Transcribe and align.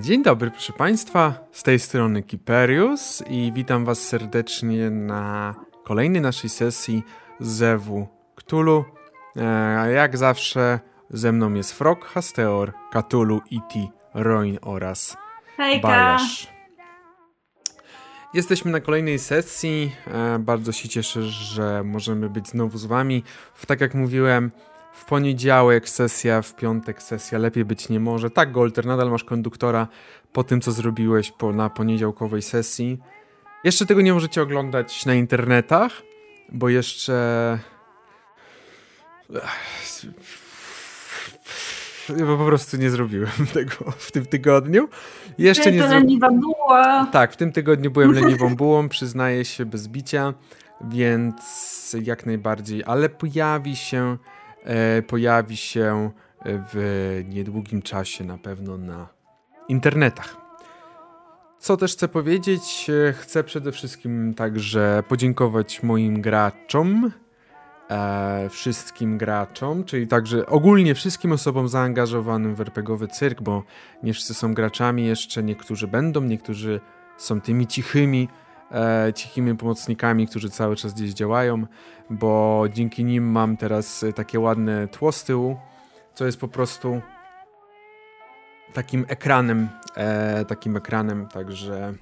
Dzień 0.00 0.22
dobry, 0.22 0.50
proszę 0.50 0.72
Państwa. 0.72 1.34
Z 1.52 1.62
tej 1.62 1.78
strony 1.78 2.22
Kiperius 2.22 3.22
i 3.30 3.52
witam 3.54 3.84
Was 3.84 3.98
serdecznie 3.98 4.90
na 4.90 5.54
kolejnej 5.84 6.22
naszej 6.22 6.50
sesji 6.50 7.02
Zewu 7.40 8.08
Cthulhu. 8.36 8.84
E, 9.36 9.92
jak 9.92 10.16
zawsze 10.16 10.80
ze 11.10 11.32
mną 11.32 11.54
jest 11.54 11.72
Frog, 11.72 12.04
Hasteor, 12.04 12.72
Cthulhu, 12.92 13.40
E.T., 13.52 13.88
Roin 14.14 14.58
oraz 14.62 15.16
Hejka. 15.56 15.88
Bajasz. 15.88 16.48
Jesteśmy 18.34 18.70
na 18.70 18.80
kolejnej 18.80 19.18
sesji. 19.18 19.92
E, 20.06 20.38
bardzo 20.38 20.72
się 20.72 20.88
cieszę, 20.88 21.22
że 21.22 21.82
możemy 21.84 22.30
być 22.30 22.48
znowu 22.48 22.78
z 22.78 22.86
Wami. 22.86 23.22
Tak 23.66 23.80
jak 23.80 23.94
mówiłem, 23.94 24.50
w 24.96 25.04
poniedziałek 25.04 25.88
sesja, 25.88 26.42
w 26.42 26.56
piątek 26.56 27.02
sesja, 27.02 27.38
lepiej 27.38 27.64
być 27.64 27.88
nie 27.88 28.00
może. 28.00 28.30
Tak, 28.30 28.52
Golter, 28.52 28.86
nadal 28.86 29.10
masz 29.10 29.24
konduktora 29.24 29.88
po 30.32 30.44
tym, 30.44 30.60
co 30.60 30.72
zrobiłeś 30.72 31.32
po, 31.32 31.52
na 31.52 31.70
poniedziałkowej 31.70 32.42
sesji. 32.42 32.98
Jeszcze 33.64 33.86
tego 33.86 34.00
nie 34.00 34.12
możecie 34.14 34.42
oglądać 34.42 35.06
na 35.06 35.14
internetach, 35.14 35.92
bo 36.52 36.68
jeszcze... 36.68 37.58
Bo 42.08 42.38
po 42.38 42.46
prostu 42.46 42.76
nie 42.76 42.90
zrobiłem 42.90 43.46
tego 43.54 43.90
w 43.98 44.12
tym 44.12 44.26
tygodniu. 44.26 44.88
Jeszcze 45.38 45.72
nie 45.72 45.88
zrobiłem. 45.88 46.40
Tak, 47.12 47.32
w 47.32 47.36
tym 47.36 47.52
tygodniu 47.52 47.90
byłem 47.90 48.12
leniwą 48.20 48.56
bułą, 48.56 48.88
przyznaję 48.88 49.44
się 49.44 49.64
bez 49.64 49.88
bicia, 49.88 50.34
więc 50.80 51.96
jak 52.02 52.26
najbardziej, 52.26 52.82
ale 52.86 53.08
pojawi 53.08 53.76
się 53.76 54.16
pojawi 55.06 55.56
się 55.56 56.10
w 56.44 57.22
niedługim 57.28 57.82
czasie 57.82 58.24
na 58.24 58.38
pewno 58.38 58.78
na 58.78 59.08
internetach. 59.68 60.46
Co 61.58 61.76
też 61.76 61.92
chcę 61.92 62.08
powiedzieć? 62.08 62.90
E, 63.08 63.12
chcę 63.12 63.44
przede 63.44 63.72
wszystkim 63.72 64.34
także 64.34 65.02
podziękować 65.08 65.82
moim 65.82 66.20
graczom, 66.20 67.12
e, 67.90 68.48
wszystkim 68.50 69.18
graczom, 69.18 69.84
czyli 69.84 70.06
także 70.06 70.46
ogólnie 70.46 70.94
wszystkim 70.94 71.32
osobom 71.32 71.68
zaangażowanym 71.68 72.54
w 72.54 72.60
RPGowy 72.60 73.08
cyrk, 73.08 73.42
bo 73.42 73.62
nie 74.02 74.12
wszyscy 74.12 74.34
są 74.34 74.54
graczami 74.54 75.06
jeszcze, 75.06 75.42
niektórzy 75.42 75.88
będą, 75.88 76.20
niektórzy 76.20 76.80
są 77.16 77.40
tymi 77.40 77.66
cichymi, 77.66 78.28
e, 78.72 79.12
cichimi 79.12 79.56
pomocnikami, 79.56 80.26
którzy 80.26 80.50
cały 80.50 80.76
czas 80.76 80.94
gdzieś 80.94 81.12
działają, 81.12 81.66
bo 82.10 82.64
dzięki 82.72 83.04
nim 83.04 83.30
mam 83.30 83.56
teraz 83.56 84.04
takie 84.14 84.40
ładne 84.40 84.88
tło 84.88 85.12
z 85.12 85.24
tyłu, 85.24 85.56
co 86.14 86.26
jest 86.26 86.40
po 86.40 86.48
prostu 86.48 87.00
takim 88.72 89.04
ekranem, 89.08 89.68
e, 89.96 90.44
takim 90.44 90.76
ekranem, 90.76 91.26
także 91.28 91.94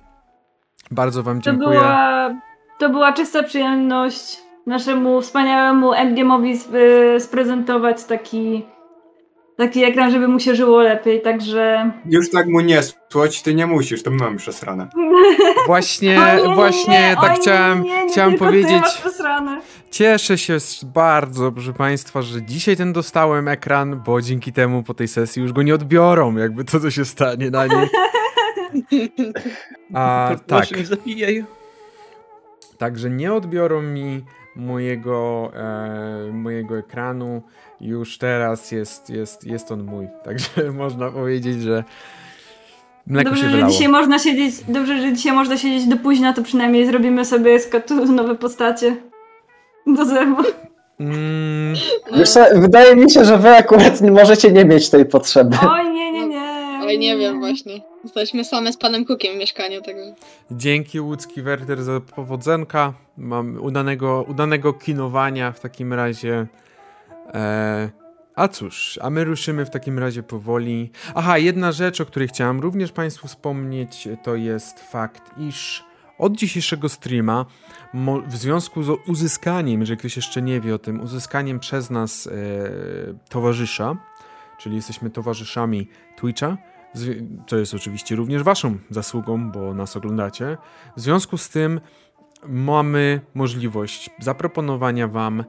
bardzo 0.91 1.23
wam 1.23 1.43
dziękuję. 1.43 1.67
To 1.67 1.85
była, 1.85 2.35
to 2.79 2.89
była 2.89 3.13
czysta 3.13 3.43
przyjemność 3.43 4.41
naszemu 4.67 5.21
wspaniałemu 5.21 5.93
endgame'owi 5.93 6.59
sprezentować 7.21 8.05
taki 8.05 8.67
taki 9.57 9.85
ekran, 9.85 10.11
żeby 10.11 10.29
mu 10.29 10.41
się 10.41 10.55
żyło 10.55 10.83
lepiej, 10.83 11.23
także... 11.23 11.91
Już 12.07 12.31
tak 12.31 12.47
mu 12.47 12.61
nie 12.61 12.81
słoć, 13.11 13.43
ty 13.43 13.55
nie 13.55 13.67
musisz, 13.67 14.03
to 14.03 14.11
mam 14.11 14.37
przesrane. 14.37 14.89
Właśnie, 15.67 16.17
nie, 16.17 16.55
właśnie 16.55 17.01
nie, 17.01 17.17
tak 17.21 17.41
chciałem, 17.41 17.83
nie, 17.83 18.09
chciałem 18.09 18.35
powiedzieć... 18.35 18.85
Cieszę 19.91 20.39
się 20.39 20.57
bardzo, 20.85 21.53
proszę 21.53 21.73
Państwa, 21.73 22.23
że 22.23 22.43
dzisiaj 22.43 22.77
ten 22.77 22.93
dostałem 22.93 23.49
ekran, 23.49 24.03
bo 24.07 24.21
dzięki 24.21 24.53
temu 24.53 24.83
po 24.83 24.95
tej 24.95 25.09
sesji 25.09 25.43
już 25.43 25.53
go 25.53 25.63
nie 25.63 25.75
odbiorą, 25.75 26.37
jakby 26.37 26.65
to, 26.65 26.81
co 26.81 26.91
się 26.91 27.05
stanie 27.05 27.51
na 27.51 27.67
niej. 27.67 27.89
A, 29.95 30.31
tak. 30.47 30.67
Także 32.79 33.11
nie 33.11 33.33
odbiorą 33.33 33.83
mi 33.83 34.25
mojego, 34.57 35.51
e, 35.55 36.33
mojego 36.33 36.79
ekranu. 36.79 37.43
Już 37.81 38.19
teraz 38.19 38.73
jest, 38.73 39.11
jest, 39.11 39.47
jest 39.47 39.73
on 39.73 39.85
mój. 39.85 40.09
Także 40.25 40.73
można 40.73 41.11
powiedzieć, 41.11 41.63
że 41.63 41.85
mleko 43.07 43.31
dobrze, 43.31 43.45
się 43.45 43.51
wylało. 43.51 43.71
Że 43.71 43.77
dzisiaj 43.77 43.89
można 43.89 44.19
siedzieć, 44.19 44.55
dobrze, 44.69 45.01
że 45.01 45.13
dzisiaj 45.13 45.33
można 45.33 45.57
siedzieć 45.57 45.87
do 45.87 45.97
późna, 45.97 46.33
to 46.33 46.43
przynajmniej 46.43 46.87
zrobimy 46.87 47.25
sobie 47.25 47.61
z 47.61 47.71
nowe 48.11 48.35
postacie 48.35 48.97
do 49.87 50.05
zębu. 50.05 50.43
Mm. 51.01 51.75
Wydaje 52.63 52.97
mi 52.97 53.11
się, 53.11 53.25
że 53.25 53.39
wy 53.39 53.57
akurat 53.57 54.01
nie 54.01 54.11
możecie 54.11 54.53
nie 54.53 54.65
mieć 54.65 54.91
tej 54.91 55.07
potrzeby. 55.07 55.57
Oj, 55.71 55.91
nie, 55.91 56.13
nie, 56.13 56.27
nie. 56.27 56.81
Oj, 56.87 56.99
nie 56.99 57.17
wiem 57.17 57.41
właśnie. 57.41 57.81
Jesteśmy 58.05 58.45
same 58.45 58.73
z 58.73 58.77
panem 58.77 59.05
Kukiem 59.05 59.35
w 59.35 59.39
mieszkaniu, 59.39 59.83
także. 59.83 60.15
Dzięki 60.51 61.01
łódzki 61.01 61.43
Werter 61.43 61.83
za 61.83 62.01
powodzenka. 62.01 62.93
Mam 63.19 63.59
udanego, 63.63 64.25
udanego 64.29 64.73
kinowania 64.73 65.53
w 65.53 65.61
takim 65.61 65.93
razie. 65.93 66.47
E, 67.35 67.91
a 68.35 68.49
cóż, 68.49 68.99
a 69.03 69.11
my 69.11 69.25
ruszymy 69.25 69.67
w 69.67 69.71
takim 69.71 69.99
razie 69.99 70.23
powoli. 70.23 70.91
Aha, 71.15 71.39
jedna 71.39 71.73
rzecz, 71.73 72.01
o 72.01 72.07
której 72.07 72.29
chciałam 72.29 72.61
również 72.61 72.93
Państwu 72.93 73.29
wspomnieć, 73.29 74.09
to 74.23 74.37
jest 74.37 74.81
fakt, 74.81 75.39
iż 75.39 75.85
od 76.19 76.37
dzisiejszego 76.37 76.89
streama, 76.89 77.47
w 78.27 78.37
związku 78.37 78.83
z 78.83 78.99
uzyskaniem, 79.09 79.81
jeżeli 79.81 79.99
ktoś 79.99 80.17
jeszcze 80.17 80.43
nie 80.43 80.61
wie 80.61 80.75
o 80.75 80.79
tym, 80.79 81.01
uzyskaniem 81.01 81.61
przez 81.61 81.91
nas 81.91 82.27
e, 82.27 82.31
towarzysza, 83.29 83.97
czyli 84.59 84.77
jesteśmy 84.77 85.11
towarzyszami 85.11 85.89
Twitcha, 86.17 86.57
co 87.47 87.57
jest 87.57 87.75
oczywiście 87.75 88.17
również 88.17 88.43
Waszą 88.43 88.79
zasługą, 88.91 89.51
bo 89.51 89.75
nas 89.75 89.97
oglądacie. 89.97 90.57
W 90.97 91.01
związku 91.01 91.39
z 91.39 91.49
tym 91.49 91.81
mamy 92.49 93.21
możliwość 93.35 94.11
zaproponowania 94.19 95.09
Wam 95.09 95.45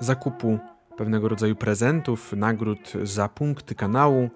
zakupu 0.00 0.58
pewnego 0.96 1.28
rodzaju 1.28 1.56
prezentów, 1.56 2.32
nagród 2.32 2.92
za 3.02 3.28
punkty 3.28 3.74
kanału. 3.74 4.30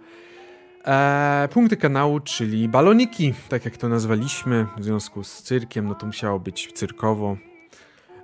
E, 0.87 1.49
punkty 1.53 1.77
kanału, 1.77 2.21
czyli 2.21 2.69
baloniki, 2.69 3.35
tak 3.49 3.65
jak 3.65 3.77
to 3.77 3.89
nazwaliśmy, 3.89 4.67
w 4.79 4.85
związku 4.85 5.25
z 5.25 5.43
cyrkiem, 5.43 5.89
no 5.89 5.95
to 5.95 6.07
musiało 6.07 6.41
być 6.41 6.73
cyrkowo, 6.73 7.37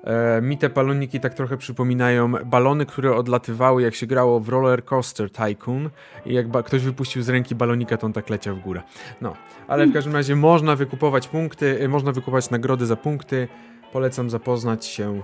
E, 0.07 0.43
mi 0.43 0.59
te 0.59 0.69
baloniki 0.69 1.21
tak 1.21 1.35
trochę 1.35 1.57
przypominają 1.57 2.33
balony, 2.33 2.87
które 2.87 3.17
odlatywały 3.17 3.83
jak 3.83 3.95
się 3.95 4.07
grało 4.07 4.41
w 4.41 4.49
Roller 4.49 4.85
Coaster 4.85 5.31
Tycoon 5.31 5.91
i 6.27 6.35
jak 6.35 6.47
ktoś 6.65 6.83
wypuścił 6.83 7.23
z 7.23 7.29
ręki 7.29 7.55
balonika, 7.55 7.97
to 7.97 8.07
on 8.07 8.13
tak 8.13 8.31
leciał 8.31 8.57
w 8.57 8.61
górę. 8.61 8.83
No, 9.21 9.35
ale 9.69 9.87
w 9.87 9.93
każdym 9.93 10.15
razie 10.15 10.37
można 10.37 10.77
wykupować 10.77 11.29
punkty, 11.29 11.81
e, 11.81 11.89
można 11.89 12.13
wykupować 12.13 12.51
nagrody 12.51 12.87
za 12.87 12.97
punkty. 12.97 13.49
Polecam 13.93 14.31
zapoznać 14.31 14.87
się 14.87 15.13
e, 15.13 15.23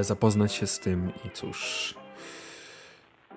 zapoznać 0.00 0.52
się 0.52 0.66
z 0.66 0.78
tym 0.78 1.12
i 1.24 1.30
cóż 1.30 1.94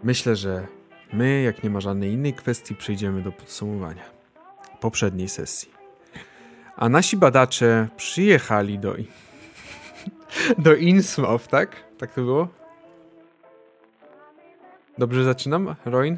myślę, 0.04 0.36
że 0.36 0.68
my, 1.14 1.42
jak 1.42 1.64
nie 1.64 1.70
ma 1.70 1.82
żadnej 1.82 2.12
innej 2.12 2.34
kwestii, 2.34 2.76
przejdziemy 2.76 3.22
do 3.22 3.32
podsumowania 3.32 4.04
poprzedniej 4.80 5.30
sesji. 5.30 5.72
A 6.76 6.90
nasi 6.90 7.18
badacze 7.18 7.88
przyjechali 7.98 8.80
do 8.80 8.96
do 10.58 10.76
Innsmouth, 10.76 11.48
tak? 11.48 11.76
Tak 11.98 12.14
to 12.14 12.22
było? 12.22 12.48
Dobrze 14.98 15.24
zaczynam, 15.24 15.76
Roin? 15.86 16.18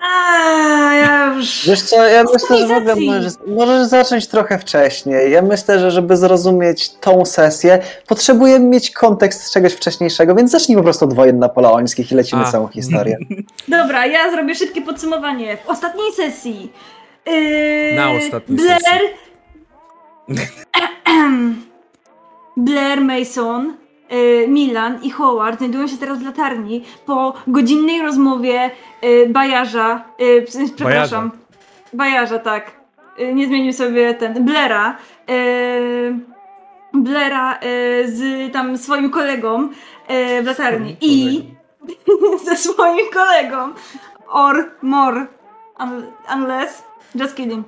A, 0.00 0.94
ja 0.94 1.34
już... 1.36 1.68
Wiesz 1.68 1.82
co, 1.82 2.06
ja 2.06 2.24
myślę, 2.32 2.58
że 2.58 2.66
w 2.66 2.70
ogóle 2.70 2.96
możesz, 2.96 3.32
możesz 3.46 3.86
zacząć 3.86 4.26
trochę 4.26 4.58
wcześniej. 4.58 5.32
Ja 5.32 5.42
myślę, 5.42 5.78
że 5.78 5.90
żeby 5.90 6.16
zrozumieć 6.16 6.90
tą 6.90 7.24
sesję, 7.24 7.78
potrzebujemy 8.06 8.66
mieć 8.66 8.90
kontekst 8.90 9.52
czegoś 9.52 9.72
wcześniejszego, 9.72 10.34
więc 10.34 10.50
zacznij 10.50 10.76
po 10.76 10.82
prostu 10.82 11.04
od 11.04 11.14
wojen 11.14 11.38
napoleońskich 11.38 12.12
i 12.12 12.14
lecimy 12.14 12.42
A. 12.42 12.52
całą 12.52 12.68
historię. 12.68 13.18
Dobra, 13.68 14.06
ja 14.06 14.30
zrobię 14.30 14.54
szybkie 14.54 14.82
podsumowanie. 14.82 15.56
W 15.56 15.68
ostatniej 15.68 16.12
sesji 16.12 16.72
yy, 17.26 17.96
Na 17.96 18.10
ostatniej 18.10 18.58
Blair 18.58 18.80
sesji 18.80 19.28
Blair 22.56 23.00
Mason, 23.00 23.76
Milan 24.48 24.98
i 25.02 25.10
Howard 25.10 25.58
znajdują 25.58 25.86
się 25.86 25.96
teraz 25.96 26.18
w 26.18 26.26
latarni 26.26 26.84
po 27.06 27.34
godzinnej 27.46 28.02
rozmowie 28.02 28.70
y, 29.04 29.26
Bajarza, 29.28 30.04
y, 30.20 30.44
przepraszam, 30.46 31.30
Bajarza, 31.30 31.30
Bajarza 31.92 32.38
tak, 32.38 32.72
nie 33.34 33.46
zmienił 33.46 33.72
sobie 33.72 34.14
ten, 34.14 34.44
Blaira, 34.44 34.96
Blaira 36.92 37.58
z 38.04 38.52
tam 38.52 38.78
swoim 38.78 39.10
kolegą 39.10 39.68
w 40.42 40.46
latarni. 40.46 40.96
I 41.00 41.42
ze 42.44 42.56
swoim 42.56 43.10
kolegą. 43.12 43.72
Or 44.28 44.70
more 44.82 45.26
unless 46.28 46.82
just 47.14 47.36
kidding 47.36 47.64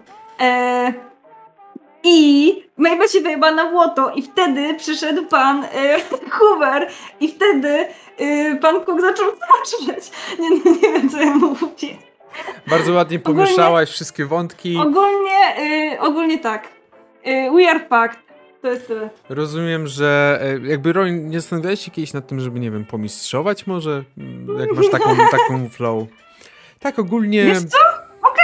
I 2.04 2.52
Mabel 2.76 3.08
się 3.08 3.20
wyjeba 3.20 3.50
na 3.50 3.70
błoto 3.70 4.10
i 4.10 4.22
wtedy 4.22 4.74
przyszedł 4.74 5.26
pan 5.26 5.64
y, 5.64 5.68
Hoover 6.30 6.88
i 7.20 7.28
wtedy 7.28 7.86
y, 8.20 8.58
pan 8.60 8.80
Cook 8.84 9.00
zaczął 9.00 9.26
patrzeć. 9.32 10.10
Nie, 10.38 10.50
no, 10.50 10.56
nie 10.82 10.92
wiem, 10.92 11.10
co 11.10 11.20
ja 11.20 11.34
mówię. 11.34 11.88
Bardzo 12.66 12.92
ładnie 12.92 13.18
pomieszałaś 13.18 13.90
wszystkie 13.90 14.26
wątki. 14.26 14.76
Ogólnie, 14.76 15.56
y, 15.94 16.00
ogólnie 16.00 16.38
tak. 16.38 16.68
Y, 17.26 17.50
we 17.56 17.70
are 17.70 17.80
fucked. 17.80 18.30
To 18.62 18.68
jest 18.68 18.86
tyle. 18.86 19.10
Rozumiem, 19.28 19.86
że 19.86 20.38
e, 20.42 20.68
jakby 20.68 20.92
Roy, 20.92 21.12
nie 21.12 21.40
zastanawiałeś 21.40 21.80
się 21.84 21.90
kiedyś 21.90 22.12
nad 22.12 22.26
tym, 22.26 22.40
żeby, 22.40 22.60
nie 22.60 22.70
wiem, 22.70 22.84
pomistrzować 22.84 23.66
może? 23.66 24.02
Mm, 24.18 24.58
Jak 24.60 24.72
masz 24.72 24.90
taką, 24.90 25.16
taką 25.38 25.68
flow. 25.68 26.08
Tak 26.78 26.98
ogólnie... 26.98 27.44
Wiesz 27.44 27.58
co? 27.64 27.78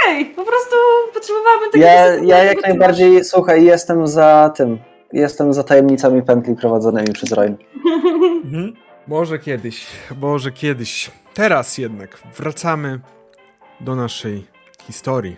Okej, 0.07 0.21
okay, 0.21 0.35
po 0.35 0.45
prostu 0.45 0.75
potrzebowałabym 1.13 1.71
takiego... 1.71 1.85
Ja, 1.85 2.15
ja 2.15 2.43
jak 2.43 2.61
najbardziej, 2.61 3.23
słuchaj, 3.23 3.65
jestem 3.65 4.07
za 4.07 4.53
tym. 4.55 4.77
Jestem 5.13 5.53
za 5.53 5.63
tajemnicami 5.63 6.21
pętli 6.23 6.55
prowadzonymi 6.55 7.13
przez 7.13 7.31
Roy. 7.31 7.55
Mhm. 8.43 8.73
Może 9.07 9.39
kiedyś, 9.39 9.87
może 10.21 10.51
kiedyś. 10.51 11.11
Teraz 11.33 11.77
jednak 11.77 12.17
wracamy 12.37 12.99
do 13.79 13.95
naszej 13.95 14.45
historii. 14.83 15.37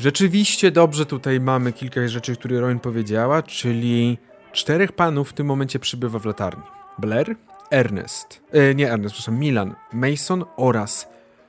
Rzeczywiście 0.00 0.70
dobrze 0.70 1.06
tutaj 1.06 1.40
mamy 1.40 1.72
kilka 1.72 2.08
rzeczy, 2.08 2.36
które 2.36 2.60
Rowan 2.60 2.80
powiedziała, 2.80 3.42
czyli 3.42 4.18
czterech 4.52 4.92
panów 4.92 5.30
w 5.30 5.32
tym 5.32 5.46
momencie 5.46 5.78
przybywa 5.78 6.18
w 6.18 6.24
latarni. 6.24 6.62
Blair, 6.98 7.36
Ernest, 7.70 8.42
e, 8.52 8.74
nie 8.74 8.92
Ernest, 8.92 9.14
przepraszam, 9.14 9.40
Milan, 9.40 9.74
Mason 9.92 10.44
oraz 10.56 11.08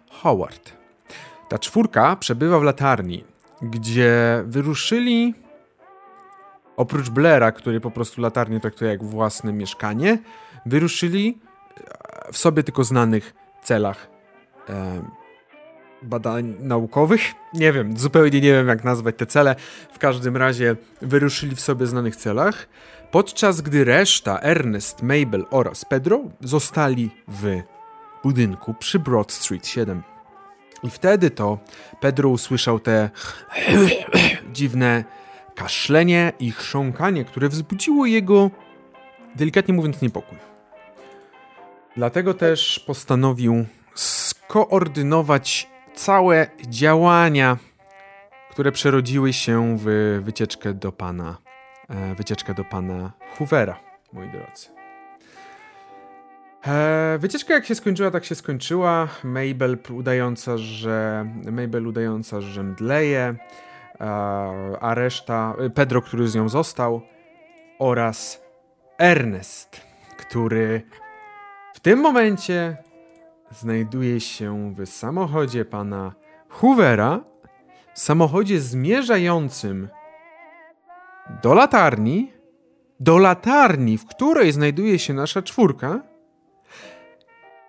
Howard. 0.10 0.81
Ta 1.52 1.60
czwórka 1.60 2.16
przebywa 2.16 2.60
w 2.60 2.64
latarni, 2.64 3.24
gdzie 3.62 4.44
wyruszyli 4.46 5.34
oprócz 6.78 7.10
Blaira, 7.10 7.52
który 7.52 7.80
po 7.80 7.92
prostu 7.92 8.22
latarnię 8.22 8.60
traktuje 8.60 8.92
jak 8.92 9.04
własne 9.04 9.54
mieszkanie, 9.54 10.18
wyruszyli 10.66 11.38
w 12.32 12.38
sobie 12.38 12.64
tylko 12.64 12.84
znanych 12.84 13.34
celach 13.64 14.08
e, 14.70 15.02
badań 16.02 16.56
naukowych. 16.60 17.22
Nie 17.54 17.74
wiem, 17.74 17.98
zupełnie 17.98 18.42
nie 18.42 18.54
wiem, 18.54 18.68
jak 18.68 18.84
nazwać 18.84 19.16
te 19.18 19.26
cele. 19.26 19.56
W 19.94 20.00
każdym 20.00 20.38
razie 20.38 20.76
wyruszyli 21.02 21.56
w 21.56 21.62
sobie 21.62 21.88
znanych 21.88 22.16
celach, 22.16 22.68
podczas 23.12 23.62
gdy 23.62 23.84
reszta, 23.84 24.40
Ernest, 24.40 25.02
Mabel 25.02 25.46
oraz 25.50 25.86
Pedro, 25.86 26.22
zostali 26.42 27.10
w 27.28 27.62
budynku 28.24 28.74
przy 28.74 29.00
Broad 29.00 29.32
Street 29.32 29.68
7. 29.68 30.11
I 30.84 30.90
wtedy 30.90 31.30
to 31.32 31.58
Pedro 32.00 32.30
usłyszał 32.30 32.80
te 32.80 33.10
dziwne 34.54 35.04
kaszlenie 35.56 36.34
i 36.40 36.52
chrząkanie, 36.52 37.26
które 37.26 37.50
wzbudziło 37.50 38.06
jego, 38.06 38.50
delikatnie 39.36 39.74
mówiąc, 39.74 40.02
niepokój. 40.02 40.38
Dlatego 41.98 42.34
też 42.34 42.84
postanowił 42.88 43.66
skoordynować 43.96 45.70
całe 45.96 46.48
działania, 46.68 47.58
które 48.52 48.72
przerodziły 48.72 49.34
się 49.34 49.78
w 49.80 50.20
wycieczkę 50.24 50.74
do 50.74 50.92
pana, 50.92 51.38
e, 51.90 52.16
wycieczkę 52.16 52.54
do 52.54 52.64
pana 52.64 53.12
Hoovera, 53.38 53.80
moi 54.14 54.30
drodzy. 54.30 54.71
E, 56.68 57.18
wycieczka 57.20 57.54
jak 57.54 57.66
się 57.66 57.76
skończyła, 57.76 58.12
tak 58.12 58.26
się 58.26 58.36
skończyła. 58.36 59.08
Mabel 59.24 59.78
udająca, 59.90 60.58
że 60.58 61.26
Mabel 61.52 61.88
udająca, 61.88 62.42
że 62.42 62.64
mdleje, 62.64 63.36
a 64.82 64.94
reszta 64.96 65.56
Pedro, 65.76 66.02
który 66.02 66.28
z 66.28 66.36
nią 66.36 66.50
został 66.50 67.02
oraz 67.80 68.42
Ernest, 68.98 69.82
który 70.18 70.82
w 71.74 71.80
tym 71.80 72.00
momencie 72.00 72.78
znajduje 73.52 74.20
się 74.20 74.76
w 74.78 74.86
samochodzie 74.86 75.66
pana 75.66 76.14
Hoovera, 76.50 77.20
samochodzie 77.94 78.60
zmierzającym 78.60 79.88
do 81.44 81.54
latarni, 81.54 82.34
do 83.00 83.18
latarni, 83.18 83.98
w 83.98 84.06
której 84.06 84.52
znajduje 84.52 85.00
się 85.00 85.14
nasza 85.14 85.42
czwórka, 85.42 86.11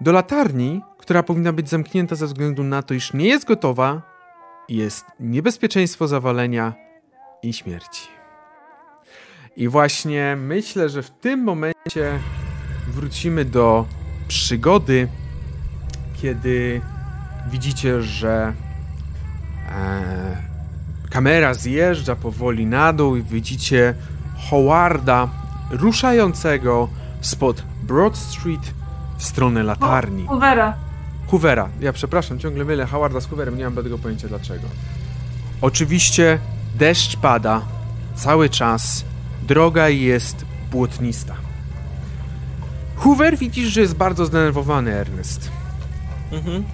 do 0.03 0.13
latarni, 0.13 0.83
która 0.99 1.23
powinna 1.23 1.53
być 1.53 1.69
zamknięta 1.69 2.15
ze 2.15 2.27
względu 2.27 2.63
na 2.65 2.83
to, 2.83 2.95
iż 2.95 3.13
nie 3.13 3.27
jest 3.29 3.45
gotowa, 3.45 4.03
jest 4.69 5.05
niebezpieczeństwo 5.21 6.09
zawalenia 6.09 6.73
i 7.43 7.53
śmierci. 7.53 8.09
I 9.57 9.69
właśnie 9.69 10.37
myślę, 10.41 10.89
że 10.89 11.03
w 11.03 11.11
tym 11.11 11.41
momencie 11.41 12.19
wrócimy 12.89 13.45
do 13.45 13.87
przygody 14.29 15.09
kiedy 16.23 16.81
widzicie, 17.51 18.03
że 18.03 18.53
e, 19.69 20.37
kamera 21.11 21.55
zjeżdża 21.55 22.17
powoli 22.17 22.67
na 22.67 22.93
dół 22.93 23.17
i 23.17 23.23
widzicie 23.23 23.95
Howarda 24.51 25.29
ruszającego 25.71 26.89
spod 27.21 27.63
Broad 27.83 28.17
Street 28.17 28.82
w 29.23 29.25
stronę 29.25 29.63
latarni. 29.63 30.27
Hoovera. 30.27 30.75
Hoovera. 31.27 31.69
Ja 31.81 31.93
przepraszam, 31.93 32.39
ciągle 32.39 32.65
mylę 32.65 32.87
Howarda 32.87 33.21
z 33.21 33.27
Hooverem, 33.27 33.59
nie 33.59 33.65
mam 33.65 33.85
tego 33.85 33.99
pojęcia 33.99 34.29
dlaczego. 34.29 34.69
Oczywiście 35.61 36.39
deszcz 36.75 37.17
pada 37.17 37.63
cały 38.15 38.49
czas, 38.49 39.05
droga 39.49 39.89
jest 39.89 40.45
błotnista. 40.71 41.35
Hoover 42.97 43.39
widzisz, 43.39 43.69
że 43.69 43.81
jest 43.81 43.95
bardzo 43.95 44.27
zdenerwowany, 44.27 44.93
Ernest. 44.93 45.51
Mhm. 46.33 46.65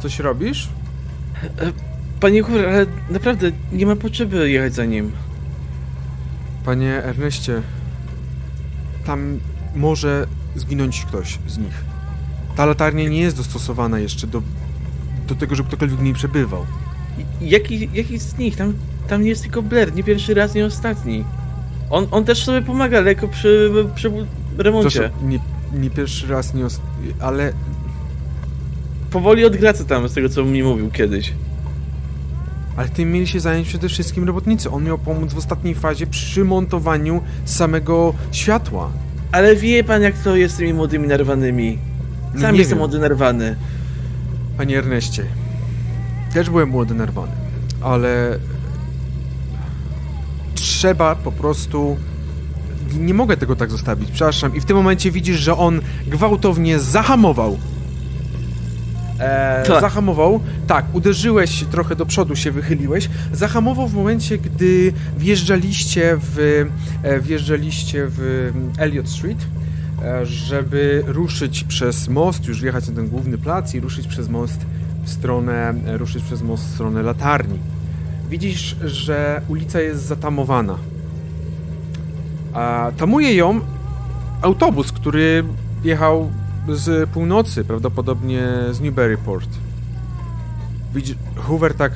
Coś 0.00 0.18
robisz? 0.18 0.68
Panie 2.20 2.42
Kur, 2.42 2.66
ale 2.68 2.86
naprawdę 3.10 3.50
nie 3.72 3.86
ma 3.86 3.96
potrzeby 3.96 4.50
jechać 4.50 4.74
za 4.74 4.84
nim. 4.84 5.12
Panie 6.64 7.04
Erneście, 7.04 7.62
tam 9.06 9.40
może 9.74 10.26
zginąć 10.56 11.04
ktoś 11.04 11.38
z 11.48 11.58
nich. 11.58 11.84
Ta 12.56 12.66
latarnia 12.66 13.08
nie 13.08 13.20
jest 13.20 13.36
dostosowana 13.36 13.98
jeszcze 13.98 14.26
do, 14.26 14.42
do 15.28 15.34
tego, 15.34 15.54
żeby 15.54 15.68
ktokolwiek 15.68 15.98
w 15.98 16.02
niej 16.02 16.14
przebywał. 16.14 16.66
Jaki, 17.40 17.90
jaki 17.94 18.18
z 18.18 18.38
nich? 18.38 18.56
Tam, 18.56 18.74
tam 19.08 19.22
nie 19.22 19.28
jest 19.28 19.42
tylko 19.42 19.62
Blair, 19.62 19.94
nie 19.94 20.04
pierwszy 20.04 20.34
raz, 20.34 20.54
nie 20.54 20.66
ostatni. 20.66 21.24
On, 21.90 22.06
on 22.10 22.24
też 22.24 22.44
sobie 22.44 22.62
pomaga 22.62 23.00
lekko 23.00 23.28
przy, 23.28 23.72
przy 23.94 24.12
remoncie. 24.58 25.00
Proszę, 25.00 25.10
nie, 25.22 25.38
nie 25.80 25.90
pierwszy 25.90 26.26
raz, 26.26 26.54
nie 26.54 26.64
ale... 27.20 27.52
Powoli 29.10 29.44
odgraca 29.44 29.84
tam 29.84 30.08
z 30.08 30.14
tego, 30.14 30.28
co 30.28 30.44
mi 30.44 30.62
mówił 30.62 30.90
kiedyś. 30.90 31.32
Ale 32.76 32.88
tym 32.88 33.12
mieli 33.12 33.26
się 33.26 33.40
zająć 33.40 33.68
przede 33.68 33.88
wszystkim 33.88 34.24
robotnicy. 34.24 34.70
On 34.70 34.84
miał 34.84 34.98
pomóc 34.98 35.32
w 35.32 35.38
ostatniej 35.38 35.74
fazie 35.74 36.06
przy 36.06 36.44
montowaniu 36.44 37.22
samego 37.44 38.14
światła. 38.32 38.90
Ale 39.34 39.56
wie 39.56 39.84
pan, 39.84 40.02
jak 40.02 40.18
to 40.18 40.36
jest 40.36 40.54
z 40.54 40.58
tymi 40.58 40.74
młodymi 40.74 41.08
nerwanymi. 41.08 41.78
No 42.34 42.40
Sam 42.40 42.56
jestem 42.56 42.78
młody 42.78 42.98
nerwany. 42.98 43.56
Panie 44.56 44.78
Erneście, 44.78 45.24
też 46.34 46.50
byłem 46.50 46.68
młody 46.68 46.94
nerwany, 46.94 47.32
ale 47.80 48.38
trzeba 50.54 51.14
po 51.14 51.32
prostu 51.32 51.96
nie 52.98 53.14
mogę 53.14 53.36
tego 53.36 53.56
tak 53.56 53.70
zostawić, 53.70 54.10
przepraszam. 54.10 54.56
I 54.56 54.60
w 54.60 54.64
tym 54.64 54.76
momencie 54.76 55.10
widzisz, 55.10 55.40
że 55.40 55.56
on 55.56 55.80
gwałtownie 56.06 56.78
zahamował. 56.78 57.58
Eee, 59.20 59.66
zahamował, 59.66 60.40
tak, 60.66 60.84
uderzyłeś 60.92 61.64
trochę 61.70 61.96
do 61.96 62.06
przodu, 62.06 62.36
się 62.36 62.50
wychyliłeś. 62.50 63.08
Zahamował 63.32 63.88
w 63.88 63.94
momencie, 63.94 64.38
gdy 64.38 64.92
wjeżdżaliście 65.18 66.16
w, 66.20 66.64
e, 67.02 67.20
wjeżdżaliście 67.20 68.06
w 68.08 68.50
Elliot 68.78 69.08
Street, 69.08 69.38
e, 70.02 70.26
żeby 70.26 71.04
ruszyć 71.06 71.64
przez 71.64 72.08
most, 72.08 72.46
już 72.46 72.60
wjechać 72.62 72.88
na 72.88 72.94
ten 72.94 73.08
główny 73.08 73.38
plac 73.38 73.74
i 73.74 73.80
ruszyć 73.80 74.06
przez 74.06 74.28
most 74.28 74.60
w 75.04 75.10
stronę, 75.10 75.74
e, 75.86 75.98
ruszyć 75.98 76.24
przez 76.24 76.42
most 76.42 76.64
w 76.64 76.74
stronę 76.74 77.02
latarni. 77.02 77.58
Widzisz, 78.30 78.76
że 78.84 79.42
ulica 79.48 79.80
jest 79.80 80.02
zatamowana 80.06 80.78
a 82.54 82.92
tamuje 82.96 83.34
ją 83.34 83.60
autobus, 84.42 84.92
który 84.92 85.44
jechał 85.84 86.30
z 86.68 87.10
północy, 87.10 87.64
prawdopodobnie 87.64 88.48
z 88.70 88.80
Newburyport. 88.80 89.48
Widzi 90.94 91.14
Hoover 91.36 91.74
tak... 91.74 91.92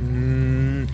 Mm, 0.00 0.86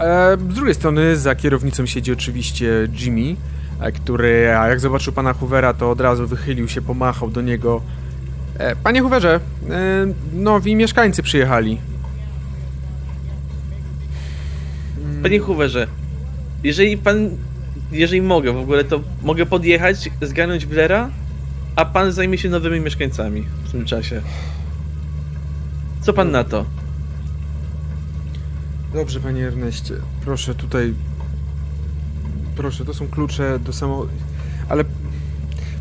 e, 0.00 0.36
z 0.50 0.54
drugiej 0.54 0.74
strony 0.74 1.16
za 1.16 1.34
kierownicą 1.34 1.86
siedzi 1.86 2.12
oczywiście 2.12 2.88
Jimmy, 3.00 3.36
e, 3.80 3.92
który 3.92 4.56
a 4.58 4.68
jak 4.68 4.80
zobaczył 4.80 5.12
pana 5.12 5.32
Hoovera, 5.32 5.74
to 5.74 5.90
od 5.90 6.00
razu 6.00 6.26
wychylił 6.26 6.68
się, 6.68 6.82
pomachał 6.82 7.30
do 7.30 7.40
niego. 7.40 7.82
E, 8.58 8.76
panie 8.76 9.00
Hooverze, 9.00 9.40
nowi 10.32 10.76
mieszkańcy 10.76 11.22
przyjechali. 11.22 11.78
Panie 15.22 15.40
Hooverze, 15.40 15.86
jeżeli 16.64 16.96
pan, 16.96 17.30
jeżeli 17.92 18.22
mogę 18.22 18.52
w 18.52 18.58
ogóle, 18.58 18.84
to 18.84 19.00
mogę 19.22 19.46
podjechać, 19.46 20.10
zgarnąć 20.22 20.66
Blaira, 20.66 21.10
a 21.76 21.84
pan 21.84 22.12
zajmie 22.12 22.38
się 22.38 22.48
nowymi 22.48 22.80
mieszkańcami 22.80 23.44
w 23.64 23.72
tym 23.72 23.84
czasie. 23.84 24.22
Co 26.00 26.12
pan 26.12 26.30
na 26.30 26.44
to? 26.44 26.64
Dobrze, 28.92 29.20
panie 29.20 29.46
Erneście. 29.46 29.94
Proszę 30.24 30.54
tutaj. 30.54 30.94
Proszę, 32.56 32.84
to 32.84 32.94
są 32.94 33.08
klucze 33.08 33.58
do 33.58 33.72
samo. 33.72 34.06
Ale. 34.68 34.84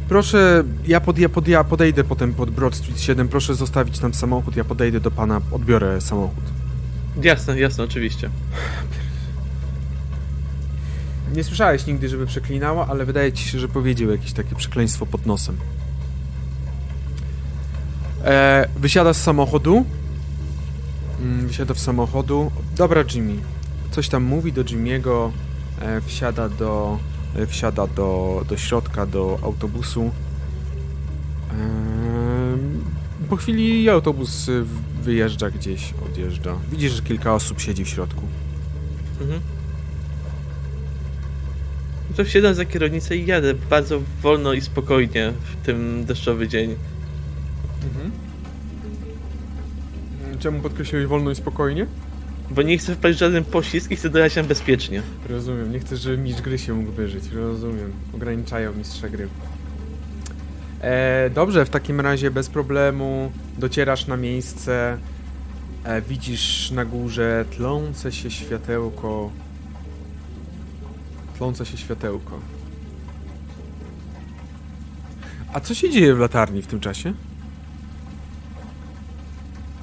Proszę, 0.09 0.63
ja, 0.87 1.01
pod, 1.01 1.17
ja, 1.17 1.29
pod, 1.29 1.47
ja 1.47 1.63
podejdę 1.63 2.03
potem 2.03 2.33
pod 2.33 2.49
Broad 2.49 2.75
Street 2.75 2.99
7. 2.99 3.27
Proszę 3.27 3.55
zostawić 3.55 3.99
tam 3.99 4.13
samochód. 4.13 4.55
Ja 4.55 4.63
podejdę 4.63 4.99
do 4.99 5.11
pana, 5.11 5.41
odbiorę 5.51 6.01
samochód. 6.01 6.43
Jasne, 7.21 7.59
jasne, 7.59 7.83
oczywiście. 7.83 8.29
Nie 11.37 11.43
słyszałeś 11.43 11.85
nigdy, 11.85 12.09
żeby 12.09 12.25
przeklinała, 12.25 12.87
ale 12.87 13.05
wydaje 13.05 13.33
ci 13.33 13.49
się, 13.49 13.59
że 13.59 13.67
powiedział 13.67 14.09
jakieś 14.11 14.33
takie 14.33 14.55
przekleństwo 14.55 15.05
pod 15.05 15.25
nosem. 15.25 15.57
E, 18.23 18.67
wysiada 18.75 19.13
z 19.13 19.23
samochodu. 19.23 19.85
Mm, 21.21 21.47
wysiada 21.47 21.73
w 21.73 21.79
samochodu. 21.79 22.51
Dobra, 22.75 23.03
Jimmy. 23.13 23.33
Coś 23.91 24.09
tam 24.09 24.23
mówi 24.23 24.53
do 24.53 24.63
Jimmy'ego. 24.63 25.31
E, 25.81 26.01
wsiada 26.01 26.49
do. 26.49 26.99
E, 27.35 27.47
wsiada 27.47 27.87
do, 27.87 28.41
do 28.49 28.57
środka, 28.57 29.05
do 29.05 29.39
autobusu. 29.41 30.11
E, 31.51 33.27
po 33.29 33.35
chwili 33.35 33.89
autobus 33.89 34.49
wyjeżdża 35.01 35.49
gdzieś, 35.49 35.93
odjeżdża. 36.05 36.55
Widzisz, 36.71 36.91
że 36.91 37.01
kilka 37.01 37.33
osób 37.33 37.61
siedzi 37.61 37.85
w 37.85 37.89
środku. 37.89 38.21
Mhm. 39.21 39.56
To 42.17 42.25
wsiadam 42.25 42.53
za 42.53 42.65
kierownicę 42.65 43.17
i 43.17 43.25
jadę 43.25 43.53
bardzo 43.53 44.01
wolno 44.21 44.53
i 44.53 44.61
spokojnie 44.61 45.33
w 45.43 45.65
tym 45.65 46.05
deszczowy 46.05 46.47
dzień. 46.47 46.75
Mhm. 47.83 48.11
Czemu 50.39 50.59
podkreśliłeś 50.59 51.07
wolno 51.07 51.31
i 51.31 51.35
spokojnie? 51.35 51.85
Bo 52.51 52.61
nie 52.61 52.77
chcę 52.77 52.95
wpaść 52.95 53.17
w 53.17 53.19
żaden 53.19 53.43
poślizg 53.43 53.91
i 53.91 53.95
chcę 53.95 54.09
dojechać 54.09 54.33
tam 54.33 54.45
bezpiecznie. 54.45 55.01
Rozumiem, 55.29 55.71
nie 55.71 55.79
chcesz, 55.79 55.99
żeby 55.99 56.17
mistrz 56.17 56.41
gry 56.41 56.57
się 56.57 56.73
mógł 56.73 56.91
wyżyć. 56.91 57.23
Rozumiem, 57.27 57.91
ograniczają 58.13 58.73
mistrza 58.73 59.09
gry. 59.09 59.27
E, 60.81 61.29
dobrze, 61.29 61.65
w 61.65 61.69
takim 61.69 62.01
razie 62.01 62.31
bez 62.31 62.49
problemu 62.49 63.31
docierasz 63.57 64.07
na 64.07 64.17
miejsce. 64.17 64.97
E, 65.83 66.01
widzisz 66.01 66.71
na 66.71 66.85
górze 66.85 67.45
tlące 67.51 68.11
się 68.11 68.31
światełko. 68.31 69.31
Tlące 71.37 71.65
się 71.65 71.77
światełko. 71.77 72.31
A 75.53 75.59
co 75.59 75.73
się 75.73 75.89
dzieje 75.89 76.15
w 76.15 76.19
latarni 76.19 76.61
w 76.61 76.67
tym 76.67 76.79
czasie? 76.79 77.13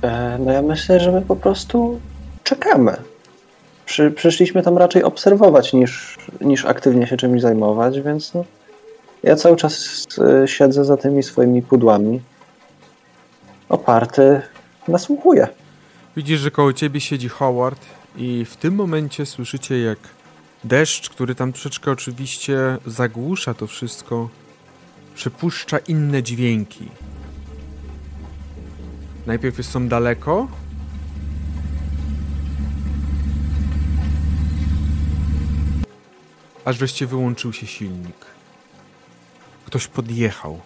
E, 0.02 0.38
No 0.38 0.52
ja 0.52 0.62
myślę, 0.62 1.00
że 1.00 1.12
my 1.12 1.22
po 1.22 1.36
prostu 1.36 2.00
czekamy. 2.44 2.96
Przy, 3.86 4.10
przyszliśmy 4.10 4.62
tam 4.62 4.78
raczej 4.78 5.02
obserwować 5.02 5.72
niż, 5.72 6.18
niż 6.40 6.64
aktywnie 6.64 7.06
się 7.06 7.16
czymś 7.16 7.42
zajmować, 7.42 8.00
więc 8.00 8.34
no, 8.34 8.44
ja 9.22 9.36
cały 9.36 9.56
czas 9.56 10.04
e, 10.18 10.48
siedzę 10.48 10.84
za 10.84 10.96
tymi 10.96 11.22
swoimi 11.22 11.62
pudłami. 11.62 12.20
Oparty, 13.68 14.40
nasłuchuję. 14.88 15.48
Widzisz, 16.16 16.40
że 16.40 16.50
koło 16.50 16.72
ciebie 16.72 17.00
siedzi 17.00 17.28
Howard 17.28 17.80
i 18.16 18.44
w 18.44 18.56
tym 18.56 18.74
momencie 18.74 19.26
słyszycie 19.26 19.80
jak 19.80 19.98
deszcz, 20.64 21.10
który 21.10 21.34
tam 21.34 21.52
troszeczkę 21.52 21.90
oczywiście 21.90 22.78
zagłusza 22.86 23.54
to 23.54 23.66
wszystko, 23.66 24.28
przepuszcza 25.14 25.78
inne 25.78 26.22
dźwięki. 26.22 26.88
Najpierw 29.26 29.66
są 29.66 29.88
daleko. 29.88 30.48
Aż 36.64 36.78
wreszcie 36.78 37.06
wyłączył 37.06 37.52
się 37.52 37.66
silnik. 37.66 38.26
Ktoś 39.66 39.86
podjechał. 39.86 40.60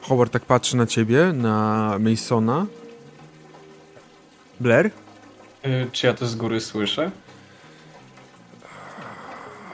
Howard 0.00 0.32
tak 0.32 0.44
patrzy 0.44 0.76
na 0.76 0.86
ciebie, 0.86 1.32
na 1.32 1.96
Masona. 1.98 2.66
Blair? 4.60 4.90
Y, 5.66 5.86
Czy 5.92 6.06
ja 6.06 6.14
to 6.14 6.26
z 6.26 6.34
góry 6.34 6.60
słyszę? 6.60 7.10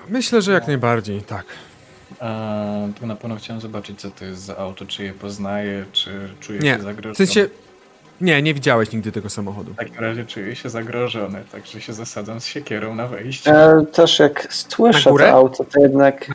Myślę, 0.09 0.43
że 0.43 0.53
jak 0.53 0.67
najbardziej, 0.67 1.23
tak. 1.23 1.45
A, 2.21 2.73
to 3.01 3.07
na 3.07 3.17
pewno 3.17 3.37
chciałem 3.37 3.61
zobaczyć, 3.61 4.01
co 4.01 4.11
to 4.11 4.25
jest 4.25 4.43
za 4.43 4.57
auto, 4.57 4.87
czy 4.87 5.05
je 5.05 5.13
poznaję, 5.13 5.85
czy 5.93 6.29
czuję 6.41 6.59
Nie, 6.61 6.73
się 6.73 6.79
W 6.79 6.83
zagrożony. 6.83 7.15
sensie... 7.27 7.49
Nie, 8.21 8.43
nie 8.43 8.55
widziałeś 8.55 8.93
nigdy 8.93 9.13
tego 9.13 9.31
samochodu. 9.31 9.73
W 9.73 9.77
takim 9.77 9.97
razie 9.99 10.25
czuję 10.25 10.57
się 10.57 10.69
zagrożony, 10.71 11.45
także 11.53 11.81
się 11.81 11.93
zasadzam 11.93 12.41
z 12.41 12.47
siekierą 12.47 12.95
na 12.95 13.07
wejście. 13.07 13.51
E, 13.53 13.87
też 13.93 14.19
jak 14.19 14.47
słyszę 14.51 15.11
to 15.19 15.29
auto, 15.31 15.65
to 15.65 15.81
jednak 15.81 16.35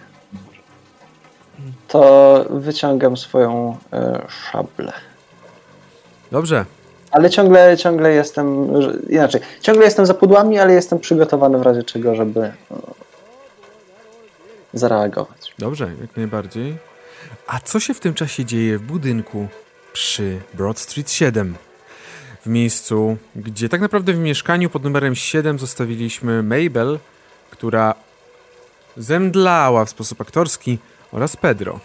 to 1.87 2.45
wyciągam 2.49 3.17
swoją 3.17 3.77
e, 3.93 4.25
szablę. 4.51 4.93
Dobrze. 6.31 6.65
Ale 7.11 7.29
ciągle, 7.29 7.77
ciągle 7.77 8.13
jestem, 8.13 8.67
inaczej, 9.09 9.41
ciągle 9.61 9.85
jestem 9.85 10.05
za 10.05 10.13
pudłami, 10.13 10.59
ale 10.59 10.73
jestem 10.73 10.99
przygotowany 10.99 11.57
w 11.57 11.61
razie 11.61 11.83
czego, 11.83 12.15
żeby 12.15 12.39
e, 12.41 12.53
zareagować. 14.73 15.53
Dobrze, 15.59 15.91
jak 16.01 16.17
najbardziej. 16.17 16.77
A 17.47 17.59
co 17.59 17.79
się 17.79 17.93
w 17.93 17.99
tym 17.99 18.13
czasie 18.13 18.45
dzieje 18.45 18.77
w 18.77 18.81
budynku 18.81 19.47
przy 19.93 20.39
Broad 20.53 20.79
Street 20.79 21.11
7? 21.11 21.55
W 22.45 22.49
miejscu, 22.49 23.17
gdzie 23.35 23.69
tak 23.69 23.81
naprawdę 23.81 24.13
w 24.13 24.17
mieszkaniu 24.17 24.69
pod 24.69 24.83
numerem 24.83 25.15
7 25.15 25.59
zostawiliśmy 25.59 26.43
Mabel, 26.43 26.99
która 27.49 27.95
zemdlała 28.97 29.85
w 29.85 29.89
sposób 29.89 30.21
aktorski, 30.21 30.77
oraz 31.11 31.35
Pedro. 31.35 31.79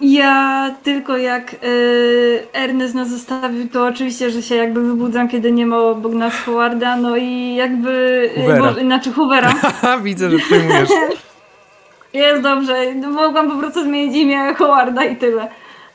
Ja 0.00 0.70
tylko 0.82 1.16
jak 1.16 1.54
y, 1.64 2.46
Ernest 2.52 2.94
nas 2.94 3.08
zostawił, 3.08 3.68
to 3.68 3.86
oczywiście, 3.86 4.30
że 4.30 4.42
się 4.42 4.54
jakby 4.54 4.82
wybudzam, 4.82 5.28
kiedy 5.28 5.52
nie 5.52 5.66
ma 5.66 5.78
obok 5.78 6.12
nas 6.12 6.34
Howarda, 6.46 6.96
no 6.96 7.16
i 7.16 7.54
jakby... 7.54 7.90
y, 8.36 8.40
Hoovera. 8.40 8.72
bo- 8.72 8.80
Znaczy 8.80 9.12
Hoovera. 9.12 9.52
Widzę, 10.02 10.30
że 10.30 10.38
przyjmujesz. 10.38 10.88
Jest 12.12 12.42
dobrze, 12.42 12.94
mogłam 12.94 13.50
po 13.50 13.56
prostu 13.56 13.82
zmienić 13.84 14.16
imię 14.16 14.54
Howarda 14.54 15.04
i 15.04 15.16
tyle. 15.16 15.48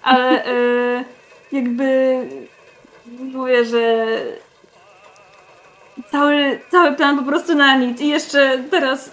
Ale 0.03 0.47
y, 0.47 1.03
jakby 1.51 2.17
mówię, 3.33 3.65
że 3.65 4.05
cały, 6.11 6.59
cały 6.71 6.91
plan 6.93 7.17
po 7.17 7.23
prostu 7.23 7.55
na 7.55 7.75
nic. 7.77 8.01
I 8.01 8.07
jeszcze 8.07 8.57
teraz 8.71 9.11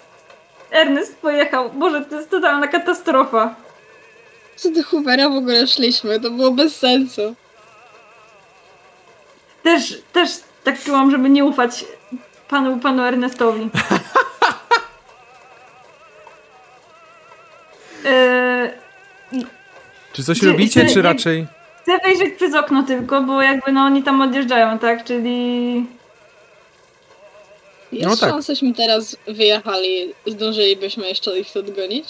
Ernest 0.71 1.17
pojechał. 1.21 1.71
Boże, 1.71 2.01
to 2.05 2.17
jest 2.17 2.31
totalna 2.31 2.69
katastrofa. 2.69 3.55
Co 4.63 4.71
do 4.71 4.83
Hoovera 4.85 5.29
w 5.29 5.37
ogóle 5.37 5.67
szliśmy? 5.67 6.21
To 6.21 6.31
było 6.31 6.51
bez 6.51 6.77
sensu. 6.77 7.35
Też, 9.63 9.99
też 10.13 10.31
tak 10.65 10.83
czułam, 10.85 11.11
żeby 11.11 11.31
nie 11.31 11.45
ufać 11.45 11.85
panu, 12.49 12.79
panu 12.81 13.03
Ernestowi. 13.03 13.69
Yy, 18.05 19.43
Czy 20.13 20.25
coś 20.25 20.41
Czy- 20.41 20.47
robicie, 20.47 20.87
czy- 20.87 21.03
raczej... 21.03 21.47
Chcę 21.83 21.99
wejrzeć 21.99 22.35
przez 22.37 22.55
okno 22.55 22.83
tylko, 22.83 23.21
bo 23.23 23.43
jakby 23.43 23.73
no 23.73 23.81
oni 23.81 24.03
tam 24.03 24.21
odjeżdżają, 24.21 24.79
tak? 24.79 25.05
Czyli 25.05 25.75
Jest 27.93 28.05
No 28.11 28.17
tak. 28.17 28.31
szansa, 28.31 28.53
żeśmy 28.53 28.75
teraz 28.75 29.17
wyjechali, 29.27 30.15
zdążylibyśmy 30.27 31.09
jeszcze 31.09 31.39
ich 31.39 31.53
tu 31.53 31.59
odgonić? 31.59 32.07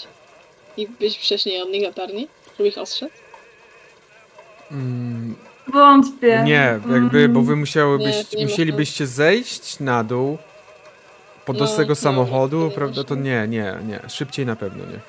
I 0.77 0.87
być 0.87 1.17
wcześniej 1.17 1.61
od 1.61 1.69
nich 1.69 1.83
latarni? 1.83 2.27
Ich 2.59 2.77
ostrzec? 2.77 3.11
Mm, 4.71 5.35
wątpię. 5.67 6.41
nie, 6.45 6.79
jakby, 6.91 7.29
bo 7.29 7.41
wy 7.41 7.55
musiałybyś, 7.55 8.15
Nie, 8.15 8.39
nie 8.39 8.45
ma 8.45 8.51
musielibyście 8.51 9.07
zejść 9.07 9.79
na 9.79 10.03
dół, 10.03 10.37
podejść 11.45 11.71
No, 11.71 11.77
tego 11.77 11.89
no, 11.89 11.95
samochodu, 11.95 12.65
nie 12.65 12.71
prawda? 12.71 13.03
To 13.03 13.15
nie, 13.15 13.47
nie, 13.47 13.77
nie. 13.87 13.99
Szybciej 14.09 14.45
na 14.45 14.55
pewno 14.55 14.83
nie. 14.85 14.99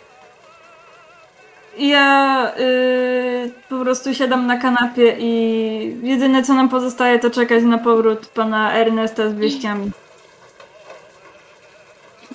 Ja 1.78 2.52
yy, 2.58 3.52
po 3.68 3.80
prostu 3.80 4.14
siadam 4.14 4.46
na 4.46 4.58
kanapie 4.58 5.16
i 5.18 5.96
jedyne 6.02 6.42
co 6.42 6.54
nam 6.54 6.68
pozostaje 6.68 7.18
to 7.18 7.30
czekać 7.30 7.64
na 7.64 7.78
powrót 7.78 8.26
pana 8.26 8.72
Ernesta 8.72 9.30
z 9.30 9.34
wieściami. 9.34 9.90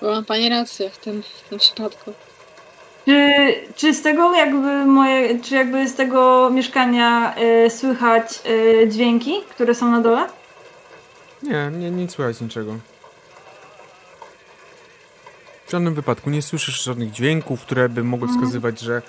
Bo 0.01 0.12
ma 0.12 0.22
pani 0.22 0.50
rację 0.50 0.89
w 0.89 0.98
tym, 0.98 1.24
w 1.24 1.50
tym 1.50 1.60
przypadku. 1.60 2.13
Czy, 3.06 3.34
czy 3.75 3.94
z 3.94 4.01
tego 4.01 4.34
jakby 4.34 4.86
moje, 4.86 5.39
czy 5.39 5.56
jakby 5.56 5.88
z 5.88 5.96
tego 5.96 6.50
mieszkania 6.50 7.36
y, 7.65 7.70
słychać 7.70 8.39
y, 8.50 8.88
dźwięki, 8.88 9.34
które 9.50 9.75
są 9.75 9.91
na 9.91 10.01
dole? 10.01 10.25
Nie, 11.44 11.72
nie, 11.79 11.91
nie 11.91 12.10
słychać 12.10 12.41
niczego. 12.41 12.75
W 15.68 15.72
żadnym 15.72 15.94
wypadku 15.94 16.29
nie 16.29 16.41
słyszysz 16.41 16.84
żadnych 16.84 17.12
dźwięków, 17.12 17.62
które 17.62 17.89
by 17.89 18.03
mogły 18.03 18.27
wskazywać, 18.27 18.79
że 18.79 19.01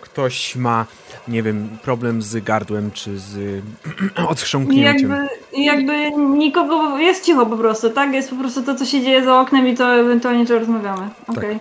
ktoś 0.00 0.56
ma, 0.56 0.86
nie 1.28 1.42
wiem, 1.42 1.78
problem 1.82 2.22
z 2.22 2.44
gardłem 2.44 2.90
czy 2.90 3.18
z 3.18 3.62
odchrząknięciem. 4.28 5.10
jakby, 5.10 5.62
jakby 5.62 6.10
nikogo, 6.38 6.98
jest 6.98 7.24
cicho 7.24 7.46
po 7.46 7.56
prostu, 7.56 7.90
tak? 7.90 8.12
Jest 8.12 8.30
po 8.30 8.36
prostu 8.36 8.62
to, 8.62 8.74
co 8.74 8.84
się 8.84 9.02
dzieje 9.02 9.24
za 9.24 9.40
oknem 9.40 9.68
i 9.68 9.76
to 9.76 9.94
ewentualnie, 9.94 10.46
czy 10.46 10.58
rozmawiamy. 10.58 11.08
Okej. 11.28 11.58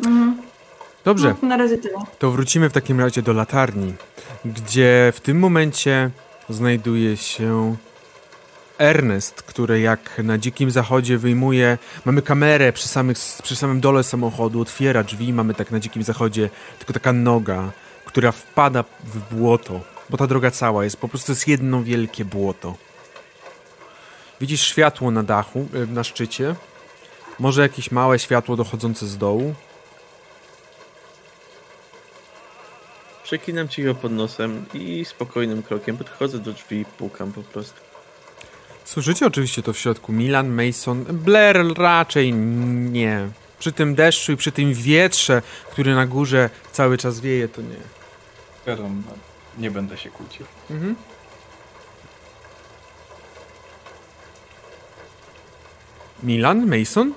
Mhm. 0.00 0.42
Dobrze, 1.04 1.34
No, 1.42 1.48
na 1.48 1.56
razie 1.56 1.78
tyle. 1.78 1.94
to 2.18 2.30
wrócimy 2.30 2.68
w 2.68 2.72
takim 2.72 3.00
razie 3.00 3.22
do 3.22 3.32
latarni, 3.32 3.94
gdzie 4.44 5.12
w 5.14 5.20
tym 5.20 5.38
momencie 5.38 6.10
znajduje 6.48 7.16
się 7.16 7.76
Ernest, 8.78 9.42
który 9.42 9.80
jak 9.80 10.18
na 10.24 10.38
dzikim 10.38 10.70
zachodzie 10.70 11.18
wyjmuje, 11.18 11.78
mamy 12.04 12.22
kamerę 12.22 12.72
przy, 12.72 12.88
samych, 12.88 13.16
przy 13.42 13.56
samym 13.56 13.80
dole 13.80 14.04
samochodu, 14.04 14.60
otwiera 14.60 15.02
drzwi, 15.04 15.32
mamy 15.32 15.54
tak 15.54 15.70
na 15.70 15.80
dzikim 15.80 16.02
zachodzie 16.02 16.50
tylko 16.78 16.92
taka 16.92 17.12
noga, 17.12 17.70
która 18.04 18.32
wpada 18.32 18.84
w 19.04 19.34
błoto, 19.34 19.80
bo 20.10 20.16
ta 20.16 20.26
droga 20.26 20.50
cała 20.50 20.84
jest, 20.84 20.96
po 20.96 21.08
prostu 21.08 21.32
jest 21.32 21.48
jedno 21.48 21.82
wielkie 21.82 22.24
błoto. 22.24 22.74
Widzisz 24.40 24.60
światło 24.60 25.10
na 25.10 25.22
dachu, 25.22 25.68
y, 25.74 25.86
na 25.86 26.04
szczycie, 26.04 26.54
może 27.38 27.62
jakieś 27.62 27.90
małe 27.90 28.18
światło 28.18 28.56
dochodzące 28.56 29.06
z 29.06 29.18
dołu, 29.18 29.54
Przekinam 33.32 33.68
cicho 33.68 33.94
pod 33.94 34.12
nosem 34.12 34.64
i 34.74 35.04
spokojnym 35.04 35.62
krokiem 35.62 35.96
podchodzę 35.96 36.38
do 36.38 36.52
drzwi 36.52 36.80
i 36.80 36.84
pukam 36.84 37.32
po 37.32 37.42
prostu. 37.42 37.80
Słyszycie 38.84 39.26
oczywiście 39.26 39.62
to 39.62 39.72
w 39.72 39.78
środku. 39.78 40.12
Milan, 40.12 40.48
Mason, 40.48 41.04
Blair 41.04 41.78
raczej 41.78 42.32
nie. 42.32 43.28
Przy 43.58 43.72
tym 43.72 43.94
deszczu 43.94 44.32
i 44.32 44.36
przy 44.36 44.52
tym 44.52 44.74
wietrze, 44.74 45.42
który 45.70 45.94
na 45.94 46.06
górze 46.06 46.50
cały 46.72 46.98
czas 46.98 47.20
wieje, 47.20 47.48
to 47.48 47.62
nie. 47.62 47.76
Wiadomo, 48.66 49.02
nie 49.58 49.70
będę 49.70 49.98
się 49.98 50.10
kłócił. 50.10 50.46
Mhm. 50.70 50.96
Milan, 56.22 56.78
Mason? 56.78 57.14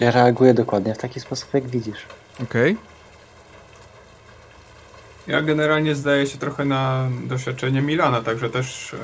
Ja 0.00 0.10
reaguję 0.10 0.54
dokładnie 0.54 0.94
w 0.94 0.98
taki 0.98 1.20
sposób, 1.20 1.54
jak 1.54 1.66
widzisz. 1.66 2.06
Okej. 2.42 2.93
Ja 5.26 5.42
generalnie 5.42 5.94
zdaję 5.94 6.26
się 6.26 6.38
trochę 6.38 6.64
na 6.64 7.08
doświadczenie 7.24 7.82
Milana, 7.82 8.22
także 8.22 8.50
też 8.50 8.94
e, 8.94 8.98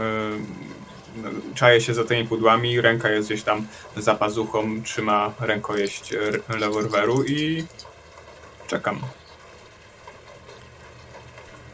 czaję 1.54 1.80
się 1.80 1.94
za 1.94 2.04
tymi 2.04 2.28
pudłami, 2.28 2.80
ręka 2.80 3.10
jest 3.10 3.28
gdzieś 3.28 3.42
tam 3.42 3.66
za 3.96 4.14
pazuchą, 4.14 4.82
trzyma 4.82 5.32
rękojeść 5.40 6.14
rewolweru 6.48 7.24
i 7.24 7.64
czekam. 8.66 9.00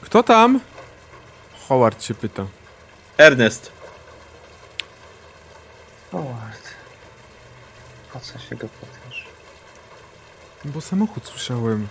Kto 0.00 0.22
tam? 0.22 0.60
Howard 1.68 2.02
się 2.02 2.14
pyta. 2.14 2.46
Ernest, 3.18 3.72
Howard. 6.12 6.74
Po 8.12 8.20
co 8.20 8.38
się 8.38 8.56
go 8.56 8.68
pytasz? 8.68 9.26
Bo 10.64 10.80
samochód 10.80 11.26
słyszałem. 11.26 11.88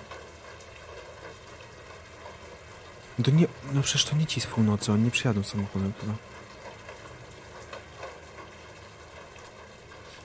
To 3.24 3.31
nie, 3.31 3.45
no 3.74 3.81
przecież 3.81 4.05
to 4.05 4.15
nie 4.15 4.25
ci 4.25 4.41
z 4.41 4.45
północy, 4.45 4.91
oni 4.91 5.03
nie 5.03 5.12
przyjadą 5.12 5.43
samochodem 5.43 5.93
chyba. 6.01 6.13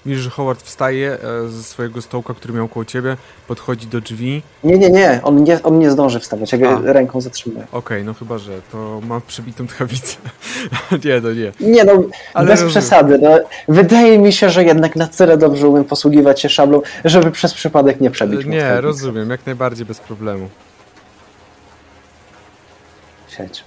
Widzisz, 0.07 0.23
że 0.23 0.31
Howard 0.31 0.63
wstaje 0.63 1.19
e, 1.45 1.49
ze 1.49 1.63
swojego 1.63 2.03
stołka, 2.03 2.35
który 2.35 2.55
miał 2.55 2.69
koło 2.69 2.85
ciebie, 2.85 3.17
podchodzi 3.49 3.87
do 3.87 4.01
drzwi. 4.01 4.43
Nie, 4.65 4.79
nie, 4.79 4.91
nie, 4.91 5.21
on 5.23 5.45
nie, 5.45 5.63
on 5.63 5.79
nie 5.79 5.91
zdąży 5.91 6.21
wstawać, 6.21 6.53
ja 6.53 6.59
go 6.59 6.93
ręką 6.93 7.21
zatrzymuję. 7.21 7.67
Okej, 7.73 8.05
no 8.05 8.15
chyba, 8.15 8.39
że 8.39 8.53
to 8.73 9.01
ma 9.07 9.21
przebitą 9.21 9.67
tchawicę. 9.67 10.17
nie, 11.05 11.21
to 11.21 11.33
nie. 11.33 11.53
Nie 11.61 11.85
no, 11.85 11.93
Ale 12.35 12.47
bez 12.47 12.61
rozumiem. 12.63 12.71
przesady. 12.71 13.19
No, 13.19 13.31
wydaje 13.69 14.19
mi 14.19 14.33
się, 14.33 14.51
że 14.51 14.65
jednak 14.65 14.97
na 14.97 15.07
tyle 15.07 15.37
dobrze 15.39 15.69
umiem 15.69 15.85
posługiwać 15.85 16.41
się 16.41 16.49
szablą, 16.49 16.83
żeby 17.05 17.31
przez 17.31 17.55
przypadek 17.55 18.01
nie 18.01 18.11
przebić 18.11 18.47
Nie, 18.47 18.81
rozumiem, 18.81 19.31
jak 19.31 19.47
najbardziej 19.47 19.87
bez 19.87 19.99
problemu. 19.99 20.49
Siedź. 23.37 23.65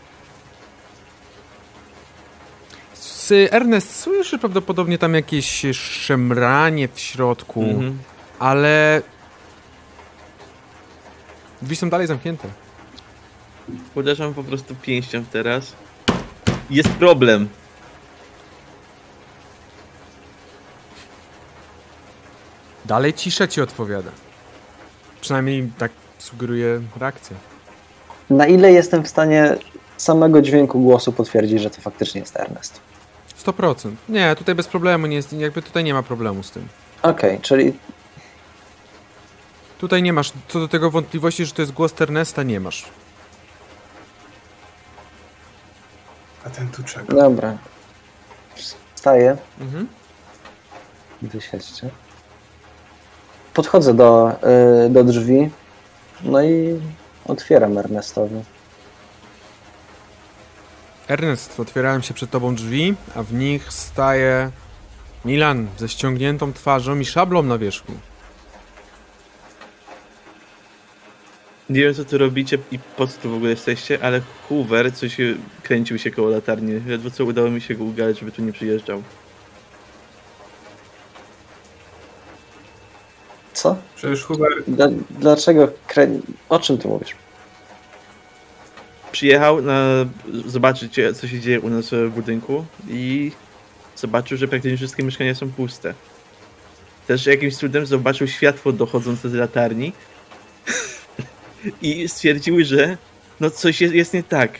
S- 2.93 3.33
Ernest, 3.51 3.99
słyszysz 3.99 4.39
prawdopodobnie 4.39 4.97
tam 4.97 5.13
jakieś 5.13 5.65
szemranie 5.73 6.87
w 6.87 6.99
środku, 6.99 7.61
mhm. 7.63 7.99
ale... 8.39 9.01
Drzwi 11.61 11.75
są 11.75 11.89
dalej 11.89 12.07
zamknięte. 12.07 12.47
uderzam 13.95 14.33
po 14.33 14.43
prostu 14.43 14.75
pięścią 14.75 15.25
teraz. 15.25 15.73
Jest 16.69 16.89
problem. 16.89 17.49
Dalej 22.85 23.13
cisza 23.13 23.47
ci 23.47 23.61
odpowiada. 23.61 24.11
Przynajmniej 25.21 25.71
tak 25.77 25.91
sugeruje 26.19 26.81
reakcja. 26.97 27.52
Na 28.29 28.47
ile 28.47 28.71
jestem 28.71 29.03
w 29.03 29.07
stanie 29.07 29.55
samego 29.97 30.41
dźwięku 30.41 30.79
głosu 30.79 31.11
potwierdzić, 31.13 31.61
że 31.61 31.69
to 31.69 31.81
faktycznie 31.81 32.21
jest 32.21 32.37
Ernest? 32.39 32.79
100%. 33.45 33.91
Nie, 34.09 34.35
tutaj 34.35 34.55
bez 34.55 34.67
problemu, 34.67 35.07
nie 35.07 35.15
jest, 35.15 35.33
jakby 35.33 35.61
tutaj 35.61 35.83
nie 35.83 35.93
ma 35.93 36.03
problemu 36.03 36.43
z 36.43 36.51
tym. 36.51 36.67
Okej, 37.01 37.39
czyli 37.41 37.73
Tutaj 39.77 40.03
nie 40.03 40.13
masz, 40.13 40.33
co 40.47 40.59
do 40.59 40.67
tego 40.67 40.91
wątpliwości, 40.91 41.45
że 41.45 41.51
to 41.53 41.61
jest 41.61 41.71
głos 41.71 42.01
Ernesta, 42.01 42.43
nie 42.43 42.59
masz. 42.59 42.85
A 46.45 46.49
ten 46.49 46.67
tu 46.69 46.83
czeka. 46.83 47.13
dobra. 47.15 47.57
Wstaję, 48.95 49.37
Mhm. 49.61 49.87
wysiedźcie. 51.21 51.89
Podchodzę 53.53 53.93
do, 53.93 54.31
y, 54.85 54.89
do 54.89 55.03
drzwi, 55.03 55.49
no 56.23 56.43
i 56.43 56.79
otwieram 57.25 57.77
Ernestowi. 57.77 58.35
Ernest, 61.07 61.59
otwierałem 61.59 62.01
się 62.01 62.13
przed 62.13 62.29
tobą 62.29 62.55
drzwi, 62.55 62.95
a 63.15 63.23
w 63.23 63.33
nich 63.33 63.73
staje 63.73 64.51
Milan 65.25 65.67
ze 65.77 65.89
ściągniętą 65.89 66.53
twarzą 66.53 66.99
i 66.99 67.05
szablą 67.05 67.43
na 67.43 67.57
wierzchu. 67.57 67.93
Nie 71.69 71.81
wiem 71.81 71.93
co 71.93 72.05
tu 72.05 72.17
robicie 72.17 72.57
i 72.71 72.79
po 72.97 73.07
co 73.07 73.21
tu 73.21 73.29
w 73.29 73.33
ogóle 73.33 73.49
jesteście, 73.49 74.03
ale 74.03 74.21
Hoover 74.49 74.93
coś 74.93 75.17
kręcił 75.63 75.97
się 75.97 76.11
koło 76.11 76.29
latarni. 76.29 76.81
Ledwo 76.87 77.11
co 77.11 77.25
udało 77.25 77.49
mi 77.49 77.61
się 77.61 77.75
go 77.75 77.83
ugadać, 77.83 78.19
żeby 78.19 78.31
tu 78.31 78.41
nie 78.41 78.53
przyjeżdżał. 78.53 79.03
Co? 83.53 83.77
Przecież 83.95 84.23
Hubert 84.23 84.69
Dla, 84.69 84.87
dlaczego? 85.09 85.71
Krę... 85.87 86.07
O 86.49 86.59
czym 86.59 86.77
ty 86.77 86.87
mówisz? 86.87 87.15
Przyjechał 89.11 89.61
na 89.61 90.05
zobaczyć 90.45 90.99
co 91.15 91.27
się 91.27 91.39
dzieje 91.39 91.61
u 91.61 91.69
nas 91.69 91.89
w 91.89 92.09
budynku 92.09 92.65
i 92.89 93.31
zobaczył, 93.95 94.37
że 94.37 94.47
praktycznie 94.47 94.77
wszystkie 94.77 95.03
mieszkania 95.03 95.35
są 95.35 95.51
puste. 95.51 95.93
Też 97.07 97.25
jakimś 97.25 97.57
cudem 97.57 97.85
zobaczył 97.85 98.27
światło 98.27 98.71
dochodzące 98.71 99.29
z 99.29 99.33
latarni 99.33 99.93
i 101.81 102.07
stwierdził, 102.07 102.65
że 102.65 102.97
no 103.39 103.49
coś 103.49 103.81
jest, 103.81 103.93
jest 103.93 104.13
nie 104.13 104.23
tak. 104.23 104.59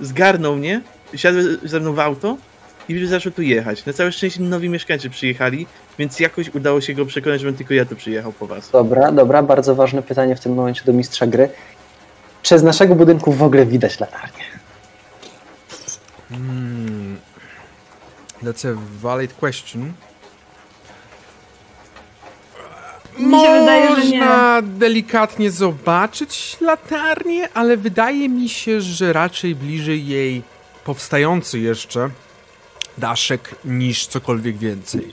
Zgarnął 0.00 0.56
mnie, 0.56 0.82
siadł 1.14 1.38
ze 1.64 1.80
mną 1.80 1.94
w 1.94 1.98
auto 1.98 2.36
i 2.88 3.06
zaczął 3.06 3.32
tu 3.32 3.42
jechać. 3.42 3.86
Na 3.86 3.92
całe 3.92 4.12
szczęście 4.12 4.42
nowi 4.42 4.68
mieszkańcy 4.68 5.10
przyjechali, 5.10 5.66
więc 6.00 6.20
jakoś 6.20 6.54
udało 6.54 6.80
się 6.80 6.94
go 6.94 7.06
przekonać, 7.06 7.40
żebym 7.40 7.56
tylko 7.56 7.74
ja 7.74 7.84
tu 7.84 7.96
przyjechał 7.96 8.32
po 8.32 8.46
was. 8.46 8.70
Dobra, 8.70 9.12
dobra, 9.12 9.42
bardzo 9.42 9.74
ważne 9.74 10.02
pytanie 10.02 10.36
w 10.36 10.40
tym 10.40 10.54
momencie 10.54 10.84
do 10.84 10.92
mistrza 10.92 11.26
gry. 11.26 11.48
Czy 12.42 12.58
z 12.58 12.62
naszego 12.62 12.94
budynku 12.94 13.32
w 13.32 13.42
ogóle 13.42 13.66
widać 13.66 14.00
latarnię? 14.00 14.44
Hmm. 16.28 17.18
That's 18.42 18.68
a 18.68 18.78
valid 19.02 19.34
question. 19.34 19.92
Mi 23.18 23.40
się 23.40 23.60
wydaje, 23.60 23.96
że 23.96 24.08
nie. 24.08 24.18
Można 24.18 24.62
delikatnie 24.62 25.50
zobaczyć 25.50 26.56
latarnię, 26.60 27.48
ale 27.54 27.76
wydaje 27.76 28.28
mi 28.28 28.48
się, 28.48 28.80
że 28.80 29.12
raczej 29.12 29.54
bliżej 29.54 30.06
jej 30.06 30.42
powstający 30.84 31.58
jeszcze 31.58 32.10
daszek 32.98 33.54
niż 33.64 34.06
cokolwiek 34.06 34.56
więcej. 34.56 35.12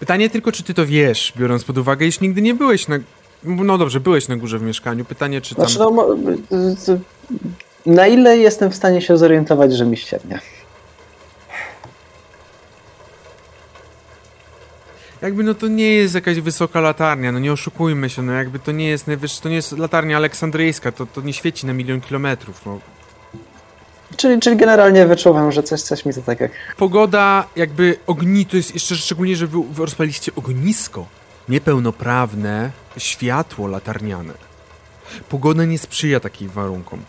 Pytanie 0.00 0.30
tylko, 0.30 0.52
czy 0.52 0.62
ty 0.62 0.74
to 0.74 0.86
wiesz, 0.86 1.32
biorąc 1.36 1.64
pod 1.64 1.78
uwagę, 1.78 2.06
iż 2.06 2.20
nigdy 2.20 2.42
nie 2.42 2.54
byłeś 2.54 2.88
na... 2.88 2.98
No 3.44 3.78
dobrze, 3.78 4.00
byłeś 4.00 4.28
na 4.28 4.36
górze 4.36 4.58
w 4.58 4.62
mieszkaniu. 4.62 5.04
Pytanie, 5.04 5.40
czy 5.40 5.54
tam... 5.54 5.68
Znaczy, 5.68 5.78
no, 5.78 6.16
Na 7.86 8.06
ile 8.06 8.38
jestem 8.38 8.70
w 8.70 8.74
stanie 8.74 9.02
się 9.02 9.18
zorientować, 9.18 9.72
że 9.72 9.84
mi 9.84 9.96
ściemnia? 9.96 10.40
Jakby 15.22 15.44
no 15.44 15.54
to 15.54 15.68
nie 15.68 15.94
jest 15.94 16.14
jakaś 16.14 16.40
wysoka 16.40 16.80
latarnia, 16.80 17.32
no 17.32 17.38
nie 17.38 17.52
oszukujmy 17.52 18.10
się, 18.10 18.22
no 18.22 18.32
jakby 18.32 18.58
to 18.58 18.72
nie 18.72 18.88
jest 18.88 19.06
najwyższa, 19.06 19.42
to 19.42 19.48
nie 19.48 19.54
jest 19.54 19.78
latarnia 19.78 20.16
aleksandryjska, 20.16 20.92
to, 20.92 21.06
to 21.06 21.20
nie 21.20 21.32
świeci 21.32 21.66
na 21.66 21.72
milion 21.72 22.00
kilometrów, 22.00 22.66
no. 22.66 22.80
Czyli, 24.18 24.40
czyli 24.40 24.56
generalnie 24.56 25.06
wyczuwam, 25.06 25.52
że 25.52 25.62
coś, 25.62 25.82
coś 25.82 26.04
mi 26.04 26.14
to 26.14 26.22
tak 26.22 26.40
jak... 26.40 26.50
Pogoda, 26.76 27.46
jakby 27.56 27.96
ogni, 28.06 28.46
to 28.46 28.56
jest 28.56 28.74
jeszcze 28.74 28.94
szczególnie, 28.96 29.36
że 29.36 29.46
wy, 29.46 29.58
wy 29.70 29.84
rozpaliście 29.84 30.32
ognisko, 30.36 31.06
niepełnoprawne 31.48 32.70
światło 32.96 33.66
latarniane. 33.66 34.34
Pogoda 35.28 35.64
nie 35.64 35.78
sprzyja 35.78 36.20
takim 36.20 36.48
warunkom. 36.48 37.02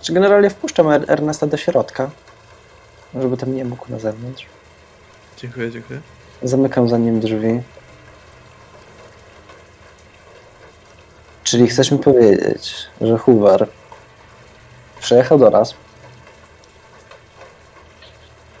Czy 0.00 0.12
generalnie 0.12 0.50
wpuszczam 0.50 0.88
Er- 0.88 1.04
Ernesta 1.08 1.46
do 1.46 1.56
środka, 1.56 2.10
żeby 3.14 3.36
tam 3.36 3.54
nie 3.56 3.64
mógł 3.64 3.92
na 3.92 3.98
zewnątrz. 3.98 4.46
Dziękuję, 5.36 5.70
dziękuję. 5.70 6.00
Zamykam 6.42 6.88
za 6.88 6.98
nim 6.98 7.20
drzwi. 7.20 7.62
Czyli 11.50 11.66
chcesz 11.68 11.90
mi 11.90 11.98
powiedzieć, 11.98 12.74
że 13.00 13.18
Hoover 13.18 13.66
przyjechał 15.00 15.38
do 15.38 15.50
nas, 15.50 15.74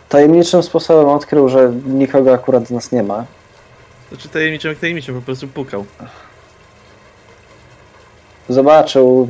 tajemniczym 0.08 0.62
sposobem 0.62 1.08
odkrył, 1.08 1.48
że 1.48 1.72
nikogo 1.86 2.34
akurat 2.34 2.66
z 2.66 2.70
nas 2.70 2.92
nie 2.92 3.02
ma, 3.02 3.24
Znaczy 4.08 4.28
tajemniczym 4.28 4.70
jak 4.70 4.78
tajemniczym, 4.78 5.14
po 5.14 5.22
prostu 5.22 5.48
pukał. 5.48 5.84
zobaczył 8.48 9.28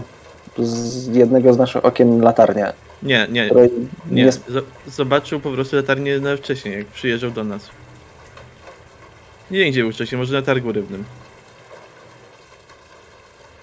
z 0.59 1.07
jednego 1.17 1.53
z 1.53 1.59
naszych 1.59 1.85
okien 1.85 2.21
latarnię, 2.21 2.73
Nie, 3.03 3.27
nie, 3.31 3.51
nie. 4.11 4.25
nie, 4.25 4.31
Zobaczył 4.87 5.41
po 5.41 5.51
prostu 5.51 5.77
latarnię 5.77 6.19
na 6.21 6.37
wcześniej, 6.37 6.79
jak 6.79 6.87
przyjeżdżał 6.87 7.31
do 7.31 7.45
nas. 7.45 7.69
Nie 9.51 9.59
wiem 9.59 9.71
gdzie 9.71 9.83
był 9.83 9.93
wcześniej, 9.93 10.19
może 10.19 10.35
na 10.35 10.43
targu 10.43 10.73
rybnym. 10.73 11.05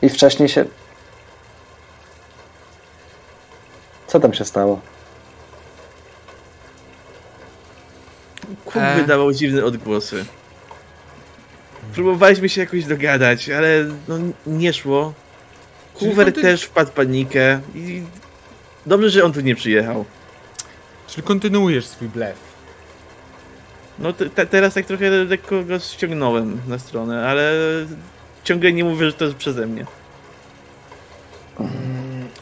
I 0.08 0.10
wcześniej 0.10 0.50
się... 0.50 0.66
Co 4.08 4.20
tam 4.20 4.34
się 4.34 4.46
stało? 4.46 4.82
Kup 8.66 8.76
E. 8.76 8.96
wydawał 8.96 9.34
dziwne 9.34 9.66
odgłosy. 9.66 10.26
Próbowaliśmy 11.94 12.50
się 12.50 12.62
jakoś 12.62 12.86
dogadać, 12.86 13.50
ale 13.50 13.86
no, 14.08 14.18
nie 14.48 14.74
szło. 14.74 15.14
Hoover 16.00 16.28
konty- 16.28 16.42
też 16.42 16.64
wpadł 16.64 16.92
w 16.92 16.94
panikę 16.94 17.60
i 17.76 18.04
dobrze, 18.86 19.10
że 19.10 19.24
on 19.24 19.34
tu 19.34 19.42
nie 19.42 19.56
przyjechał. 19.56 20.06
Czyli 21.08 21.28
kontynuujesz 21.28 21.86
swój 21.86 22.08
blef. 22.08 22.38
No 24.00 24.14
te, 24.14 24.46
teraz 24.46 24.74
tak 24.74 24.86
trochę 24.86 25.10
lekko 25.10 25.64
go 25.64 25.80
ściągnąłem 25.80 26.62
na 26.68 26.80
stronę, 26.80 27.28
ale 27.28 27.54
ciągle 28.44 28.74
nie 28.74 28.84
mówię, 28.84 29.06
że 29.06 29.14
to 29.14 29.26
jest 29.26 29.38
przeze 29.38 29.68
mnie. 29.68 29.86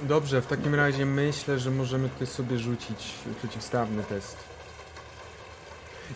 Dobrze, 0.02 0.42
w 0.42 0.48
takim 0.48 0.76
razie 0.76 1.06
myślę, 1.06 1.60
że 1.60 1.72
możemy 1.72 2.10
tutaj 2.10 2.28
sobie 2.28 2.58
rzucić 2.58 3.14
przeciwstawny 3.40 4.04
test. 4.04 4.38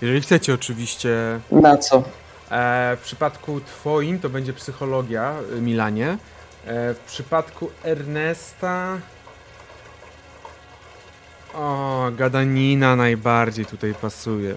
Jeżeli 0.02 0.22
chcecie 0.22 0.54
oczywiście. 0.54 1.40
Na 1.52 1.78
co? 1.78 2.04
E, 2.52 2.98
w 3.02 3.04
przypadku 3.04 3.62
twoim 3.62 4.20
to 4.20 4.30
będzie 4.30 4.54
psychologia, 4.54 5.36
y, 5.58 5.62
Milanie. 5.62 6.18
E, 6.66 6.94
w 6.94 7.00
przypadku 7.08 7.70
Ernesta... 7.84 8.98
O, 11.54 12.12
gadanina 12.18 12.96
najbardziej 12.96 13.66
tutaj 13.66 13.94
pasuje. 13.94 14.56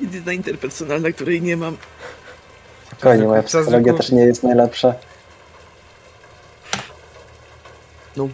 Jedyna 0.00 0.32
interpersonalna, 0.32 1.12
której 1.12 1.42
nie 1.42 1.56
mam. 1.56 1.76
Spokojnie, 2.86 3.24
moja 3.24 3.42
psychologia 3.42 3.94
też 3.94 4.12
nie 4.12 4.22
jest 4.22 4.42
najlepsza. 4.42 4.94
No, 8.16 8.28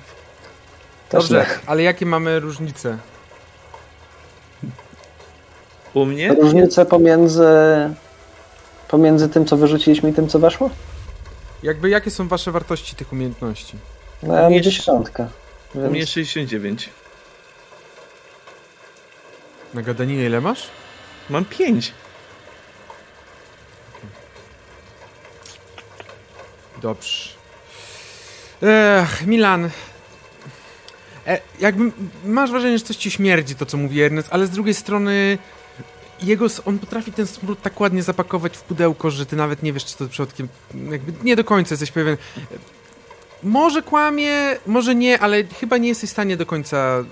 Też 1.09 1.23
Dobrze, 1.29 1.39
nie. 1.39 1.69
ale 1.71 1.83
jakie 1.83 2.07
mamy 2.07 2.41
różnice? 2.41 2.99
u 5.95 6.05
mnie? 6.07 6.29
Różnice 6.35 6.87
pomiędzy, 6.87 7.45
pomiędzy 8.89 9.29
tym, 9.29 9.47
co 9.47 9.57
wyrzuciliśmy 9.57 10.11
i 10.11 10.13
tym, 10.13 10.29
co 10.29 10.39
weszło? 10.39 10.71
Jakby 11.63 11.89
jakie 11.89 12.11
są 12.11 12.29
wasze 12.29 12.53
wartości 12.53 12.97
tych 12.97 13.13
umiejętności? 13.13 13.77
No 14.23 14.35
ja 14.35 14.51
mam 14.51 14.61
dziesiątkę. 14.63 15.29
U 15.75 15.79
mnie 15.79 15.91
Więc 15.91 16.11
69. 16.11 16.89
Na 19.75 19.83
gadaninę 19.83 20.25
ile 20.25 20.41
masz? 20.41 20.69
Mam 21.31 21.45
5. 21.45 21.93
Dobrze. 26.83 27.29
Ech, 28.63 29.27
Milan. 29.27 29.71
E, 31.27 31.39
jakby 31.61 31.93
masz 32.25 32.51
wrażenie, 32.51 32.79
że 32.79 32.85
coś 32.85 32.97
ci 32.97 33.11
śmierdzi 33.11 33.55
to, 33.55 33.67
co 33.67 33.77
mówi 33.77 34.03
Ernest, 34.03 34.29
ale 34.31 34.47
z 34.47 34.51
drugiej 34.51 34.75
strony 34.75 35.39
jego, 36.23 36.47
on 36.65 36.79
potrafi 36.79 37.13
ten 37.13 37.27
smród 37.27 37.63
tak 37.63 37.81
ładnie 37.81 38.03
zapakować 38.03 38.57
w 38.57 38.63
pudełko, 38.63 39.11
że 39.11 39.27
ty 39.27 39.37
nawet 39.37 39.63
nie 39.63 39.73
wiesz, 39.73 39.85
czy 39.85 39.97
to 39.97 40.07
przypadkiem, 40.07 40.49
jakby 40.91 41.13
nie 41.25 41.37
do 41.37 41.45
końca 41.45 41.73
jesteś 41.73 41.91
pewien. 41.91 42.17
Może 43.43 43.83
kłamie, 43.83 44.33
może 44.67 44.95
nie, 44.95 45.19
ale 45.19 45.45
chyba 45.45 45.77
nie 45.77 45.89
jesteś 45.89 46.11
w 46.11 46.13
stanie 46.13 46.37
do 46.37 46.47
końca 46.47 47.05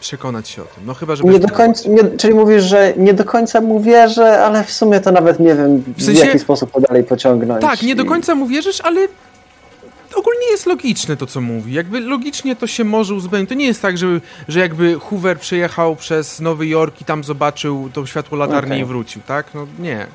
przekonać 0.00 0.48
się 0.48 0.62
o 0.62 0.64
tym. 0.64 0.86
No 0.86 0.94
chyba, 0.94 1.16
że... 1.16 1.24
nie 1.24 1.38
do 1.38 1.48
końca, 1.48 1.88
nie, 1.88 2.04
czyli 2.18 2.34
mówisz, 2.34 2.62
że 2.62 2.92
nie 2.96 3.14
do 3.14 3.24
końca 3.24 3.60
mu 3.60 3.80
wierzę, 3.80 4.44
ale 4.44 4.64
w 4.64 4.72
sumie 4.72 5.00
to 5.00 5.12
nawet 5.12 5.40
nie 5.40 5.54
wiem, 5.54 5.78
w, 5.78 5.94
W 5.96 6.04
sensie- 6.04 6.26
jaki 6.26 6.38
sposób 6.38 6.72
to 6.72 6.80
dalej 6.80 7.04
pociągnąć. 7.04 7.62
Tak, 7.62 7.82
nie 7.82 7.96
do 7.96 8.04
końca 8.04 8.34
mu 8.34 8.46
wierzysz, 8.46 8.80
ale 8.80 9.08
ogólnie 10.14 10.50
jest 10.50 10.66
logiczne 10.66 11.16
to, 11.16 11.26
co 11.26 11.40
mówi. 11.40 11.72
Jakby 11.72 12.00
logicznie 12.00 12.56
to 12.56 12.66
się 12.66 12.84
może 12.84 13.14
uzupełnić. 13.14 13.48
To 13.48 13.54
nie 13.54 13.66
jest 13.66 13.82
tak, 13.82 13.98
że, 13.98 14.20
że 14.48 14.60
jakby 14.60 14.98
Hoover 15.00 15.40
przejechał 15.40 15.96
przez 15.96 16.40
Nowy 16.40 16.66
Jork 16.66 17.00
i 17.00 17.04
tam 17.04 17.24
zobaczył 17.24 17.90
to 17.92 18.06
światło 18.06 18.38
latarni 18.38 18.72
Okej. 18.72 18.80
i 18.80 18.84
wrócił, 18.84 19.22
tak? 19.26 19.54
No 19.54 19.66
nie. 19.78 20.06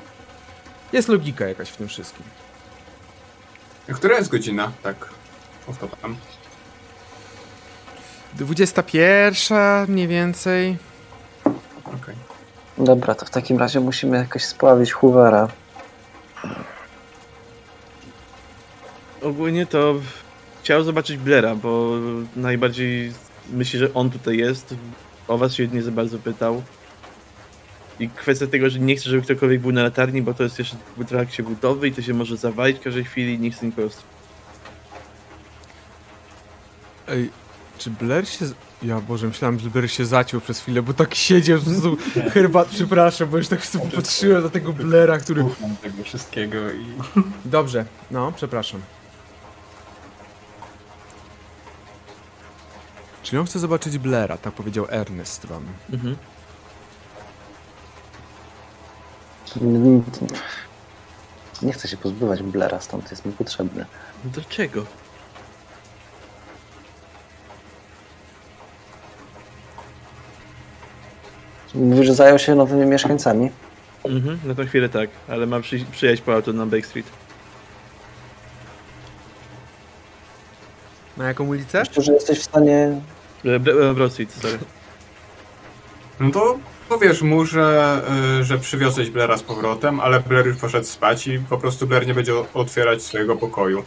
Jest 0.92 1.08
logika 1.08 1.48
jakaś 1.48 1.68
w 1.68 1.76
tym 1.76 1.88
wszystkim. 1.88 2.26
Która 3.94 4.16
jest 4.16 4.30
godzina? 4.30 4.72
Tak. 4.82 5.08
Powtarzam. 5.66 6.16
21 8.34 9.86
mniej 9.88 10.08
więcej. 10.08 10.76
Okej. 11.84 12.14
Dobra, 12.78 13.14
to 13.14 13.26
w 13.26 13.30
takim 13.30 13.58
razie 13.58 13.80
musimy 13.80 14.16
jakoś 14.16 14.44
spławić 14.44 14.92
Hoovera. 14.92 15.48
Ogólnie 19.24 19.66
to 19.66 19.94
chciał 20.62 20.84
zobaczyć 20.84 21.16
Blera, 21.16 21.54
bo 21.56 21.98
najbardziej 22.36 23.12
myśli, 23.52 23.78
że 23.78 23.94
on 23.94 24.10
tutaj 24.10 24.36
jest. 24.36 24.74
O 25.28 25.38
was 25.38 25.54
się 25.54 25.68
nie 25.68 25.82
za 25.82 25.90
bardzo 25.90 26.18
pytał. 26.18 26.62
I 28.00 28.08
kwestia 28.08 28.46
tego, 28.46 28.70
że 28.70 28.78
nie 28.78 28.96
chce, 28.96 29.10
żeby 29.10 29.22
ktokolwiek 29.22 29.60
był 29.60 29.72
na 29.72 29.82
latarni, 29.82 30.22
bo 30.22 30.34
to 30.34 30.42
jest 30.42 30.58
jeszcze 30.58 30.76
w 30.96 31.04
trakcie 31.04 31.42
budowy 31.42 31.88
i 31.88 31.92
to 31.92 32.02
się 32.02 32.14
może 32.14 32.36
zawalić 32.36 32.78
w 32.78 32.80
każdej 32.80 33.04
chwili 33.04 33.34
i 33.34 33.38
nie 33.38 33.50
chce 33.50 33.66
nikogo 33.66 33.88
Ej, 37.08 37.30
czy 37.78 37.90
Blair 37.90 38.28
się... 38.28 38.44
Ja 38.82 39.00
Boże, 39.00 39.26
myślałem, 39.26 39.58
że 39.58 39.70
Blair 39.70 39.90
się 39.90 40.06
zaciął 40.06 40.40
przez 40.40 40.60
chwilę, 40.60 40.82
bo 40.82 40.94
tak 40.94 41.14
siedział, 41.14 41.60
prostu 41.60 41.96
herbat, 42.32 42.68
przepraszam, 42.68 43.28
bo 43.28 43.36
już 43.36 43.48
tak 43.48 43.66
sobie 43.66 43.90
popatrzyłem 43.90 44.42
na 44.42 44.48
tego 44.48 44.72
Blaira, 44.72 45.18
który... 45.18 45.44
Tego 45.82 46.04
wszystkiego 46.04 46.70
i 46.70 46.84
Dobrze, 47.44 47.84
no, 48.10 48.32
przepraszam. 48.36 48.80
Czyli 53.24 53.38
on 53.38 53.46
chce 53.46 53.58
zobaczyć 53.58 53.98
Blaira, 53.98 54.38
tak 54.38 54.54
powiedział 54.54 54.86
Ernest 54.90 55.46
wam. 55.46 55.64
Mhm. 55.92 56.16
Nie 61.62 61.72
chcę 61.72 61.88
się 61.88 61.96
pozbywać 61.96 62.42
Blera, 62.42 62.80
stąd 62.80 63.10
jest 63.10 63.26
mi 63.26 63.32
potrzebny. 63.32 63.86
No 64.24 64.30
do 64.30 64.40
czego? 64.44 64.84
Mówisz, 71.74 72.06
że 72.06 72.14
zajął 72.14 72.38
się 72.38 72.54
nowymi 72.54 72.86
mieszkańcami? 72.86 73.50
Mhm, 74.04 74.40
na 74.44 74.54
tą 74.54 74.66
chwilę 74.66 74.88
tak, 74.88 75.10
ale 75.28 75.46
ma 75.46 75.60
przy, 75.60 75.84
przyjechać 75.92 76.20
po 76.20 76.34
auto 76.34 76.52
na 76.52 76.66
Back 76.66 76.86
Street. 76.86 77.06
Na 81.16 81.28
jaką 81.28 81.46
ulicę? 81.46 81.78
Myślę, 81.88 82.02
że 82.02 82.12
jesteś 82.12 82.38
w 82.38 82.44
stanie... 82.44 83.00
E, 83.44 83.54
e, 83.54 83.94
Broad 83.94 84.12
Street, 84.12 84.32
sorry. 84.32 84.58
No 86.20 86.30
to 86.30 86.58
Powiesz 86.88 87.22
mu, 87.22 87.44
że, 87.46 88.00
y, 88.40 88.44
że 88.44 88.58
przywiozłeś 88.58 89.10
Blaira 89.10 89.36
z 89.36 89.42
powrotem, 89.42 90.00
ale 90.00 90.20
Blair 90.20 90.46
już 90.46 90.56
poszedł 90.56 90.86
spać 90.86 91.26
i 91.26 91.38
po 91.38 91.58
prostu 91.58 91.86
Blair 91.86 92.06
nie 92.06 92.14
będzie 92.14 92.32
otwierać 92.54 93.02
swojego 93.02 93.36
pokoju, 93.36 93.84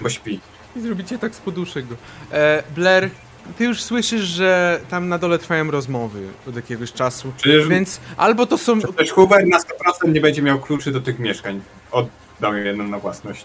bo 0.00 0.08
śpi. 0.08 0.40
I 0.76 0.80
zrobicie 0.80 1.18
tak 1.18 1.34
z 1.34 1.38
poduszek 1.38 1.86
go. 1.86 1.94
E, 2.32 2.62
Blair, 2.74 3.10
ty 3.58 3.64
już 3.64 3.82
słyszysz, 3.82 4.22
że 4.22 4.80
tam 4.90 5.08
na 5.08 5.18
dole 5.18 5.38
trwają 5.38 5.70
rozmowy 5.70 6.22
od 6.48 6.56
jakiegoś 6.56 6.92
czasu. 6.92 7.32
Przecież- 7.36 7.68
Więc 7.68 8.00
albo 8.16 8.46
to 8.46 8.58
są. 8.58 8.80
Przecież 8.80 9.12
Hubert 9.12 9.46
na 9.46 9.58
100% 9.58 10.12
nie 10.12 10.20
będzie 10.20 10.42
miał 10.42 10.58
kluczy 10.60 10.92
do 10.92 11.00
tych 11.00 11.18
mieszkań. 11.18 11.60
Oddał 11.92 12.56
je 12.56 12.64
jedną 12.64 12.84
na 12.84 12.98
własność. 12.98 13.44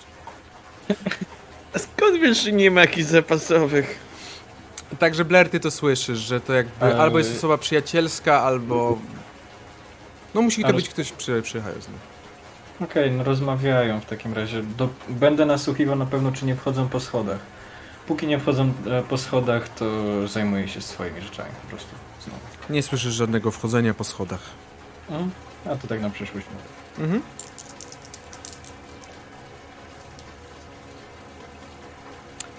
A 1.74 1.80
skąd 1.80 2.20
wiesz, 2.22 2.44
że 2.44 2.52
nie 2.52 2.72
ma 2.72 2.82
jakichś 2.82 3.08
zapasowych? 3.08 4.00
Także 5.00 5.26
Blair, 5.26 5.50
ty 5.50 5.60
to 5.60 5.72
słyszysz, 5.72 6.20
że 6.20 6.42
to 6.42 6.54
jakby 6.54 6.86
Ale- 6.86 6.98
albo 6.98 7.18
jest 7.18 7.38
osoba 7.38 7.58
przyjacielska, 7.58 8.42
albo. 8.42 8.98
No 10.36 10.42
musi 10.42 10.62
to 10.62 10.68
Ale- 10.68 10.76
być 10.76 10.90
ktoś 10.90 11.12
przy, 11.12 11.42
przyjechający. 11.42 11.90
Okej, 12.82 13.12
no 13.12 13.24
rozmawiają 13.24 14.00
w 14.02 14.06
takim 14.06 14.34
razie. 14.34 14.64
Do, 14.64 14.90
będę 15.10 15.46
nasłuchiwał 15.46 15.96
na 15.96 16.06
pewno, 16.06 16.32
czy 16.32 16.46
nie 16.46 16.56
wchodzą 16.56 16.88
po 16.88 17.00
schodach. 17.00 17.40
Póki 18.08 18.28
nie 18.28 18.40
wchodzą 18.40 18.74
e, 18.88 19.02
po 19.04 19.18
schodach, 19.18 19.70
to 19.70 19.86
zajmuję 20.28 20.68
się 20.68 20.82
swoimi 20.82 21.22
rzeczami 21.22 21.50
po 21.64 21.68
prostu. 21.70 21.90
Znowu. 22.24 22.40
Nie 22.70 22.84
słyszysz 22.84 23.14
żadnego 23.14 23.52
wchodzenia 23.52 23.94
po 23.94 24.04
schodach. 24.04 24.40
Mm? 25.10 25.32
A 25.66 25.76
to 25.76 25.88
tak 25.88 26.02
na 26.02 26.10
przyszłość 26.10 26.48
mówię. 26.54 27.06
Mhm. 27.06 27.22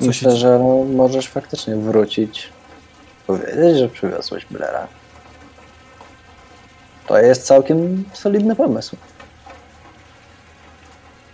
Co 0.02 0.06
Myślę, 0.08 0.30
się- 0.30 0.36
że 0.36 0.58
no, 0.58 0.84
możesz 0.84 1.28
faktycznie 1.28 1.76
wrócić, 1.76 2.48
powiedzieć, 3.26 3.78
że 3.78 3.88
przywiozłeś 3.88 4.46
Blera. 4.50 4.88
To 7.06 7.18
jest 7.18 7.46
całkiem 7.46 8.04
solidny 8.12 8.56
pomysł. 8.56 8.96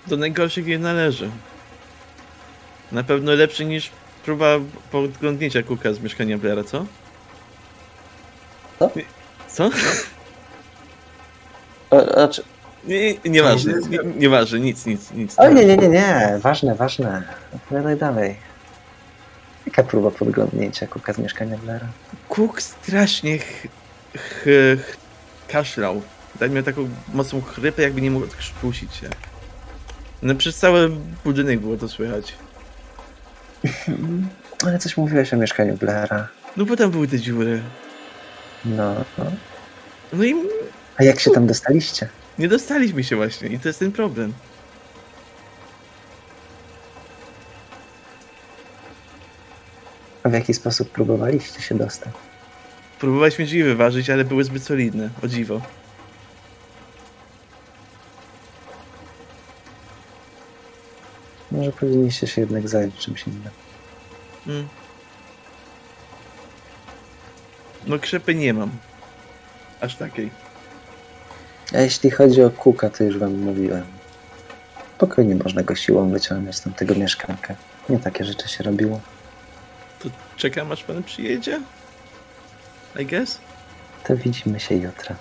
Do 0.07 0.17
najgorszych 0.17 0.67
nie 0.67 0.79
należy. 0.79 1.31
Na 2.93 3.03
pewno 3.05 3.33
lepszy 3.33 3.65
niż 3.65 3.91
próba 4.25 4.47
podglądnięcia 4.93 5.63
kuka 5.63 5.93
z 5.93 6.01
mieszkania 6.01 6.39
Blaira, 6.39 6.65
co? 6.65 6.87
Co? 8.79 8.91
Co? 9.49 9.71
Znaczy, 12.15 12.43
Nie, 12.85 13.13
nie, 13.13 13.19
nieważne, 13.25 13.73
nie, 13.91 13.99
nieważne, 14.17 14.61
nic, 14.61 14.87
nic, 14.87 15.11
nic. 15.11 15.35
oj, 15.39 15.55
nie, 15.55 15.65
nie, 15.65 15.77
nie, 15.77 15.89
nie, 15.89 16.39
ważne, 16.43 16.75
ważne. 16.75 17.23
Opowiadaj 17.57 17.97
dalej. 17.97 18.37
Jaka 19.69 19.83
próba 19.83 20.11
podglądnięcia 20.11 20.87
kuka 20.87 21.13
z 21.13 21.19
mieszkania 21.19 21.59
Blera? 21.59 21.87
Kuk 22.29 22.63
strasznie 22.63 23.39
ch, 23.39 23.45
ch, 24.17 24.45
ch, 24.45 24.97
kaszlał. 25.49 26.03
Dał 26.41 26.51
miał 26.51 26.63
taką 26.63 26.89
mocną 27.15 27.41
chrypę, 27.41 27.83
jakby 27.83 28.01
nie 28.01 28.11
mógł 28.11 28.25
odkrztusić 28.25 28.95
się. 28.95 29.09
No 30.23 30.35
przez 30.35 30.57
cały 30.57 30.91
budynek 31.25 31.61
było 31.61 31.77
to 31.77 31.89
słychać. 31.89 32.33
Ale 34.67 34.79
coś 34.79 34.97
mówiłeś 34.97 35.35
o 35.35 35.37
mieszkaniu 35.37 35.77
Blera. 35.77 36.29
No 36.57 36.65
bo 36.65 36.77
tam 36.77 36.91
były 36.91 37.09
te 37.09 37.19
dziury. 37.19 37.63
No, 38.65 38.95
no. 39.19 39.25
No 40.13 40.25
i 40.25 40.35
A 40.97 41.05
jak 41.05 41.21
się 41.21 41.31
tam 41.31 41.47
dostaliście? 41.47 42.09
nie 42.39 42.49
dostaliśmy 42.49 43.05
się 43.05 43.17
właśnie 43.17 43.49
i 43.49 43.59
to 43.59 43.69
jest 43.69 43.79
ten 43.79 43.93
problem. 43.93 44.33
A 50.23 50.29
w 50.29 50.33
jaki 50.33 50.55
sposób 50.55 50.91
próbowaliście 50.91 51.63
się 51.63 51.75
dostać? 51.75 52.13
Próbowaliśmy 53.01 53.45
drzwi 53.45 53.65
wyważyć, 53.65 54.11
ale 54.11 54.25
były 54.25 54.45
zbyt 54.45 54.63
solidne, 54.63 55.11
o 55.25 55.29
dziwo. 55.29 55.61
Może 61.53 61.73
powinniście 61.73 62.27
się 62.27 62.41
jednak 62.41 62.69
zająć 62.69 62.95
czymś 62.95 63.27
innym. 63.27 63.51
Mm. 64.47 64.69
No 67.87 67.99
krzepy 67.99 68.35
nie 68.35 68.55
mam. 68.55 68.71
Aż 69.81 69.97
takiej. 69.97 70.31
A 71.75 71.79
jeśli 71.79 72.11
chodzi 72.11 72.43
o 72.43 72.51
Kuka, 72.51 72.91
to 72.91 73.05
już 73.05 73.19
wam 73.19 73.35
mówiłem. 73.35 73.85
Spokojnie 74.97 75.35
można 75.35 75.63
go 75.63 75.75
siłą 75.75 76.11
wyciągnąć 76.11 76.57
z 76.57 76.61
tamtego 76.61 76.95
mieszkanka. 76.95 77.55
Nie 77.89 77.99
takie 77.99 78.25
rzeczy 78.25 78.49
się 78.49 78.65
robiło. 78.65 79.01
Czekam 80.39 80.73
aż 80.73 80.85
pan 80.85 81.03
przyjedzie? 81.03 81.61
I 82.99 83.07
guess? 83.07 83.41
To 84.05 84.17
widzimy 84.17 84.61
się 84.61 84.75
jutro. 84.75 85.15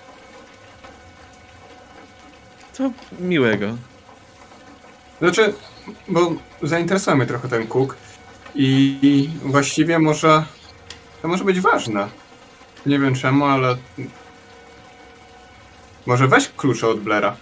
To 2.76 2.90
miłego. 3.20 3.76
Znaczy, 5.18 5.54
bo 6.08 6.32
zainteresował 6.62 7.16
mnie 7.16 7.26
trochę 7.26 7.48
ten 7.48 7.66
Cook 7.66 7.96
i, 8.54 8.98
i 9.02 9.30
właściwie 9.48 9.98
może 9.98 10.44
to 11.22 11.28
może 11.28 11.44
być 11.44 11.60
ważne. 11.60 12.08
Nie 12.86 12.98
wiem 12.98 13.14
czemu, 13.14 13.44
ale 13.44 13.76
może 16.06 16.28
weź 16.28 16.48
klucze 16.56 16.88
od 16.88 17.00
Blera, 17.00 17.36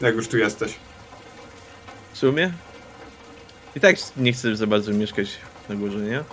jak 0.00 0.14
już 0.14 0.28
tu 0.28 0.38
jesteś. 0.38 0.74
W 2.12 2.18
sumie? 2.18 2.52
I 3.76 3.80
tak 3.80 3.96
nie 4.16 4.32
chcę 4.32 4.56
za 4.56 4.66
bardzo 4.66 4.92
mieszkać 4.92 5.28
na 5.68 5.74
górze, 5.74 5.98
nie? 5.98 6.24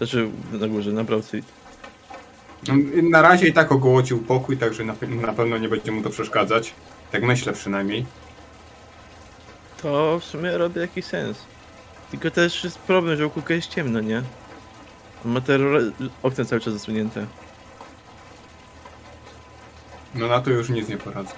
Znaczy, 0.00 0.28
na 0.52 0.68
górze, 0.68 0.92
na 0.92 1.04
Broad 1.04 1.24
Street. 1.24 1.44
Na 3.02 3.22
razie 3.22 3.48
i 3.48 3.52
tak 3.52 3.72
ogołocił 3.72 4.18
pokój, 4.18 4.56
także 4.56 4.84
na, 4.84 4.94
pe- 4.94 5.20
na 5.26 5.32
pewno 5.32 5.58
nie 5.58 5.68
będzie 5.68 5.92
mu 5.92 6.02
to 6.02 6.10
przeszkadzać. 6.10 6.74
Tak 7.12 7.22
myślę 7.22 7.52
przynajmniej. 7.52 8.06
To 9.82 10.18
w 10.18 10.24
sumie 10.24 10.58
robi 10.58 10.80
jakiś 10.80 11.04
sens. 11.04 11.38
Tylko 12.10 12.30
też 12.30 12.64
jest 12.64 12.78
problem, 12.78 13.16
że 13.16 13.26
u 13.26 13.30
Kuka 13.30 13.54
jest 13.54 13.68
ciemno, 13.68 14.00
nie? 14.00 14.22
On 15.26 15.32
Ma 15.32 15.40
te 15.40 15.58
okna 16.22 16.44
cały 16.44 16.60
czas 16.60 16.72
zasunięte. 16.72 17.26
No 20.14 20.28
na 20.28 20.40
to 20.40 20.50
już 20.50 20.68
nic 20.70 20.88
nie 20.88 20.96
poradzę. 20.96 21.32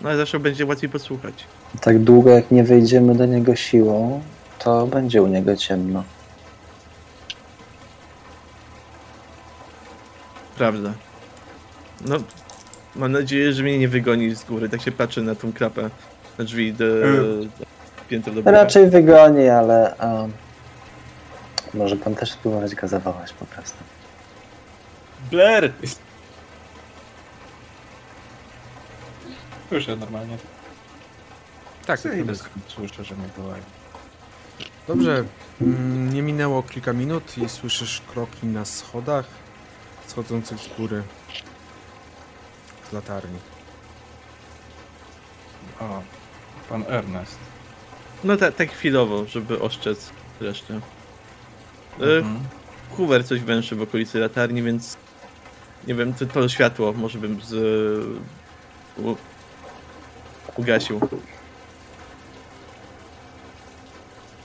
No 0.00 0.08
ale 0.08 0.18
zawsze 0.18 0.38
będzie 0.38 0.66
łatwiej 0.66 0.90
posłuchać. 0.90 1.44
Tak 1.80 1.98
długo 1.98 2.30
jak 2.30 2.50
nie 2.50 2.64
wejdziemy 2.64 3.14
do 3.14 3.26
niego 3.26 3.56
siłą, 3.56 4.22
to 4.58 4.86
będzie 4.86 5.22
u 5.22 5.26
niego 5.26 5.56
ciemno. 5.56 6.04
Prawda. 10.62 10.92
No, 12.04 12.16
mam 12.96 13.12
nadzieję, 13.12 13.52
że 13.52 13.62
mnie 13.62 13.78
nie 13.78 13.88
wygoni 13.88 14.34
z 14.34 14.44
góry. 14.44 14.68
Tak 14.68 14.82
się 14.82 14.92
patrzę 14.92 15.20
na 15.20 15.34
tą 15.34 15.52
klapę, 15.52 15.90
na 16.38 16.44
drzwi 16.44 16.72
do, 16.72 16.84
Mm. 16.84 17.40
do 17.58 17.66
piętra 18.08 18.32
do 18.34 18.42
góry. 18.42 18.56
Raczej 18.56 18.90
wygoni, 18.90 19.48
ale 19.48 19.94
um, 20.02 20.32
może 21.74 21.96
pan 21.96 22.14
też 22.14 22.32
spróbować 22.32 22.74
go 22.74 22.88
zawołać 22.88 23.32
po 23.32 23.46
prostu. 23.46 23.76
Blair! 25.30 25.72
Słyszę 29.68 29.96
normalnie. 29.96 30.36
Tak, 31.86 32.00
skąd 32.00 32.40
słyszę, 32.66 33.04
że 33.04 33.14
mnie 33.14 33.28
wołają. 33.36 33.62
Dobrze. 34.88 35.24
Mm, 35.60 36.14
Nie 36.14 36.22
minęło 36.22 36.62
kilka 36.62 36.92
minut 36.92 37.38
i 37.38 37.48
słyszysz 37.48 38.02
kroki 38.12 38.46
na 38.46 38.64
schodach 38.64 39.41
schodzących 40.12 40.58
z 40.58 40.68
góry. 40.76 41.02
Z 42.90 42.92
latarni. 42.92 43.38
O, 45.80 46.02
pan 46.68 46.84
Ernest. 46.88 47.38
No 48.24 48.36
tak, 48.36 48.54
tak 48.54 48.70
chwilowo, 48.70 49.24
żeby 49.26 49.60
oszczędz 49.60 50.10
resztę. 50.40 50.74
E, 52.00 52.18
Mhm. 52.18 52.40
Hoover 52.96 53.26
coś 53.26 53.40
węszy 53.40 53.76
w 53.76 53.82
okolicy 53.82 54.18
latarni, 54.18 54.62
więc 54.62 54.96
nie 55.86 55.94
wiem, 55.94 56.14
to, 56.14 56.26
to 56.26 56.48
światło 56.48 56.92
może 56.92 57.18
bym 57.18 57.40
z, 57.42 57.54
u, 58.96 59.16
ugasił. 60.56 61.00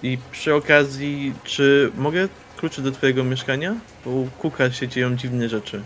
I 0.03 0.17
przy 0.31 0.55
okazji, 0.55 1.33
czy 1.43 1.91
mogę 1.95 2.27
klucze 2.57 2.81
do 2.81 2.91
twojego 2.91 3.23
mieszkania? 3.23 3.75
Bo 4.05 4.11
u 4.11 4.27
Kuka 4.27 4.71
się 4.71 4.87
dzieją 4.87 5.15
dziwne 5.15 5.49
rzeczy. 5.49 5.83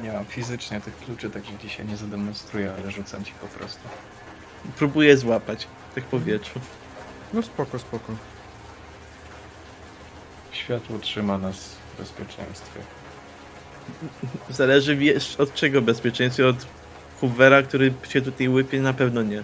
Nie 0.00 0.12
mam 0.12 0.24
fizycznie 0.24 0.80
tych 0.80 0.96
kluczy, 0.96 1.30
także 1.30 1.52
dzisiaj 1.62 1.86
nie 1.86 1.96
zademonstruję, 1.96 2.72
ale 2.78 2.90
rzucam 2.90 3.24
ci 3.24 3.32
po 3.32 3.46
prostu. 3.46 3.80
Próbuję 4.76 5.16
złapać, 5.16 5.66
tak 5.94 6.04
w 6.04 6.06
powietrzu. 6.06 6.60
No 7.32 7.42
spoko, 7.42 7.78
spoko. 7.78 8.12
Światło 10.52 10.98
trzyma 10.98 11.38
nas 11.38 11.56
w 11.94 11.98
bezpieczeństwie. 11.98 12.80
Zależy 14.50 14.96
wiesz, 14.96 15.36
od 15.36 15.54
czego 15.54 15.82
bezpieczeństwo, 15.82 16.48
od 16.48 16.66
Hoovera, 17.20 17.62
który 17.62 17.94
się 18.08 18.22
tutaj 18.22 18.48
łypie, 18.48 18.80
na 18.80 18.92
pewno 18.92 19.22
nie. 19.22 19.42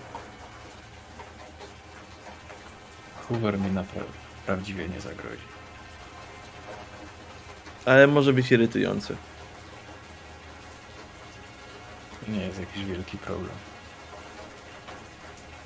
Hoover 3.29 3.59
mi 3.59 3.71
naprawdę 3.71 4.25
prawdziwie 4.47 4.89
nie 4.89 5.01
zagrozi. 5.01 5.54
Ale 7.85 8.07
może 8.07 8.33
być 8.33 8.53
irytujący. 8.53 9.16
nie 12.29 12.40
jest 12.47 12.61
jakiś 12.61 12.85
wielki 12.85 13.18
problem. 13.18 13.51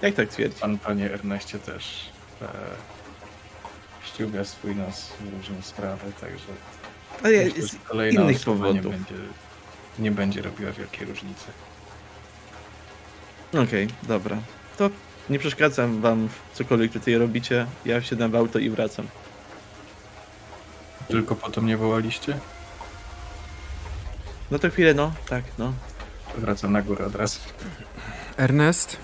Jak 0.02 0.14
tak 0.14 0.28
twierdzi? 0.28 0.60
Pan, 0.60 0.78
panie 0.78 1.12
Erneście, 1.12 1.58
też 1.58 2.10
e, 2.42 2.48
ściuga 4.04 4.44
swój 4.44 4.76
nos 4.76 5.08
w 5.20 5.36
różne 5.36 5.62
sprawy, 5.62 6.12
także 6.20 6.46
Ale 7.22 7.32
ja, 7.32 7.44
myślę, 7.44 7.62
z 7.62 7.76
kolejna 7.84 8.22
innych 8.22 8.40
powodów. 8.40 8.74
nie 8.74 8.90
będzie, 8.90 9.14
nie 9.98 10.10
będzie 10.10 10.42
robiła 10.42 10.72
wielkiej 10.72 11.06
różnicy. 11.06 11.46
Okej, 13.62 13.88
dobra. 14.02 14.36
To 14.78 14.90
nie 15.30 15.38
przeszkadzam 15.38 16.00
wam 16.00 16.28
w 16.28 16.56
cokolwiek 16.56 16.92
tutaj 16.92 17.14
robicie. 17.14 17.66
Ja 17.84 18.00
wsiadam 18.00 18.30
w 18.30 18.36
auto 18.36 18.58
i 18.58 18.70
wracam. 18.70 19.06
Tylko 21.08 21.34
po 21.34 21.50
to 21.50 21.60
mnie 21.60 21.76
wołaliście? 21.76 22.38
No 24.50 24.58
to 24.58 24.70
chwilę, 24.70 24.94
no. 24.94 25.12
Tak, 25.28 25.44
no. 25.58 25.72
Wracam 26.36 26.72
na 26.72 26.82
górę 26.82 27.06
od 27.06 27.14
razu. 27.14 27.40
Ernest, 28.36 28.96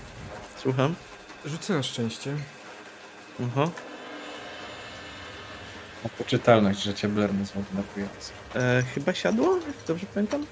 Słucham. 0.57 0.95
rzucę 1.45 1.73
na 1.73 1.83
szczęście. 1.83 2.33
Aha. 3.43 3.69
Na 6.03 6.09
poczytalność 6.09 6.83
życia 6.83 7.09
Blerny 7.09 7.39
jest 7.39 7.55
napujące. 7.55 8.31
E, 8.55 8.83
chyba 8.95 9.13
siadło, 9.13 9.55
jak 9.55 9.75
dobrze 9.87 10.05
pamiętam? 10.13 10.45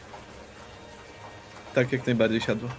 Tak, 1.75 1.91
jak 1.91 2.05
najbardziej 2.05 2.41
siadło. 2.41 2.69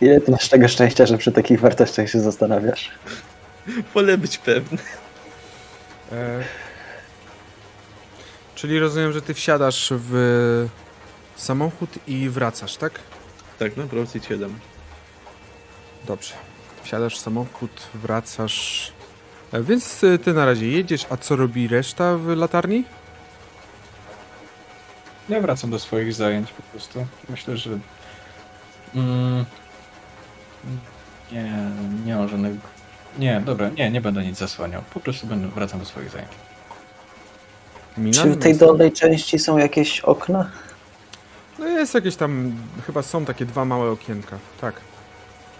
Ile 0.00 0.20
ty 0.20 0.30
masz 0.30 0.48
tego 0.48 0.68
szczęścia, 0.68 1.06
że 1.06 1.18
przy 1.18 1.32
takich 1.32 1.60
wartościach 1.60 2.10
się 2.10 2.20
zastanawiasz? 2.20 2.90
Wolę 3.94 4.18
być 4.18 4.38
pewny. 4.38 4.78
E... 6.12 6.44
Czyli 8.60 8.78
rozumiem, 8.78 9.12
że 9.12 9.22
ty 9.22 9.34
wsiadasz 9.34 9.92
w 9.96 10.68
samochód 11.36 11.90
i 12.06 12.28
wracasz, 12.28 12.76
tak? 12.76 12.92
Tak, 13.58 13.76
no, 13.76 13.84
Proceed 13.86 14.24
7. 14.24 14.58
Dobrze. 16.06 16.34
Wsiadasz 16.82 17.18
w 17.18 17.20
samochód, 17.20 17.70
wracasz. 17.94 18.92
E, 19.52 19.62
Więc 19.62 20.04
e, 20.04 20.18
ty 20.18 20.32
na 20.32 20.44
razie 20.44 20.68
jedziesz, 20.68 21.06
a 21.10 21.16
co 21.16 21.36
robi 21.36 21.68
reszta 21.68 22.16
w 22.16 22.26
latarni? 22.28 22.84
Ja 25.28 25.40
wracam 25.40 25.70
do 25.70 25.78
swoich 25.78 26.14
zajęć 26.14 26.52
po 26.52 26.62
prostu. 26.62 27.06
Myślę, 27.28 27.56
że. 27.56 27.70
Mm, 28.94 29.44
nie, 31.32 31.70
nie 32.04 32.16
ma 32.16 32.28
żadnego. 32.28 32.56
Nie, 33.18 33.42
dobra, 33.44 33.68
nie, 33.68 33.90
nie 33.90 34.00
będę 34.00 34.24
nic 34.24 34.38
zasłaniał. 34.38 34.82
Po 34.94 35.00
prostu 35.00 35.26
będę 35.26 35.48
wracam 35.48 35.80
do 35.80 35.86
swoich 35.86 36.10
zajęć. 36.10 36.49
Czy 38.12 38.30
w 38.30 38.38
tej 38.38 38.56
dolnej 38.56 38.92
części 38.92 39.38
są 39.38 39.58
jakieś 39.58 40.00
okna? 40.00 40.50
No 41.58 41.66
jest 41.66 41.94
jakieś 41.94 42.16
tam, 42.16 42.52
chyba 42.86 43.02
są 43.02 43.24
takie 43.24 43.46
dwa 43.46 43.64
małe 43.64 43.90
okienka, 43.90 44.38
tak. 44.60 44.74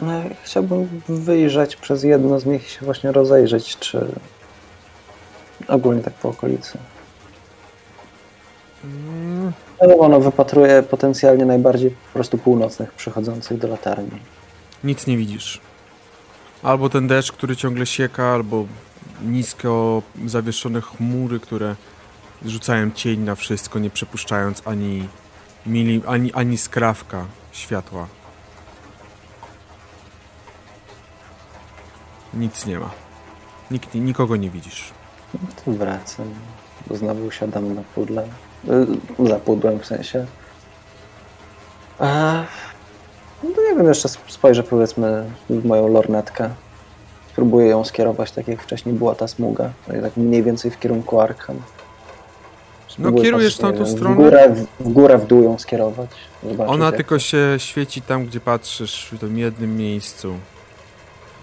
No, 0.01 0.13
ja 0.13 0.25
chciałbym 0.43 1.01
wyjrzeć 1.09 1.77
przez 1.77 2.03
jedno 2.03 2.41
z 2.41 2.47
nich 2.47 2.67
i 2.67 2.71
się 2.71 2.85
właśnie 2.85 3.13
rozejrzeć, 3.13 3.77
czy 3.79 4.07
ogólnie 5.69 6.03
tak 6.03 6.15
po 6.15 6.29
okolicy. 6.29 6.79
Mm, 8.85 9.53
No 9.89 9.99
ono 9.99 10.21
wypatruje 10.21 10.83
potencjalnie 10.83 11.45
najbardziej 11.45 11.91
po 11.91 12.13
prostu 12.13 12.39
północnych 12.39 12.93
przychodzących 12.93 13.59
do 13.59 13.69
latarni. 13.69 14.11
nic 14.85 15.07
nie 15.07 15.17
widzisz. 15.17 15.61
Albo 16.63 16.89
ten 16.91 17.07
deszcz, 17.09 17.33
który 17.33 17.57
ciągle 17.57 17.87
sieka, 17.87 18.25
albo 18.25 18.65
nisko 19.23 20.03
zawieszone 20.27 20.81
chmury, 20.81 21.41
które 21.41 21.75
rzucają 22.47 22.91
cień 22.91 23.21
na 23.21 23.35
wszystko, 23.35 23.79
nie 23.79 23.91
przepuszczając 23.91 24.63
ani, 24.67 25.09
mili, 25.67 26.03
ani, 26.07 26.33
ani 26.33 26.59
skrawka 26.59 27.27
światła. 27.53 28.07
Nic 32.35 32.67
nie 32.67 32.79
ma. 32.79 32.91
Nikt, 33.71 33.95
nikogo 33.95 34.37
nie 34.37 34.51
widzisz. 34.51 34.91
No 35.67 35.73
wracam. 35.73 36.27
Znowu 36.91 37.27
usiadam 37.27 37.75
na 37.75 37.83
pudle. 37.95 38.23
Y, 39.23 39.29
Za 39.29 39.37
pudłem 39.39 39.79
w 39.79 39.87
sensie. 39.87 40.27
A, 41.99 42.43
no 43.43 43.49
nie 43.51 43.77
wiem, 43.77 43.87
jeszcze 43.89 44.09
sp- 44.15 44.31
spojrzę 44.33 44.63
powiedzmy 44.63 45.31
w 45.51 45.65
moją 45.65 45.89
lornetkę. 45.89 46.51
Spróbuję 47.33 47.67
ją 47.69 47.85
skierować 47.85 48.33
tak 48.33 48.49
jak 48.49 48.63
wcześniej 48.63 48.95
była 48.95 49.15
ta 49.15 49.29
smuga. 49.29 49.71
Tak 50.03 50.17
mniej 50.17 50.43
więcej 50.43 50.71
w 50.71 50.79
kierunku 50.79 51.21
Arkham. 51.21 51.57
Spróbuję 52.91 53.25
kierujesz 53.25 53.57
tamtą 53.57 53.79
nie 53.79 53.85
wiem, 53.85 53.97
stronę? 53.97 54.15
W 54.15 54.19
górę, 54.19 54.55
w, 54.55 54.85
w 54.85 54.93
górę, 54.93 55.19
w 55.19 55.27
dół 55.27 55.43
ją 55.43 55.59
skierować. 55.59 56.11
Zobaczyć, 56.43 56.75
Ona 56.75 56.93
tylko 56.93 57.19
się 57.19 57.55
świeci 57.59 58.03
tam, 58.03 58.27
gdzie 58.27 58.41
patrzysz, 58.41 59.09
w 59.13 59.19
tym 59.19 59.39
jednym 59.39 59.77
miejscu. 59.77 60.35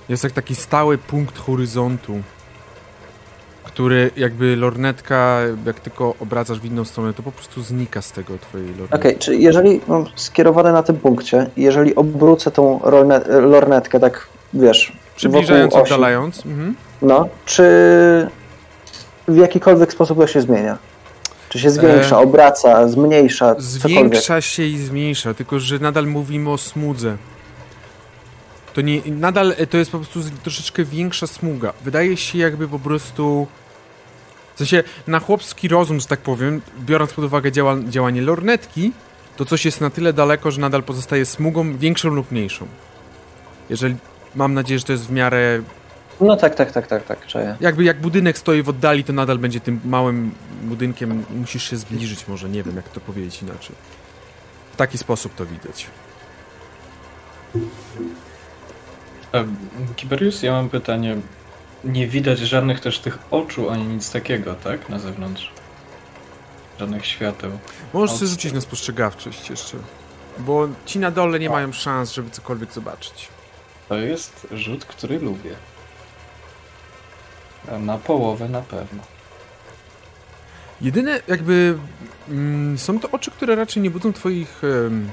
Jest 0.09 0.23
jak 0.23 0.33
taki 0.33 0.55
stały 0.55 0.97
punkt 0.97 1.37
horyzontu, 1.37 2.13
który 3.63 4.11
jakby 4.17 4.55
lornetka, 4.55 5.39
jak 5.65 5.79
tylko 5.79 6.15
obracasz 6.19 6.59
w 6.59 6.65
inną 6.65 6.85
stronę, 6.85 7.13
to 7.13 7.23
po 7.23 7.31
prostu 7.31 7.61
znika 7.61 8.01
z 8.01 8.11
tego 8.11 8.37
twojej 8.37 8.67
lornetki. 8.67 8.95
Okej, 8.95 9.17
czy 9.17 9.35
jeżeli 9.35 9.81
mam 9.87 10.05
skierowane 10.15 10.71
na 10.71 10.83
tym 10.83 10.97
punkcie, 10.97 11.49
jeżeli 11.57 11.95
obrócę 11.95 12.51
tą 12.51 12.79
lornetkę 13.27 13.99
tak, 13.99 14.27
wiesz, 14.53 14.93
Przybliżając, 15.15 15.75
oddalając. 15.75 16.45
Mhm. 16.45 16.75
No, 17.01 17.27
czy 17.45 17.63
w 19.27 19.35
jakikolwiek 19.35 19.91
sposób 19.91 20.17
to 20.17 20.27
się 20.27 20.41
zmienia? 20.41 20.77
Czy 21.49 21.59
się 21.59 21.69
zwiększa, 21.69 22.15
E, 22.15 22.19
obraca, 22.19 22.87
zmniejsza, 22.87 23.55
cokolwiek? 23.55 23.79
Zwiększa 23.79 24.41
się 24.41 24.63
i 24.63 24.77
zmniejsza, 24.77 25.33
tylko 25.33 25.59
że 25.59 25.79
nadal 25.79 26.07
mówimy 26.07 26.49
o 26.49 26.57
smudze. 26.57 27.17
To 28.73 28.81
nie, 28.81 29.01
nadal 29.05 29.53
e, 29.57 29.67
to 29.67 29.77
jest 29.77 29.91
po 29.91 29.97
prostu 29.97 30.19
troszeczkę 30.43 30.83
większa 30.83 31.27
smuga. 31.27 31.73
Wydaje 31.83 32.17
się 32.17 32.37
jakby 32.37 32.67
po 32.67 32.79
prostu... 32.79 33.47
W 34.55 34.57
sensie, 34.57 34.83
na 35.07 35.19
chłopski 35.19 35.67
rozum, 35.67 35.99
że 35.99 36.05
tak 36.05 36.19
powiem, 36.19 36.61
biorąc 36.79 37.13
pod 37.13 37.25
uwagę 37.25 37.51
działa, 37.51 37.77
działanie 37.89 38.21
lornetki, 38.21 38.91
to 39.37 39.45
coś 39.45 39.65
jest 39.65 39.81
na 39.81 39.89
tyle 39.89 40.13
daleko, 40.13 40.51
że 40.51 40.61
nadal 40.61 40.83
pozostaje 40.83 41.25
smugą 41.25 41.77
większą 41.77 42.09
lub 42.09 42.31
mniejszą. 42.31 42.67
Jeżeli... 43.69 43.95
Mam 44.35 44.53
nadzieję, 44.53 44.79
że 44.79 44.85
to 44.85 44.91
jest 44.91 45.07
w 45.07 45.11
miarę 45.11 45.61
No 46.21 46.37
tak, 46.37 46.55
tak, 46.55 46.71
tak, 46.71 46.87
tak, 46.87 47.05
tak, 47.05 47.27
czuję. 47.27 47.55
jakby 47.59 47.83
jak 47.83 48.01
budynek 48.01 48.37
stoi 48.37 48.63
w 48.63 48.69
oddali, 48.69 49.03
to 49.03 49.13
nadal 49.13 49.37
będzie 49.37 49.59
tym 49.59 49.79
małym 49.85 50.31
budynkiem. 50.63 51.25
Musisz 51.35 51.69
się 51.69 51.77
zbliżyć 51.77 52.27
może, 52.27 52.49
nie 52.49 52.63
wiem 52.63 52.75
jak 52.75 52.89
to 52.89 52.99
powiedzieć 52.99 53.41
inaczej. 53.41 53.75
W 54.73 54.75
taki 54.75 54.97
sposób 54.97 55.35
to 55.35 55.45
widać. 55.45 55.87
Kiberius, 59.95 60.43
ja 60.43 60.51
mam 60.51 60.69
pytanie. 60.69 61.17
Nie 61.83 62.07
widać 62.07 62.39
żadnych 62.39 62.79
też 62.79 62.99
tych 62.99 63.17
oczu, 63.31 63.69
ani 63.69 63.83
nic 63.83 64.11
takiego, 64.11 64.55
tak? 64.55 64.89
Na 64.89 64.99
zewnątrz. 64.99 65.51
Żadnych 66.79 67.05
świateł. 67.05 67.51
Możesz 67.93 68.11
Od- 68.11 68.17
sobie 68.19 68.29
rzucić 68.31 68.53
na 68.53 68.61
spostrzegawczość 68.61 69.49
jeszcze. 69.49 69.77
Bo 70.39 70.67
ci 70.85 70.99
na 70.99 71.11
dole 71.11 71.39
nie 71.39 71.49
mają 71.49 71.71
szans, 71.71 72.11
żeby 72.13 72.29
cokolwiek 72.29 72.73
zobaczyć. 72.73 73.27
To 73.89 73.95
jest 73.97 74.47
rzut, 74.51 74.85
który 74.85 75.19
lubię. 75.19 75.55
Na 77.79 77.97
połowę 77.97 78.49
na 78.49 78.61
pewno. 78.61 79.03
Jedyne 80.81 81.21
jakby... 81.27 81.77
Mm, 82.29 82.77
są 82.77 82.99
to 82.99 83.11
oczy, 83.11 83.31
które 83.31 83.55
raczej 83.55 83.83
nie 83.83 83.91
budzą 83.91 84.13
twoich... 84.13 84.61
em, 84.63 85.09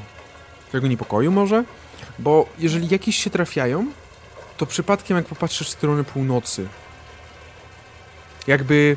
twojego 0.69 0.89
niepokoju 0.89 1.33
może? 1.33 1.65
Bo 2.19 2.47
jeżeli 2.59 2.89
jakieś 2.89 3.17
się 3.17 3.31
trafiają, 3.31 3.87
to 4.57 4.67
przypadkiem 4.67 5.17
jak 5.17 5.27
popatrzysz 5.27 5.69
w 5.69 5.73
stronę 5.73 6.05
północy, 6.05 6.69
jakby 8.47 8.97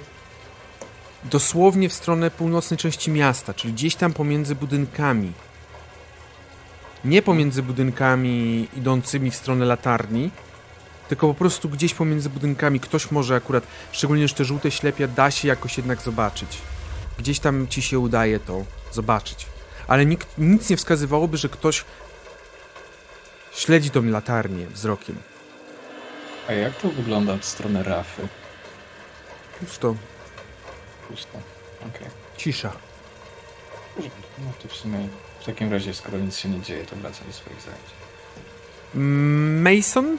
dosłownie 1.23 1.89
w 1.89 1.93
stronę 1.93 2.31
północnej 2.31 2.77
części 2.77 3.11
miasta, 3.11 3.53
czyli 3.53 3.73
gdzieś 3.73 3.95
tam 3.95 4.13
pomiędzy 4.13 4.55
budynkami. 4.55 5.31
Nie 7.05 7.21
pomiędzy 7.21 7.63
budynkami 7.63 8.67
idącymi 8.77 9.31
w 9.31 9.35
stronę 9.35 9.65
latarni, 9.65 10.31
tylko 11.09 11.27
po 11.27 11.33
prostu 11.33 11.69
gdzieś 11.69 11.93
pomiędzy 11.93 12.29
budynkami 12.29 12.79
ktoś 12.79 13.11
może 13.11 13.35
akurat, 13.35 13.67
szczególnie, 13.91 14.27
że 14.27 14.35
te 14.35 14.45
żółte 14.45 14.71
ślepia 14.71 15.07
da 15.07 15.31
się 15.31 15.47
jakoś 15.47 15.77
jednak 15.77 16.01
zobaczyć. 16.01 16.57
Gdzieś 17.17 17.39
tam 17.39 17.67
ci 17.67 17.81
się 17.81 17.99
udaje 17.99 18.39
to 18.39 18.65
zobaczyć. 18.91 19.45
Ale 19.87 20.05
nikt, 20.05 20.27
nic 20.37 20.69
nie 20.69 20.77
wskazywałoby, 20.77 21.37
że 21.37 21.49
ktoś 21.49 21.85
śledzi 23.53 23.89
tą 23.89 24.05
latarnię 24.05 24.67
wzrokiem. 24.67 25.15
A 26.47 26.53
jak 26.53 26.75
to 26.75 26.89
wygląda 26.89 27.33
od 27.33 27.45
strony 27.45 27.83
rafy? 27.83 28.27
Pusto, 29.59 29.95
Pusto. 31.09 31.39
Okej. 31.81 32.07
cisza. 32.37 32.71
No 34.37 34.51
to 34.61 34.67
w 34.67 34.73
sumie 34.73 35.07
w 35.41 35.45
takim 35.45 35.71
razie, 35.71 35.93
skoro 35.93 36.17
nic 36.17 36.37
się 36.37 36.49
nie 36.49 36.61
dzieje, 36.61 36.85
to 36.85 36.95
wracam 36.95 37.27
do 37.27 37.33
swoich 37.33 37.61
zajęć. 37.61 37.87
Mason? 39.63 40.17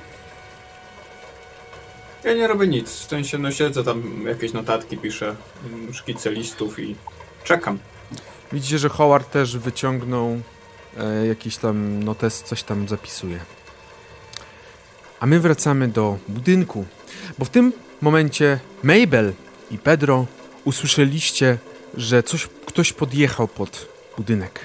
Ja 2.24 2.34
nie 2.34 2.46
robię 2.46 2.66
nic. 2.66 2.90
W 2.90 3.08
sensie, 3.08 3.38
no 3.38 3.50
siedzę 3.50 3.84
tam, 3.84 4.24
jakieś 4.26 4.52
notatki 4.52 4.98
piszę, 4.98 5.36
mm, 5.66 5.94
szkice 5.94 6.30
listów 6.30 6.78
i 6.78 6.96
czekam. 7.44 7.78
Widzicie, 8.52 8.78
że 8.78 8.88
Howard 8.88 9.30
też 9.30 9.58
wyciągnął 9.58 10.40
e, 10.98 11.26
jakiś 11.26 11.56
tam 11.56 12.02
notes, 12.02 12.42
coś 12.42 12.62
tam 12.62 12.88
zapisuje. 12.88 13.38
A 15.20 15.26
my 15.26 15.40
wracamy 15.40 15.88
do 15.88 16.18
budynku, 16.28 16.84
bo 17.38 17.44
w 17.44 17.50
tym 17.50 17.72
momencie 18.00 18.58
Mabel 18.82 19.32
i 19.70 19.78
Pedro 19.78 20.26
usłyszeliście, 20.64 21.58
że 21.96 22.22
coś, 22.22 22.48
ktoś 22.66 22.92
podjechał 22.92 23.48
pod 23.48 23.88
budynek. 24.16 24.60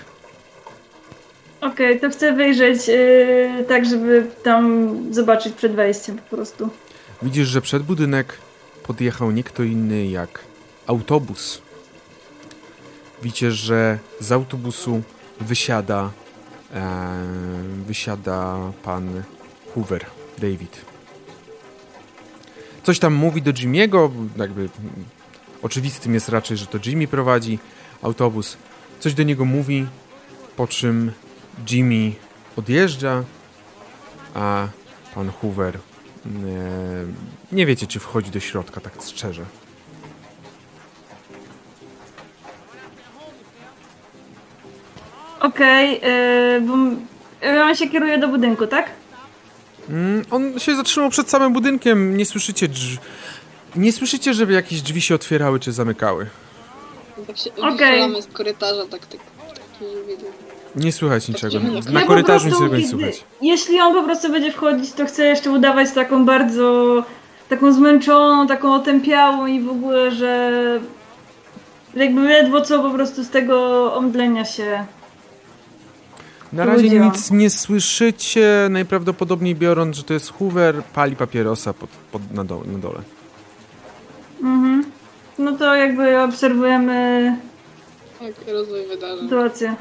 Okej, 1.61 1.99
to 1.99 2.09
chcę 2.09 2.33
wyjrzeć 2.33 2.87
yy, 2.87 3.65
tak, 3.67 3.85
żeby 3.85 4.27
tam 4.43 4.97
zobaczyć 5.13 5.53
przed 5.53 5.75
wejściem 5.75 6.17
po 6.17 6.35
prostu. 6.35 6.69
Widzisz, 7.23 7.47
że 7.47 7.61
przed 7.61 7.83
budynek 7.83 8.37
podjechał 8.83 9.31
nie 9.31 9.43
kto 9.43 9.63
inny 9.63 10.07
jak 10.07 10.39
autobus. 10.87 11.61
Widzicie, 13.21 13.51
że 13.51 13.99
z 14.19 14.31
autobusu 14.31 15.01
wysiada 15.41 16.11
e, 16.73 17.23
wysiada 17.87 18.57
pan 18.83 19.23
Hoover, 19.73 20.05
David. 20.37 20.85
Coś 22.83 22.99
tam 22.99 23.13
mówi 23.13 23.41
do 23.41 23.51
Jimmy'ego, 23.51 24.11
jakby 24.37 24.69
oczywistym 25.61 26.13
jest 26.13 26.29
raczej, 26.29 26.57
że 26.57 26.65
to 26.65 26.77
Jimmy 26.85 27.07
prowadzi 27.07 27.59
autobus. 28.01 28.57
Coś 28.99 29.13
do 29.13 29.23
niego 29.23 29.45
mówi, 29.45 29.87
po 30.55 30.67
czym 30.67 31.11
Jimmy 31.71 32.11
odjeżdża, 32.55 33.23
a 34.33 34.67
pan 35.15 35.29
Hoover 35.29 35.92
nie, 36.25 36.69
nie 37.51 37.65
wiecie, 37.65 37.87
czy 37.87 37.99
wchodzi 37.99 38.31
do 38.31 38.39
środka, 38.39 38.81
tak 38.81 38.93
szczerze. 39.05 39.45
Okej, 45.39 45.91
yy, 45.91 46.61
bo 46.61 46.75
yy, 47.47 47.63
on 47.63 47.75
się 47.75 47.89
kieruje 47.89 48.17
do 48.17 48.27
budynku, 48.27 48.67
tak? 48.67 48.89
Mm, 49.89 50.25
on 50.31 50.59
się 50.59 50.75
zatrzymał 50.75 51.09
przed 51.09 51.29
samym 51.29 51.53
budynkiem, 51.53 52.17
nie 52.17 52.25
słyszycie 52.25 52.67
drz... 52.67 52.97
Nie 53.75 53.93
słyszycie, 53.93 54.33
żeby 54.33 54.53
jakieś 54.53 54.81
drzwi 54.81 55.01
się 55.01 55.15
otwierały 55.15 55.59
czy 55.59 55.71
zamykały. 55.71 56.27
Tak 57.27 57.37
się 57.37 57.55
Okej. 57.55 58.03
okay. 58.03 58.21
z 58.21 58.27
korytarza, 58.27 58.81
tak, 58.91 59.05
tak, 59.05 59.19
taki 59.53 59.85
widok. 60.07 60.52
Nie 60.75 60.91
słychać 60.91 61.27
niczego. 61.27 61.59
nie- 61.59 61.91
Na 61.93 62.01
Ja 62.01 62.07
korytarzu 62.07 62.45
prostu, 62.47 62.63
niczego 62.63 62.81
nie 62.81 62.87
słychać. 62.87 63.23
Jeśli 63.41 63.79
on 63.79 63.93
po 63.93 64.03
prostu 64.03 64.31
będzie 64.31 64.51
wchodzić, 64.51 64.91
to 64.93 65.05
chcę 65.05 65.23
jeszcze 65.25 65.51
udawać 65.51 65.91
taką 65.91 66.25
bardzo, 66.25 67.03
taką 67.49 67.73
zmęczoną, 67.73 68.47
taką 68.47 68.73
otępiałą 68.75 69.45
i 69.45 69.61
w 69.61 69.69
ogóle, 69.69 70.11
że 70.11 70.51
jakby 71.95 72.21
ledwo 72.21 72.61
co 72.61 72.79
po 72.83 72.89
prostu 72.89 73.23
z 73.23 73.29
tego 73.29 73.93
omdlenia 73.95 74.45
się. 74.45 74.85
Na 76.53 76.65
razie 76.65 76.89
nic 76.99 77.31
nie 77.31 77.49
słyszycie, 77.49 78.67
najprawdopodobniej 78.69 79.55
biorąc, 79.55 79.95
że 79.97 80.03
to 80.03 80.13
jest 80.13 80.33
Hoover, 80.33 80.83
pali 80.93 81.15
papierosa 81.15 81.73
pod, 81.73 81.89
pod, 82.11 82.31
na, 82.33 82.43
dole, 82.43 82.65
na 82.67 82.79
dole. 82.79 82.99
Mhm. 84.41 84.83
No 85.39 85.51
to 85.57 85.75
jakby 85.75 86.21
obserwujemy 86.21 87.37
Tak, 88.19 88.53
rozwój 88.53 88.85
wydarzeń. 88.87 89.19
sytuację. 89.29 89.75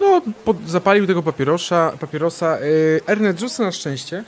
No, 0.00 0.22
pod, 0.44 0.68
zapalił 0.68 1.06
tego 1.06 1.22
papierosa. 1.22 1.92
papierosa. 2.00 2.60
Yy, 2.60 3.00
Ernest, 3.06 3.40
rzucę 3.40 3.62
na 3.62 3.72
szczęście. 3.72 4.24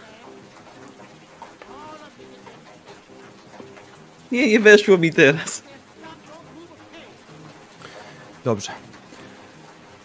Nie, 4.33 4.49
nie 4.49 4.61
weszło 4.61 4.99
mi 4.99 5.13
teraz. 5.13 5.63
Dobrze. 8.45 8.73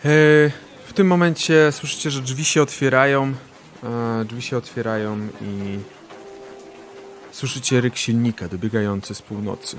Yy, 0.03 0.51
w 0.86 0.93
tym 0.93 1.07
momencie 1.07 1.72
słyszycie, 1.72 2.11
że 2.11 2.22
drzwi 2.22 2.45
się 2.45 2.61
otwierają. 2.61 3.34
E, 3.84 4.26
drzwi 4.26 4.41
się 4.41 4.57
otwierają 4.57 5.28
i 5.41 5.80
słyszycie 7.32 7.82
ryk 7.82 7.97
silnika 7.97 8.47
dobiegający 8.47 9.16
z 9.16 9.22
północy. 9.22 9.78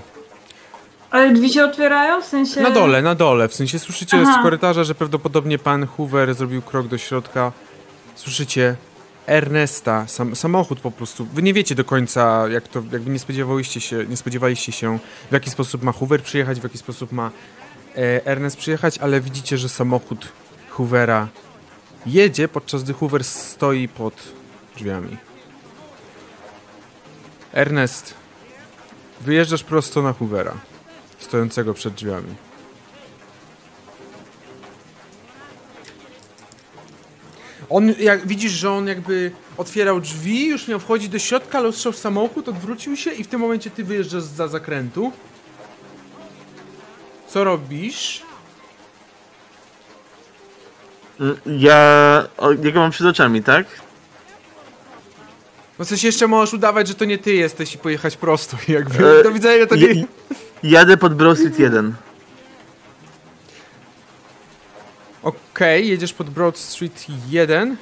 Ale 1.14 1.32
drzwi 1.32 1.52
się 1.52 1.64
otwierają? 1.64 2.22
W 2.22 2.24
sensie... 2.24 2.60
Na 2.60 2.70
dole, 2.70 3.02
na 3.02 3.14
dole. 3.14 3.48
W 3.48 3.54
sensie 3.54 3.78
słyszycie 3.78 4.16
Aha. 4.22 4.38
z 4.40 4.42
korytarza, 4.42 4.84
że 4.84 4.94
prawdopodobnie 4.94 5.58
pan 5.58 5.86
Hoover 5.86 6.34
zrobił 6.34 6.62
krok 6.62 6.86
do 6.88 6.98
środka. 6.98 7.52
Słyszycie 8.14 8.76
Ernesta, 9.26 10.06
sam, 10.06 10.36
samochód 10.36 10.80
po 10.80 10.90
prostu. 10.90 11.24
Wy 11.24 11.42
nie 11.42 11.54
wiecie 11.54 11.74
do 11.74 11.84
końca, 11.84 12.48
jak 12.48 12.68
to, 12.68 12.82
jakby 12.92 13.10
nie 13.10 13.18
spodziewaliście 13.18 13.80
się, 13.80 14.06
nie 14.08 14.16
spodziewaliście 14.16 14.72
się, 14.72 14.98
w 15.30 15.32
jaki 15.32 15.50
sposób 15.50 15.82
ma 15.82 15.92
Hoover 15.92 16.22
przyjechać, 16.22 16.60
w 16.60 16.62
jaki 16.62 16.78
sposób 16.78 17.12
ma 17.12 17.30
e, 17.96 18.26
Ernest 18.26 18.56
przyjechać, 18.56 18.98
ale 18.98 19.20
widzicie, 19.20 19.58
że 19.58 19.68
samochód 19.68 20.28
Hoovera 20.70 21.28
jedzie, 22.06 22.48
podczas 22.48 22.82
gdy 22.82 22.92
Hoover 22.92 23.24
stoi 23.24 23.88
pod 23.88 24.14
drzwiami. 24.76 25.16
Ernest, 27.52 28.14
wyjeżdżasz 29.20 29.64
prosto 29.64 30.02
na 30.02 30.12
Hoovera, 30.12 30.54
stojącego 31.24 31.74
przed 31.74 31.94
drzwiami. 31.94 32.34
On, 37.70 37.94
jak 37.98 38.26
widzisz, 38.26 38.52
że 38.52 38.70
on 38.70 38.86
jakby 38.86 39.30
otwierał 39.56 40.00
drzwi, 40.00 40.46
już 40.48 40.68
miał 40.68 40.80
wchodzić 40.80 41.08
do 41.08 41.18
środka, 41.18 41.58
ale 41.58 41.68
ostrzał 41.68 41.92
samochód, 41.92 42.48
odwrócił 42.48 42.96
się 42.96 43.10
i 43.12 43.24
w 43.24 43.26
tym 43.26 43.40
momencie 43.40 43.70
ty 43.70 43.84
wyjeżdżasz 43.84 44.22
za 44.22 44.48
zakrętu. 44.48 45.12
Co 47.28 47.44
robisz? 47.44 48.22
Ja... 51.46 52.24
O, 52.36 52.52
jego 52.52 52.80
mam 52.80 52.90
przed 52.90 53.06
oczami, 53.06 53.42
tak? 53.42 53.66
No 55.78 55.84
w 55.84 55.88
sensie 55.88 56.06
jeszcze 56.08 56.26
możesz 56.26 56.54
udawać, 56.54 56.88
że 56.88 56.94
to 56.94 57.04
nie 57.04 57.18
ty 57.18 57.34
jesteś 57.34 57.74
i 57.74 57.78
pojechać 57.78 58.16
prosto. 58.16 58.56
Jakby. 58.68 59.20
E, 59.20 59.22
Do 59.22 59.32
widzenia 59.32 59.66
to 59.66 59.74
je- 59.74 59.94
nie... 59.94 60.04
Jadę 60.64 60.96
pod 60.96 61.14
Broad 61.14 61.38
Street 61.38 61.58
1. 61.58 61.94
Okej, 65.22 65.88
jedziesz 65.88 66.12
pod 66.12 66.30
Broad 66.30 66.58
Street 66.58 67.06
1. 67.28 67.76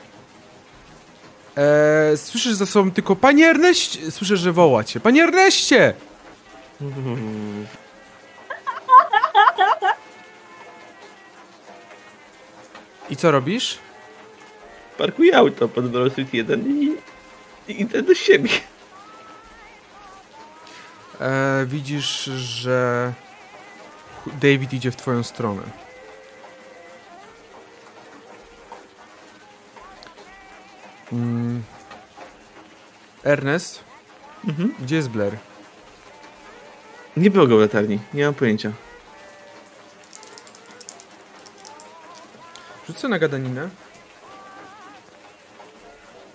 Eee, 1.57 2.19
słyszysz 2.19 2.53
za 2.55 2.67
sobą 2.67 2.91
tylko 2.91 3.17
Panie 3.17 3.47
Erneście! 3.47 4.11
Słyszysz, 4.11 4.41
że 4.41 4.53
woła 4.53 4.85
cię. 4.85 5.01
Panie 5.01 5.23
Erneście! 5.23 5.95
I 13.11 13.17
co 13.17 13.31
robisz? 13.31 13.79
Parkuję 14.99 15.37
auto 15.37 15.69
pod 15.69 15.89
Broad 15.89 16.13
Street 16.13 16.35
1 16.35 16.83
i... 16.83 16.97
i 17.73 17.81
idę 17.83 18.03
do 18.03 18.15
siebie. 18.15 18.51
Eee, 21.21 21.67
widzisz, 21.67 22.25
że 22.25 23.13
David 24.27 24.73
idzie 24.73 24.91
w 24.91 24.97
twoją 24.97 25.23
stronę. 25.23 25.63
Mm. 31.13 31.63
Ernest, 33.25 33.85
Mhm. 34.49 34.75
gdzie 34.81 34.97
jest 34.97 35.09
Blair? 35.09 35.37
Nie 37.17 37.31
było 37.31 37.47
go 37.47 37.57
w 37.57 37.61
latarni, 37.61 37.99
nie 38.15 38.25
mam 38.25 38.35
pojęcia. 38.35 38.73
Rzucę 42.87 43.09
na 43.09 43.19
gadaninę. 43.19 43.69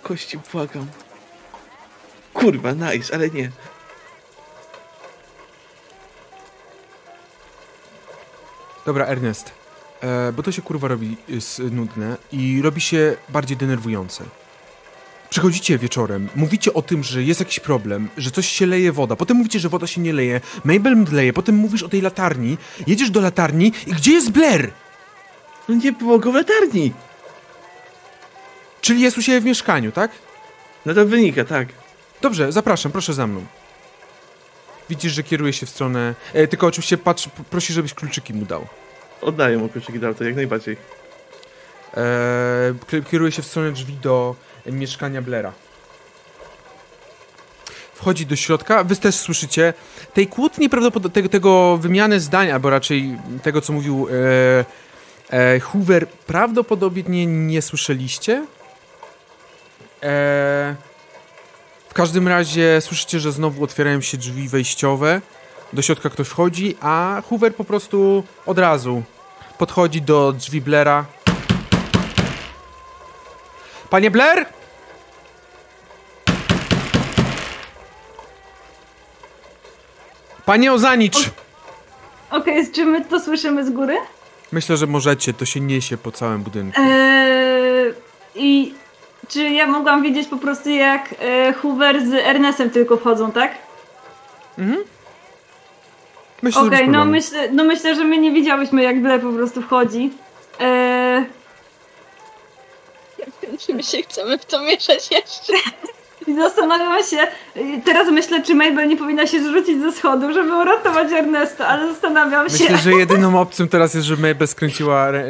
Kości, 0.02 0.38
błagam. 0.52 0.86
Kurwa, 2.34 2.72
nice, 2.72 3.14
ale 3.14 3.28
nie. 3.30 3.50
Dobra, 8.88 9.06
Ernest, 9.06 9.52
e, 10.00 10.32
bo 10.32 10.42
to 10.42 10.52
się 10.52 10.62
kurwa 10.62 10.88
robi 10.88 11.16
jest 11.28 11.62
nudne 11.70 12.16
i 12.32 12.62
robi 12.62 12.80
się 12.80 13.16
bardziej 13.28 13.56
denerwujące. 13.56 14.24
Przychodzicie 15.30 15.78
wieczorem, 15.78 16.28
mówicie 16.36 16.74
o 16.74 16.82
tym, 16.82 17.02
że 17.04 17.22
jest 17.22 17.40
jakiś 17.40 17.60
problem, 17.60 18.08
że 18.16 18.30
coś 18.30 18.48
się 18.48 18.66
leje 18.66 18.92
woda, 18.92 19.16
potem 19.16 19.36
mówicie, 19.36 19.58
że 19.58 19.68
woda 19.68 19.86
się 19.86 20.00
nie 20.00 20.12
leje, 20.12 20.40
Mabel 20.64 20.96
mdleje, 20.96 21.32
potem 21.32 21.54
mówisz 21.54 21.82
o 21.82 21.88
tej 21.88 22.00
latarni, 22.00 22.58
jedziesz 22.86 23.10
do 23.10 23.20
latarni 23.20 23.72
i 23.86 23.90
gdzie 23.90 24.12
jest 24.12 24.30
Blair? 24.30 24.70
No 25.68 25.74
nie 25.74 25.92
było 25.92 26.18
go 26.18 26.32
w 26.32 26.34
latarni. 26.34 26.92
Czyli 28.80 29.00
jest 29.00 29.18
u 29.18 29.22
siebie 29.22 29.40
w 29.40 29.44
mieszkaniu, 29.44 29.92
tak? 29.92 30.10
No 30.86 30.94
to 30.94 31.06
wynika, 31.06 31.44
tak. 31.44 31.68
Dobrze, 32.20 32.52
zapraszam, 32.52 32.92
proszę 32.92 33.14
za 33.14 33.26
mną. 33.26 33.44
Widzisz, 34.90 35.12
że 35.12 35.22
kieruje 35.22 35.52
się 35.52 35.66
w 35.66 35.70
stronę... 35.70 36.14
E, 36.32 36.48
tylko 36.48 36.66
oczywiście 36.66 36.98
patrz, 36.98 37.28
prosi, 37.50 37.72
żebyś 37.72 37.94
kluczyki 37.94 38.34
mu 38.34 38.44
dał. 38.44 38.66
Oddaję 39.20 39.58
mu 39.58 39.68
kluczyki 39.68 40.00
do 40.00 40.06
auta, 40.06 40.24
jak 40.24 40.36
najbardziej. 40.36 40.76
E, 41.96 43.02
kieruje 43.10 43.32
się 43.32 43.42
w 43.42 43.46
stronę 43.46 43.72
drzwi 43.72 43.94
do 43.94 44.34
mieszkania 44.66 45.22
Blera. 45.22 45.52
Wchodzi 47.94 48.26
do 48.26 48.36
środka, 48.36 48.84
wy 48.84 48.96
też 48.96 49.14
słyszycie 49.14 49.74
tej 50.14 50.26
kłótni, 50.26 50.68
prawdopodobnie 50.68 51.14
tego, 51.14 51.28
tego 51.28 51.76
wymiany 51.76 52.20
zdań, 52.20 52.50
albo 52.50 52.70
raczej 52.70 53.18
tego, 53.42 53.60
co 53.60 53.72
mówił 53.72 54.08
e, 54.10 54.64
E, 55.30 55.60
Hoover 55.60 56.06
prawdopodobnie 56.08 57.26
nie 57.26 57.62
słyszeliście. 57.62 58.46
E, 60.02 60.74
w 60.84 60.87
każdym 61.98 62.28
razie 62.28 62.80
słyszycie, 62.80 63.20
że 63.20 63.32
znowu 63.32 63.64
otwierają 63.64 64.00
się 64.00 64.18
drzwi 64.18 64.48
wejściowe. 64.48 65.20
Do 65.72 65.82
środka 65.82 66.10
ktoś 66.10 66.28
wchodzi, 66.28 66.76
a 66.80 67.22
Hoover 67.28 67.54
po 67.54 67.64
prostu 67.64 68.24
od 68.46 68.58
razu 68.58 69.02
podchodzi 69.58 70.02
do 70.02 70.32
drzwi 70.32 70.60
Blaira. 70.60 71.04
Panie 73.90 74.10
Blair? 74.10 74.46
Panie 80.44 80.72
Ozanicz! 80.72 81.30
Okej, 82.30 82.72
czy 82.72 82.84
my 82.84 83.04
to 83.04 83.20
słyszymy 83.20 83.66
z 83.66 83.70
góry? 83.70 83.96
Myślę, 84.52 84.76
że 84.76 84.86
możecie, 84.86 85.34
to 85.34 85.44
się 85.44 85.60
niesie 85.60 85.96
po 85.96 86.12
całym 86.12 86.42
budynku. 86.42 86.80
Eee, 86.80 87.94
I 88.34 88.74
czy 89.28 89.42
ja 89.48 89.66
mogłam 89.66 90.02
widzieć 90.02 90.28
po 90.28 90.36
prostu 90.36 90.70
jak 90.70 91.14
e, 91.20 91.52
Hoover 91.52 92.06
z 92.06 92.12
Ernestem 92.14 92.70
tylko 92.70 92.96
wchodzą, 92.96 93.32
tak? 93.32 93.52
Myślę, 96.42 96.62
że 96.64 96.70
bez 96.70 96.78
Okej, 96.78 96.88
no, 96.88 96.92
problemu. 96.92 97.10
myślę, 97.10 97.48
no 97.52 97.64
myślę, 97.64 97.94
że 97.94 98.04
my 98.04 98.18
nie 98.18 98.30
widziałyśmy 98.32 98.82
jak 98.82 99.02
Blair 99.02 99.20
po 99.20 99.32
prostu 99.32 99.62
wchodzi. 99.62 100.10
Eee, 100.60 101.24
Czy 103.66 103.74
my 103.74 103.82
się 103.82 104.02
chcemy 104.02 104.38
w 104.38 104.44
to 104.44 104.62
mieszać 104.62 105.10
jeszcze? 105.10 105.52
I 106.26 106.34
zastanawiam 106.34 107.02
się, 107.02 107.16
y, 107.56 107.80
teraz 107.84 108.08
myślę, 108.10 108.42
czy 108.42 108.54
Mabel 108.54 108.88
nie 108.88 108.96
powinna 108.96 109.26
się 109.26 109.42
zrzucić 109.42 109.80
ze 109.80 109.92
schodów, 109.92 110.32
żeby 110.32 110.54
uratować 110.56 111.12
Ernesta, 111.12 111.66
ale 111.68 111.92
zastanawiam 111.92 112.48
się. 112.50 112.64
Myślę, 112.64 112.76
że 112.78 112.92
jedyną 113.04 113.40
opcją 113.40 113.68
teraz 113.68 113.94
jest, 113.94 114.06
że 114.06 114.16
Mabel 114.16 114.48
skręciła 114.48 115.08
e, 115.08 115.14
e, 115.14 115.22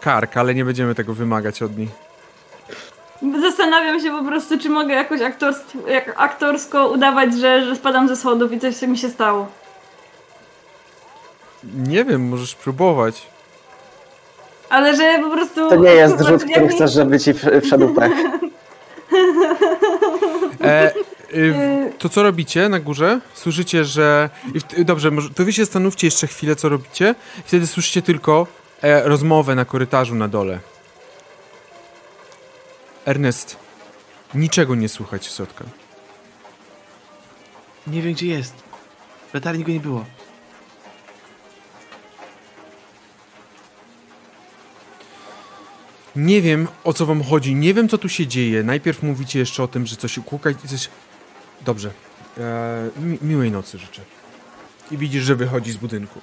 kark, 0.00 0.36
ale 0.36 0.54
nie 0.54 0.64
będziemy 0.64 0.94
tego 0.94 1.14
wymagać 1.14 1.62
od 1.62 1.78
niej. 1.78 1.88
Zastanawiam 3.40 4.00
się 4.00 4.10
po 4.10 4.24
prostu, 4.24 4.58
czy 4.58 4.68
mogę 4.70 4.94
jakoś 4.94 5.20
jak 5.88 6.14
aktorsko 6.16 6.88
udawać, 6.88 7.34
że, 7.34 7.64
że 7.64 7.76
spadam 7.76 8.08
ze 8.08 8.16
schodów 8.16 8.52
i 8.52 8.60
coś 8.60 8.82
mi 8.82 8.98
się 8.98 9.08
stało. 9.08 9.46
Nie 11.74 12.04
wiem, 12.04 12.28
możesz 12.28 12.54
próbować. 12.54 13.26
Ale 14.70 14.96
że 14.96 15.18
po 15.22 15.30
prostu... 15.30 15.68
To 15.68 15.76
nie 15.76 15.90
jest 15.90 16.20
rzut, 16.20 16.44
który 16.44 16.60
mi- 16.60 16.68
chcesz, 16.68 16.92
żeby 16.92 17.20
ci 17.20 17.34
wszedł 17.62 17.94
pech. 17.94 18.12
E, 20.64 20.92
y, 21.34 21.92
to 21.98 22.08
co 22.08 22.22
robicie 22.22 22.68
na 22.68 22.80
górze? 22.80 23.20
Słyszycie, 23.34 23.84
że... 23.84 24.30
i 24.54 24.60
w- 24.60 24.84
Dobrze, 24.84 25.10
może, 25.10 25.30
to 25.30 25.44
wy 25.44 25.52
się 25.52 25.64
zastanówcie 25.64 26.06
jeszcze 26.06 26.26
chwilę, 26.26 26.56
co 26.56 26.68
robicie. 26.68 27.14
Wtedy 27.44 27.66
słyszycie 27.66 28.02
tylko 28.02 28.46
e, 28.82 29.08
rozmowę 29.08 29.54
na 29.54 29.64
korytarzu 29.64 30.14
na 30.14 30.28
dole. 30.28 30.58
Ernest, 33.04 33.56
niczego 34.34 34.74
nie 34.74 34.88
słychać 34.88 35.26
z 35.26 35.36
środka. 35.36 35.64
Nie 37.86 38.02
wiem, 38.02 38.12
gdzie 38.12 38.26
jest. 38.26 38.54
W 39.30 39.34
latarni 39.34 39.64
go 39.64 39.72
nie 39.72 39.80
było. 39.80 40.04
Nie 46.16 46.42
wiem, 46.42 46.68
o 46.84 46.92
co 46.92 47.06
wam 47.06 47.22
chodzi, 47.22 47.54
nie 47.54 47.74
wiem, 47.74 47.88
co 47.88 47.98
tu 47.98 48.08
się 48.08 48.26
dzieje. 48.26 48.62
Najpierw 48.62 49.02
mówicie 49.02 49.38
jeszcze 49.38 49.62
o 49.62 49.68
tym, 49.68 49.86
że 49.86 49.96
coś 49.96 50.18
ukłuka 50.18 50.50
i 50.50 50.54
coś... 50.54 50.88
Dobrze. 51.60 51.90
E, 52.38 52.90
mi, 53.00 53.18
miłej 53.22 53.50
nocy 53.50 53.78
życzę. 53.78 54.02
I 54.90 54.96
widzisz, 54.96 55.24
że 55.24 55.36
wychodzi 55.36 55.72
z 55.72 55.76
budynku. 55.76 56.20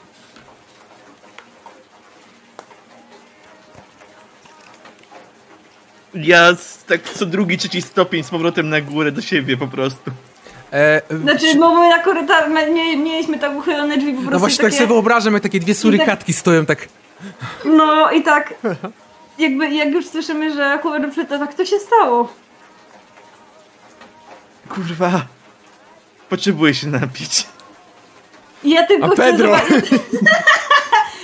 Ja 6.15 6.55
z, 6.55 6.83
tak 6.83 7.03
co 7.03 7.25
drugi, 7.25 7.57
trzeci 7.57 7.81
stopień 7.81 8.23
z 8.23 8.29
powrotem 8.29 8.69
na 8.69 8.81
górę 8.81 9.11
do 9.11 9.21
siebie 9.21 9.57
po 9.57 9.67
prostu. 9.67 10.11
E, 10.71 11.01
Znaczy, 11.21 11.55
bo 11.59 11.75
my 11.75 11.89
na 11.89 11.99
korytarzu 11.99 12.49
nie, 12.73 12.97
mieliśmy 12.97 13.39
tak 13.39 13.57
uchylone 13.57 13.97
drzwi 13.97 14.11
po 14.11 14.17
prostu 14.17 14.31
no 14.31 14.39
właśnie 14.39 14.57
tak 14.57 14.65
takie... 14.65 14.77
sobie 14.77 14.87
wyobrażam, 14.87 15.33
jak 15.33 15.43
takie 15.43 15.59
dwie 15.59 15.75
surykatki 15.75 16.33
stoją 16.33 16.65
tak... 16.65 16.87
No 17.65 18.11
i 18.11 18.23
tak, 18.23 18.53
jakby 19.37 19.69
jak 19.69 19.91
już 19.91 20.07
słyszymy, 20.07 20.53
że 20.55 20.79
Hoover 20.83 21.11
przyta, 21.11 21.39
tak 21.39 21.53
to 21.53 21.65
się 21.65 21.79
stało. 21.79 22.33
Kurwa. 24.69 25.25
Potrzebuję 26.29 26.73
się 26.73 26.87
napić. 26.87 27.47
I 28.63 28.69
ja 28.69 28.87
tylko 28.87 29.05
A 29.05 29.09
chcę 29.09 29.23
Pedro? 29.23 29.55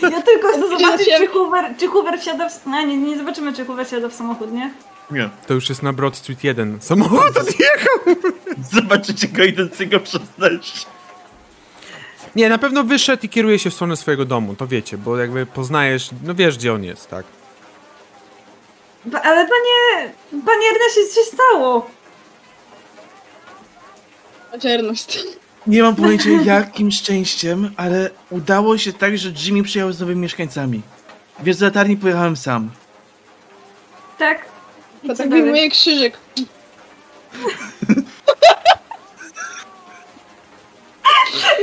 Ja 0.01 0.21
tylko 0.21 0.47
chcę 0.49 0.67
zobaczyć, 0.69 1.07
czy 1.17 1.27
Hoover, 1.27 1.65
czy 1.77 1.87
Hoover 1.87 2.19
wsiada 2.19 2.49
w... 2.49 2.65
No 2.65 2.81
nie, 2.81 2.97
nie 2.97 3.17
zobaczymy, 3.17 3.53
czy 3.53 3.65
Hoover 3.65 3.85
wsiada 3.87 4.09
w 4.09 4.13
samochód, 4.13 4.51
nie? 4.51 4.73
Nie. 5.11 5.29
To 5.47 5.53
już 5.53 5.69
jest 5.69 5.83
na 5.83 5.93
Broad 5.93 6.17
Street 6.17 6.43
1. 6.43 6.77
Samochód 6.81 7.37
odjechał! 7.37 7.97
Zobaczycie 8.73 9.27
go 9.27 9.43
idącego 9.43 9.99
przez 9.99 10.21
deszcz. 10.37 10.85
Nie, 12.35 12.49
na 12.49 12.57
pewno 12.57 12.83
wyszedł 12.83 13.25
i 13.25 13.29
kieruje 13.29 13.59
się 13.59 13.69
w 13.69 13.73
stronę 13.73 13.97
swojego 13.97 14.25
domu, 14.25 14.55
to 14.55 14.67
wiecie, 14.67 14.97
bo 14.97 15.17
jakby 15.17 15.45
poznajesz, 15.45 16.09
no 16.23 16.35
wiesz 16.35 16.57
gdzie 16.57 16.73
on 16.73 16.83
jest, 16.83 17.09
tak? 17.09 17.25
Pa- 19.11 19.21
Ale 19.21 19.47
panie... 19.47 20.11
Panie 20.45 20.67
Erneście, 20.73 21.01
co 21.13 21.15
się 21.21 21.27
stało? 21.35 21.87
Czerność. 24.61 25.19
Nie 25.67 25.83
mam 25.83 25.95
pojęcia 25.95 26.29
jakim 26.45 26.91
szczęściem, 26.91 27.71
ale 27.77 28.09
udało 28.29 28.77
się 28.77 28.93
tak, 28.93 29.17
że 29.17 29.29
Jimmy 29.45 29.63
przyjechał 29.63 29.91
z 29.93 29.99
nowymi 29.99 30.21
mieszkańcami. 30.21 30.81
Wiesz, 31.39 31.55
z 31.55 31.61
latarni 31.61 31.97
pojechałem 31.97 32.35
sam. 32.35 32.69
Tak? 34.17 34.45
I 35.03 35.07
To 35.07 35.13
co 35.13 35.17
tak 35.17 35.29
dalej? 35.29 35.43
wyjmuje 35.43 35.69
krzyżyk. 35.69 36.17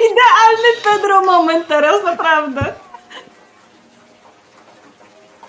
Idealny 0.08 0.70
Pedro 0.84 1.20
moment 1.24 1.68
teraz, 1.68 2.04
naprawdę. 2.04 2.74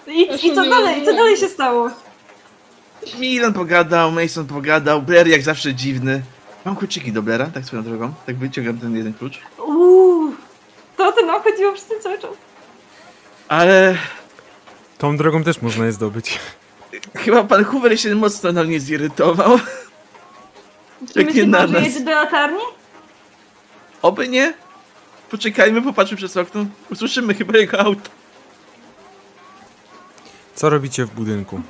I, 0.08 0.48
i 0.48 0.56
co 0.56 0.66
dalej? 0.70 1.06
Co 1.06 1.14
dalej 1.14 1.38
się 1.38 1.48
stało? 1.48 1.90
Milan 3.20 3.54
pogadał, 3.54 4.12
Mason 4.12 4.48
pogadał, 4.48 5.02
Blair 5.02 5.28
jak 5.28 5.42
zawsze 5.42 5.74
dziwny. 5.76 6.22
Mam 6.66 6.76
kluczyki 6.76 7.12
do 7.12 7.22
Blaira, 7.22 7.46
tak 7.54 7.66
swoją 7.66 7.84
drogą. 7.84 8.14
Tak 8.26 8.36
wyciągam 8.38 8.78
ten 8.78 8.96
jeden 8.96 9.14
klucz. 9.14 9.40
Uuu, 9.68 10.34
to 10.98 11.08
o 11.08 11.12
co 11.12 11.26
nam 11.26 11.42
chodziło 11.44 11.74
przez 11.74 11.86
ten 11.86 12.02
cały 12.02 12.20
czas. 12.20 12.32
Ale 13.48 13.98
Tą 14.98 15.18
drogą 15.18 15.44
też 15.44 15.62
można 15.62 15.86
je 15.86 15.92
zdobyć. 15.92 16.40
chyba 17.16 17.44
pan 17.44 17.64
Hoover 17.66 18.00
się 18.00 18.16
mocno 18.16 18.52
na 18.52 18.64
mnie 18.64 18.80
zirytował. 18.80 19.60
Czy 21.14 21.22
Jak 21.24 21.34
nie 21.34 21.46
na 21.46 21.68
nas. 21.68 21.84
jedzie 21.84 22.00
do 22.00 22.12
latarni? 22.12 22.62
Oby 24.02 24.28
nie. 24.28 24.54
Poczekajmy, 25.32 25.82
popatrzmy 25.82 26.18
przez 26.18 26.38
okno. 26.38 26.66
Usłyszymy 26.92 27.34
chyba 27.34 27.58
jego 27.58 27.80
auto. 27.80 28.10
Co 30.56 30.70
robicie 30.70 31.06
w 31.06 31.10
budynku? 31.10 31.62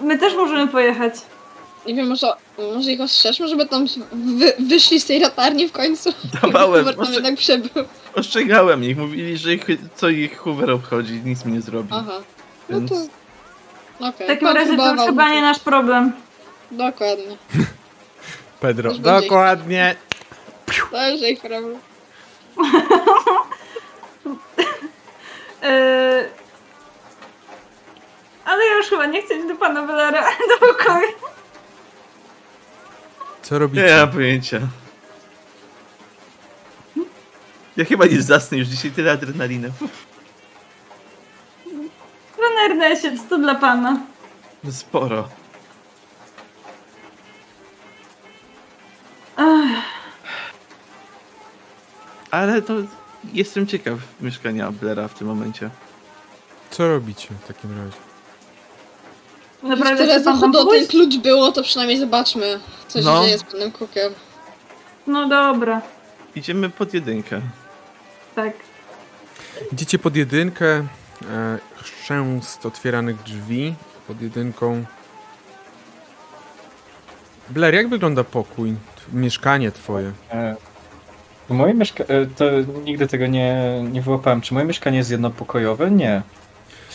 My 0.00 0.18
też 0.18 0.34
możemy 0.34 0.68
pojechać. 0.68 1.14
Nie 1.90 1.96
wiem, 1.96 2.08
może, 2.08 2.32
może 2.74 2.92
ich 2.92 3.00
ostrzeżmy, 3.00 3.48
żeby 3.48 3.66
tam 3.66 3.86
wy, 4.12 4.52
wyszli 4.58 5.00
z 5.00 5.06
tej 5.06 5.20
latarni 5.20 5.68
w 5.68 5.72
końcu. 5.72 6.12
Dawałem, 6.42 6.80
Hubert 6.80 6.96
tam 6.96 7.06
może- 7.06 7.14
jednak 7.14 7.36
przebył. 7.36 7.84
Ostrzegałem 8.14 8.84
ich, 8.84 8.96
mówili, 8.96 9.36
że 9.38 9.54
ich, 9.54 9.66
co 9.94 10.08
ich 10.08 10.38
Hoover 10.38 10.70
obchodzi, 10.70 11.20
nic 11.24 11.44
mi 11.44 11.52
nie 11.52 11.60
zrobi. 11.60 11.88
Aha. 11.92 12.12
No 12.68 12.78
Więc 12.80 12.90
to... 12.90 12.96
Okej, 14.08 14.26
W 14.26 14.30
takim 14.30 14.48
razie 14.48 14.76
to 14.76 14.94
już 14.94 15.02
chyba 15.02 15.30
nie 15.30 15.42
nasz 15.42 15.58
problem. 15.58 16.12
Dokładnie. 16.70 17.36
Pedro. 18.60 18.94
Dokładnie. 18.94 19.96
To 20.90 21.10
już 21.10 21.22
ich 21.22 21.40
problem. 21.40 21.74
Yy... 25.62 26.28
Ale 28.44 28.64
ja 28.66 28.76
już 28.76 28.86
chyba 28.86 29.06
nie 29.06 29.22
chcę 29.22 29.34
iść 29.34 29.48
do 29.48 29.56
pana 29.56 29.82
Wellera 29.86 30.22
do 30.48 30.66
pokoju. 30.66 31.08
Co 33.50 33.58
robicie? 33.58 33.84
Nie 33.84 33.96
mam 33.96 34.10
pojęcia. 34.10 34.60
Ja 37.76 37.84
chyba 37.84 38.06
nie 38.06 38.22
zasnę 38.22 38.58
już 38.58 38.68
dzisiaj 38.68 38.90
tyle 38.90 39.12
adrenaliny. 39.12 39.72
Pan 42.36 42.70
Erneście, 42.70 43.18
co 43.18 43.28
to 43.28 43.38
dla 43.38 43.54
pana? 43.54 44.00
No 44.64 44.72
sporo. 44.72 45.28
Ach, 49.36 49.84
Ale 52.30 52.62
to 52.62 52.74
jestem 53.32 53.66
ciekaw 53.66 53.98
mieszkania 54.20 54.72
Blaira 54.72 55.08
w 55.08 55.14
tym 55.14 55.26
momencie. 55.26 55.70
Co 56.70 56.88
robicie 56.88 57.28
w 57.44 57.46
takim 57.46 57.70
razie? 57.84 58.09
Naprawdę 59.62 59.96
Tyle 59.96 60.20
zachodu 60.22 60.58
o 60.58 60.64
ten 60.64 60.86
klucz 60.86 61.16
było, 61.16 61.52
to 61.52 61.62
przynajmniej 61.62 61.98
zobaczmy, 61.98 62.60
co 62.88 62.98
się 62.98 63.04
No. 63.04 63.24
dzieje 63.24 63.38
z 63.38 63.42
panem 63.42 63.72
Cookiem. 63.72 64.12
No 65.06 65.28
dobra, 65.28 65.82
Idziemy 66.36 66.70
pod 66.70 66.94
jedynkę. 66.94 67.40
tak. 68.34 68.52
Idziecie 69.72 69.98
pod 69.98 70.16
jedynkę. 70.16 70.66
e, 71.30 71.58
chrzęst 71.82 72.66
otwieranych 72.66 73.22
drzwi 73.22 73.74
pod 74.08 74.22
jedynką. 74.22 74.84
Blair, 77.50 77.74
jak 77.74 77.88
wygląda 77.88 78.24
pokój? 78.24 78.74
Mieszkanie 79.12 79.72
twoje? 79.72 80.12
E, 80.32 80.56
moje 81.48 81.74
mieszkanie, 81.74 82.08
to 82.36 82.44
nigdy 82.84 83.06
tego 83.06 83.26
nie, 83.26 83.80
nie 83.92 84.02
wyłapałem. 84.02 84.40
Czy 84.40 84.54
moje 84.54 84.66
mieszkanie 84.66 84.98
jest 84.98 85.10
jednopokojowe? 85.10 85.90
Nie. 85.90 86.22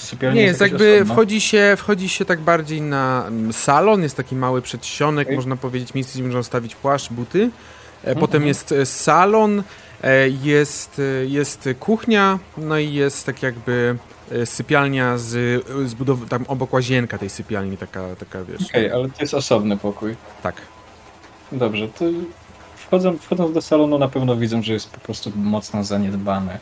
Sypialnia 0.06 0.42
nie, 0.42 0.48
jest 0.48 0.62
jakby 0.62 1.06
wchodzi 1.06 1.42
się, 1.42 1.74
wchodzi 1.78 2.10
się 2.10 2.26
tak 2.26 2.42
bardziej 2.42 2.82
na 2.82 3.26
mm, 3.28 3.54
salon, 3.54 4.04
jest 4.04 4.18
taki 4.18 4.36
mały 4.36 4.62
przedsionek, 4.62 5.28
okay. 5.28 5.36
można 5.36 5.56
powiedzieć, 5.56 5.94
miejsce, 5.94 6.14
gdzie 6.14 6.24
można 6.24 6.44
stawić 6.44 6.76
płaszcz, 6.76 7.12
buty. 7.12 7.40
Mm 7.40 7.52
-hmm. 7.52 8.20
Potem 8.20 8.42
mhm. 8.42 8.48
jest 8.48 8.72
e, 8.72 8.86
salon, 8.86 9.64
e, 10.04 10.30
jest, 10.30 11.02
jest 11.28 11.70
kuchnia, 11.80 12.40
no 12.58 12.78
i 12.78 12.94
jest 12.94 13.26
tak 13.26 13.44
jakby 13.44 13.98
sypialnia 14.46 15.18
z, 15.18 15.64
z 15.90 15.96
budow- 15.96 16.28
tam 16.28 16.46
obok 16.48 16.74
łazienka 16.74 17.18
tej 17.18 17.30
sypialni, 17.30 17.78
taka, 17.78 18.16
taka 18.16 18.44
wiesz. 18.44 18.62
Okej, 18.70 18.86
okay, 18.86 18.96
ale 18.96 19.10
to 19.10 19.22
jest 19.22 19.34
osobny 19.34 19.78
pokój. 19.78 20.16
Tak. 20.44 20.56
Dobrze, 21.52 21.88
to 21.88 22.06
wchodząc, 22.76 23.22
wchodząc 23.22 23.54
do 23.54 23.62
salonu 23.62 23.98
na 23.98 24.08
pewno 24.08 24.36
widzą, 24.36 24.62
że 24.62 24.74
jest 24.74 24.90
po 24.90 25.00
prostu 25.00 25.32
mocno 25.36 25.84
zaniedbany. 25.84 26.60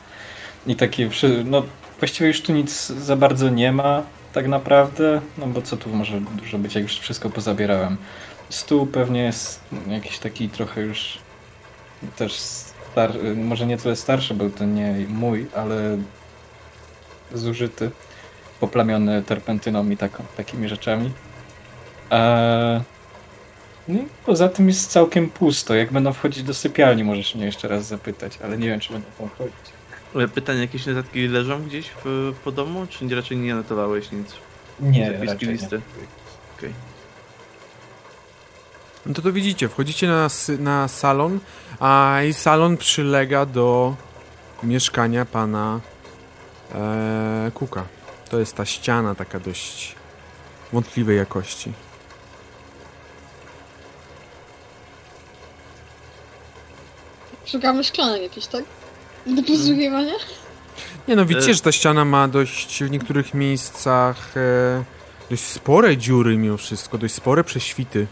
I 0.68 0.76
takie, 0.76 1.10
no 1.46 1.64
właściwie 2.00 2.28
już 2.28 2.42
tu 2.42 2.54
nic 2.54 2.88
za 2.88 3.16
bardzo 3.16 3.50
nie 3.50 3.72
ma 3.72 4.04
tak 4.34 4.48
naprawdę, 4.48 5.22
no 5.38 5.48
bo 5.48 5.62
co 5.62 5.78
tu 5.78 5.90
może 5.90 6.22
dużo 6.22 6.58
być, 6.58 6.76
jak 6.76 6.84
już 6.84 7.00
wszystko 7.00 7.30
pozabierałem. 7.30 7.98
Stół 8.50 8.86
pewnie 8.86 9.24
jest 9.24 9.60
jakiś 9.88 10.20
taki 10.20 10.50
trochę 10.50 10.82
już 10.82 11.18
też 12.16 12.34
star, 12.34 13.12
może 13.36 13.66
nie 13.66 13.78
tyle 13.78 13.96
starszy, 13.96 14.34
był 14.34 14.50
to 14.50 14.66
nie 14.66 14.96
mój, 15.10 15.48
ale 15.56 15.98
zużyty, 17.34 17.92
poplamiony 18.60 19.24
terpentyną 19.24 19.90
i 19.90 19.98
takimi 20.38 20.70
rzeczami. 20.70 21.12
Eee, 22.12 22.82
no 23.88 24.00
i 24.00 24.08
poza 24.26 24.50
tym 24.50 24.68
jest 24.68 24.92
całkiem 24.92 25.30
pusto. 25.30 25.76
Jak 25.76 25.92
będą 25.92 26.14
wchodzić 26.14 26.44
do 26.44 26.54
sypialni, 26.54 27.04
możesz 27.04 27.36
mnie 27.36 27.46
jeszcze 27.46 27.68
raz 27.68 27.86
zapytać, 27.86 28.40
ale 28.44 28.58
nie 28.58 28.68
wiem, 28.68 28.80
czy 28.80 28.94
będą 28.94 29.08
tam 29.20 29.30
wchodzić. 29.30 29.83
Pytanie, 30.34 30.60
jakieś 30.60 30.86
notatki 30.86 31.28
leżą 31.28 31.64
gdzieś 31.64 31.90
w, 32.06 32.34
po 32.44 32.52
domu, 32.52 32.88
czy 32.90 33.16
raczej 33.16 33.38
nie 33.38 33.56
notowałeś 33.56 34.12
nic? 34.12 34.34
Nie, 34.80 35.12
raczej 35.12 35.50
listy? 35.50 35.76
nie. 35.76 36.08
Okay. 36.58 36.74
No 39.06 39.14
to 39.14 39.22
to 39.22 39.32
widzicie, 39.32 39.70
wchodzicie 39.70 40.08
na, 40.08 40.28
na 40.60 40.88
salon, 40.88 41.40
a 41.80 42.20
i 42.30 42.34
salon 42.34 42.78
przylega 42.78 43.46
do 43.46 43.96
mieszkania 44.64 45.26
pana 45.26 45.80
e, 46.76 47.52
Kuka. 47.54 47.86
To 48.30 48.40
jest 48.40 48.56
ta 48.56 48.66
ściana 48.66 49.16
taka 49.16 49.40
dość 49.40 49.96
wątpliwej 50.74 51.18
jakości. 51.18 51.74
Szukamy 57.46 57.84
szklanek 57.84 58.22
jakieś, 58.22 58.48
tak? 58.48 58.64
Do 59.26 59.44
posługiwania? 59.44 60.14
Nie 61.08 61.16
no, 61.16 61.26
widzicie, 61.26 61.52
e. 61.52 61.54
że 61.54 61.62
ta 61.62 61.72
ściana 61.72 62.06
ma 62.06 62.28
dość 62.28 62.84
w 62.84 62.92
niektórych 62.92 63.34
miejscach 63.34 64.38
e, 64.38 64.84
dość 65.30 65.44
spore 65.44 65.98
dziury 65.98 66.38
mimo 66.38 66.58
wszystko, 66.58 66.98
dość 66.98 67.14
spore 67.14 67.44
prześwity. 67.44 68.08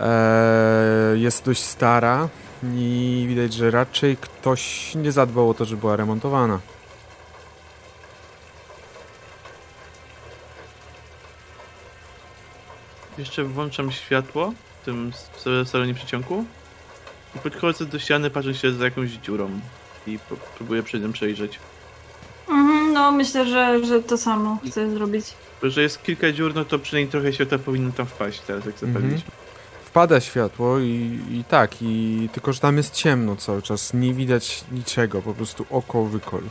E, 0.00 1.14
jest 1.16 1.44
dość 1.44 1.62
stara 1.62 2.28
i 2.74 3.24
widać, 3.28 3.54
że 3.54 3.70
raczej 3.70 4.16
ktoś 4.16 4.94
nie 4.94 5.12
zadbał 5.12 5.50
o 5.50 5.54
to, 5.54 5.64
żeby 5.64 5.80
była 5.80 5.96
remontowana. 5.96 6.60
Jeszcze 13.18 13.44
włączam 13.44 13.92
światło 13.92 14.52
w 14.82 14.84
tym 14.84 15.12
salonie 15.64 15.94
przeciągu 15.94 16.44
i 17.36 17.38
podchodzę 17.38 17.86
do 17.86 17.98
ściany, 17.98 18.30
patrzę 18.30 18.54
się 18.54 18.72
za 18.72 18.84
jakąś 18.84 19.10
dziurą 19.10 19.60
i 20.06 20.18
próbuję 20.56 20.82
przed 20.82 21.02
nią 21.02 21.12
przejrzeć. 21.12 21.58
Mhm, 22.48 22.92
no 22.92 23.12
myślę, 23.12 23.46
że, 23.46 23.84
że 23.84 24.02
to 24.02 24.18
samo 24.18 24.58
chcę 24.66 24.90
zrobić. 24.90 25.24
Że 25.62 25.82
jest 25.82 26.02
kilka 26.02 26.32
dziur, 26.32 26.54
no 26.54 26.64
to 26.64 26.78
przynajmniej 26.78 27.10
trochę 27.10 27.32
światła 27.32 27.58
powinno 27.58 27.92
tam 27.92 28.06
wpaść 28.06 28.40
teraz, 28.40 28.66
jak 28.66 28.74
zapaliliśmy. 28.74 29.16
Mhm. 29.16 29.32
Wpada 29.84 30.20
światło 30.20 30.78
i, 30.78 31.20
i 31.30 31.44
tak, 31.48 31.70
i 31.80 32.28
tylko, 32.32 32.52
że 32.52 32.60
tam 32.60 32.76
jest 32.76 32.94
ciemno 32.94 33.36
cały 33.36 33.62
czas, 33.62 33.94
nie 33.94 34.14
widać 34.14 34.64
niczego, 34.72 35.22
po 35.22 35.34
prostu 35.34 35.66
oko 35.70 36.04
wykol. 36.04 36.42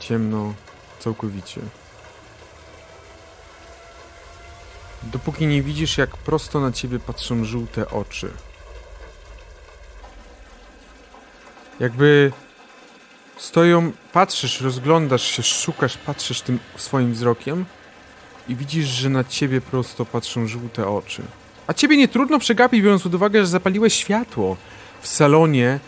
Ciemno 0.00 0.54
całkowicie. 0.98 1.60
Dopóki 5.02 5.46
nie 5.46 5.62
widzisz, 5.62 5.98
jak 5.98 6.16
prosto 6.16 6.60
na 6.60 6.72
ciebie 6.72 6.98
patrzą 6.98 7.44
żółte 7.44 7.90
oczy. 7.90 8.30
Jakby 11.82 12.32
stoją, 13.36 13.92
patrzysz, 14.12 14.60
rozglądasz 14.60 15.22
się, 15.22 15.42
szukasz, 15.42 15.98
patrzysz 15.98 16.40
tym 16.40 16.58
swoim 16.76 17.12
wzrokiem 17.12 17.64
i 18.48 18.56
widzisz, 18.56 18.86
że 18.86 19.08
na 19.08 19.24
ciebie 19.24 19.60
prosto 19.60 20.04
patrzą 20.04 20.46
żółte 20.46 20.88
oczy. 20.88 21.22
A 21.66 21.74
ciebie 21.74 21.96
nie 21.96 22.08
trudno 22.08 22.38
przegapić, 22.38 22.82
biorąc 22.82 23.02
pod 23.02 23.14
uwagę, 23.14 23.40
że 23.40 23.46
zapaliłeś 23.46 23.94
światło 23.94 24.56
w 25.00 25.08
salonie. 25.08 25.80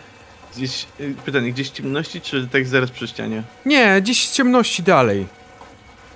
Gdzieś, 0.55 0.85
y, 0.99 1.15
pytanie, 1.25 1.51
gdzieś 1.51 1.69
w 1.69 1.73
ciemności, 1.73 2.21
czy 2.21 2.47
tak 2.47 2.67
zaraz 2.67 2.91
przy 2.91 3.07
ścianie? 3.07 3.43
Nie, 3.65 4.01
gdzieś 4.01 4.29
z 4.29 4.33
ciemności 4.33 4.83
dalej. 4.83 5.27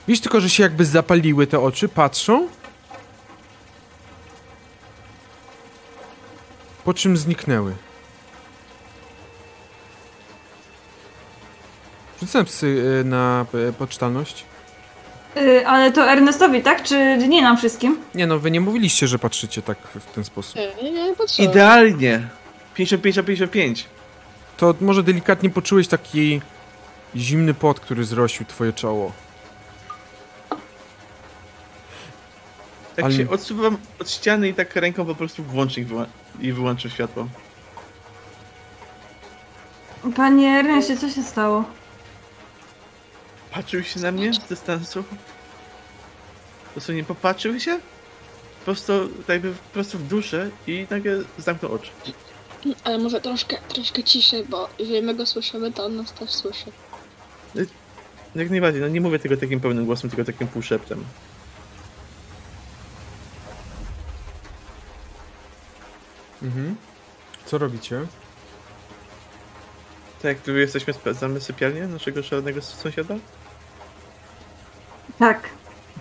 Widzisz 0.07 0.21
tylko, 0.21 0.41
że 0.41 0.49
się 0.49 0.63
jakby 0.63 0.86
zapaliły 0.86 1.47
te 1.47 1.59
oczy, 1.59 1.89
patrzą 1.89 2.47
po 6.84 6.93
czym 6.93 7.17
zniknęły. 7.17 7.75
Rzucam 12.20 12.45
psy 12.45 12.67
y, 13.01 13.03
na 13.03 13.45
y, 13.70 13.74
poczytalność. 13.74 14.45
Yy, 15.36 15.67
ale 15.67 15.91
to 15.91 16.11
Ernestowi, 16.11 16.61
tak? 16.61 16.84
Czy 16.84 17.17
nie 17.17 17.41
nam 17.41 17.57
wszystkim? 17.57 17.97
Nie 18.15 18.28
no, 18.28 18.39
wy 18.39 18.51
nie 18.51 18.61
mówiliście, 18.61 19.07
że 19.07 19.20
patrzycie 19.20 19.61
tak 19.61 19.78
w 19.88 20.05
ten 20.05 20.24
sposób. 20.24 20.55
Nie, 20.55 20.91
nie, 20.91 20.91
nie 20.91 21.13
Idealnie! 21.45 22.28
55 22.74 23.17
a 23.17 23.24
55. 23.24 23.86
To 24.57 24.76
może 24.82 25.03
delikatnie 25.03 25.49
poczułeś 25.49 25.88
taki 25.88 26.41
zimny 27.15 27.53
pot, 27.53 27.80
który 27.80 28.03
zrosił 28.03 28.45
twoje 28.45 28.74
czoło. 28.74 29.11
Tak 32.95 33.05
Ale... 33.05 33.13
się 33.13 33.30
odsuwam 33.30 33.78
od 33.99 34.11
ściany 34.11 34.49
i 34.49 34.53
tak 34.53 34.76
ręką 34.76 35.05
po 35.05 35.15
prostu 35.15 35.43
włączę 35.43 35.82
i 36.39 36.53
wyłączę 36.53 36.89
światło. 36.89 37.28
Panie 40.15 40.49
Ernście, 40.49 40.97
co 40.97 41.09
się 41.09 41.24
stało? 41.24 41.78
Patrzył 43.52 43.84
się 43.84 44.00
na 44.00 44.12
mnie 44.12 44.34
z 44.34 44.39
dystansu. 44.39 45.04
nie 46.89 47.04
popatrzył 47.04 47.60
się. 47.60 47.80
Prosto, 48.66 49.08
tak 49.08 49.30
jakby 49.30 49.54
prosto 49.74 49.97
w 49.97 50.04
duszę 50.04 50.50
i 50.68 50.88
nagle 50.89 51.24
zamknął 51.38 51.74
oczy. 51.74 51.91
Ale 52.84 52.97
może 52.97 53.22
troszkę, 53.22 53.58
troszkę 53.68 54.04
ciszej, 54.04 54.45
bo 54.45 54.70
jeżeli 54.80 55.02
my 55.02 55.16
go 55.16 55.26
słyszymy, 55.26 55.72
to 55.72 55.86
on 55.86 55.95
nas 55.95 56.14
też 56.14 56.30
słyszy. 56.30 56.72
Jak 58.36 58.50
najbardziej, 58.50 58.82
no 58.82 58.88
nie 58.88 59.02
mówię 59.02 59.20
tego 59.20 59.38
takim 59.38 59.60
pełnym 59.60 59.86
głosem, 59.86 60.10
tylko 60.10 60.26
takim 60.26 60.47
półszeptem. 60.47 61.06
Mhm. 66.43 66.76
Co 67.45 67.58
robicie? 67.58 68.06
Tak, 70.22 70.41
tu 70.41 70.58
jesteśmy, 70.58 70.93
sprawdzamy 70.93 71.41
sypialnię 71.41 71.88
naszego 71.88 72.24
szalonego 72.24 72.62
sąsiada? 72.62 73.16
Tak. 75.20 75.49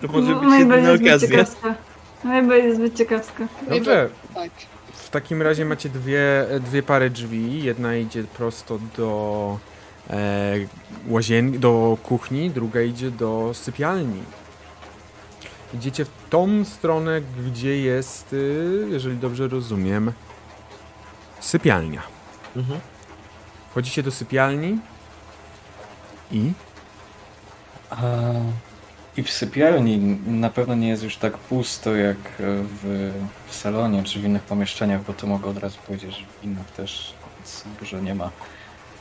To 0.01 0.07
może 0.07 0.35
być 0.35 0.59
jedyna 0.59 0.93
okazja. 0.93 1.45
Chyba 2.21 2.55
jest 2.55 2.77
zbyt 2.77 2.97
ciekawska. 2.97 3.47
Dobrze. 3.69 4.09
Tak. 4.35 4.51
W 4.93 5.09
takim 5.09 5.41
razie 5.41 5.65
macie 5.65 5.89
dwie, 5.89 6.45
dwie 6.59 6.83
pary 6.83 7.09
drzwi. 7.09 7.63
Jedna 7.63 7.95
idzie 7.95 8.23
prosto 8.23 8.79
do 8.97 9.59
e, 10.09 10.53
łazien, 11.07 11.59
do 11.59 11.97
kuchni, 12.03 12.49
druga 12.49 12.81
idzie 12.81 13.11
do 13.11 13.51
sypialni. 13.53 14.23
Idziecie 15.73 16.05
w 16.05 16.09
tą 16.29 16.65
stronę, 16.65 17.21
gdzie 17.21 17.79
jest, 17.79 18.33
y, 18.33 18.87
jeżeli 18.89 19.17
dobrze 19.17 19.47
rozumiem, 19.47 20.11
sypialnia. 21.39 22.01
Mhm. 22.55 22.79
Wchodzicie 23.71 24.03
do 24.03 24.11
sypialni 24.11 24.79
i... 26.31 26.51
A, 27.89 27.97
I 29.17 29.23
w 29.23 29.31
sypialni 29.31 29.97
na 30.27 30.49
pewno 30.49 30.75
nie 30.75 30.87
jest 30.89 31.03
już 31.03 31.17
tak 31.17 31.37
pusto 31.37 31.95
jak 31.95 32.17
w, 32.39 33.11
w 33.47 33.55
salonie 33.55 34.03
czy 34.03 34.19
w 34.19 34.25
innych 34.25 34.43
pomieszczeniach, 34.43 35.03
bo 35.03 35.13
to 35.13 35.27
mogę 35.27 35.49
od 35.49 35.57
razu 35.57 35.77
powiedzieć, 35.87 36.17
że 36.17 36.25
w 36.41 36.43
innych 36.43 36.71
też 36.71 37.13
dużo 37.79 37.99
nie 37.99 38.15
ma. 38.15 38.31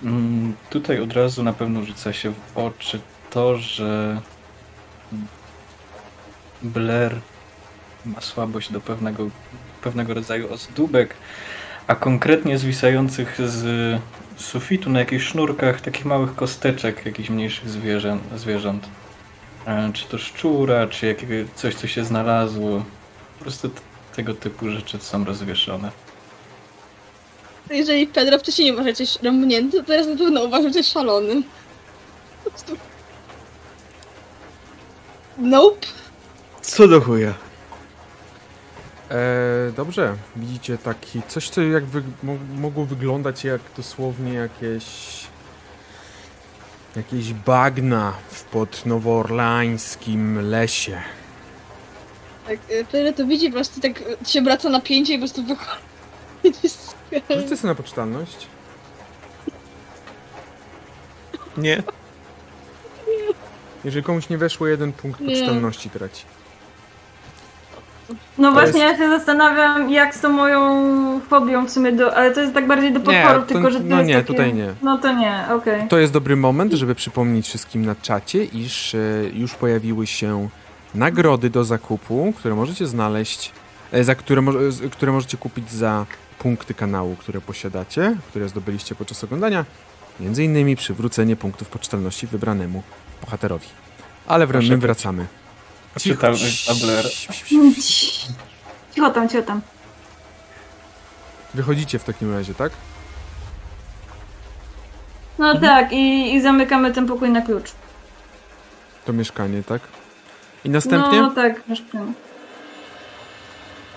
Mm, 0.02 0.54
tutaj 0.70 1.00
od 1.00 1.12
razu 1.12 1.42
na 1.42 1.52
pewno 1.52 1.84
rzuca 1.84 2.12
się 2.12 2.32
w 2.32 2.58
oczy 2.58 3.00
to, 3.30 3.58
że 3.58 4.20
Blair 6.62 7.20
ma 8.06 8.20
słabość 8.20 8.72
do 8.72 8.80
pewnego, 8.80 9.28
pewnego 9.82 10.14
rodzaju 10.14 10.52
ozdóbek, 10.52 11.14
a 11.86 11.94
konkretnie 11.94 12.58
zwisających 12.58 13.38
z 13.44 14.00
sufitu 14.36 14.90
na 14.90 14.98
jakichś 14.98 15.24
sznurkach 15.24 15.80
takich 15.80 16.04
małych 16.04 16.34
kosteczek, 16.34 17.06
jakichś 17.06 17.30
mniejszych 17.30 17.68
zwierzę, 17.68 18.18
zwierząt. 18.36 18.88
Czy 19.92 20.04
to 20.04 20.18
szczura, 20.18 20.86
czy 20.86 21.06
jakiegoś 21.06 21.50
coś, 21.54 21.74
co 21.74 21.86
się 21.86 22.04
znalazło. 22.04 22.84
Po 23.38 23.42
prostu 23.44 23.68
t- 23.68 23.80
tego 24.16 24.34
typu 24.34 24.70
rzeczy 24.70 24.98
są 24.98 25.24
rozwieszone. 25.24 25.90
Jeżeli 27.70 28.06
Pedro 28.06 28.38
wcześniej 28.38 28.66
nie 28.66 28.74
uważał 28.74 28.92
coś 28.94 29.22
rąbnięty, 29.22 29.76
to 29.80 29.84
teraz 29.86 30.06
na 30.06 30.16
pewno 30.16 30.44
uważał 30.44 30.70
coś 30.70 30.86
szalony. 30.86 31.42
Po 32.44 32.50
prostu... 32.50 32.76
Nope. 35.38 35.86
Co 36.62 36.88
do 36.88 37.00
chuja. 37.00 37.34
E, 39.10 39.72
dobrze, 39.76 40.16
widzicie 40.36 40.78
taki 40.78 41.22
coś, 41.28 41.48
co 41.48 41.62
jak 41.62 41.84
wy, 41.84 42.02
mo, 42.22 42.36
mogło 42.54 42.84
wyglądać 42.84 43.44
jak 43.44 43.60
dosłownie 43.76 44.32
jakieś 44.34 44.86
jakieś 46.96 47.32
bagna 47.32 48.12
w 48.30 48.44
podnowoorlańskim 48.44 50.50
lesie. 50.50 51.02
Tak, 52.46 52.58
y, 52.70 52.84
Pedro 52.92 53.12
to 53.12 53.26
widzi, 53.26 53.46
po 53.48 53.52
prostu 53.52 53.80
tak 53.80 54.00
y, 54.00 54.16
się 54.26 54.40
obraca 54.40 54.68
na 54.68 54.80
pięcie 54.80 55.14
i 55.14 55.18
po 55.18 55.22
prostu 55.22 55.42
wychodzi. 55.44 55.82
Rzucę 57.42 57.56
sobie 57.56 57.68
na 57.68 57.74
poczytalność. 57.74 58.46
Nie. 61.56 61.82
Jeżeli 63.84 64.04
komuś 64.04 64.28
nie 64.28 64.38
weszło, 64.38 64.66
jeden 64.66 64.92
punkt 64.92 65.20
Nie. 65.20 65.34
poczytalności 65.34 65.90
traci. 65.90 66.24
No 68.38 68.48
To 68.48 68.52
właśnie, 68.52 68.80
jest- 68.80 68.98
ja 69.00 69.06
się 69.06 69.10
zastanawiam, 69.18 69.90
jak 69.90 70.14
z 70.14 70.20
tą 70.20 70.28
moją 70.28 71.20
fobią 71.20 71.66
w 71.66 71.70
sumie, 71.70 71.92
do, 71.92 72.16
ale 72.16 72.30
to 72.30 72.40
jest 72.40 72.54
tak 72.54 72.66
bardziej 72.66 72.92
do 72.92 73.00
potworów, 73.00 73.46
to- 73.46 73.54
tylko 73.54 73.70
że 73.70 73.78
to 73.80 73.84
no 73.86 74.02
nie, 74.02 74.14
takie... 74.14 74.26
tutaj 74.26 74.54
nie. 74.54 74.74
No 74.82 74.98
to 74.98 75.12
nie, 75.12 75.44
okej. 75.54 75.88
To 75.88 75.98
jest 75.98 76.12
dobry 76.12 76.36
moment, 76.36 76.72
żeby 76.72 76.94
przypomnieć 76.94 77.46
wszystkim 77.48 77.86
na 77.86 77.94
czacie, 77.94 78.44
iż 78.44 78.94
e, 78.94 78.98
już 79.32 79.54
pojawiły 79.54 80.06
się 80.06 80.48
nagrody 80.94 81.50
do 81.50 81.64
zakupu, 81.64 82.32
które 82.36 82.54
możecie 82.54 82.86
znaleźć, 82.86 83.52
e, 83.92 84.04
za 84.04 84.14
które, 84.14 84.40
mo- 84.42 84.70
z- 84.70 84.92
które 84.92 85.12
możecie 85.12 85.36
kupić 85.36 85.70
za 85.70 86.06
punkty 86.38 86.74
kanału, 86.74 87.16
które 87.16 87.40
posiadacie, 87.40 88.16
które 88.28 88.48
zdobyliście 88.48 88.94
podczas 88.94 89.24
oglądania. 89.24 89.64
Między 90.20 90.44
innymi 90.44 90.76
przywrócenie 90.76 91.36
punktów 91.36 91.68
poczytalności 91.68 92.26
wybranemu 92.26 92.82
bohaterowi. 93.24 93.66
Ale 94.26 94.46
wr- 94.46 94.50
Proszę 94.50 94.68
my 94.68 94.76
być. 94.76 94.82
wracamy. 94.82 95.26
Dla 96.04 96.74
Blair. 96.74 97.04
Cicho 98.94 99.10
tam, 99.10 99.28
cicho 99.28 99.42
tam. 99.42 99.60
Wychodzicie 101.54 101.98
w 101.98 102.04
takim 102.04 102.34
razie, 102.34 102.54
tak? 102.54 102.72
No 105.38 105.60
tak, 105.60 105.92
i, 105.92 106.34
i 106.34 106.40
zamykamy 106.40 106.92
ten 106.92 107.06
pokój 107.06 107.30
na 107.30 107.40
klucz. 107.42 107.72
To 109.04 109.12
mieszkanie, 109.12 109.62
tak? 109.62 109.82
I 110.64 110.70
następnie? 110.70 111.20
No 111.22 111.30
tak, 111.30 111.68
mieszkamy. 111.68 112.12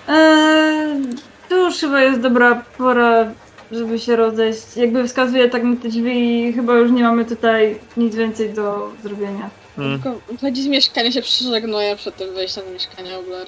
Eee, 0.07 1.01
to 1.49 1.55
już 1.55 1.77
chyba 1.79 2.01
jest 2.01 2.19
dobra 2.21 2.63
pora, 2.77 3.25
żeby 3.71 3.99
się 3.99 4.15
rozejść. 4.15 4.77
Jakby 4.77 5.07
wskazuje 5.07 5.49
tak 5.49 5.63
na 5.63 5.75
te 5.75 5.89
drzwi 5.89 6.45
i 6.49 6.53
chyba 6.53 6.73
już 6.73 6.91
nie 6.91 7.03
mamy 7.03 7.25
tutaj 7.25 7.79
nic 7.97 8.15
więcej 8.15 8.53
do 8.53 8.91
zrobienia. 9.03 9.49
Mm. 9.77 10.01
Tylko 10.01 10.19
wychodzi 10.31 10.63
z 10.63 10.67
mieszkania, 10.67 11.11
się 11.11 11.21
przeżegnuje 11.21 11.95
przed 11.95 12.15
tym 12.15 12.33
wejściem 12.33 12.65
do 12.65 12.71
mieszkania 12.71 13.17
Obler. 13.17 13.47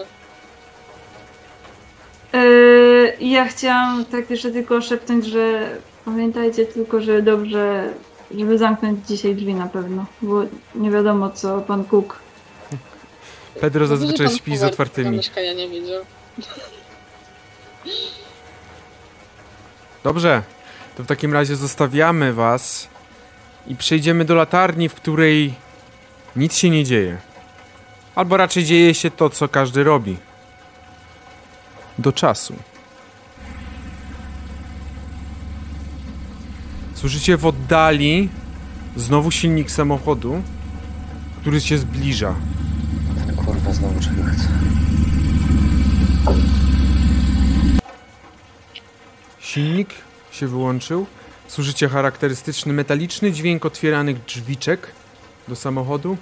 Eee, 2.33 3.31
ja 3.31 3.47
chciałam 3.47 4.05
tak 4.05 4.29
jeszcze 4.29 4.51
tylko 4.51 4.81
szepnąć, 4.81 5.25
że 5.25 5.69
pamiętajcie 6.05 6.65
tylko, 6.65 7.01
że 7.01 7.21
dobrze, 7.21 7.93
żeby 8.37 8.57
zamknąć 8.57 9.07
dzisiaj 9.07 9.35
drzwi 9.35 9.53
na 9.53 9.67
pewno, 9.67 10.05
bo 10.21 10.43
nie 10.75 10.91
wiadomo 10.91 11.29
co 11.29 11.61
pan 11.61 11.83
Cook. 11.83 12.19
Pedro 13.61 13.87
zazwyczaj 13.87 14.27
Pan 14.27 14.35
śpi 14.37 14.57
z 14.57 14.63
otwartymi. 14.63 15.17
mieszkania 15.17 15.53
nie 15.53 15.69
widział. 15.69 16.05
Dobrze, 20.03 20.41
to 20.97 21.03
w 21.03 21.07
takim 21.07 21.33
razie 21.33 21.55
zostawiamy 21.55 22.33
was 22.33 22.87
i 23.67 23.75
przejdziemy 23.75 24.25
do 24.25 24.35
latarni, 24.35 24.89
w 24.89 24.95
której 24.95 25.53
nic 26.35 26.55
się 26.55 26.69
nie 26.69 26.83
dzieje. 26.83 27.17
Albo 28.15 28.37
raczej 28.37 28.65
dzieje 28.65 28.93
się 28.93 29.11
to, 29.11 29.29
co 29.29 29.47
każdy 29.47 29.83
robi. 29.83 30.17
Do 31.97 32.11
czasu. 32.11 32.55
Słyszycie 36.93 37.37
w 37.37 37.45
oddali 37.45 38.29
znowu 38.95 39.31
silnik 39.31 39.71
samochodu, 39.71 40.43
który 41.41 41.61
się 41.61 41.77
zbliża. 41.77 42.35
Ten 43.27 43.35
kurwa 43.35 43.73
znowu 43.73 43.99
czego 43.99 44.23
chce. 44.23 44.47
Silnik 49.39 49.89
się 50.31 50.47
wyłączył. 50.47 51.05
Słyszycie 51.47 51.89
charakterystyczny 51.89 52.73
metaliczny 52.73 53.31
dźwięk 53.31 53.65
otwieranych 53.65 54.25
drzwiczek 54.25 54.91
do 55.47 55.55
samochodu. 55.55 56.17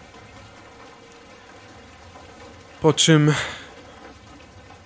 Po 2.81 2.93
czym 2.93 3.33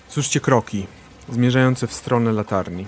słyszycie 0.08 0.40
kroki 0.40 0.88
zmierzające 1.30 1.88
w 1.88 1.94
stronę 1.94 2.32
latarni. 2.32 2.88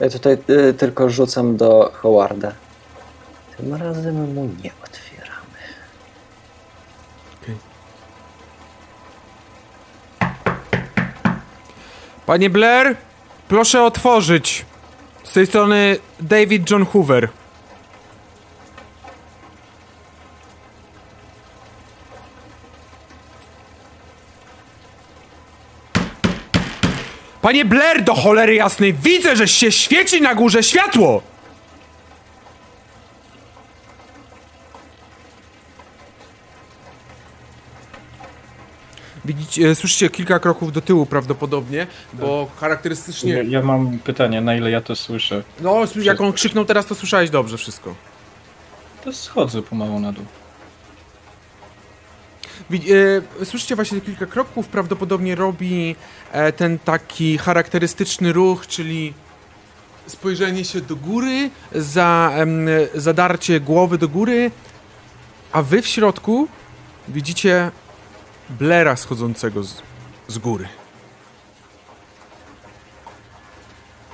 Ja 0.00 0.10
tutaj 0.10 0.38
y, 0.50 0.74
tylko 0.74 1.10
rzucam 1.10 1.56
do 1.56 1.92
Howarda. 1.94 2.52
Tym 3.56 3.74
razem 3.74 4.34
mu 4.34 4.44
nie 4.62 4.72
otwieramy. 4.84 5.58
Panie 12.26 12.50
Blair, 12.50 12.96
proszę 13.48 13.82
otworzyć. 13.82 14.66
Z 15.24 15.32
tej 15.32 15.46
strony 15.46 15.96
David 16.20 16.70
John 16.70 16.86
Hoover. 16.86 17.28
Panie 27.42 27.64
Blair, 27.64 28.04
do 28.04 28.14
cholery 28.14 28.54
jasnej, 28.54 28.94
widzę, 28.94 29.36
że 29.36 29.48
się 29.48 29.72
świeci 29.72 30.22
na 30.22 30.34
górze 30.34 30.62
światło! 30.62 31.22
Widzicie, 39.24 39.68
e, 39.70 39.74
słyszycie 39.74 40.10
kilka 40.10 40.38
kroków 40.38 40.72
do 40.72 40.80
tyłu 40.80 41.06
prawdopodobnie, 41.06 41.86
bo 42.12 42.48
Ja, 42.54 42.60
charakterystycznie... 42.60 43.44
ja 43.48 43.62
mam 43.62 43.98
pytanie, 43.98 44.40
na 44.40 44.54
ile 44.54 44.70
ja 44.70 44.80
to 44.80 44.96
słyszę? 44.96 45.42
No, 45.60 45.76
jak 46.02 46.20
on 46.20 46.32
krzyknął 46.32 46.64
teraz, 46.64 46.86
to 46.86 46.94
słyszałeś 46.94 47.30
dobrze 47.30 47.56
wszystko. 47.58 47.94
To 49.04 49.12
schodzę 49.12 49.62
pomału 49.62 50.00
na 50.00 50.12
dół. 50.12 50.24
E, 52.72 53.44
Słyszycie 53.44 53.76
właśnie 53.76 54.00
kilka 54.00 54.26
kroków, 54.26 54.68
prawdopodobnie 54.68 55.34
robi 55.34 55.96
e, 56.32 56.52
ten 56.52 56.78
taki 56.78 57.38
charakterystyczny 57.38 58.32
ruch, 58.32 58.66
czyli 58.66 59.14
spojrzenie 60.06 60.64
się 60.64 60.80
do 60.80 60.96
góry, 60.96 61.50
za, 61.72 62.32
zadarcie 62.94 63.60
głowy 63.60 63.98
do 63.98 64.08
góry, 64.08 64.50
a 65.52 65.62
wy 65.62 65.82
w 65.82 65.86
środku 65.86 66.48
widzicie 67.08 67.70
Blera 68.50 68.96
schodzącego 68.96 69.62
z, 69.62 69.82
z 70.28 70.38
góry. 70.38 70.68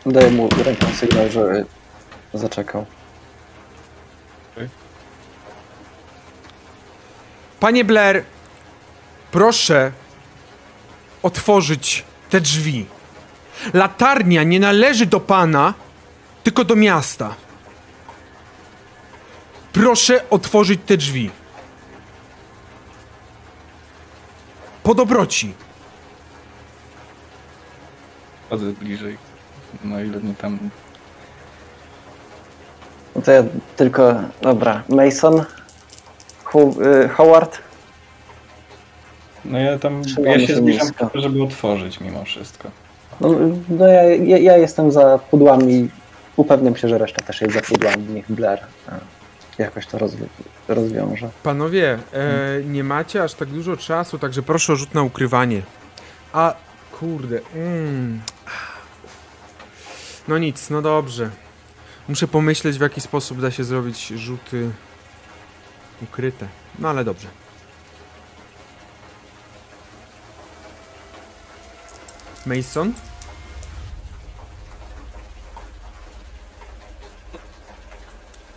Daję 0.06 0.30
mu 0.30 0.48
ręką 0.64 0.86
sygnał, 0.94 1.30
że 1.30 1.64
zaczekał. 2.34 2.86
Panie 7.60 7.84
Blair, 7.84 8.24
proszę 9.30 9.92
otworzyć 11.22 12.04
te 12.30 12.40
drzwi. 12.40 12.86
Latarnia 13.74 14.42
nie 14.42 14.60
należy 14.60 15.06
do 15.06 15.20
pana, 15.20 15.74
tylko 16.44 16.64
do 16.64 16.76
miasta. 16.76 17.34
Proszę 19.72 20.30
otworzyć 20.30 20.80
te 20.86 20.96
drzwi. 20.96 21.30
Po 24.82 24.94
dobroci. 24.94 25.54
Chodzę 28.50 28.72
bliżej, 28.72 29.18
na 29.84 30.02
ile 30.02 30.20
mnie 30.20 30.34
tam 30.34 30.58
No 33.16 33.22
to 33.22 33.32
ja 33.32 33.44
tylko, 33.76 34.14
dobra, 34.42 34.82
Mason, 34.88 35.44
y, 37.04 37.08
Howard. 37.08 37.65
No 39.50 39.58
ja 39.58 39.78
tam, 39.78 40.02
Trzymamy 40.04 40.40
ja 40.40 40.46
się 40.46 40.56
zbliżam 40.56 40.86
nisko. 40.86 41.04
po 41.04 41.10
to, 41.10 41.20
żeby 41.20 41.42
otworzyć 41.42 42.00
mimo 42.00 42.24
wszystko. 42.24 42.70
No, 43.20 43.28
no 43.68 43.86
ja, 43.86 44.02
ja, 44.02 44.38
ja 44.38 44.56
jestem 44.56 44.92
za 44.92 45.18
pudłami, 45.18 45.88
upewniam 46.36 46.76
się, 46.76 46.88
że 46.88 46.98
reszta 46.98 47.22
też 47.22 47.40
jest 47.40 47.54
za 47.54 47.60
pudłami, 47.60 48.04
niech 48.14 48.32
Blair 48.32 48.58
e, 48.88 49.00
jakoś 49.58 49.86
to 49.86 49.98
rozwi- 49.98 50.26
rozwiąże. 50.68 51.28
Panowie, 51.42 51.98
e, 52.12 52.28
nie 52.64 52.84
macie 52.84 53.22
aż 53.22 53.34
tak 53.34 53.48
dużo 53.48 53.76
czasu, 53.76 54.18
także 54.18 54.42
proszę 54.42 54.72
o 54.72 54.76
rzut 54.76 54.94
na 54.94 55.02
ukrywanie. 55.02 55.62
A, 56.32 56.54
kurde. 57.00 57.40
Mm. 57.54 58.20
No 60.28 60.38
nic, 60.38 60.70
no 60.70 60.82
dobrze. 60.82 61.30
Muszę 62.08 62.28
pomyśleć, 62.28 62.78
w 62.78 62.80
jaki 62.80 63.00
sposób 63.00 63.40
da 63.40 63.50
się 63.50 63.64
zrobić 63.64 64.06
rzuty 64.08 64.70
ukryte. 66.02 66.46
No 66.78 66.88
ale 66.88 67.04
dobrze. 67.04 67.28
Mason? 72.46 72.92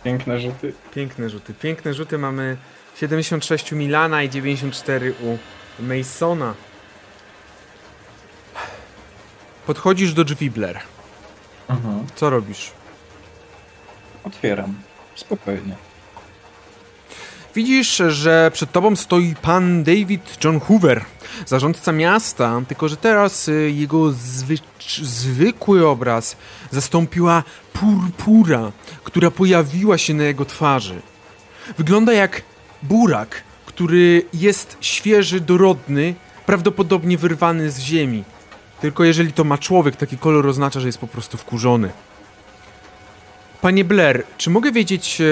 Piękne 0.04 0.40
rzuty. 0.40 0.72
Piękne 0.94 1.30
rzuty. 1.30 1.54
Piękne 1.54 1.94
rzuty 1.94 2.18
mamy 2.18 2.56
76 2.96 3.72
Milana 3.72 4.22
i 4.22 4.30
94 4.30 5.14
u 5.22 5.38
Masona. 5.82 6.54
Podchodzisz 9.66 10.12
do 10.14 10.24
drzwi, 10.24 10.50
Blair. 10.50 10.78
Mhm. 11.68 12.06
Co 12.14 12.30
robisz? 12.30 12.72
Otwieram. 14.24 14.74
Spokojnie. 15.14 15.89
Widzisz, 17.54 18.02
że 18.08 18.50
przed 18.54 18.72
tobą 18.72 18.96
stoi 18.96 19.34
pan 19.42 19.84
David 19.84 20.44
John 20.44 20.60
Hoover, 20.60 21.04
zarządca 21.46 21.92
miasta, 21.92 22.62
tylko 22.68 22.88
że 22.88 22.96
teraz 22.96 23.48
y, 23.48 23.72
jego 23.74 24.12
zwy 24.12 24.54
zwykły 25.02 25.88
obraz 25.88 26.36
zastąpiła 26.70 27.42
purpura, 27.72 28.72
która 29.04 29.30
pojawiła 29.30 29.98
się 29.98 30.14
na 30.14 30.24
jego 30.24 30.44
twarzy. 30.44 31.02
Wygląda 31.78 32.12
jak 32.12 32.42
burak, 32.82 33.42
który 33.66 34.22
jest 34.34 34.76
świeży, 34.80 35.40
dorodny, 35.40 36.14
prawdopodobnie 36.46 37.18
wyrwany 37.18 37.70
z 37.70 37.78
ziemi. 37.78 38.24
Tylko 38.80 39.04
jeżeli 39.04 39.32
to 39.32 39.44
ma 39.44 39.58
człowiek, 39.58 39.96
taki 39.96 40.18
kolor 40.18 40.46
oznacza, 40.46 40.80
że 40.80 40.86
jest 40.86 40.98
po 40.98 41.06
prostu 41.06 41.38
wkurzony. 41.38 41.90
Panie 43.60 43.84
Blair, 43.84 44.24
czy 44.38 44.50
mogę 44.50 44.72
wiedzieć, 44.72 45.20
e, 45.20 45.24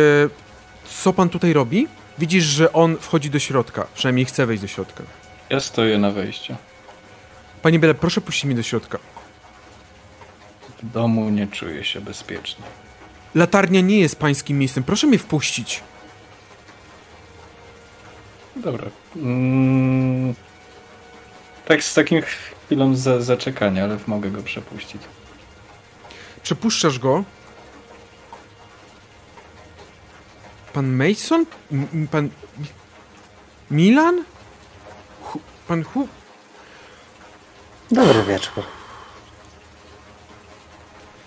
co 1.02 1.12
pan 1.12 1.28
tutaj 1.28 1.52
robi? 1.52 1.88
Widzisz, 2.18 2.44
że 2.44 2.72
on 2.72 2.96
wchodzi 2.96 3.30
do 3.30 3.38
środka. 3.38 3.86
Przynajmniej 3.94 4.26
chce 4.26 4.46
wejść 4.46 4.62
do 4.62 4.68
środka. 4.68 5.04
Ja 5.50 5.60
stoję 5.60 5.98
na 5.98 6.10
wejściu. 6.10 6.56
Panie 7.62 7.78
Blair, 7.78 7.96
proszę 7.96 8.20
puścić 8.20 8.44
mnie 8.44 8.54
do 8.54 8.62
środka. 8.62 8.98
W 10.82 10.92
domu 10.92 11.30
nie 11.30 11.46
czuję 11.46 11.84
się 11.84 12.00
bezpiecznie. 12.00 12.64
Latarnia 13.34 13.80
nie 13.80 13.98
jest 13.98 14.16
pańskim 14.16 14.58
miejscem. 14.58 14.84
Proszę 14.84 15.06
mnie 15.06 15.18
wpuścić. 15.18 15.82
Dobra. 18.56 18.86
Mm, 19.16 20.34
tak 21.64 21.84
z 21.84 21.94
takim 21.94 22.22
chwilą 22.22 22.96
za, 22.96 23.20
zaczekania, 23.20 23.84
ale 23.84 23.98
mogę 24.06 24.30
go 24.30 24.42
przepuścić. 24.42 25.02
Przepuszczasz 26.42 26.98
go. 26.98 27.24
Pan 30.78 30.94
Mason? 30.94 31.46
M- 31.72 32.08
pan... 32.10 32.30
Mi- 32.58 32.74
Milan? 33.70 34.24
Hu... 35.22 35.40
Pan 35.68 35.82
Hu... 35.82 36.08
Dobry 37.90 38.22
wieczór. 38.22 38.64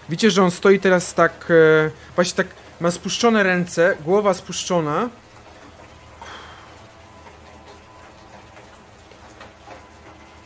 Widzicie, 0.09 0.31
że 0.31 0.43
on 0.43 0.51
stoi 0.51 0.79
teraz 0.79 1.13
tak... 1.13 1.51
E, 1.51 1.91
właśnie 2.15 2.43
tak... 2.43 2.47
Ma 2.81 2.91
spuszczone 2.91 3.43
ręce, 3.43 3.97
głowa 4.05 4.33
spuszczona. 4.33 5.09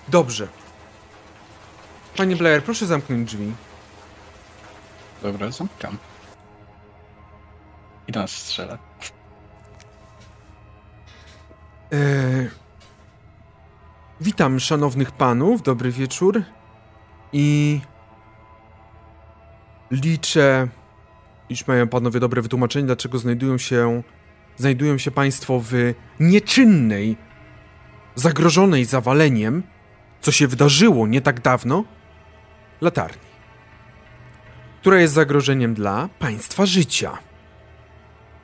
Dobrze. 0.07 0.47
Panie 2.17 2.35
Blair, 2.35 2.63
proszę 2.63 2.85
zamknąć 2.85 3.29
drzwi. 3.29 3.53
Dobra, 5.21 5.51
zamykam. 5.51 5.97
I 8.07 8.11
nas 8.11 8.31
strzela. 8.31 8.84
E, 11.95 12.49
witam 14.21 14.59
szanownych 14.59 15.11
panów, 15.11 15.63
dobry 15.63 15.91
wieczór. 15.91 16.43
I 17.33 17.79
liczę, 19.91 20.67
iż 21.49 21.67
mają 21.67 21.87
panowie 21.87 22.19
dobre 22.19 22.41
wytłumaczenie, 22.41 22.85
dlaczego 22.85 23.17
znajdują 23.17 23.57
się, 23.57 24.03
znajdują 24.57 24.97
się 24.97 25.11
państwo 25.11 25.59
w 25.59 25.73
nieczynnej, 26.19 27.17
zagrożonej 28.15 28.85
zawaleniem, 28.85 29.63
co 30.21 30.31
się 30.31 30.47
wydarzyło 30.47 31.07
nie 31.07 31.21
tak 31.21 31.41
dawno, 31.41 31.83
latarni, 32.81 33.27
która 34.81 35.01
jest 35.01 35.13
zagrożeniem 35.13 35.73
dla 35.73 36.09
państwa 36.19 36.65
życia. 36.65 37.17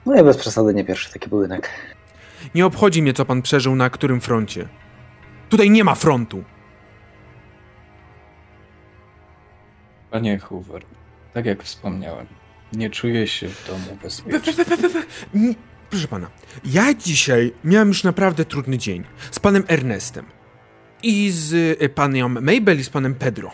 No 0.05 0.21
i 0.21 0.23
bez 0.23 0.37
przesady 0.37 0.73
nie 0.73 0.85
pierwszy 0.85 1.13
taki 1.13 1.29
budynek. 1.29 1.69
Nie 2.55 2.65
obchodzi 2.65 3.01
mnie, 3.01 3.13
co 3.13 3.25
pan 3.25 3.41
przeżył 3.41 3.75
na 3.75 3.89
którym 3.89 4.21
froncie. 4.21 4.67
Tutaj 5.49 5.69
nie 5.69 5.83
ma 5.83 5.95
frontu. 5.95 6.43
Panie 10.11 10.39
Hoover, 10.39 10.85
tak 11.33 11.45
jak 11.45 11.63
wspomniałem, 11.63 12.27
nie 12.73 12.89
czuję 12.89 13.27
się 13.27 13.47
w 13.47 13.67
domu 13.67 13.97
bezpiecznie. 14.03 14.65
Proszę 15.89 16.07
pana, 16.07 16.29
ja 16.65 16.93
dzisiaj 16.93 17.53
miałem 17.63 17.87
już 17.87 18.03
naprawdę 18.03 18.45
trudny 18.45 18.77
dzień 18.77 19.03
z 19.31 19.39
panem 19.39 19.63
Ernestem 19.67 20.25
i 21.03 21.31
z 21.31 21.53
y, 21.81 21.89
panią 21.89 22.29
Mabel 22.29 22.79
i 22.79 22.83
z 22.83 22.89
panem 22.89 23.15
Pedro. 23.15 23.51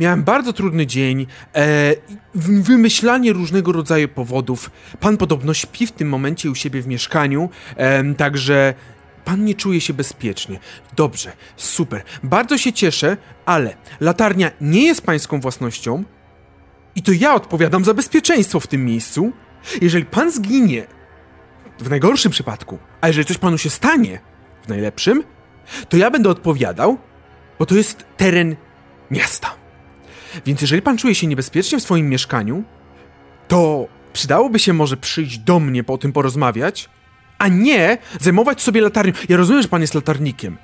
Miałem 0.00 0.24
bardzo 0.24 0.52
trudny 0.52 0.86
dzień, 0.86 1.26
e, 1.54 1.94
wymyślanie 2.34 3.32
różnego 3.32 3.72
rodzaju 3.72 4.08
powodów. 4.08 4.70
Pan 5.00 5.16
podobno 5.16 5.54
śpi 5.54 5.86
w 5.86 5.92
tym 5.92 6.08
momencie 6.08 6.50
u 6.50 6.54
siebie 6.54 6.82
w 6.82 6.86
mieszkaniu, 6.86 7.50
em, 7.76 8.14
także 8.14 8.74
pan 9.24 9.44
nie 9.44 9.54
czuje 9.54 9.80
się 9.80 9.94
bezpiecznie. 9.94 10.58
Dobrze, 10.96 11.32
super, 11.56 12.02
bardzo 12.22 12.58
się 12.58 12.72
cieszę, 12.72 13.16
ale 13.44 13.76
latarnia 14.00 14.50
nie 14.60 14.82
jest 14.82 15.02
pańską 15.02 15.40
własnością 15.40 16.04
i 16.96 17.02
to 17.02 17.12
ja 17.12 17.34
odpowiadam 17.34 17.84
za 17.84 17.94
bezpieczeństwo 17.94 18.60
w 18.60 18.66
tym 18.66 18.84
miejscu. 18.84 19.32
Jeżeli 19.82 20.04
pan 20.04 20.32
zginie, 20.32 20.86
w 21.78 21.90
najgorszym 21.90 22.32
przypadku, 22.32 22.78
a 23.00 23.08
jeżeli 23.08 23.26
coś 23.26 23.38
panu 23.38 23.58
się 23.58 23.70
stanie, 23.70 24.20
w 24.62 24.68
najlepszym, 24.68 25.24
to 25.88 25.96
ja 25.96 26.10
będę 26.10 26.30
odpowiadał, 26.30 26.98
bo 27.58 27.66
to 27.66 27.74
jest 27.74 28.04
teren 28.16 28.56
miasta. 29.10 29.65
Więc 30.46 30.60
jeżeli 30.60 30.82
pan 30.82 30.98
czuje 30.98 31.14
się 31.14 31.26
niebezpiecznie 31.26 31.78
w 31.78 31.82
swoim 31.82 32.08
mieszkaniu, 32.08 32.64
to 33.48 33.88
przydałoby 34.12 34.58
się 34.58 34.72
może 34.72 34.96
przyjść 34.96 35.38
do 35.38 35.60
mnie 35.60 35.84
po 35.84 35.98
tym 35.98 36.12
porozmawiać, 36.12 36.88
a 37.38 37.48
nie 37.48 37.98
zajmować 38.20 38.62
sobie 38.62 38.80
latarnią. 38.80 39.12
Ja 39.28 39.36
rozumiem, 39.36 39.62
że 39.62 39.68
pan 39.68 39.80
jest 39.80 39.94
latarnikiem, 39.94 40.58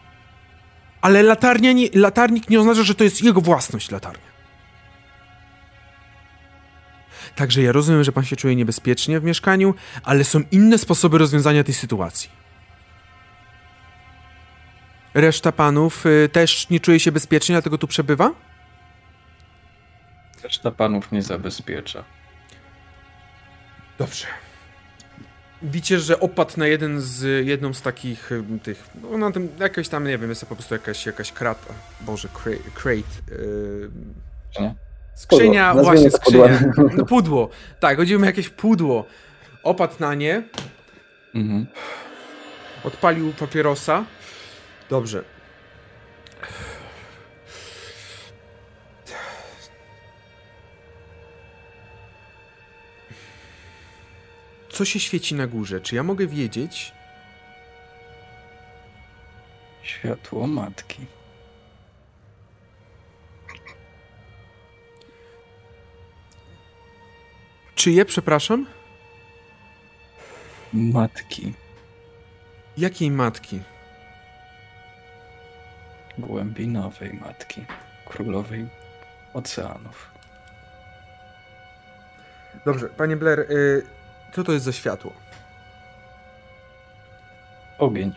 ale 1.01 1.23
latarnia 1.23 1.73
nie, 1.73 1.89
latarnik 1.95 2.51
nie 2.51 2.61
oznacza, 2.61 2.83
że 2.83 2.95
to 2.95 3.05
jest 3.05 3.23
jego 3.23 3.41
własność 3.41 3.91
latarnia. 3.91 4.33
Także 7.37 7.63
ja 7.63 7.73
rozumiem, 7.73 8.05
że 8.05 8.13
pan 8.13 8.25
się 8.25 8.37
czuje 8.37 8.57
niebezpiecznie 8.57 9.21
w 9.21 9.25
mieszkaniu, 9.25 9.75
ale 10.03 10.25
są 10.25 10.41
inne 10.51 10.79
sposoby 10.79 11.19
rozwiązania 11.19 11.65
tej 11.65 11.75
sytuacji. 11.75 12.31
Reszta 15.15 15.53
panów 15.53 16.07
y, 16.07 16.29
też 16.33 16.71
nie 16.71 16.81
czuje 16.81 17.01
się 17.01 17.13
bezpiecznie, 17.13 17.53
dlatego 17.53 17.79
tu 17.79 17.87
przebywa? 17.87 18.31
Reszta 20.43 20.71
panów 20.71 21.13
nie 21.13 21.23
zabezpiecza. 21.23 22.05
Dobrze. 23.99 24.27
Widzicie, 25.63 25.99
że 25.99 26.21
opadł 26.21 26.53
na 26.57 26.67
jeden 26.67 27.01
z, 27.01 27.47
jedną 27.47 27.75
z 27.75 27.83
takich 27.83 28.33
y, 28.33 28.43
tych, 28.63 28.89
no 29.11 29.19
na 29.19 29.31
tym, 29.33 29.49
jakaś 29.61 29.89
tam, 29.89 30.07
nie 30.07 30.19
wiem, 30.19 30.29
jest 30.31 30.41
to 30.41 30.47
po 30.47 30.55
prostu 30.57 30.75
jakaś, 30.75 31.07
jakaś 31.07 31.33
krata, 31.33 31.75
boże, 32.01 32.29
crate, 32.75 32.97
yy, 33.31 33.91
Nie? 34.61 34.75
skrzynia, 35.15 35.69
Pudło. 35.71 35.85
właśnie 35.85 36.11
skrzynia, 36.11 36.61
no 36.97 37.05
pudło, 37.07 37.49
tak, 37.81 37.97
chodziło 37.97 38.25
jakieś 38.25 38.49
pudło, 38.49 39.07
opadł 39.63 39.95
na 40.01 40.15
nie, 40.15 40.43
Mhm. 41.35 41.67
odpalił 42.85 43.33
papierosa, 43.33 44.05
dobrze. 44.91 45.25
Co 54.73 54.85
się 54.85 55.01
świeci 55.01 55.35
na 55.35 55.47
górze? 55.47 55.81
Czy 55.81 55.97
ja 55.97 56.03
mogę 56.03 56.27
wiedzieć? 56.27 56.93
Światło 59.83 60.47
matki. 60.47 61.07
Czyje, 67.75 68.05
przepraszam? 68.05 68.67
Matki. 70.73 71.53
Jakiej 72.79 73.11
matki? 73.11 73.61
Głębinowej 76.19 77.13
matki. 77.13 77.65
Królowej 78.07 78.67
oceanów. 79.35 80.11
Dobrze, 82.65 82.89
panie 82.89 83.17
Blair, 83.17 83.41
y, 83.41 83.83
co 84.35 84.45
to 84.45 84.53
jest 84.53 84.65
za 84.65 84.73
światło? 84.73 85.13
Ogień. 87.79 88.13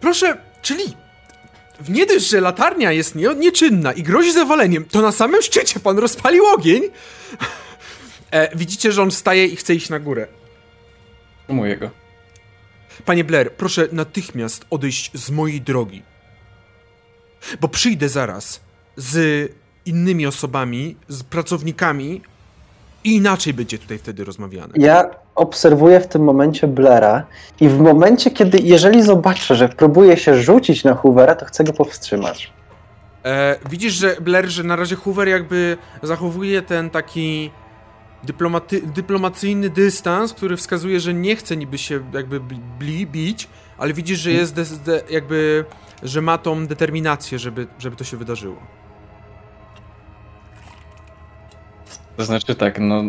Proszę, 0.00 0.36
czyli 0.62 0.96
w 1.80 1.90
nie 1.90 2.06
dość, 2.06 2.28
że 2.28 2.40
latarnia 2.40 2.92
jest 2.92 3.14
nie, 3.14 3.34
nieczynna 3.34 3.92
i 3.92 4.02
grozi 4.02 4.32
zawaleniem, 4.32 4.84
to 4.84 5.02
na 5.02 5.12
samym 5.12 5.42
szczycie 5.42 5.80
pan 5.80 5.98
rozpalił 5.98 6.46
ogień? 6.46 6.82
E, 8.30 8.56
widzicie, 8.56 8.92
że 8.92 9.02
on 9.02 9.10
wstaje 9.10 9.46
i 9.46 9.56
chce 9.56 9.74
iść 9.74 9.88
na 9.88 9.98
górę. 9.98 10.26
Mojego. 11.48 11.90
Panie 13.04 13.24
Blair, 13.24 13.52
proszę 13.52 13.88
natychmiast 13.92 14.64
odejść 14.70 15.10
z 15.14 15.30
mojej 15.30 15.60
drogi. 15.60 16.02
Bo 17.60 17.68
przyjdę 17.68 18.08
zaraz 18.08 18.60
z 18.96 19.52
innymi 19.86 20.26
osobami, 20.26 20.96
z 21.08 21.22
pracownikami 21.22 22.22
i 23.04 23.16
inaczej 23.16 23.54
będzie 23.54 23.78
tutaj 23.78 23.98
wtedy 23.98 24.24
rozmawiane. 24.24 24.74
Ja 24.76 25.10
obserwuję 25.34 26.00
w 26.00 26.06
tym 26.06 26.24
momencie 26.24 26.66
Blaira 26.66 27.26
i 27.60 27.68
w 27.68 27.78
momencie, 27.78 28.30
kiedy, 28.30 28.58
jeżeli 28.58 29.02
zobaczę, 29.02 29.54
że 29.54 29.68
próbuje 29.68 30.16
się 30.16 30.42
rzucić 30.42 30.84
na 30.84 30.94
Hoovera, 30.94 31.34
to 31.34 31.46
chcę 31.46 31.64
go 31.64 31.72
powstrzymać. 31.72 32.52
E, 33.24 33.56
widzisz, 33.70 33.92
że 33.92 34.16
Blair, 34.20 34.48
że 34.48 34.62
na 34.62 34.76
razie 34.76 34.96
Hoover 34.96 35.28
jakby 35.28 35.76
zachowuje 36.02 36.62
ten 36.62 36.90
taki 36.90 37.50
dyplomaty, 38.24 38.82
dyplomacyjny 38.82 39.70
dystans, 39.70 40.32
który 40.32 40.56
wskazuje, 40.56 41.00
że 41.00 41.14
nie 41.14 41.36
chce 41.36 41.56
niby 41.56 41.78
się 41.78 42.00
jakby 42.12 42.40
bli, 42.78 43.06
bić, 43.06 43.48
ale 43.78 43.92
widzisz, 43.92 44.18
że 44.18 44.32
jest 44.32 44.54
de, 44.54 44.64
de, 44.64 45.02
jakby, 45.10 45.64
że 46.02 46.22
ma 46.22 46.38
tą 46.38 46.66
determinację, 46.66 47.38
żeby, 47.38 47.66
żeby 47.78 47.96
to 47.96 48.04
się 48.04 48.16
wydarzyło. 48.16 48.56
To 52.16 52.24
znaczy 52.24 52.54
tak, 52.54 52.78
no 52.78 53.02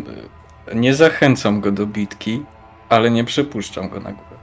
nie 0.75 0.95
zachęcam 0.95 1.61
go 1.61 1.71
do 1.71 1.87
bitki, 1.87 2.43
ale 2.89 3.11
nie 3.11 3.23
przepuszczam 3.23 3.89
go 3.89 3.99
na 3.99 4.11
górę. 4.11 4.35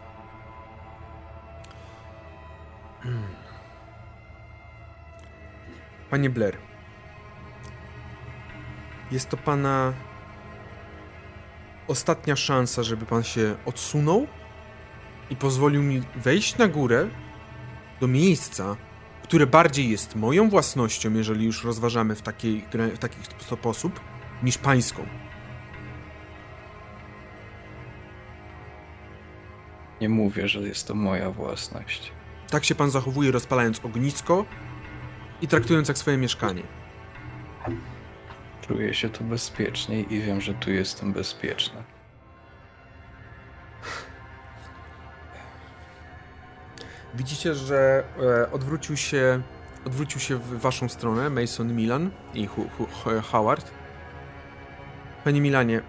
Panie 6.11 6.31
Blair, 6.31 6.57
jest 9.11 9.29
to 9.29 9.37
pana 9.37 9.93
ostatnia 11.89 12.37
szansa, 12.37 12.83
żeby 12.83 13.07
pan 13.07 13.23
się 13.23 13.57
odsunął 13.67 14.27
i 15.33 15.37
pozwolił 15.37 15.83
mi 15.83 16.03
wejść 16.17 16.59
na 16.59 16.69
górę 16.69 17.09
do 18.01 18.09
miejsca, 18.09 18.77
które 19.23 19.47
bardziej 19.47 19.91
jest 19.91 20.17
moją 20.17 20.51
własnością, 20.51 21.15
jeżeli 21.15 21.47
już 21.47 21.65
rozważamy 21.65 22.15
w, 22.15 22.23
takiej, 22.23 22.65
w 22.95 22.99
taki 22.99 23.17
sposób, 23.41 24.01
niż 24.43 24.59
pańską. 24.59 25.07
Nie 30.01 30.09
mówię, 30.09 30.49
że 30.49 30.61
jest 30.61 30.89
to 30.89 30.95
moja 30.95 31.31
własność. 31.31 32.13
Tak 32.51 32.65
się 32.65 32.75
pan 32.75 32.91
zachowuje, 32.91 33.31
rozpalając 33.31 33.85
ognisko 33.85 34.45
i 35.43 35.49
traktując 35.49 35.89
jak 35.89 35.99
swoje 35.99 36.17
mieszkanie. 36.17 36.63
Czuję 38.69 38.95
się 38.95 39.09
tu 39.09 39.25
bezpieczniej 39.25 40.15
i 40.15 40.21
wiem, 40.21 40.41
że 40.41 40.55
tu 40.55 40.71
jestem 40.71 41.13
bezpieczny. 41.13 41.83
Widzicie, 47.15 47.55
że 47.55 48.05
e, 48.21 48.51
odwrócił 48.51 48.97
się, 48.97 49.43
odwrócił 49.87 50.21
się 50.21 50.37
w 50.37 50.61
waszą 50.61 50.89
stronę 50.89 51.31
Mason 51.31 51.75
Milan 51.75 52.11
i 52.35 52.49
Howard. 53.23 53.71
Panie 55.25 55.41
Milanie, 55.41 55.79
e, 55.79 55.83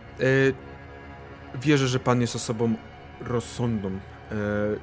wierzę, 1.56 1.88
że 1.88 2.00
pan 2.00 2.22
jest 2.22 2.36
osobą 2.36 2.76
rozsądną. 3.22 3.90
E, 3.90 4.00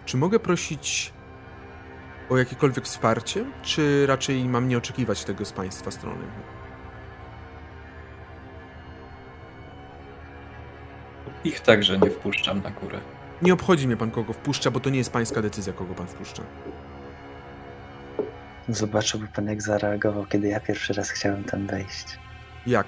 czy 0.05 0.17
mogę 0.17 0.39
prosić 0.39 1.13
o 2.31 2.37
jakiekolwiek 2.37 2.85
wsparcie, 2.85 3.45
czy 3.63 4.07
raczej 4.07 4.45
mam 4.45 4.69
nie 4.69 4.79
oczekiwać 4.79 5.25
tego 5.25 5.45
z 5.45 5.53
państwa 5.53 5.91
strony? 5.91 6.25
Ich 11.45 11.61
także 11.61 11.99
nie 11.99 12.11
wpuszczam 12.11 12.63
na 12.63 12.71
górę. 12.71 13.01
Nie 13.43 13.53
obchodzi 13.53 13.87
mnie 13.87 13.97
pan, 13.97 14.11
kogo 14.11 14.33
wpuszcza, 14.33 14.71
bo 14.71 14.81
to 14.81 14.91
nie 14.91 14.99
jest 14.99 15.13
pańska 15.13 15.43
decyzja, 15.43 15.73
kogo 15.73 15.95
pan 15.95 16.07
wpuszcza. 16.07 16.43
Zobaczyłby 18.69 19.29
pan, 19.29 19.47
jak 19.47 19.63
zareagował, 19.63 20.27
kiedy 20.27 20.49
ja 20.49 20.61
pierwszy 20.61 20.93
raz 20.93 21.11
chciałem 21.11 21.45
tam 21.45 21.67
wejść. 21.67 22.19
Jak? 22.67 22.87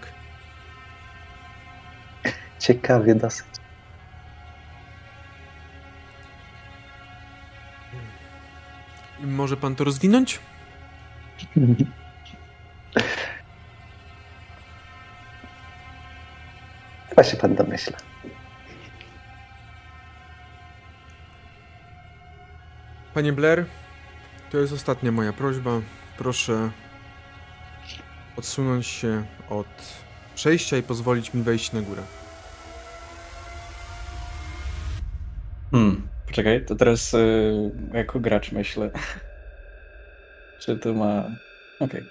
Ciekawie 2.58 3.14
dosyć. 3.14 3.46
Może 9.20 9.56
pan 9.56 9.74
to 9.76 9.84
rozwinąć? 9.84 10.40
Chyba 17.08 17.24
się 17.24 17.36
pan 17.36 17.54
domyśla. 17.54 18.11
Panie 23.14 23.32
Blair, 23.32 23.64
to 24.50 24.58
jest 24.58 24.72
ostatnia 24.72 25.12
moja 25.12 25.32
prośba. 25.32 25.80
Proszę 26.18 26.70
odsunąć 28.36 28.86
się 28.86 29.24
od 29.50 29.66
przejścia 30.34 30.76
i 30.76 30.82
pozwolić 30.82 31.34
mi 31.34 31.42
wejść 31.42 31.72
na 31.72 31.80
górę. 31.80 32.02
Hmm, 35.70 36.08
poczekaj, 36.26 36.64
to 36.66 36.74
teraz 36.74 37.14
y, 37.14 37.52
jako 37.92 38.20
gracz 38.20 38.52
myślę. 38.52 38.90
Czy 40.60 40.76
to 40.76 40.94
ma... 40.94 41.18
Okej. 41.20 41.30
Okay. 41.80 42.04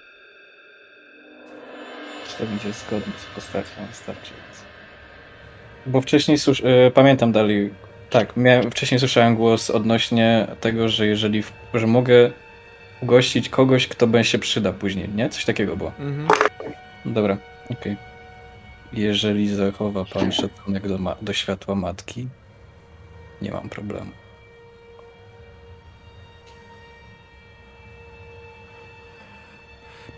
Czy 2.28 2.38
to 2.38 2.45
będzie 2.45 2.74
zgodne 2.74 3.14
z 3.18 3.36
postacią 3.36 3.86
wystarczająco? 3.89 4.62
Bo 5.86 6.02
wcześniej 6.02 6.38
słysz... 6.38 6.60
Y, 6.60 6.91
pamiętam 6.93 7.32
dalej 7.32 7.74
tak, 8.12 8.38
miałem, 8.38 8.72
wcześniej 8.72 8.99
słyszałem 8.99 9.36
głos 9.36 9.70
odnośnie 9.70 10.47
tego, 10.62 10.89
że 10.89 11.07
jeżeli, 11.07 11.43
że 11.74 11.88
mogę 11.88 12.32
ugościć 13.01 13.49
kogoś, 13.49 13.88
kto 13.88 14.07
będzie 14.07 14.30
się 14.30 14.39
przyda 14.39 14.74
później, 14.74 15.09
nie? 15.09 15.30
Coś 15.30 15.45
takiego 15.45 15.78
było. 15.78 15.91
Mhm. 15.99 16.28
Dobra, 17.05 17.38
okej. 17.66 17.93
Okay. 17.93 17.97
Jeżeli 18.93 19.55
zachowa 19.55 20.05
pan 20.05 20.32
szacunek 20.32 20.88
do, 20.88 20.99
do 21.22 21.34
światła 21.34 21.76
matki, 21.76 22.28
nie 23.41 23.51
mam 23.51 23.70
problemu. 23.70 24.12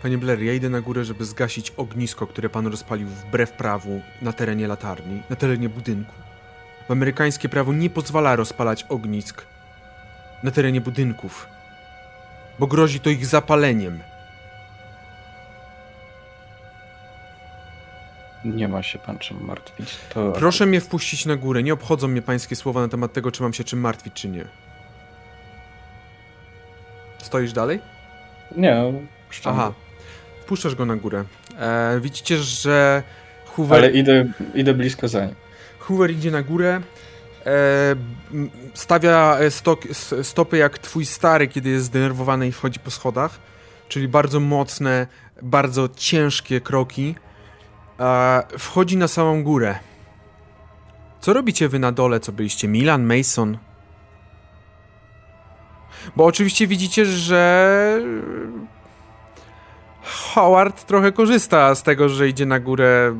Panie 0.02 0.18
Blair, 0.18 0.42
ja 0.42 0.52
idę 0.52 0.68
na 0.68 0.80
górę, 0.80 1.04
żeby 1.04 1.24
zgasić 1.24 1.72
ognisko, 1.76 2.26
które 2.26 2.48
pan 2.48 2.66
rozpalił 2.66 3.08
wbrew 3.08 3.52
prawu 3.52 4.00
na 4.22 4.32
terenie 4.32 4.68
latarni, 4.68 5.22
na 5.30 5.36
terenie 5.36 5.68
budynku. 5.68 6.12
Amerykańskie 6.88 7.48
prawo 7.48 7.72
nie 7.72 7.90
pozwala 7.90 8.36
rozpalać 8.36 8.86
ognisk 8.88 9.46
na 10.42 10.50
terenie 10.50 10.80
budynków, 10.80 11.48
bo 12.58 12.66
grozi 12.66 13.00
to 13.00 13.10
ich 13.10 13.26
zapaleniem. 13.26 14.00
Nie 18.44 18.68
ma 18.68 18.82
się 18.82 18.98
pan 18.98 19.18
czym 19.18 19.44
martwić. 19.44 19.96
To... 20.14 20.32
Proszę 20.32 20.66
mnie 20.66 20.80
wpuścić 20.80 21.26
na 21.26 21.36
górę. 21.36 21.62
Nie 21.62 21.72
obchodzą 21.72 22.08
mnie 22.08 22.22
pańskie 22.22 22.56
słowa 22.56 22.80
na 22.80 22.88
temat 22.88 23.12
tego, 23.12 23.32
czy 23.32 23.42
mam 23.42 23.52
się 23.52 23.64
czym 23.64 23.80
martwić, 23.80 24.14
czy 24.14 24.28
nie. 24.28 24.44
Stoisz 27.18 27.52
dalej? 27.52 27.80
Nie, 28.56 28.74
no, 28.74 28.92
Aha. 29.44 29.72
Wpuszczasz 30.42 30.74
go 30.74 30.86
na 30.86 30.96
górę. 30.96 31.24
E, 31.58 32.00
widzicie, 32.00 32.38
że 32.38 33.02
Hoover... 33.46 33.78
Ale 33.78 33.90
idę, 33.90 34.24
idę 34.54 34.74
blisko 34.74 35.08
za 35.08 35.26
nim. 35.26 35.34
Hoover 35.84 36.10
idzie 36.10 36.30
na 36.30 36.42
górę, 36.42 36.80
e, 37.46 37.50
stawia 38.74 39.38
stok, 39.50 39.80
stopy 40.22 40.56
jak 40.56 40.78
twój 40.78 41.06
stary, 41.06 41.48
kiedy 41.48 41.70
jest 41.70 41.84
zdenerwowany 41.84 42.48
i 42.48 42.52
wchodzi 42.52 42.80
po 42.80 42.90
schodach. 42.90 43.38
czyli 43.88 44.08
bardzo 44.08 44.40
mocne, 44.40 45.06
bardzo 45.42 45.88
ciężkie 45.96 46.60
kroki, 46.60 47.14
e, 48.00 48.42
wchodzi 48.58 48.96
na 48.96 49.08
samą 49.08 49.42
górę. 49.42 49.78
Co 51.20 51.32
robicie 51.32 51.68
wy 51.68 51.78
na 51.78 51.92
dole? 51.92 52.20
Co 52.20 52.32
byliście? 52.32 52.68
Milan, 52.68 53.04
Mason? 53.04 53.58
Bo 56.16 56.24
oczywiście 56.24 56.66
widzicie, 56.66 57.06
że 57.06 58.00
Howard 60.04 60.84
trochę 60.84 61.12
korzysta 61.12 61.74
z 61.74 61.82
tego, 61.82 62.08
że 62.08 62.28
idzie 62.28 62.46
na 62.46 62.60
górę 62.60 63.14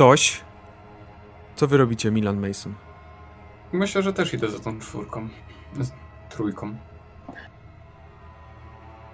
ktoś. 0.00 0.40
Co 1.56 1.66
wy 1.66 1.76
robicie, 1.76 2.10
Milan 2.10 2.48
Mason? 2.48 2.74
Myślę, 3.72 4.02
że 4.02 4.12
też 4.12 4.34
idę 4.34 4.48
za 4.50 4.58
tą 4.58 4.78
czwórką. 4.80 5.28
Z 5.80 5.90
trójką. 6.30 6.76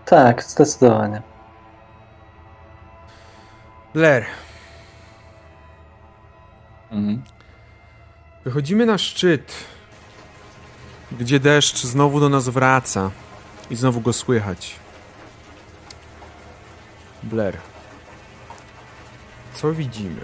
Tak, 0.04 0.42
zdecydowanie. 0.42 1.22
Blair, 3.94 4.24
Mhm. 6.90 7.22
wychodzimy 8.44 8.86
na 8.86 8.98
szczyt, 8.98 9.52
gdzie 11.12 11.40
deszcz 11.40 11.76
znowu 11.78 12.20
do 12.20 12.28
nas 12.28 12.48
wraca 12.48 13.10
i 13.70 13.76
znowu 13.76 14.00
go 14.00 14.12
słychać. 14.12 14.76
Blair, 17.22 17.56
co 19.54 19.72
widzimy? 19.72 20.20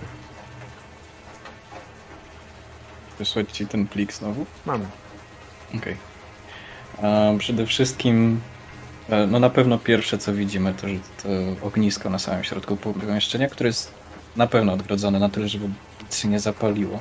Wysłać 3.22 3.52
ci 3.52 3.66
ten 3.66 3.86
plik 3.86 4.12
znowu? 4.12 4.46
Mamy. 4.66 4.84
Okej. 5.76 5.96
A 7.02 7.38
Przede 7.38 7.66
wszystkim, 7.66 8.40
e, 9.08 9.26
no 9.26 9.38
na 9.38 9.50
pewno 9.50 9.78
pierwsze 9.78 10.18
co 10.18 10.34
widzimy 10.34 10.74
to, 10.74 10.86
to 11.22 11.28
ognisko 11.66 12.10
na 12.10 12.18
samym 12.18 12.44
środku 12.44 12.76
pomieszczenia, 12.76 13.48
które 13.48 13.68
jest 13.68 13.92
na 14.36 14.46
pewno 14.46 14.72
odgrodzone 14.72 15.18
na 15.18 15.28
tyle, 15.28 15.48
żeby 15.48 15.68
nic 16.02 16.18
się 16.18 16.28
nie 16.28 16.40
zapaliło. 16.40 17.00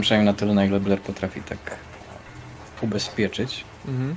Przynajmniej 0.00 0.32
na 0.32 0.38
tyle, 0.38 0.54
na 0.54 0.64
ile 0.64 0.80
Blair 0.80 1.00
potrafi 1.00 1.42
tak 1.42 1.58
ubezpieczyć. 2.82 3.64
Mhm. 3.88 4.16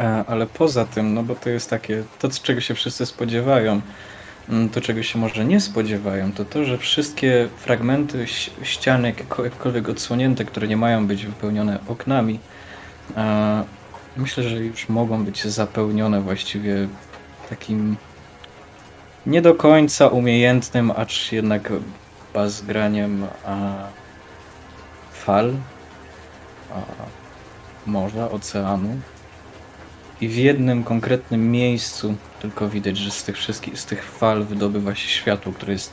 E, 0.00 0.24
Ale 0.28 0.46
poza 0.46 0.84
tym, 0.84 1.14
no 1.14 1.22
bo 1.22 1.34
to 1.34 1.50
jest 1.50 1.70
takie, 1.70 2.04
to 2.18 2.30
z 2.30 2.42
czego 2.42 2.60
się 2.60 2.74
wszyscy 2.74 3.06
spodziewają, 3.06 3.80
to 4.72 4.80
czego 4.80 5.02
się 5.02 5.18
może 5.18 5.44
nie 5.44 5.60
spodziewają, 5.60 6.32
to 6.32 6.44
to, 6.44 6.64
że 6.64 6.78
wszystkie 6.78 7.48
fragmenty 7.56 8.22
ś- 8.22 8.50
ścian 8.62 9.02
jakko- 9.02 9.44
jakkolwiek 9.44 9.88
odsłonięte, 9.88 10.44
które 10.44 10.68
nie 10.68 10.76
mają 10.76 11.06
być 11.06 11.26
wypełnione 11.26 11.78
oknami, 11.88 12.38
myślę, 14.16 14.42
że 14.42 14.56
już 14.56 14.88
mogą 14.88 15.24
być 15.24 15.44
zapełnione 15.44 16.20
właściwie 16.20 16.88
takim 17.50 17.96
nie 19.26 19.42
do 19.42 19.54
końca 19.54 20.08
umiejętnym, 20.08 20.90
acz 20.90 21.32
jednak 21.32 21.72
bazgraniem 22.34 23.26
fal, 25.12 25.52
morza, 27.86 28.30
oceanu. 28.30 28.96
I 30.20 30.28
w 30.28 30.36
jednym 30.36 30.84
konkretnym 30.84 31.50
miejscu 31.50 32.14
tylko 32.40 32.68
widać, 32.68 32.98
że 32.98 33.10
z 33.10 33.24
tych 33.24 33.36
wszystkich, 33.36 33.80
z 33.80 33.84
tych 33.84 34.04
fal 34.04 34.44
wydobywa 34.44 34.94
się 34.94 35.08
światło, 35.08 35.52
które 35.52 35.72
jest 35.72 35.92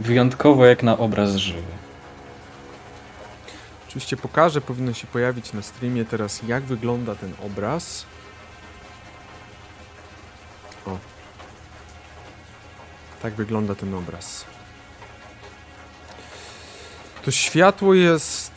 wyjątkowo 0.00 0.66
jak 0.66 0.82
na 0.82 0.98
obraz 0.98 1.36
żywy. 1.36 1.72
Oczywiście 3.88 4.16
pokażę, 4.16 4.60
powinno 4.60 4.92
się 4.92 5.06
pojawić 5.06 5.52
na 5.52 5.62
streamie 5.62 6.04
teraz, 6.04 6.42
jak 6.42 6.62
wygląda 6.62 7.14
ten 7.14 7.32
obraz. 7.46 8.06
O. 10.86 10.98
Tak 13.22 13.34
wygląda 13.34 13.74
ten 13.74 13.94
obraz. 13.94 14.44
To 17.24 17.30
światło 17.30 17.94
jest 17.94 18.52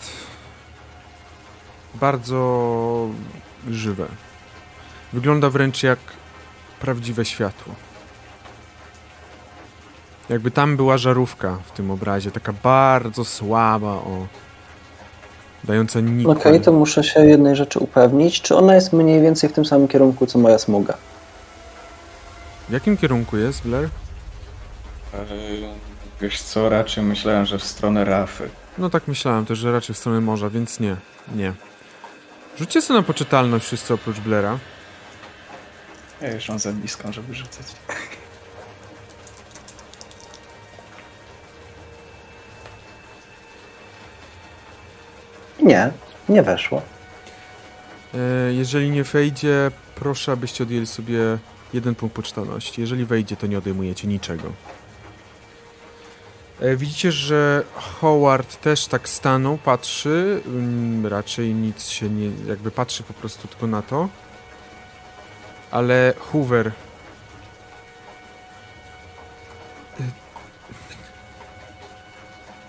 bardzo 1.96 3.10
żywe. 3.70 4.08
Wygląda 5.14 5.50
wręcz 5.50 5.84
jak 5.84 6.00
prawdziwe 6.80 7.26
światło. 7.26 7.76
Jakby 10.30 10.52
tam 10.52 10.78
była 10.78 10.98
żarówka 10.98 11.58
w 11.66 11.72
tym 11.72 11.92
obrazie, 11.92 12.32
taka 12.32 12.54
bardzo 12.54 13.26
słaba, 13.26 13.88
o. 13.88 14.28
Dająca 15.64 16.00
nikłe. 16.00 16.34
Okej, 16.34 16.62
to 16.62 16.72
muszę 16.72 17.04
się 17.04 17.26
jednej 17.26 17.56
rzeczy 17.56 17.80
upewnić. 17.80 18.42
Czy 18.42 18.56
ona 18.56 18.76
jest 18.76 18.94
mniej 18.94 19.22
więcej 19.22 19.50
w 19.50 19.54
tym 19.54 19.66
samym 19.66 19.88
kierunku, 19.88 20.26
co 20.26 20.40
moja 20.40 20.58
smuga? 20.58 20.94
W 22.70 22.72
jakim 22.72 22.98
kierunku 22.98 23.38
jest, 23.38 23.62
Blair? 23.62 23.90
Wiesz 26.22 26.42
co, 26.42 26.70
raczej 26.70 27.04
myślałem, 27.04 27.46
że 27.46 27.58
w 27.58 27.64
stronę 27.64 28.06
Rafy. 28.06 28.50
No 28.78 28.90
tak 28.90 29.08
myślałem 29.08 29.46
też, 29.46 29.60
że 29.60 29.72
raczej 29.72 29.96
w 29.96 29.98
stronę 29.98 30.22
morza, 30.22 30.50
więc 30.50 30.80
nie, 30.80 30.96
nie. 31.36 31.54
Rzućcie 32.58 32.82
sobie 32.82 33.00
na 33.00 33.06
poczytalność 33.06 33.66
wszyscy 33.66 33.94
oprócz 33.94 34.20
Blaira. 34.20 34.58
Ja 36.22 36.32
już 36.32 36.50
mam 36.50 36.60
za 36.60 36.72
blisko, 36.72 37.14
żeby 37.14 37.34
rzucać. 37.36 37.66
Nie, 45.64 45.92
nie 46.30 46.44
weszło. 46.44 46.82
E, 48.14 48.54
Jeżeli 48.54 48.90
nie 48.92 49.04
wejdzie, 49.04 49.72
proszę, 49.96 50.32
abyście 50.32 50.64
odjęli 50.64 50.88
sobie 50.88 51.20
jeden 51.74 51.96
punkt 51.96 52.16
poczytalności. 52.16 52.82
Jeżeli 52.82 53.06
wejdzie, 53.06 53.36
to 53.38 53.48
nie 53.48 53.58
odejmujecie 53.58 54.08
niczego. 54.08 54.44
E, 56.60 56.76
Widzicie, 56.76 57.12
że 57.12 57.64
Howard 57.76 58.62
też 58.62 58.86
tak 58.88 59.10
stanął, 59.10 59.58
patrzy, 59.58 60.42
mm, 60.46 61.06
raczej 61.08 61.54
nic 61.54 61.88
się 61.88 62.10
nie, 62.10 62.30
jakby 62.48 62.72
patrzy 62.72 63.04
po 63.04 63.14
prostu 63.14 63.48
tylko 63.48 63.68
na 63.68 63.82
to. 63.82 64.10
Ale 65.72 66.14
Hoover... 66.20 66.68
E, 66.68 66.72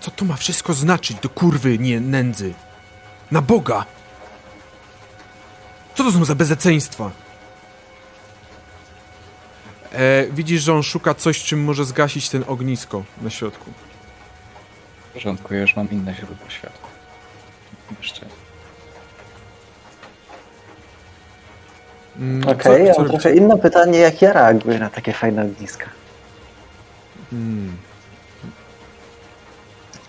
Co 0.01 0.11
to 0.11 0.25
ma 0.25 0.35
wszystko 0.35 0.73
znaczyć 0.73 1.17
do 1.19 1.29
kurwy, 1.29 1.79
nie 1.79 1.99
nędzy? 1.99 2.53
Na 3.31 3.41
Boga! 3.41 3.85
Co 5.95 6.03
to 6.03 6.11
są 6.11 6.25
za 6.25 6.35
bezeceństwa? 6.35 7.11
E, 9.91 10.27
widzisz, 10.31 10.61
że 10.61 10.73
on 10.73 10.83
szuka 10.83 11.13
coś, 11.13 11.43
czym 11.43 11.63
może 11.63 11.85
zgasić 11.85 12.29
ten 12.29 12.43
ognisko 12.47 13.03
na 13.21 13.29
środku. 13.29 13.71
W 15.09 15.13
porządku, 15.13 15.53
ja 15.53 15.61
już 15.61 15.75
mam 15.75 15.91
inne 15.91 16.15
źródło 16.15 16.49
światła. 16.49 16.89
Jeszcze. 18.01 18.25
Mm, 22.19 22.47
Okej, 22.49 22.63
co- 22.63 22.77
ja 22.77 22.93
co 22.93 23.03
trochę 23.03 23.35
inne 23.35 23.57
pytanie, 23.57 23.99
jak 23.99 24.21
ja 24.21 24.33
reaguję 24.33 24.79
na 24.79 24.89
takie 24.89 25.13
fajne 25.13 25.41
ogniska. 25.45 25.85
Mm. 27.33 27.77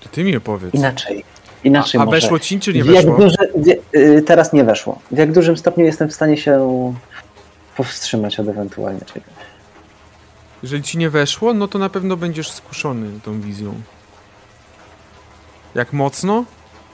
To 0.00 0.08
ty 0.08 0.24
mi 0.24 0.36
opowiedz. 0.36 0.74
Inaczej. 0.74 1.24
Inaczej 1.64 1.98
A, 1.98 2.02
a 2.02 2.06
może. 2.06 2.20
weszło 2.20 2.38
ci, 2.38 2.60
czy 2.60 2.72
nie 2.74 2.84
weszło? 2.84 3.16
duże, 3.16 3.36
wie, 3.56 3.76
y, 3.94 4.22
teraz 4.22 4.52
nie 4.52 4.64
weszło. 4.64 4.98
W 5.10 5.18
jak 5.18 5.32
dużym 5.32 5.56
stopniu 5.56 5.84
jestem 5.84 6.08
w 6.08 6.14
stanie 6.14 6.36
się 6.36 6.94
powstrzymać 7.76 8.40
od 8.40 8.48
ewentualnie 8.48 9.00
czegoś. 9.00 9.32
Jeżeli 10.62 10.82
ci 10.82 10.98
nie 10.98 11.10
weszło, 11.10 11.54
no 11.54 11.68
to 11.68 11.78
na 11.78 11.88
pewno 11.88 12.16
będziesz 12.16 12.50
skuszony 12.50 13.20
tą 13.24 13.40
wizją. 13.40 13.74
Jak 15.74 15.92
mocno? 15.92 16.44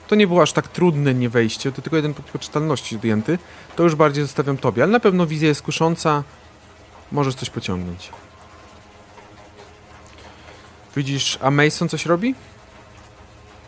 To 0.09 0.15
nie 0.15 0.27
było 0.27 0.43
aż 0.43 0.53
tak 0.53 0.69
trudne 0.69 1.15
nie 1.15 1.29
wejście, 1.29 1.73
to 1.73 1.83
tylko 1.83 1.97
jeden 1.97 2.15
punkt 2.15 2.31
poczytalności 2.31 2.97
zdjęty. 2.97 3.39
To 3.77 3.83
już 3.83 3.95
bardziej 3.95 4.25
zostawiam 4.25 4.57
tobie, 4.57 4.83
ale 4.83 4.93
na 4.93 5.01
pewno 5.01 5.27
wizja 5.27 5.49
jest 5.49 5.63
kusząca. 5.63 6.23
Możesz 7.13 7.35
coś 7.35 7.51
pociągnąć. 7.51 8.11
Widzisz, 10.97 11.39
a 11.43 11.51
Mason 11.51 11.89
coś 11.89 12.07
robi? 12.07 12.35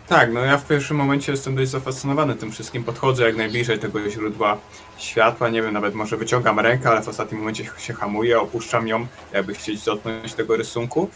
Tak, 0.08 0.32
no 0.32 0.40
ja 0.40 0.58
w 0.58 0.66
pierwszym 0.66 0.96
momencie 0.96 1.32
jestem 1.32 1.56
dość 1.56 1.70
zafascynowany 1.70 2.34
tym 2.34 2.52
wszystkim. 2.52 2.84
Podchodzę 2.84 3.24
jak 3.24 3.36
najbliżej 3.36 3.78
tego 3.78 4.10
źródła 4.10 4.58
światła. 4.98 5.48
Nie 5.48 5.62
wiem, 5.62 5.72
nawet 5.72 5.94
może 5.94 6.16
wyciągam 6.16 6.60
rękę, 6.60 6.90
ale 6.90 7.02
w 7.02 7.08
ostatnim 7.08 7.40
momencie 7.40 7.64
się 7.78 7.94
hamuję, 7.94 8.40
opuszczam 8.40 8.88
ją, 8.88 9.06
jakby 9.32 9.54
chcieć 9.54 9.84
dotknąć 9.84 10.34
tego 10.34 10.56
rysunku. 10.56 11.10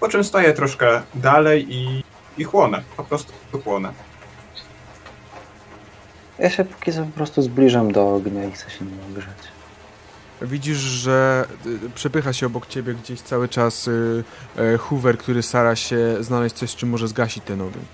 Po 0.00 0.08
czym 0.08 0.24
stoję 0.24 0.52
troszkę 0.52 1.02
dalej 1.14 1.66
i, 1.74 2.04
i 2.38 2.44
chłonę. 2.44 2.82
Po 2.96 3.04
prostu 3.04 3.32
chłonę. 3.64 3.92
Ja 6.44 6.50
się 6.50 6.64
póki 6.64 6.92
co 6.92 7.02
po 7.02 7.12
prostu 7.12 7.42
zbliżam 7.42 7.92
do 7.92 8.14
ognia 8.14 8.44
i 8.44 8.52
chcę 8.52 8.70
się 8.70 8.84
nim 8.84 8.98
ogrzać. 9.10 9.36
Widzisz, 10.42 10.76
że 10.78 11.46
y, 11.66 11.90
przepycha 11.94 12.32
się 12.32 12.46
obok 12.46 12.66
ciebie 12.66 12.94
gdzieś 12.94 13.20
cały 13.20 13.48
czas 13.48 13.88
y, 13.88 14.24
y, 14.58 14.78
Hoover, 14.78 15.18
który 15.18 15.42
stara 15.42 15.76
się 15.76 16.16
znaleźć 16.20 16.54
coś, 16.54 16.76
czym 16.76 16.88
może 16.88 17.08
zgasić 17.08 17.44
ten 17.44 17.60
ogień. 17.60 17.84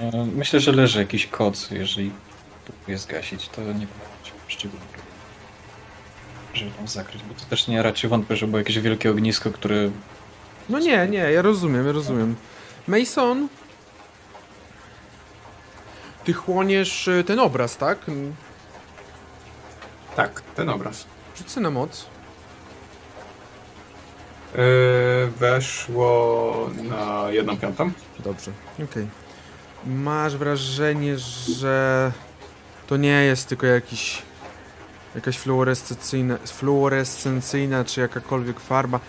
E, 0.00 0.26
Myślę, 0.34 0.60
że 0.60 0.72
leży 0.72 0.98
jakiś 0.98 1.26
koc, 1.26 1.70
jeżeli 1.70 2.12
próbuję 2.64 2.98
zgasić, 2.98 3.48
to 3.48 3.60
nie 3.60 3.66
powinno 3.66 4.18
być 4.22 4.32
szczególnie 4.48 4.86
żeby 6.54 6.70
tam 6.70 6.88
zakryć, 6.88 7.22
bo 7.22 7.34
to 7.34 7.44
też 7.50 7.68
nie 7.68 7.82
raczej 7.82 8.10
wątpię, 8.10 8.36
że 8.36 8.46
było 8.46 8.58
jakieś 8.58 8.78
wielkie 8.78 9.10
ognisko, 9.10 9.50
które 9.50 9.90
No 10.68 10.78
nie, 10.78 11.08
nie, 11.08 11.18
ja 11.18 11.42
rozumiem, 11.42 11.86
ja 11.86 11.92
rozumiem. 11.92 12.36
Mason, 12.88 13.48
ty 16.24 16.32
chłoniesz 16.32 17.08
y, 17.08 17.24
ten 17.24 17.40
obraz, 17.40 17.76
tak? 17.76 17.98
Tak, 20.16 20.40
ten 20.40 20.68
obraz. 20.68 21.06
Rzucę 21.36 21.60
na 21.60 21.70
moc. 21.70 22.06
Yy, 24.54 25.30
weszło 25.30 26.70
na 26.82 27.30
jedną 27.30 27.56
piątą. 27.56 27.90
Dobrze, 28.18 28.50
okej. 28.84 29.08
Masz 29.86 30.36
wrażenie, 30.36 31.18
że 31.58 32.12
to 32.86 32.96
nie 32.96 33.24
jest 33.24 33.48
tylko 33.48 33.66
jakiś 33.66 34.22
jakaś 35.14 35.38
fluorescencyjna, 35.38 36.36
fluorescencyjna 36.46 37.84
czy 37.84 38.00
jakakolwiek 38.00 38.60
farba. 38.60 39.00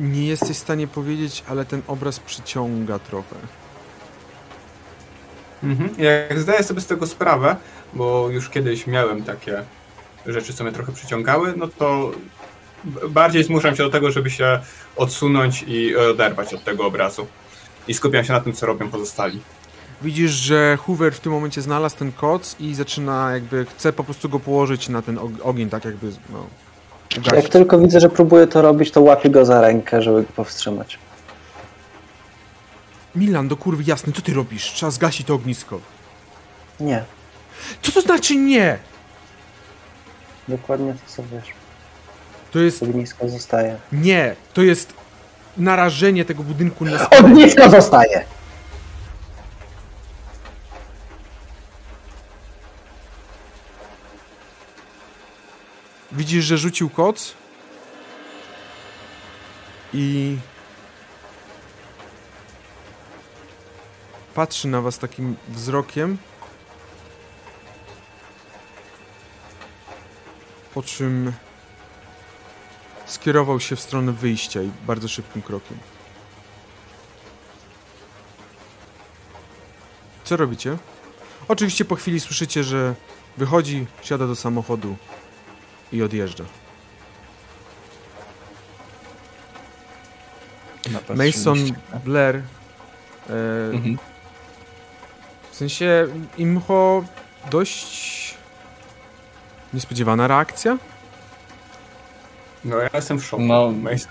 Nie 0.00 0.26
jesteś 0.26 0.56
w 0.56 0.60
stanie 0.60 0.86
powiedzieć, 0.86 1.44
ale 1.48 1.64
ten 1.64 1.82
obraz 1.86 2.20
przyciąga 2.20 2.98
trochę. 2.98 3.36
Mhm. 5.62 5.90
Jak 6.28 6.40
zdaję 6.40 6.62
sobie 6.64 6.80
z 6.80 6.86
tego 6.86 7.06
sprawę, 7.06 7.56
bo 7.92 8.28
już 8.30 8.48
kiedyś 8.48 8.86
miałem 8.86 9.24
takie 9.24 9.62
rzeczy, 10.26 10.54
co 10.54 10.64
mnie 10.64 10.72
trochę 10.72 10.92
przyciągały, 10.92 11.54
no 11.56 11.68
to 11.68 12.10
bardziej 13.08 13.44
zmuszam 13.44 13.76
się 13.76 13.82
do 13.82 13.90
tego, 13.90 14.10
żeby 14.10 14.30
się 14.30 14.60
odsunąć 14.96 15.64
i 15.66 15.96
oderwać 15.96 16.54
od 16.54 16.64
tego 16.64 16.86
obrazu. 16.86 17.26
I 17.88 17.94
skupiam 17.94 18.24
się 18.24 18.32
na 18.32 18.40
tym, 18.40 18.52
co 18.52 18.66
robią 18.66 18.90
pozostali. 18.90 19.40
Widzisz, 20.02 20.30
że 20.30 20.78
Hoover 20.86 21.14
w 21.14 21.20
tym 21.20 21.32
momencie 21.32 21.62
znalazł 21.62 21.96
ten 21.96 22.12
koc 22.12 22.56
i 22.60 22.74
zaczyna 22.74 23.32
jakby, 23.32 23.66
chce 23.66 23.92
po 23.92 24.04
prostu 24.04 24.28
go 24.28 24.40
położyć 24.40 24.88
na 24.88 25.02
ten 25.02 25.16
og- 25.16 25.42
ogień, 25.42 25.70
tak 25.70 25.84
jakby, 25.84 26.12
no, 26.32 26.46
Jak 27.32 27.48
tylko 27.48 27.78
widzę, 27.78 28.00
że 28.00 28.08
próbuje 28.08 28.46
to 28.46 28.62
robić, 28.62 28.90
to 28.90 29.00
łapię 29.00 29.30
go 29.30 29.44
za 29.44 29.60
rękę, 29.60 30.02
żeby 30.02 30.22
go 30.22 30.28
powstrzymać. 30.36 30.98
Milan, 33.14 33.48
do 33.48 33.56
kurwy 33.56 33.82
jasny, 33.86 34.12
co 34.12 34.22
ty 34.22 34.34
robisz? 34.34 34.72
Trzeba 34.72 34.90
zgasić 34.90 35.26
to 35.26 35.34
ognisko. 35.34 35.80
Nie, 36.80 37.04
Co 37.82 37.92
to 37.92 38.00
znaczy 38.00 38.36
nie? 38.36 38.78
dokładnie 40.48 40.92
to 40.92 41.12
co 41.16 41.22
wiesz. 41.22 41.46
To 42.50 42.58
jest, 42.58 42.82
Ognisko 42.82 43.28
zostaje. 43.28 43.76
nie, 43.92 44.36
to 44.54 44.62
jest 44.62 44.94
narażenie 45.56 46.24
tego 46.24 46.42
budynku 46.42 46.84
na. 46.84 47.10
Ognisko 47.10 47.70
zostaje! 47.70 48.24
Widzisz, 56.20 56.44
że 56.44 56.58
rzucił 56.58 56.90
koc 56.90 57.34
i 59.94 60.36
patrzy 64.34 64.68
na 64.68 64.80
was 64.80 64.98
takim 64.98 65.36
wzrokiem, 65.48 66.18
po 70.74 70.82
czym 70.82 71.32
skierował 73.06 73.60
się 73.60 73.76
w 73.76 73.80
stronę 73.80 74.12
wyjścia 74.12 74.62
i 74.62 74.70
bardzo 74.86 75.08
szybkim 75.08 75.42
krokiem. 75.42 75.78
Co 80.24 80.36
robicie? 80.36 80.76
Oczywiście 81.48 81.84
po 81.84 81.96
chwili 81.96 82.20
słyszycie, 82.20 82.64
że 82.64 82.94
wychodzi, 83.36 83.86
wsiada 84.02 84.26
do 84.26 84.36
samochodu 84.36 84.96
i 85.92 86.02
odjeżdża. 86.02 86.44
Mason 91.16 91.58
Blair. 92.04 92.36
E, 92.36 92.42
Mhm. 93.74 93.98
w 95.50 95.56
sensie 95.56 96.06
Imho 96.38 97.04
dość 97.50 98.34
niespodziewana 99.74 100.26
reakcja. 100.28 100.78
No 102.64 102.76
ja 102.76 102.88
jestem 102.94 103.18
w 103.20 103.24
szoku. 103.24 103.42
No. 103.42 103.68
Mason- 103.68 104.08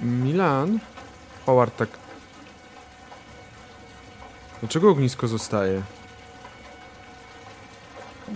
Milan. 0.00 0.78
Howard 1.46 1.76
tak. 1.76 1.88
Dlaczego 4.60 4.90
ognisko 4.90 5.28
zostaje? 5.28 5.82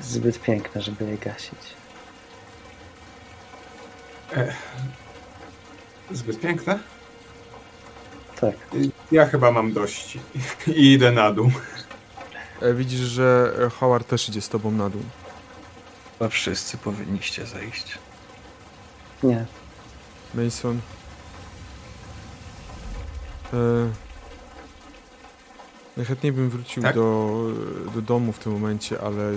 Zbyt 0.03 0.41
piękne, 0.41 0.83
żeby 0.83 1.05
je 1.05 1.19
gasić. 1.19 1.59
Zbyt 6.11 6.41
piękne? 6.41 6.79
Tak. 8.41 8.55
Ja 9.13 9.27
chyba 9.27 9.51
mam 9.53 9.73
dość 9.73 10.19
i 10.67 10.93
idę 10.93 11.13
na 11.13 11.33
dół. 11.33 11.51
E, 12.63 12.75
widzisz, 12.75 13.01
że 13.01 13.55
Howard 13.81 14.09
też 14.09 14.29
idzie 14.29 14.41
z 14.41 14.49
tobą 14.49 14.71
na 14.71 14.91
dół. 14.91 15.03
Chyba 16.19 16.29
wszyscy 16.31 16.79
powinniście 16.79 17.47
zejść. 17.47 17.99
Nie. 19.23 19.47
Mason. 20.35 20.81
E, 23.53 23.57
najchętniej 25.97 26.33
bym 26.33 26.51
wrócił 26.51 26.83
Tak? 26.83 26.95
do, 26.95 27.37
do 27.95 28.03
domu 28.03 28.33
w 28.33 28.39
tym 28.39 28.53
momencie, 28.53 29.01
ale 29.01 29.33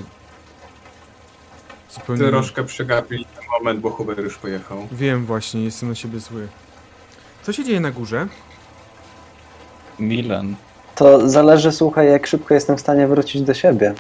zupełnie 1.94 2.28
Troszkę 2.28 2.64
przegapili 2.64 3.26
ten 3.26 3.44
moment, 3.60 3.80
bo 3.80 3.90
Huber 3.90 4.20
już 4.20 4.38
pojechał. 4.38 4.88
wiem 4.92 5.26
właśnie, 5.26 5.64
jestem 5.64 5.90
na 5.90 5.96
siebie 5.96 6.20
zły. 6.20 6.48
Co 7.44 7.54
się 7.54 7.64
dzieje 7.64 7.80
na 7.80 7.92
górze? 7.92 8.28
Milan, 10.00 10.56
To 10.96 11.30
zależy, 11.30 11.72
słuchaj, 11.72 12.08
jak 12.12 12.28
szybko 12.28 12.54
jestem 12.54 12.78
w 12.78 12.80
stanie 12.80 13.08
wrócić 13.08 13.42
do 13.42 13.54
siebie. 13.54 13.94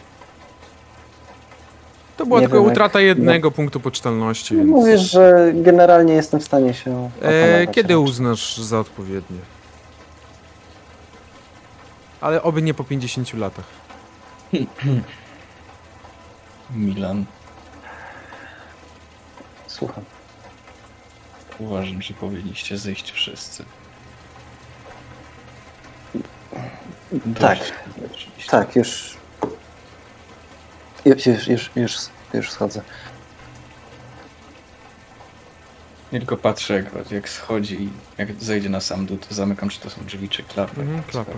To 2.17 2.25
była 2.25 2.39
Nie 2.39 2.45
tylko 2.47 2.57
wiem, 2.57 2.65
jak- 2.65 2.73
utrata 2.73 2.99
jednego 3.01 3.51
punktu 3.51 3.79
pocztalności, 3.79 4.55
więc 4.55 4.69
Mówisz, 4.69 5.01
że 5.11 5.51
generalnie 5.55 6.13
jestem 6.13 6.39
w 6.39 6.43
stanie 6.43 6.73
się 6.73 7.09
e, 7.21 7.67
kiedy 7.67 7.81
raczej. 7.93 7.95
uznasz 8.05 8.57
za 8.57 8.79
odpowiednie? 8.79 9.37
Ale 12.21 12.43
oby 12.43 12.61
nie 12.61 12.73
po 12.73 12.83
50 12.83 13.33
latach. 13.33 13.65
Milan, 16.75 17.25
Słucham. 19.73 20.03
uważam, 21.59 22.01
że 22.01 22.13
powinniście 22.13 22.77
zejść 22.77 23.11
wszyscy. 23.11 23.65
Tak. 27.39 27.59
Oczywiście. 28.11 28.51
Tak, 28.51 28.75
już... 28.75 29.17
Już, 31.05 31.25
już, 31.25 31.47
już, 31.47 31.69
już, 31.75 31.97
już 32.33 32.51
schodzę. 32.51 32.81
Nie 36.11 36.19
tylko 36.19 36.37
patrzę, 36.37 36.73
jak, 36.73 37.11
jak 37.11 37.29
schodzi 37.29 37.83
i 37.83 37.89
jak 38.17 38.43
zejdzie 38.43 38.69
na 38.69 38.81
sam 38.81 39.05
dół, 39.05 39.17
to 39.17 39.35
zamykam, 39.35 39.69
czy 39.69 39.79
to 39.79 39.89
są 39.89 40.05
drzwi, 40.05 40.29
czy 40.29 40.43
klapy. 40.43 40.81
Mhm, 40.81 41.03
klapa. 41.03 41.31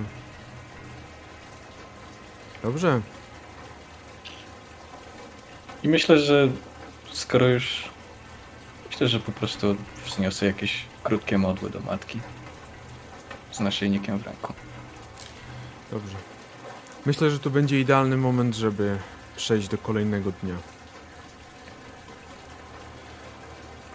Dobrze. 2.63 3.01
I 5.83 5.89
myślę, 5.89 6.19
że 6.19 6.47
skoro 7.11 7.47
już... 7.47 7.94
Myślę, 8.95 9.07
że 9.07 9.19
po 9.19 9.31
prostu 9.31 9.75
wzniosę 10.05 10.45
jakieś 10.45 10.85
krótkie 11.03 11.37
modły 11.37 11.69
do 11.69 11.79
matki. 11.79 12.19
Z 13.51 13.59
naszyjnikiem 13.59 14.17
w 14.19 14.25
ręku. 14.25 14.53
Dobrze. 15.91 16.15
Myślę, 17.05 17.29
że 17.31 17.39
to 17.39 17.49
będzie 17.49 17.79
idealny 17.79 18.17
moment, 18.17 18.55
żeby 18.55 18.97
przejść 19.35 19.67
do 19.67 19.77
kolejnego 19.77 20.31
dnia. 20.43 20.55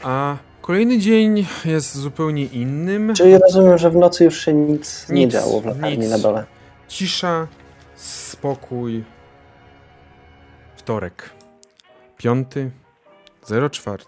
A 0.02 0.36
kolejny 0.62 0.98
dzień 0.98 1.46
jest 1.64 1.96
zupełnie 1.96 2.44
innym. 2.44 3.14
Czyli 3.14 3.38
rozumiem, 3.38 3.78
że 3.78 3.90
w 3.90 3.96
nocy 3.96 4.24
już 4.24 4.44
się 4.44 4.52
nic, 4.52 5.08
nie 5.08 5.24
Nic, 5.24 5.32
działo 5.32 5.60
w 5.60 5.64
latarni 5.66 5.98
nic. 5.98 6.10
na 6.10 6.18
dole. 6.18 6.46
Cisza, 6.88 7.48
spokój. 7.96 9.04
Wtorek. 10.76 11.30
5 12.16 12.46
04 13.70 14.04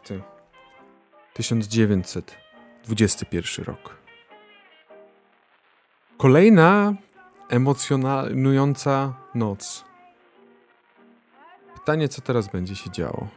1921 1.34 3.64
rok. 3.64 3.96
Kolejna 6.16 6.94
emocjonująca 7.48 9.14
noc. 9.34 9.84
Pytanie, 11.74 12.08
co 12.08 12.22
teraz 12.22 12.48
będzie 12.48 12.76
się 12.76 12.90
działo? 12.90 13.28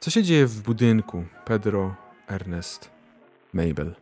Co 0.00 0.10
się 0.10 0.22
dzieje 0.22 0.46
w 0.46 0.62
budynku 0.62 1.24
Pedro, 1.44 1.94
Ernest, 2.28 2.90
Mabel? 3.52 3.94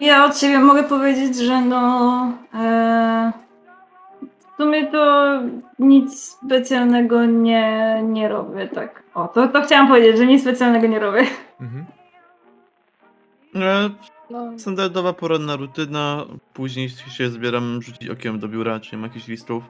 Ja 0.00 0.24
od 0.24 0.38
siebie 0.38 0.58
mogę 0.58 0.84
powiedzieć, 0.84 1.36
że 1.36 1.60
no. 1.60 2.32
E, 2.54 3.32
w 4.58 4.60
sumie 4.60 4.86
to 4.86 5.32
nic 5.78 6.22
specjalnego 6.22 7.24
nie, 7.24 8.02
nie 8.04 8.28
robię, 8.28 8.68
tak. 8.68 9.02
O, 9.14 9.28
to, 9.28 9.48
to 9.48 9.62
chciałam 9.62 9.88
powiedzieć, 9.88 10.16
że 10.16 10.26
nic 10.26 10.42
specjalnego 10.42 10.86
nie 10.86 10.98
robię. 10.98 11.26
Mhm. 11.60 11.84
E, 13.54 13.90
no. 14.30 14.58
Standardowa 14.58 15.12
poranna 15.12 15.56
rutyna, 15.56 16.24
później 16.54 16.88
się 16.88 17.30
zbieram 17.30 17.82
rzucić 17.82 18.08
okiem 18.08 18.38
do 18.38 18.48
biura, 18.48 18.80
czy 18.80 18.96
nie 18.96 19.00
ma 19.00 19.06
jakichś 19.06 19.28
listów. 19.28 19.64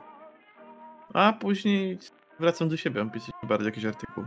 A 1.14 1.32
później 1.32 1.98
wracam 2.40 2.68
do 2.68 2.76
siebie, 2.76 3.00
mam 3.00 3.10
pisać 3.10 3.30
bardziej 3.42 3.66
jakiś 3.66 3.84
artykuł. 3.84 4.24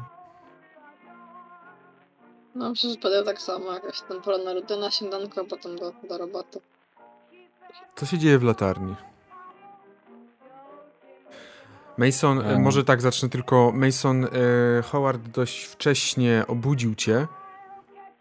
No, 2.55 2.73
przypadek 2.73 3.25
tak 3.25 3.41
samo, 3.41 3.73
jakaś 3.73 4.01
tam 4.01 4.21
poranna 4.21 4.53
rutyna, 4.53 4.91
śniadanko, 4.91 5.41
a 5.41 5.43
potem 5.43 5.75
do, 5.75 5.93
do 6.09 6.17
roboty. 6.17 6.59
Co 7.95 8.05
się 8.05 8.17
dzieje 8.17 8.39
w 8.39 8.43
latarni? 8.43 8.95
Mason, 11.97 12.38
um. 12.38 12.61
może 12.61 12.84
tak 12.84 13.01
zacznę 13.01 13.30
tylko. 13.30 13.72
Mason, 13.76 14.26
e, 14.26 14.30
Howard 14.81 15.22
dość 15.27 15.63
wcześnie 15.63 16.43
obudził 16.47 16.95
cię. 16.95 17.27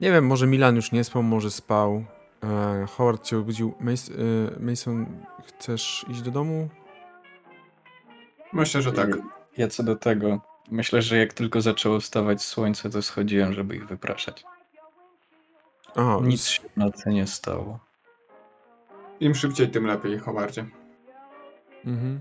Nie 0.00 0.12
wiem, 0.12 0.26
może 0.26 0.46
Milan 0.46 0.76
już 0.76 0.92
nie 0.92 1.04
spał, 1.04 1.22
może 1.22 1.50
spał. 1.50 2.04
E, 2.44 2.86
Howard 2.86 3.24
cię 3.24 3.38
obudził. 3.38 3.74
Mason, 3.80 4.16
e, 4.16 4.60
Mason, 4.60 5.06
chcesz 5.46 6.06
iść 6.08 6.22
do 6.22 6.30
domu? 6.30 6.68
Myślę, 8.52 8.82
że 8.82 8.92
tak. 8.92 9.10
Ja 9.56 9.68
co 9.68 9.82
do 9.82 9.96
tego, 9.96 10.40
myślę, 10.70 11.02
że 11.02 11.16
jak 11.16 11.32
tylko 11.32 11.60
zaczęło 11.60 12.00
wstawać 12.00 12.42
słońce, 12.42 12.90
to 12.90 13.02
schodziłem, 13.02 13.52
żeby 13.52 13.76
ich 13.76 13.86
wypraszać. 13.86 14.44
Aha, 15.96 16.18
Nic 16.22 16.46
się 16.46 16.62
w 16.68 16.76
nocy 16.76 17.10
nie 17.10 17.26
stało. 17.26 17.78
Im 19.20 19.34
szybciej, 19.34 19.68
tym 19.68 19.86
lepiej, 19.86 20.18
Howardzie. 20.18 20.66
Mhm. 21.84 22.20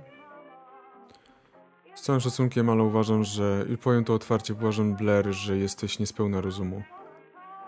Z 1.99 2.01
całym 2.01 2.21
szacunkiem, 2.21 2.69
ale 2.69 2.83
uważam, 2.83 3.23
że 3.23 3.65
i 3.73 3.77
powiem 3.77 4.05
to 4.05 4.13
otwarcie, 4.13 4.53
uważam 4.53 4.95
Blair, 4.95 5.33
że 5.33 5.57
jesteś 5.57 5.99
niespełna 5.99 6.41
rozumu. 6.41 6.83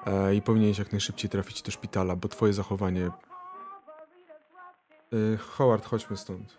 E, 0.06 0.36
I 0.36 0.42
powinieneś 0.42 0.80
jak 0.80 0.92
najszybciej 0.92 1.30
trafić 1.30 1.62
do 1.62 1.72
szpitala, 1.72 2.16
bo 2.16 2.28
twoje 2.28 2.54
zachowanie... 2.54 3.06
E, 3.06 3.12
Howard, 5.38 5.86
chodźmy 5.86 6.18
stąd. 6.18 6.58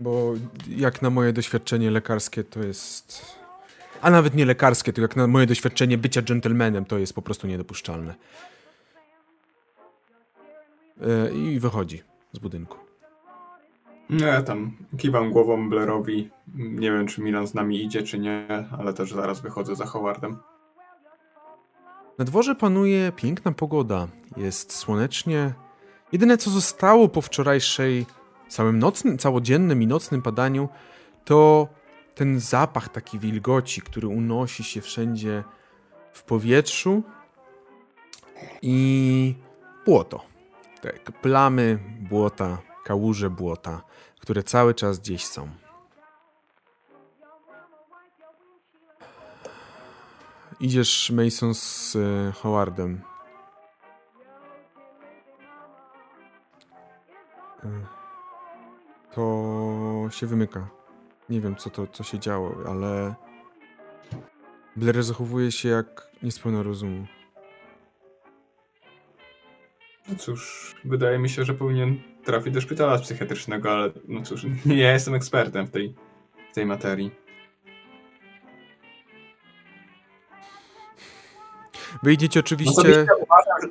Bo 0.00 0.34
jak 0.68 1.02
na 1.02 1.10
moje 1.10 1.32
doświadczenie 1.32 1.90
lekarskie 1.90 2.44
to 2.44 2.60
jest... 2.60 3.36
A 4.02 4.10
nawet 4.10 4.34
nie 4.34 4.44
lekarskie, 4.44 4.92
tylko 4.92 5.04
jak 5.04 5.16
na 5.16 5.26
moje 5.26 5.46
doświadczenie 5.46 5.98
bycia 5.98 6.22
gentlemanem 6.22 6.84
to 6.84 6.98
jest 6.98 7.14
po 7.14 7.22
prostu 7.22 7.46
niedopuszczalne. 7.46 8.14
E, 11.00 11.32
I 11.32 11.60
wychodzi 11.60 12.02
z 12.32 12.38
budynku. 12.38 12.91
Nie, 14.12 14.42
tam 14.42 14.76
kiwam 14.98 15.30
głową 15.30 15.68
Blairowi. 15.68 16.30
Nie 16.54 16.92
wiem, 16.92 17.06
czy 17.06 17.22
Milan 17.22 17.46
z 17.46 17.54
nami 17.54 17.84
idzie, 17.84 18.02
czy 18.02 18.18
nie, 18.18 18.46
ale 18.78 18.92
też 18.92 19.12
zaraz 19.12 19.40
wychodzę 19.40 19.76
za 19.76 19.86
Howardem. 19.86 20.36
Na 22.18 22.24
dworze 22.24 22.54
panuje 22.54 23.12
piękna 23.16 23.52
pogoda. 23.52 24.08
Jest 24.36 24.76
słonecznie. 24.76 25.52
Jedyne, 26.12 26.38
co 26.38 26.50
zostało 26.50 27.08
po 27.08 27.22
wczorajszej 27.22 28.06
całym 28.48 28.78
nocnym, 28.78 29.18
całodziennym 29.18 29.82
i 29.82 29.86
nocnym 29.86 30.22
padaniu, 30.22 30.68
to 31.24 31.68
ten 32.14 32.40
zapach 32.40 32.88
taki 32.88 33.18
wilgoci, 33.18 33.80
który 33.80 34.08
unosi 34.08 34.64
się 34.64 34.80
wszędzie 34.80 35.44
w 36.12 36.22
powietrzu 36.22 37.02
i 38.62 39.34
błoto. 39.86 40.24
Tak, 40.82 41.12
plamy 41.20 41.78
błota, 42.00 42.58
kałuże 42.84 43.30
błota, 43.30 43.82
które 44.20 44.42
cały 44.42 44.74
czas 44.74 44.98
gdzieś 44.98 45.26
są. 45.26 45.48
Idziesz, 50.60 51.10
Mason, 51.10 51.54
z 51.54 51.96
e, 51.96 52.32
Howardem. 52.32 53.00
E, 57.64 57.68
to 59.14 60.08
się 60.10 60.26
wymyka. 60.26 60.68
Nie 61.28 61.40
wiem, 61.40 61.56
co 61.56 61.70
to, 61.70 61.86
co 61.86 62.02
się 62.02 62.18
działo, 62.18 62.54
ale 62.68 63.14
Blair 64.76 65.02
zachowuje 65.02 65.52
się 65.52 65.68
jak 65.68 66.10
niespełna 66.22 66.62
rozumu. 66.62 67.06
No 70.08 70.14
cóż, 70.16 70.74
wydaje 70.84 71.18
mi 71.18 71.28
się, 71.28 71.44
że 71.44 71.54
powinien 71.54 72.11
trafić 72.24 72.54
do 72.54 72.60
szpitala 72.60 72.98
psychiatrycznego, 72.98 73.72
ale 73.72 73.90
no 74.08 74.22
cóż, 74.22 74.44
nie 74.66 74.76
ja 74.76 74.92
jestem 74.92 75.14
ekspertem 75.14 75.66
w 75.66 75.70
tej, 75.70 75.94
w 76.50 76.54
tej 76.54 76.66
materii. 76.66 77.10
Wyjdziecie 82.02 82.40
oczywiście... 82.40 82.80
Osobiście 82.80 83.16
uważam, 83.16 83.60
że, 83.62 83.68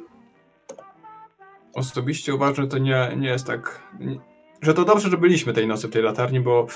osobiście 1.73 2.36
uważam, 2.36 2.56
że 2.56 2.68
to 2.68 2.78
nie, 2.78 3.11
nie 3.18 3.28
jest 3.28 3.48
tak... 3.48 3.82
Nie, 3.99 4.19
że 4.61 4.73
to 4.73 4.86
dobrze, 4.86 5.10
że 5.10 5.18
byliśmy 5.18 5.53
tej 5.53 5.68
nocy 5.68 5.88
w 5.88 5.91
tej 5.91 6.03
latarni, 6.03 6.40
bo 6.40 6.68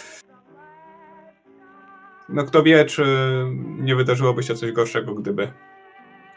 no 2.29 2.43
kto 2.43 2.63
wie, 2.63 2.85
czy 2.85 3.05
nie 3.79 3.95
wydarzyłoby 3.95 4.43
się 4.43 4.55
coś 4.55 4.71
gorszego, 4.71 5.15
gdyby 5.15 5.51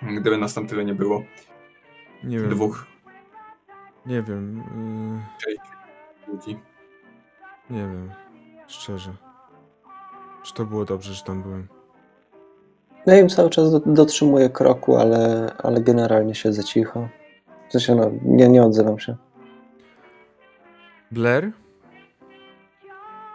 gdyby 0.02 0.38
nas 0.38 0.54
tam 0.54 0.66
tyle 0.66 0.84
nie 0.84 0.94
było. 0.94 1.24
Nie 2.24 2.38
wiem. 2.38 2.48
Nie 4.08 4.22
wiem. 4.22 4.62
Yy... 5.46 6.32
ludzi. 6.32 6.58
Nie 7.70 7.80
wiem. 7.80 8.12
Szczerze. 8.68 9.12
Czy 10.42 10.54
to 10.54 10.64
było 10.64 10.84
dobrze, 10.84 11.14
że 11.14 11.24
tam 11.24 11.42
byłem? 11.42 11.68
No 13.06 13.14
ja 13.14 13.20
im 13.20 13.28
cały 13.28 13.50
czas 13.50 13.82
dotrzymuję 13.86 14.50
kroku, 14.50 14.96
ale, 14.96 15.52
ale 15.58 15.80
generalnie 15.80 16.34
siedzę 16.34 16.64
cicho. 16.64 17.08
W 17.68 17.72
sensie, 17.72 17.94
no, 17.94 18.10
nie, 18.22 18.48
nie 18.48 18.62
odzywam 18.62 18.98
się. 18.98 19.16
Blair? 21.10 21.52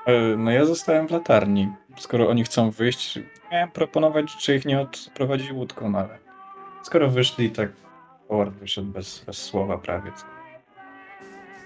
E, 0.05 0.37
no 0.37 0.51
ja 0.51 0.65
zostałem 0.65 1.07
w 1.07 1.11
latarni. 1.11 1.73
Skoro 1.97 2.29
oni 2.29 2.43
chcą 2.43 2.71
wyjść, 2.71 3.19
miałem 3.51 3.71
proponować, 3.71 4.37
czy 4.37 4.55
ich 4.55 4.65
nie 4.65 4.79
odprowadzić 4.81 5.51
łódką, 5.51 5.95
ale 5.95 6.19
skoro 6.83 7.09
wyszli, 7.09 7.49
tak 7.49 7.69
Howard 8.27 8.53
wyszedł 8.53 8.87
bez, 8.87 9.23
bez 9.25 9.37
słowa 9.37 9.77
prawie. 9.77 10.11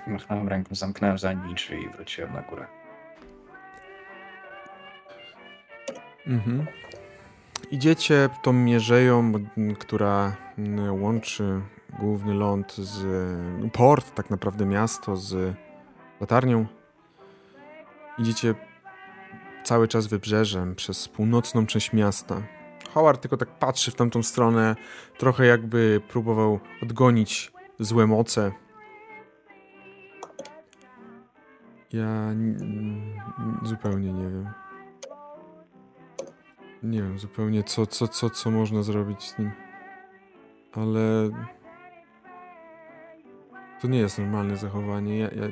Machnąłem 0.08 0.48
ręką, 0.48 0.76
zamknąłem 0.76 1.18
za 1.18 1.34
nimi 1.34 1.56
drzwi 1.56 1.84
i 1.84 1.90
wróciłem 1.90 2.34
na 2.34 2.42
górę. 2.42 2.68
Mhm. 6.28 6.66
Idziecie 7.72 8.30
tą 8.44 8.54
mierzeją, 8.54 9.34
która 9.80 10.36
łączy 10.90 11.62
główny 12.00 12.34
ląd 12.34 12.74
z 12.74 13.06
port, 13.74 14.16
tak 14.16 14.30
naprawdę 14.30 14.66
miasto 14.66 15.18
z 15.18 15.56
latarnią. 16.22 16.66
Idziecie 18.18 18.56
cały 19.64 19.88
czas 19.88 20.08
wybrzeżem 20.08 20.76
przez 20.76 21.08
północną 21.08 21.66
część 21.66 21.94
miasta. 21.94 22.42
Howard 22.94 23.22
tylko 23.22 23.38
tak 23.38 23.50
patrzy 23.50 23.92
w 23.92 23.96
tamtą 23.96 24.24
stronę, 24.24 24.76
trochę 25.18 25.46
jakby 25.46 26.02
próbował 26.08 26.60
odgonić 26.84 27.52
złe 27.80 28.08
moce. 28.08 28.52
Ja 31.94 32.34
zupełnie 33.64 34.14
nie 34.14 34.30
wiem. 34.30 34.50
Nie 36.84 37.02
wiem 37.02 37.20
zupełnie 37.20 37.64
co, 37.64 37.86
co, 37.86 38.08
co, 38.08 38.30
co 38.30 38.52
można 38.52 38.84
zrobić 38.84 39.24
z 39.24 39.40
nim. 39.40 39.52
Ale 40.74 41.30
to 43.82 43.88
nie 43.88 44.00
jest 44.00 44.20
normalne 44.20 44.58
zachowanie. 44.58 45.18
Ja, 45.18 45.28
ja... 45.28 45.48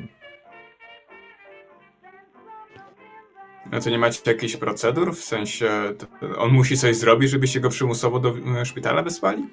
A 3.71 3.79
to 3.79 3.89
nie 3.89 3.97
macie 3.97 4.31
jakichś 4.31 4.57
procedur? 4.57 5.15
W 5.15 5.23
sensie 5.23 5.69
on 6.37 6.51
musi 6.51 6.77
coś 6.77 6.95
zrobić, 6.95 7.29
żebyście 7.29 7.59
go 7.59 7.69
przymusowo 7.69 8.19
do 8.19 8.35
e, 8.61 8.65
szpitala 8.65 9.03
wysłali? 9.03 9.49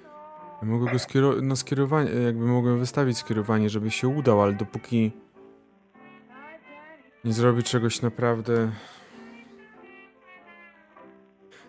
Ja 0.62 0.68
mogę 0.68 0.92
go 0.92 0.98
skierować, 0.98 1.38
no 1.42 1.56
skierowanie, 1.56 2.10
jakby 2.10 2.46
mogłem 2.46 2.78
wystawić 2.78 3.18
skierowanie, 3.18 3.70
żeby 3.70 3.90
się 3.90 4.08
udał, 4.08 4.42
ale 4.42 4.52
dopóki 4.52 5.12
nie 7.24 7.32
zrobi 7.32 7.62
czegoś 7.62 8.02
naprawdę 8.02 8.72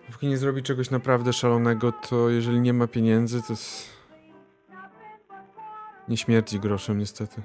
Dopóki 0.07 0.27
nie 0.27 0.37
zrobi 0.37 0.63
czegoś 0.63 0.89
naprawdę 0.89 1.33
szalonego, 1.33 1.91
to 1.91 2.29
jeżeli 2.29 2.59
nie 2.59 2.73
ma 2.73 2.87
pieniędzy, 2.87 3.41
to 3.41 3.53
jest... 3.53 3.89
nie 6.07 6.17
śmierci 6.17 6.59
groszem 6.59 6.97
niestety. 6.97 7.41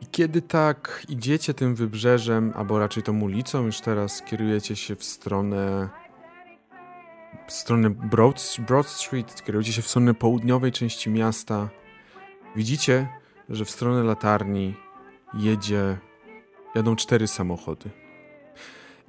I 0.00 0.06
kiedy 0.06 0.42
tak 0.42 1.06
idziecie 1.08 1.54
tym 1.54 1.74
wybrzeżem, 1.74 2.52
albo 2.56 2.78
raczej 2.78 3.02
tą 3.02 3.20
ulicą, 3.20 3.64
już 3.64 3.80
teraz 3.80 4.22
kierujecie 4.22 4.76
się 4.76 4.96
w 4.96 5.04
stronę 5.04 5.88
w 7.46 7.52
stronę 7.52 7.90
Broad, 7.90 8.56
Broad 8.66 8.86
Street, 8.86 9.42
kierujecie 9.44 9.72
się 9.72 9.82
w 9.82 9.88
stronę 9.88 10.14
południowej 10.14 10.72
części 10.72 11.10
miasta, 11.10 11.68
Widzicie, 12.56 13.08
że 13.48 13.64
w 13.64 13.70
stronę 13.70 14.02
latarni 14.02 14.74
jedzie, 15.34 15.98
jadą 16.74 16.96
cztery 16.96 17.26
samochody. 17.26 17.90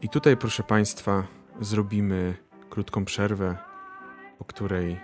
I 0.01 0.09
tutaj, 0.09 0.37
proszę 0.37 0.63
Państwa, 0.63 1.23
zrobimy 1.61 2.33
krótką 2.69 3.05
przerwę, 3.05 3.57
po 4.39 4.45
której 4.45 4.99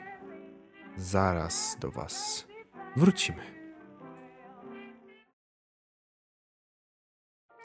zaraz 0.98 1.78
do 1.80 1.92
Was 1.92 2.48
wrócimy. 2.96 3.42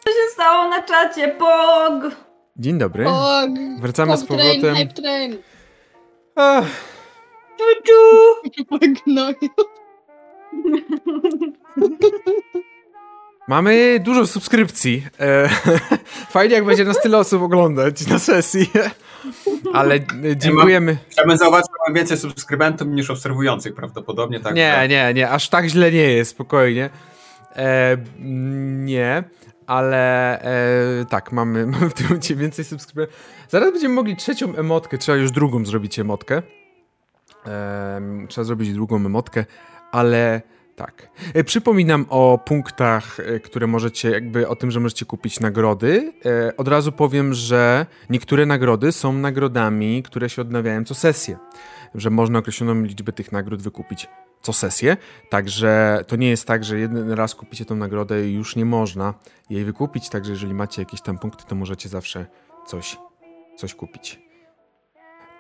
Co 0.05 0.11
się 0.11 0.33
stało 0.33 0.69
na 0.69 0.83
czacie? 0.83 1.29
Pog! 1.29 2.03
Dzień 2.57 2.79
dobry. 2.79 3.09
Og, 3.09 3.51
Wracamy 3.81 4.17
z 4.17 4.27
pop 4.27 4.37
train, 4.39 4.61
powrotem. 4.61 4.77
hype 4.89 5.03
train. 5.03 5.37
Ach! 6.37 6.67
Gnoju. 9.07 9.35
mamy 13.49 14.01
dużo 14.01 14.27
subskrypcji. 14.27 15.07
E, 15.21 15.49
fajnie, 16.37 16.55
jak 16.55 16.65
będzie 16.65 16.85
nas 16.85 17.03
tyle 17.03 17.19
osób 17.19 17.43
oglądać 17.43 18.07
na 18.07 18.19
sesji. 18.19 18.71
Ale 19.73 19.95
e, 19.95 20.37
dziękujemy. 20.37 20.97
Chciałbym 21.11 21.37
zauważyć, 21.37 21.67
że 21.67 21.77
mam 21.87 21.95
więcej 21.95 22.17
subskrybentów 22.17 22.89
niż 22.89 23.11
obserwujących 23.11 23.75
prawdopodobnie. 23.75 24.41
Tak, 24.41 24.55
Nie, 24.55 24.87
nie, 24.89 25.15
nie, 25.15 25.31
aż 25.31 25.49
tak 25.49 25.67
źle 25.67 25.93
nie 25.93 26.13
jest, 26.13 26.31
spokojnie. 26.31 26.91
E, 27.57 27.97
nie, 28.85 29.25
ale 29.67 30.41
e, 30.41 31.05
tak, 31.05 31.33
mamy, 31.33 31.67
mamy 31.73 31.91
w 31.91 31.95
tym 31.95 32.07
momencie 32.07 32.37
więcej 32.37 32.65
subskrybentów. 32.65 33.17
Zaraz 33.49 33.73
będziemy 33.73 33.95
mogli 33.95 34.17
trzecią 34.17 34.57
emotkę, 34.57 34.99
trzeba 34.99 35.19
już 35.19 35.31
drugą 35.31 35.65
zrobić 35.65 35.99
emotkę. 35.99 36.43
Em, 37.47 38.27
trzeba 38.29 38.45
zrobić 38.45 38.73
drugą 38.73 38.97
emotkę, 38.97 39.45
ale 39.93 40.43
tak. 40.77 41.09
E, 41.35 41.45
przypominam 41.45 42.07
o 42.09 42.39
punktach, 42.45 43.21
e, 43.21 43.41
które 43.41 43.67
możecie, 43.67 44.11
jakby 44.11 44.49
o 44.49 44.57
tym, 44.57 44.71
że 44.71 44.81
możecie 44.81 45.05
kupić 45.05 45.41
nagrody. 45.41 46.13
E, 46.25 46.57
od 46.57 46.69
razu 46.69 46.93
powiem, 46.93 47.35
że 47.35 47.87
niektóre 48.11 48.47
nagrody 48.47 48.93
są 48.93 49.13
nagrodami, 49.13 50.03
które 50.03 50.29
się 50.29 50.43
odnawiają 50.43 50.85
co 50.85 50.95
sesję. 50.95 51.37
Że 51.95 52.11
można 52.11 52.39
określoną 52.39 52.83
liczbę 52.83 53.13
tych 53.13 53.33
nagród 53.33 53.63
wykupić 53.63 54.09
co 54.43 54.53
sesję. 54.53 54.97
Także 55.31 56.05
to 56.07 56.17
nie 56.17 56.29
jest 56.29 56.47
tak, 56.47 56.65
że 56.65 56.79
jeden 56.79 57.11
raz 57.13 57.35
kupicie 57.35 57.65
tą 57.65 57.77
nagrodę 57.77 58.29
i 58.29 58.35
już 58.35 58.57
nie 58.57 58.65
można 58.65 59.15
jej 59.51 59.65
wykupić. 59.65 60.09
Także 60.09 60.33
jeżeli 60.33 60.55
macie 60.55 60.83
jakieś 60.83 61.01
tam 61.01 61.19
punkty, 61.19 61.45
to 61.49 61.55
możecie 61.55 61.89
zawsze 61.89 62.27
coś, 62.67 62.97
coś 63.57 63.75
kupić. 63.75 64.21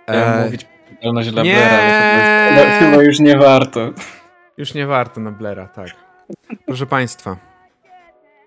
E, 0.07 0.45
mówić 0.45 0.67
odpowiedzialność 0.85 1.31
dla 1.31 1.43
nie! 1.43 1.55
Chyba, 2.49 2.79
chyba 2.79 3.03
już 3.03 3.21
nie 3.21 3.37
warto. 3.39 3.91
Już 4.59 4.75
nie 4.75 4.87
warto 4.87 5.21
na 5.21 5.31
Blera, 5.31 5.69
tak. 5.69 5.89
Proszę 6.67 6.87
Państwa. 6.87 7.37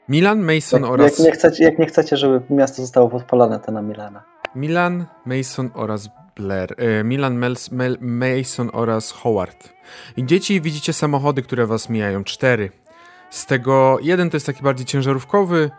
Milan, 0.10 0.42
Mason 0.42 0.82
Jak, 0.82 0.92
oraz... 0.92 1.20
jak, 1.20 1.28
nie 1.28 1.32
chcecie, 1.32 1.64
jak 1.64 1.80
nie 1.80 1.86
chcecie, 1.86 2.18
żeby 2.18 2.42
miasto 2.50 2.82
zostało 2.82 3.10
podpalone, 3.10 3.60
to 3.60 3.72
na 3.72 3.82
Milana. 3.82 4.24
Milan, 4.56 5.06
Mason 5.26 5.70
oraz 5.74 6.10
Blair. 6.36 6.76
E, 6.78 7.04
Milan, 7.04 7.36
Mels, 7.36 7.72
Mel, 7.72 7.98
Mason 8.02 8.70
oraz 8.74 9.12
Howard. 9.12 9.74
I 10.18 10.26
dzieci 10.26 10.62
widzicie 10.62 10.94
samochody, 10.94 11.42
które 11.42 11.68
was 11.68 11.90
mijają. 11.90 12.24
Cztery. 12.24 12.72
Z 13.30 13.46
tego 13.46 13.98
jeden 14.02 14.30
to 14.30 14.36
jest 14.36 14.46
taki 14.46 14.64
bardziej 14.64 14.86
ciężarówkowy, 14.86 15.72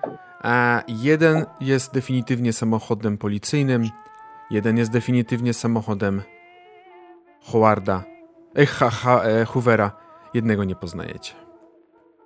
a 0.42 0.82
jeden 0.88 1.46
jest 1.60 1.94
definitywnie 1.94 2.52
samochodem 2.52 3.18
policyjnym. 3.18 3.88
Jeden 4.50 4.78
jest 4.78 4.90
definitywnie 4.90 5.54
samochodem 5.54 6.22
Howarda. 7.42 8.02
E, 8.56 8.66
ha, 8.66 8.90
ha, 8.90 9.22
e, 9.22 9.44
Hoovera. 9.44 10.07
Jednego 10.34 10.64
nie 10.64 10.74
poznajecie. 10.76 11.32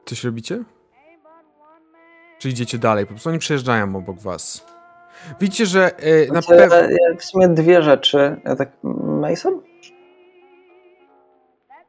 Coś 0.04 0.24
robicie? 0.24 0.64
Czy 2.38 2.48
idziecie 2.48 2.78
dalej? 2.78 3.04
Po 3.06 3.08
prostu 3.12 3.28
oni 3.28 3.38
przejeżdżają 3.38 3.96
obok 3.96 4.20
was. 4.20 4.66
Widzicie, 5.40 5.66
że 5.66 5.96
e, 5.98 6.20
na 6.32 6.40
Znaczy, 6.40 6.48
pewno... 6.48 6.76
e, 6.76 7.16
W 7.18 7.24
sumie 7.24 7.48
dwie 7.48 7.82
rzeczy. 7.82 8.40
Ja 8.44 8.56
tak, 8.56 8.72
Mason? 9.20 9.60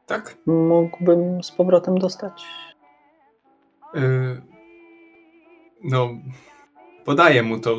Tak. 0.06 0.36
Mógłbym 0.46 1.42
z 1.42 1.50
powrotem 1.52 1.98
dostać? 1.98 2.44
Y, 3.96 4.42
No, 5.84 6.08
podaję 7.04 7.42
mu 7.42 7.60
to. 7.60 7.76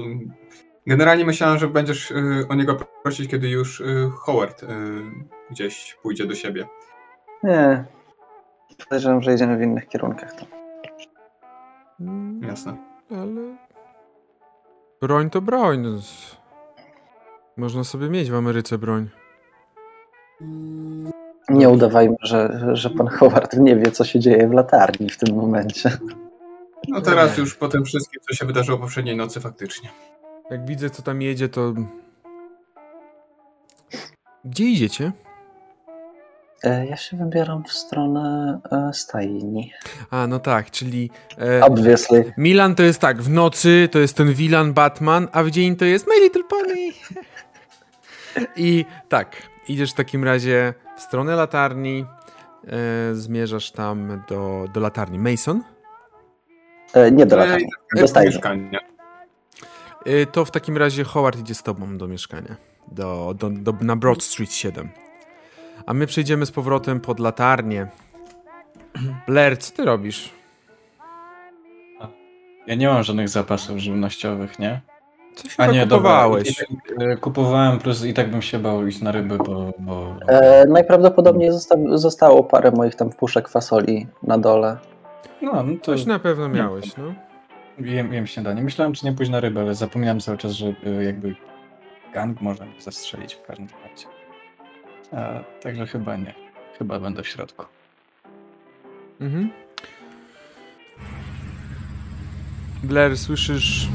Generalnie 0.87 1.25
myślałem, 1.25 1.57
że 1.57 1.67
będziesz 1.67 2.11
y, 2.11 2.45
o 2.49 2.55
niego 2.55 2.77
prosić, 3.03 3.31
kiedy 3.31 3.49
już 3.49 3.79
y, 3.81 4.09
Howard 4.17 4.63
y, 4.63 4.67
gdzieś 5.51 5.97
pójdzie 6.01 6.25
do 6.25 6.35
siebie. 6.35 6.67
Nie. 7.43 7.85
Podejrzewam, 8.83 9.21
że 9.21 9.33
idziemy 9.33 9.57
w 9.57 9.61
innych 9.61 9.87
kierunkach. 9.87 10.33
To. 10.33 10.45
Mm, 11.99 12.43
Jasne. 12.43 12.77
Ale. 13.11 13.57
Broń 15.01 15.29
to 15.29 15.41
broń. 15.41 16.01
Można 17.57 17.83
sobie 17.83 18.09
mieć 18.09 18.31
w 18.31 18.35
Ameryce 18.35 18.77
broń. 18.77 19.09
Nie 21.49 21.69
udawajmy, 21.69 22.15
że, 22.21 22.69
że 22.73 22.89
pan 22.89 23.07
Howard 23.07 23.57
nie 23.57 23.75
wie, 23.75 23.91
co 23.91 24.05
się 24.05 24.19
dzieje 24.19 24.47
w 24.47 24.53
latarni 24.53 25.09
w 25.09 25.17
tym 25.17 25.35
momencie. 25.35 25.97
No 26.87 27.01
teraz 27.01 27.37
już 27.37 27.55
po 27.55 27.67
tym 27.67 27.85
wszystkim, 27.85 28.21
co 28.29 28.35
się 28.35 28.45
wydarzyło 28.45 28.77
poprzedniej 28.77 29.15
nocy 29.15 29.39
faktycznie. 29.39 29.89
Jak 30.51 30.65
widzę, 30.65 30.89
co 30.89 31.01
tam 31.01 31.21
jedzie, 31.21 31.49
to. 31.49 31.73
Gdzie 34.45 34.63
idziecie? 34.65 35.11
E, 36.63 36.85
Ja 36.85 36.97
się 36.97 37.17
wybieram 37.17 37.63
w 37.63 37.71
stronę 37.73 38.59
e, 38.71 38.93
stajni. 38.93 39.71
A, 40.11 40.27
no 40.27 40.39
tak, 40.39 40.71
czyli. 40.71 41.09
E, 41.37 41.65
Obviously. 41.65 42.33
Milan 42.37 42.75
to 42.75 42.83
jest 42.83 42.99
tak, 42.99 43.21
w 43.21 43.29
nocy 43.29 43.89
to 43.91 43.99
jest 43.99 44.17
ten 44.17 44.33
Villain 44.33 44.73
Batman, 44.73 45.27
a 45.31 45.43
w 45.43 45.51
dzień 45.51 45.75
to 45.75 45.85
jest 45.85 46.07
My 46.07 46.19
Little 46.19 46.43
Pony. 46.43 46.75
I 48.55 48.85
tak, 49.09 49.35
idziesz 49.67 49.91
w 49.91 49.95
takim 49.95 50.23
razie 50.23 50.73
w 50.97 51.01
stronę 51.01 51.35
latarni, 51.35 52.05
e, 52.67 53.15
zmierzasz 53.15 53.71
tam 53.71 54.23
do, 54.29 54.65
do 54.73 54.79
latarni. 54.79 55.19
Mason? 55.19 55.63
E, 56.93 57.11
Nie 57.11 57.25
do 57.25 57.35
latarni, 57.37 57.67
i 57.97 57.99
do 57.99 58.07
stajni. 58.07 58.29
mieszkania. 58.31 58.79
Y, 60.07 60.25
To 60.31 60.45
w 60.45 60.51
takim 60.51 60.77
razie 60.77 61.03
Howard 61.03 61.39
idzie 61.39 61.55
z 61.55 61.63
tobą 61.63 61.97
do 61.97 62.07
mieszkania. 62.07 62.55
Do, 62.91 63.33
do, 63.37 63.49
do, 63.49 63.71
na 63.81 63.95
Broad 63.95 64.23
Street 64.23 64.51
7. 64.53 64.89
A 65.85 65.93
my 65.93 66.07
przejdziemy 66.07 66.45
z 66.45 66.51
powrotem 66.51 66.99
pod 66.99 67.19
latarnię. 67.19 67.87
Blair, 69.27 69.59
co 69.59 69.73
ty 69.73 69.85
robisz? 69.85 70.31
Ja 72.67 72.75
nie 72.75 72.87
mam 72.87 73.03
żadnych 73.03 73.29
zapasów 73.29 73.77
żywnościowych, 73.77 74.59
nie? 74.59 74.81
Coś 75.35 75.53
A 75.57 75.63
chyba 75.63 75.73
nie, 75.73 75.79
dobra. 75.85 75.97
kupowałeś. 75.97 76.61
I, 76.61 77.03
e, 77.03 77.17
kupowałem, 77.17 77.79
plus 77.79 78.05
i 78.05 78.13
tak 78.13 78.31
bym 78.31 78.41
się 78.41 78.59
bał 78.59 78.87
iść 78.87 79.01
na 79.01 79.11
ryby, 79.11 79.37
bo... 79.37 79.73
bo... 79.79 80.15
E, 80.27 80.65
najprawdopodobniej 80.67 81.51
zosta 81.51 81.75
zostało 81.93 82.43
parę 82.43 82.71
moich 82.71 82.95
tam 82.95 83.09
puszek 83.09 83.49
fasoli 83.49 84.07
na 84.23 84.37
dole. 84.37 84.77
No, 85.41 85.63
no 85.63 85.73
to 85.77 85.85
Coś 85.85 86.05
na 86.05 86.19
pewno 86.19 86.49
miałeś, 86.49 86.97
no. 86.97 87.03
jem, 87.79 88.13
jem 88.13 88.27
śniadanie. 88.27 88.61
Myślałem, 88.61 88.93
czy 88.93 89.05
nie 89.05 89.13
pójść 89.13 89.31
na 89.31 89.39
rybę, 89.39 89.61
ale 89.61 89.75
zapominam 89.75 90.19
cały 90.19 90.37
czas, 90.37 90.51
że 90.51 90.73
e, 90.85 91.03
jakby 91.03 91.35
gang 92.13 92.41
może 92.41 92.65
mnie 92.65 92.81
zastrzelić 92.81 93.33
w 93.35 93.41
każdym 93.41 93.67
momencie. 93.67 93.84
A, 95.11 95.43
także 95.61 95.87
chyba 95.87 96.15
nie. 96.17 96.33
Chyba 96.77 96.99
będę 96.99 97.23
w 97.23 97.27
środku. 97.27 97.65
Mhm. 99.21 99.49
Blair, 102.83 103.17
słyszysz 103.17 103.87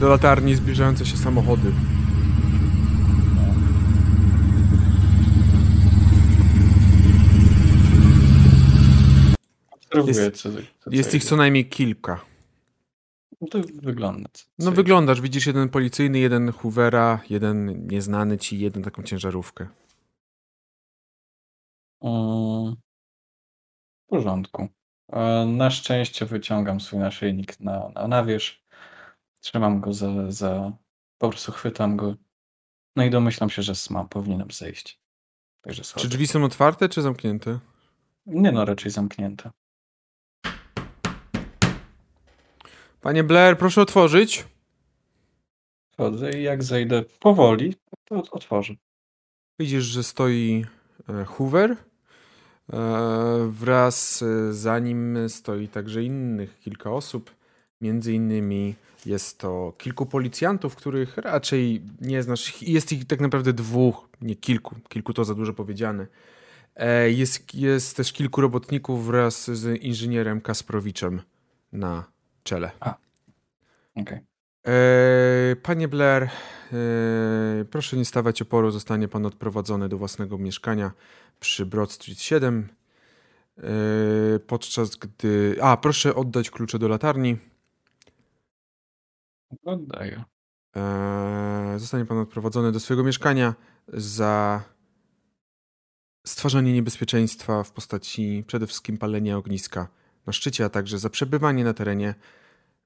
do 0.00 0.08
latarni 0.08 0.54
zbliżające 0.54 1.06
się 1.06 1.16
samochody. 1.16 1.72
Jest- 10.06 10.20
Jest 10.90 11.14
ich 11.14 11.24
co 11.24 11.36
najmniej 11.36 11.66
kilka. 11.68 12.20
No 13.40 13.48
to 13.48 13.58
wygląda. 13.74 14.30
No 14.58 14.72
wyglądasz, 14.72 15.20
widzisz 15.20 15.46
jeden 15.46 15.68
policyjny, 15.68 16.18
jeden 16.18 16.52
Hoovera, 16.52 17.20
jeden 17.30 17.86
nieznany 17.86 18.38
ci, 18.38 18.58
jeden 18.58 18.82
taką 18.82 19.02
ciężarówkę. 19.02 19.68
W 22.02 22.76
porządku. 24.08 24.68
E, 25.12 25.46
Na 25.46 25.70
szczęście 25.70 26.26
wyciągam 26.26 26.80
swój 26.80 26.98
naszyjnik 26.98 27.60
na, 27.60 27.88
na, 27.94 28.08
na 28.08 28.24
wierzch. 28.24 28.54
Trzymam 29.40 29.80
go 29.80 29.92
za, 29.92 30.30
za. 30.30 30.72
Po 31.18 31.28
prostu 31.28 31.52
chwytam 31.52 31.96
go. 31.96 32.14
No 32.96 33.04
i 33.04 33.10
domyślam 33.10 33.50
się, 33.50 33.62
że 33.62 33.74
sma 33.74 34.04
powinienem 34.04 34.50
zejść. 34.50 35.00
Także 35.62 35.82
Czy 35.82 36.08
drzwi 36.08 36.26
są 36.26 36.44
otwarte, 36.44 36.88
czy 36.88 37.02
zamknięte? 37.02 37.58
Nie 38.26 38.52
no, 38.52 38.64
raczej 38.64 38.90
zamknięte. 38.90 39.50
Panie 43.00 43.24
Blair, 43.24 43.58
proszę 43.58 43.82
otworzyć. 43.82 44.44
Wchodzę 45.92 46.30
i 46.38 46.42
jak 46.42 46.62
zejdę 46.62 47.04
powoli, 47.20 47.74
to 48.04 48.16
ot- 48.16 48.28
otworzę. 48.30 48.74
Widzisz, 49.58 49.84
że 49.84 50.02
stoi 50.02 50.64
e, 51.08 51.24
Hoover. 51.24 51.76
wraz 53.48 54.24
za 54.50 54.78
nim 54.78 55.28
stoi 55.28 55.68
także 55.68 56.02
innych 56.04 56.60
kilka 56.60 56.92
osób. 56.92 57.30
Między 57.80 58.12
innymi 58.12 58.74
jest 59.06 59.38
to 59.38 59.72
kilku 59.78 60.06
policjantów, 60.06 60.76
których 60.76 61.16
raczej 61.16 61.82
nie 62.00 62.22
znasz. 62.22 62.62
Jest 62.62 62.92
ich 62.92 63.04
tak 63.04 63.20
naprawdę 63.20 63.52
dwóch, 63.52 64.08
nie 64.20 64.36
kilku. 64.36 64.74
Kilku 64.88 65.12
to 65.14 65.24
za 65.24 65.34
dużo 65.34 65.52
powiedziane. 65.54 66.06
E, 66.76 67.10
jest, 67.10 67.54
jest 67.54 67.96
też 67.96 68.12
kilku 68.12 68.40
robotników 68.40 69.06
wraz 69.06 69.50
z 69.50 69.82
inżynierem 69.82 70.40
Kasprowiczem 70.40 71.20
na 71.72 72.04
czele. 72.48 72.70
A. 72.80 72.94
Okay. 73.96 74.24
E, 74.66 75.56
panie 75.62 75.88
Blair, 75.88 76.22
e, 76.22 76.28
proszę 77.70 77.96
nie 77.96 78.04
stawać 78.04 78.42
oporu. 78.42 78.70
Zostanie 78.70 79.08
pan 79.08 79.26
odprowadzony 79.26 79.88
do 79.88 79.98
własnego 79.98 80.38
mieszkania 80.38 80.92
przy 81.40 81.66
Broad 81.66 81.92
Street 81.92 82.20
7. 82.20 82.68
Podczas 84.46 84.96
gdy. 84.96 85.56
A, 85.62 85.76
proszę 85.76 86.14
oddać 86.14 86.50
klucze 86.50 86.78
do 86.78 86.88
latarni. 86.88 87.38
Oddaję. 89.64 90.24
Zostanie 91.76 92.04
pan 92.04 92.18
odprowadzony 92.18 92.72
do 92.72 92.80
swojego 92.80 93.04
mieszkania 93.04 93.54
za 93.88 94.62
stwarzanie 96.26 96.72
niebezpieczeństwa 96.72 97.62
w 97.62 97.72
postaci 97.72 98.44
przede 98.46 98.66
wszystkim 98.66 98.98
palenia 98.98 99.36
ogniska 99.36 99.88
na 100.26 100.32
szczycie, 100.32 100.64
a 100.64 100.68
także 100.68 100.98
za 100.98 101.10
przebywanie 101.10 101.64
na 101.64 101.74
terenie 101.74 102.14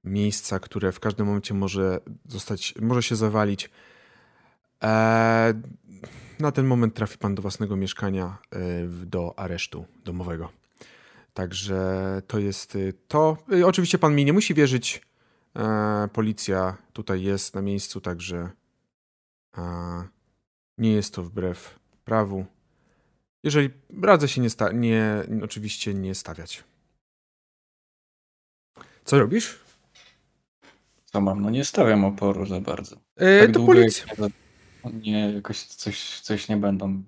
miejsca, 0.04 0.60
które 0.60 0.92
w 0.92 1.00
każdym 1.00 1.26
momencie 1.26 1.54
może 1.54 2.00
zostać, 2.28 2.74
może 2.80 3.02
się 3.02 3.16
zawalić. 3.16 3.70
Eee, 4.80 5.54
na 6.38 6.52
ten 6.52 6.66
moment 6.66 6.94
trafi 6.94 7.18
pan 7.18 7.34
do 7.34 7.42
własnego 7.42 7.76
mieszkania, 7.76 8.38
e, 8.50 8.58
do 9.06 9.38
aresztu 9.38 9.84
domowego. 10.04 10.52
Także 11.34 12.22
to 12.26 12.38
jest 12.38 12.76
y, 12.76 12.94
to. 13.08 13.36
Oczywiście 13.64 13.98
pan 13.98 14.14
mi 14.14 14.24
nie 14.24 14.32
musi 14.32 14.54
wierzyć. 14.54 15.02
E, 15.56 16.08
policja 16.12 16.76
tutaj 16.92 17.22
jest 17.22 17.54
na 17.54 17.62
miejscu, 17.62 18.00
także 18.00 18.50
e, 19.58 19.62
nie 20.78 20.92
jest 20.92 21.14
to 21.14 21.22
wbrew 21.22 21.78
prawu. 22.04 22.46
Jeżeli 23.42 23.70
radzę 24.02 24.28
się 24.28 24.40
nie, 24.40 24.50
sta- 24.50 24.72
nie 24.72 25.24
oczywiście 25.44 25.94
nie 25.94 26.14
stawiać. 26.14 26.64
Co 29.04 29.18
robisz? 29.18 29.58
Co 31.12 31.20
mam? 31.20 31.42
No 31.42 31.50
nie 31.50 31.64
stawiam 31.64 32.04
oporu 32.04 32.46
za 32.46 32.60
bardzo. 32.60 32.96
E, 33.16 33.40
tak 33.40 33.54
to 33.54 33.66
policja. 33.66 34.06
Nie, 34.84 35.12
nie, 35.12 35.32
jakoś 35.32 35.62
coś, 35.62 36.20
coś 36.20 36.48
nie 36.48 36.56
będą 36.56 37.02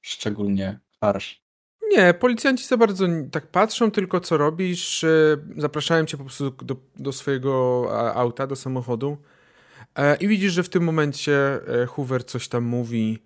szczególnie 0.00 0.80
harsh. 1.00 1.44
Nie, 1.90 2.14
policjanci 2.14 2.66
za 2.66 2.76
bardzo 2.76 3.06
tak 3.30 3.46
patrzą, 3.46 3.90
tylko 3.90 4.20
co 4.20 4.36
robisz. 4.36 5.04
E, 5.04 5.36
zapraszają 5.56 6.04
cię 6.04 6.16
po 6.16 6.24
prostu 6.24 6.50
do, 6.50 6.76
do 6.96 7.12
swojego 7.12 7.88
auta, 8.14 8.46
do 8.46 8.56
samochodu. 8.56 9.16
E, 9.96 10.16
I 10.16 10.28
widzisz, 10.28 10.52
że 10.52 10.62
w 10.62 10.68
tym 10.68 10.84
momencie 10.84 11.60
Hoover 11.88 12.26
coś 12.26 12.48
tam 12.48 12.64
mówi 12.64 13.22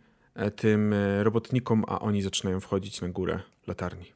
tym 0.57 0.95
robotnikom, 1.23 1.85
a 1.89 1.99
oni 1.99 2.23
zaczynają 2.23 2.61
wchodzić 2.61 3.01
na 3.01 3.09
górę 3.09 3.41
latarni. 3.67 4.13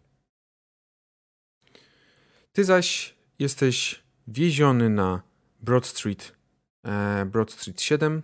Ty 2.52 2.64
zaś 2.64 3.14
jesteś 3.38 4.02
wieziony 4.28 4.90
na 4.90 5.31
Broad 5.62 5.86
Street, 5.86 6.36
e, 6.84 7.24
Broad 7.26 7.52
Street 7.52 7.80
7. 7.80 8.22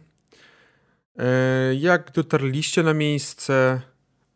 Jak 1.78 2.12
dotarliście 2.12 2.82
na 2.82 2.94
miejsce? 2.94 3.80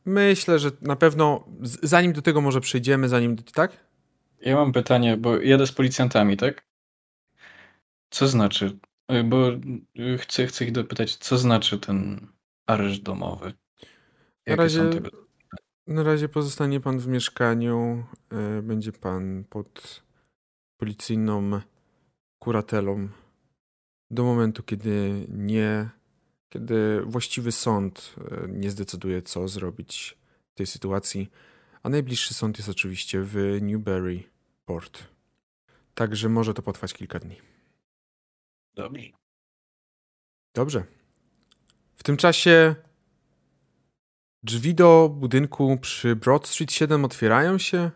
Myślę, 0.05 0.59
że 0.59 0.71
na 0.81 0.97
pewno, 0.97 1.45
zanim 1.83 2.13
do 2.13 2.23
tego 2.23 2.41
może 2.41 2.61
przejdziemy, 2.61 3.09
zanim, 3.09 3.37
tak? 3.37 3.77
Ja 4.41 4.57
mam 4.57 4.73
pytanie, 4.73 5.17
bo 5.17 5.41
jadę 5.41 5.67
z 5.67 5.73
policjantami, 5.73 6.37
tak? 6.37 6.67
Co 8.11 8.29
znaczy, 8.29 8.79
bo 9.25 9.51
chcę, 10.19 10.47
chcę 10.47 10.65
ich 10.65 10.73
dopytać, 10.73 11.17
co 11.17 11.39
znaczy 11.39 11.79
ten 11.79 12.29
areszt 12.67 13.03
domowy. 13.03 13.53
Na 14.47 14.57
razie, 14.57 14.91
na 15.87 16.03
razie 16.03 16.29
pozostanie 16.29 16.81
pan 16.81 16.99
w 16.99 17.07
mieszkaniu. 17.07 18.05
E, 18.33 18.63
będzie 18.63 18.93
pan 18.93 19.45
pod 19.51 20.03
policyjną 20.77 21.61
kuratelą 22.43 23.09
do 24.11 24.25
momentu, 24.25 24.63
kiedy 24.63 25.27
nie, 25.29 25.91
kiedy 26.49 27.03
właściwy 27.07 27.53
sąd 27.53 28.15
e, 28.19 28.49
nie 28.49 28.71
zdecyduje, 28.71 29.23
co 29.23 29.49
zrobić 29.49 30.19
w 30.55 30.55
tej 30.55 30.67
sytuacji. 30.67 31.31
A 31.83 31.89
najbliższy 31.89 32.35
sąd 32.35 32.59
jest 32.59 32.69
oczywiście 32.69 33.23
w 33.23 33.59
Newbury 33.61 34.23
Port. 34.65 35.05
Także 35.95 36.29
może 36.29 36.55
to 36.55 36.63
potrwać 36.63 36.95
kilka 36.95 37.19
dni. 37.19 37.37
Dobrze. 38.75 39.03
Dobrze. 40.55 40.85
W 41.97 42.03
tym 42.03 42.17
czasie 42.17 42.75
drzwi 44.43 44.75
do 44.75 45.09
budynku 45.09 45.79
przy 45.79 46.17
Broad 46.17 46.49
Street 46.49 46.73
7 46.73 47.05
otwierają 47.05 47.59
się 47.59 47.91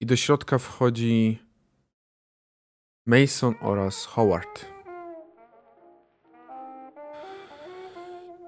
i 0.00 0.06
do 0.06 0.16
środka 0.16 0.58
wchodzi 0.58 1.43
Mason 3.06 3.54
oraz 3.60 4.06
Howard. 4.06 4.66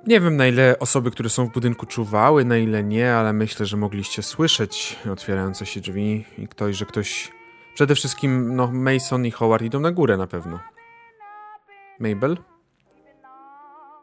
Nie 0.06 0.20
wiem 0.20 0.36
na 0.36 0.46
ile 0.46 0.78
osoby, 0.78 1.10
które 1.10 1.28
są 1.28 1.46
w 1.46 1.52
budynku 1.52 1.86
czuwały, 1.86 2.44
na 2.44 2.56
ile 2.56 2.84
nie, 2.84 3.14
ale 3.14 3.32
myślę, 3.32 3.66
że 3.66 3.76
mogliście 3.76 4.22
słyszeć 4.22 4.98
otwierające 5.12 5.66
się 5.66 5.80
drzwi 5.80 6.24
i 6.38 6.48
ktoś, 6.48 6.76
że 6.76 6.86
ktoś... 6.86 7.32
Przede 7.74 7.94
wszystkim 7.94 8.56
no, 8.56 8.70
Mason 8.72 9.26
i 9.26 9.30
Howard 9.30 9.62
idą 9.62 9.80
na 9.80 9.92
górę 9.92 10.16
na 10.16 10.26
pewno. 10.26 10.58
Mabel? 12.00 12.36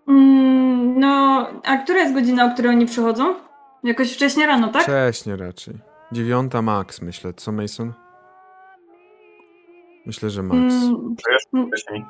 Mm, 0.07 0.99
no, 0.99 1.47
a 1.63 1.77
która 1.77 1.99
jest 1.99 2.13
godzina, 2.13 2.45
o 2.45 2.53
której 2.53 2.71
oni 2.71 2.85
przychodzą? 2.85 3.35
Jakoś 3.83 4.13
wcześnie 4.13 4.47
rano, 4.47 4.67
tak? 4.67 4.83
Wcześnie 4.83 5.35
raczej. 5.35 5.73
Dziewiąta 6.11 6.61
max, 6.61 7.01
myślę. 7.01 7.33
Co, 7.33 7.51
Mason? 7.51 7.93
Myślę, 10.05 10.29
że 10.29 10.43
max. 10.43 10.57
Mm, 10.57 11.15
mm. 11.53 11.67
wcześniej. 11.67 12.05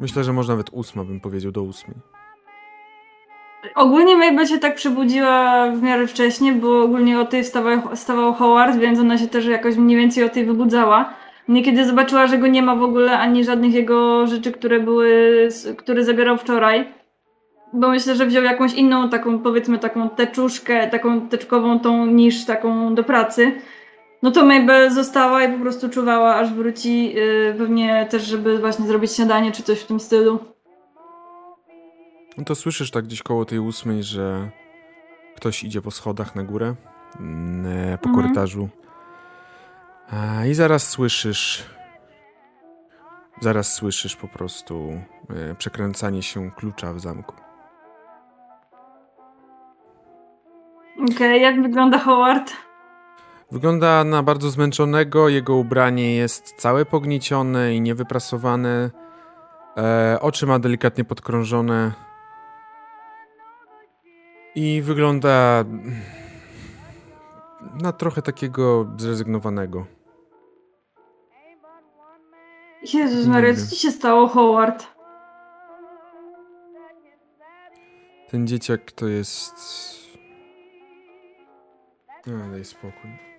Myślę, 0.00 0.24
że 0.24 0.32
może 0.32 0.52
nawet 0.52 0.70
ósma 0.72 1.04
bym 1.04 1.20
powiedział, 1.20 1.52
do 1.52 1.62
ósmej. 1.62 1.96
Ogólnie 3.74 4.16
Mabel 4.16 4.46
się 4.46 4.58
tak 4.58 4.74
przebudziła 4.74 5.66
w 5.70 5.82
miarę 5.82 6.06
wcześnie, 6.06 6.52
bo 6.52 6.82
ogólnie 6.82 7.20
o 7.20 7.24
tej 7.24 7.42
wstawał, 7.42 7.96
wstawał 7.96 8.34
Howard, 8.34 8.76
więc 8.76 8.98
ona 9.00 9.18
się 9.18 9.28
też 9.28 9.46
jakoś 9.46 9.76
mniej 9.76 9.96
więcej 9.96 10.24
o 10.24 10.28
tej 10.28 10.44
wybudzała. 10.44 11.14
Niekiedy 11.48 11.86
zobaczyła, 11.86 12.26
że 12.26 12.38
go 12.38 12.46
nie 12.46 12.62
ma 12.62 12.76
w 12.76 12.82
ogóle, 12.82 13.18
ani 13.18 13.44
żadnych 13.44 13.74
jego 13.74 14.26
rzeczy, 14.26 14.52
które 14.52 14.80
były, 14.80 15.48
które 15.76 16.04
zabierał 16.04 16.36
wczoraj 16.36 16.86
bo 17.74 17.88
myślę, 17.88 18.16
że 18.16 18.26
wziął 18.26 18.44
jakąś 18.44 18.74
inną 18.74 19.08
taką, 19.08 19.38
powiedzmy 19.38 19.78
taką 19.78 20.10
teczuszkę, 20.10 20.88
taką 20.88 21.28
teczkową 21.28 21.80
tą 21.80 22.06
niż 22.06 22.44
taką 22.44 22.94
do 22.94 23.04
pracy. 23.04 23.52
No 24.24 24.30
to 24.30 24.44
Mabel 24.44 24.90
została 24.90 25.44
i 25.44 25.52
po 25.52 25.58
prostu 25.58 25.88
czuwała, 25.88 26.34
aż 26.34 26.52
wróci 26.52 27.14
yy, 27.14 27.54
pewnie 27.58 28.06
też, 28.10 28.22
żeby 28.22 28.58
właśnie 28.58 28.86
zrobić 28.86 29.12
śniadanie 29.12 29.52
czy 29.52 29.62
coś 29.62 29.80
w 29.80 29.86
tym 29.86 30.00
stylu. 30.00 30.38
No 32.38 32.44
to 32.44 32.54
słyszysz 32.54 32.90
tak 32.90 33.04
gdzieś 33.04 33.22
koło 33.22 33.44
tej 33.44 33.58
ósmej, 33.58 34.02
że 34.02 34.50
ktoś 35.36 35.64
idzie 35.64 35.82
po 35.82 35.90
schodach 35.90 36.34
na 36.34 36.44
górę, 36.44 36.74
mm, 37.20 37.98
po 37.98 38.08
mhm. 38.08 38.14
korytarzu. 38.14 38.68
I 40.50 40.54
zaraz 40.54 40.88
słyszysz 40.88 41.64
Zaraz 43.40 43.74
słyszysz 43.74 44.16
po 44.16 44.28
prostu 44.28 45.00
e, 45.30 45.54
przekręcanie 45.54 46.22
się 46.22 46.50
klucza 46.50 46.92
w 46.92 47.00
zamku. 47.00 47.34
Okej, 50.94 51.14
okay, 51.14 51.38
jak 51.38 51.62
wygląda 51.62 51.98
Howard? 51.98 52.52
Wygląda 53.52 54.04
na 54.04 54.22
bardzo 54.22 54.50
zmęczonego, 54.50 55.28
jego 55.28 55.56
ubranie 55.56 56.16
jest 56.16 56.54
całe 56.56 56.84
pogniecione 56.84 57.74
i 57.74 57.80
niewyprasowane. 57.80 58.90
E, 59.76 60.18
oczy 60.20 60.46
ma 60.46 60.58
delikatnie 60.58 61.04
podkrążone. 61.04 61.92
I 64.54 64.82
wygląda 64.82 65.64
na 67.82 67.92
trochę 67.92 68.22
takiego 68.22 68.86
zrezygnowanego. 68.96 69.86
Jezus 72.94 73.26
Maria, 73.26 73.54
co 73.54 73.70
ci 73.70 73.76
się 73.76 73.90
stało, 73.90 74.28
Howard? 74.28 74.86
Ten 78.30 78.46
dzieciak 78.46 78.92
to 78.92 79.08
jest 79.08 79.54
no, 82.26 82.50
daj 82.50 82.64
spokój. 82.64 83.33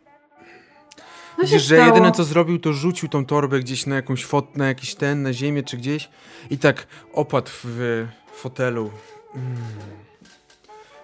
No 1.38 1.44
Widzisz, 1.44 1.64
że 1.64 1.78
jedyne 1.78 2.12
co 2.12 2.24
zrobił, 2.24 2.60
to 2.60 2.74
rzucił 2.74 3.10
tą 3.10 3.26
torbę 3.26 3.60
gdzieś 3.60 3.86
na 3.86 3.96
jakąś 3.96 4.26
fot, 4.26 4.58
na 4.58 4.68
jakiś 4.68 4.96
ten, 4.96 5.24
na 5.24 5.34
ziemię 5.34 5.64
czy 5.64 5.78
gdzieś 5.78 6.10
i 6.50 6.58
tak 6.58 6.88
opadł 7.14 7.50
w 7.64 8.06
fotelu. 8.34 8.92
Mm. 9.36 9.58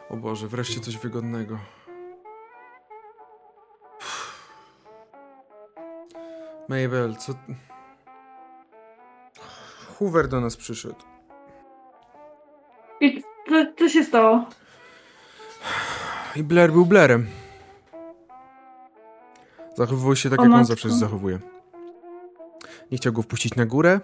O 0.09 0.17
Boże, 0.17 0.47
wreszcie 0.47 0.79
coś 0.79 0.97
wygodnego. 0.97 1.59
Uff. 3.97 4.41
Mabel, 6.69 7.15
co... 7.15 7.33
Hoover 9.99 10.27
do 10.27 10.41
nas 10.41 10.57
przyszedł. 10.57 10.95
I 13.01 13.23
co, 13.49 13.65
co 13.79 13.89
się 13.89 14.03
stało? 14.03 14.45
I 16.35 16.43
Blair 16.43 16.71
był 16.71 16.85
Blairem. 16.85 17.40
Zachowywał 19.75 20.15
się 20.15 20.29
tak, 20.29 20.39
O 20.39 20.43
jak 20.43 20.53
on 20.53 20.65
zawsze 20.65 20.89
się 20.89 20.95
zachowuje. 20.95 21.39
Nie 22.91 22.97
chciał 22.97 23.13
go 23.13 23.21
wpuścić 23.21 23.55
na 23.55 23.65
górę. 23.65 23.99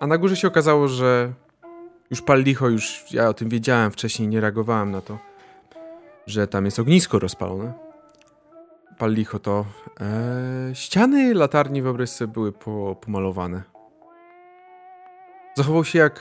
A 0.00 0.06
na 0.06 0.18
górze 0.18 0.36
się 0.36 0.48
okazało, 0.48 0.88
że 0.88 1.32
już 2.10 2.22
pal 2.22 2.42
licho, 2.42 2.68
już 2.68 3.12
ja 3.12 3.28
o 3.28 3.34
tym 3.34 3.48
wiedziałem 3.48 3.90
wcześniej, 3.90 4.28
nie 4.28 4.40
reagowałem 4.40 4.90
na 4.90 5.00
to, 5.00 5.18
że 6.26 6.46
tam 6.48 6.64
jest 6.64 6.78
ognisko 6.78 7.18
rozpalone. 7.18 7.72
Pal 8.98 9.12
licho 9.12 9.38
to 9.38 9.64
e, 10.00 10.74
ściany 10.74 11.34
latarni 11.34 11.82
wyobraź 11.82 12.10
sobie 12.10 12.32
były 12.32 12.52
po, 12.52 12.96
pomalowane. 13.00 13.62
Zachował 15.54 15.84
się 15.84 15.98
jak 15.98 16.20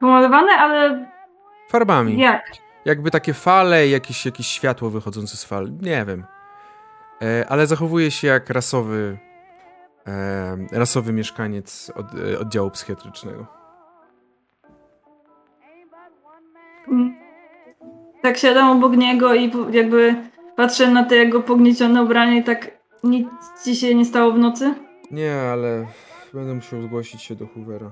Pomalowane, 0.00 0.52
ale 0.52 1.06
farbami. 1.70 2.18
jak? 2.18 2.42
Jakby 2.84 3.10
takie 3.10 3.34
fale, 3.34 3.88
jakieś, 3.88 4.26
jakieś 4.26 4.46
światło 4.46 4.90
wychodzące 4.90 5.36
z 5.36 5.44
fal. 5.44 5.70
Nie 5.82 6.04
wiem. 6.04 6.24
E, 7.22 7.46
ale 7.48 7.66
zachowuje 7.66 8.10
się 8.10 8.28
jak 8.28 8.50
rasowy 8.50 9.18
e, 10.06 10.56
rasowy 10.72 11.12
mieszkaniec 11.12 11.92
od, 11.94 12.06
e, 12.14 12.38
oddziału 12.38 12.70
psychiatrycznego. 12.70 13.46
Mm. 16.88 17.16
Tak 18.22 18.38
siadam 18.38 18.70
obok 18.70 18.96
niego 18.96 19.34
i 19.34 19.52
jakby 19.70 20.14
patrzę 20.56 20.90
na 20.90 21.04
te 21.04 21.16
jego 21.16 21.40
pogniecione 21.40 22.02
ubranie 22.02 22.38
i 22.38 22.44
tak 22.44 22.70
nic 23.04 23.28
ci 23.64 23.76
się 23.76 23.94
nie 23.94 24.04
stało 24.04 24.32
w 24.32 24.38
nocy? 24.38 24.74
Nie, 25.10 25.40
ale 25.40 25.86
będę 26.34 26.54
musiał 26.54 26.82
zgłosić 26.82 27.22
się 27.22 27.34
do 27.34 27.46
Hoovera. 27.46 27.90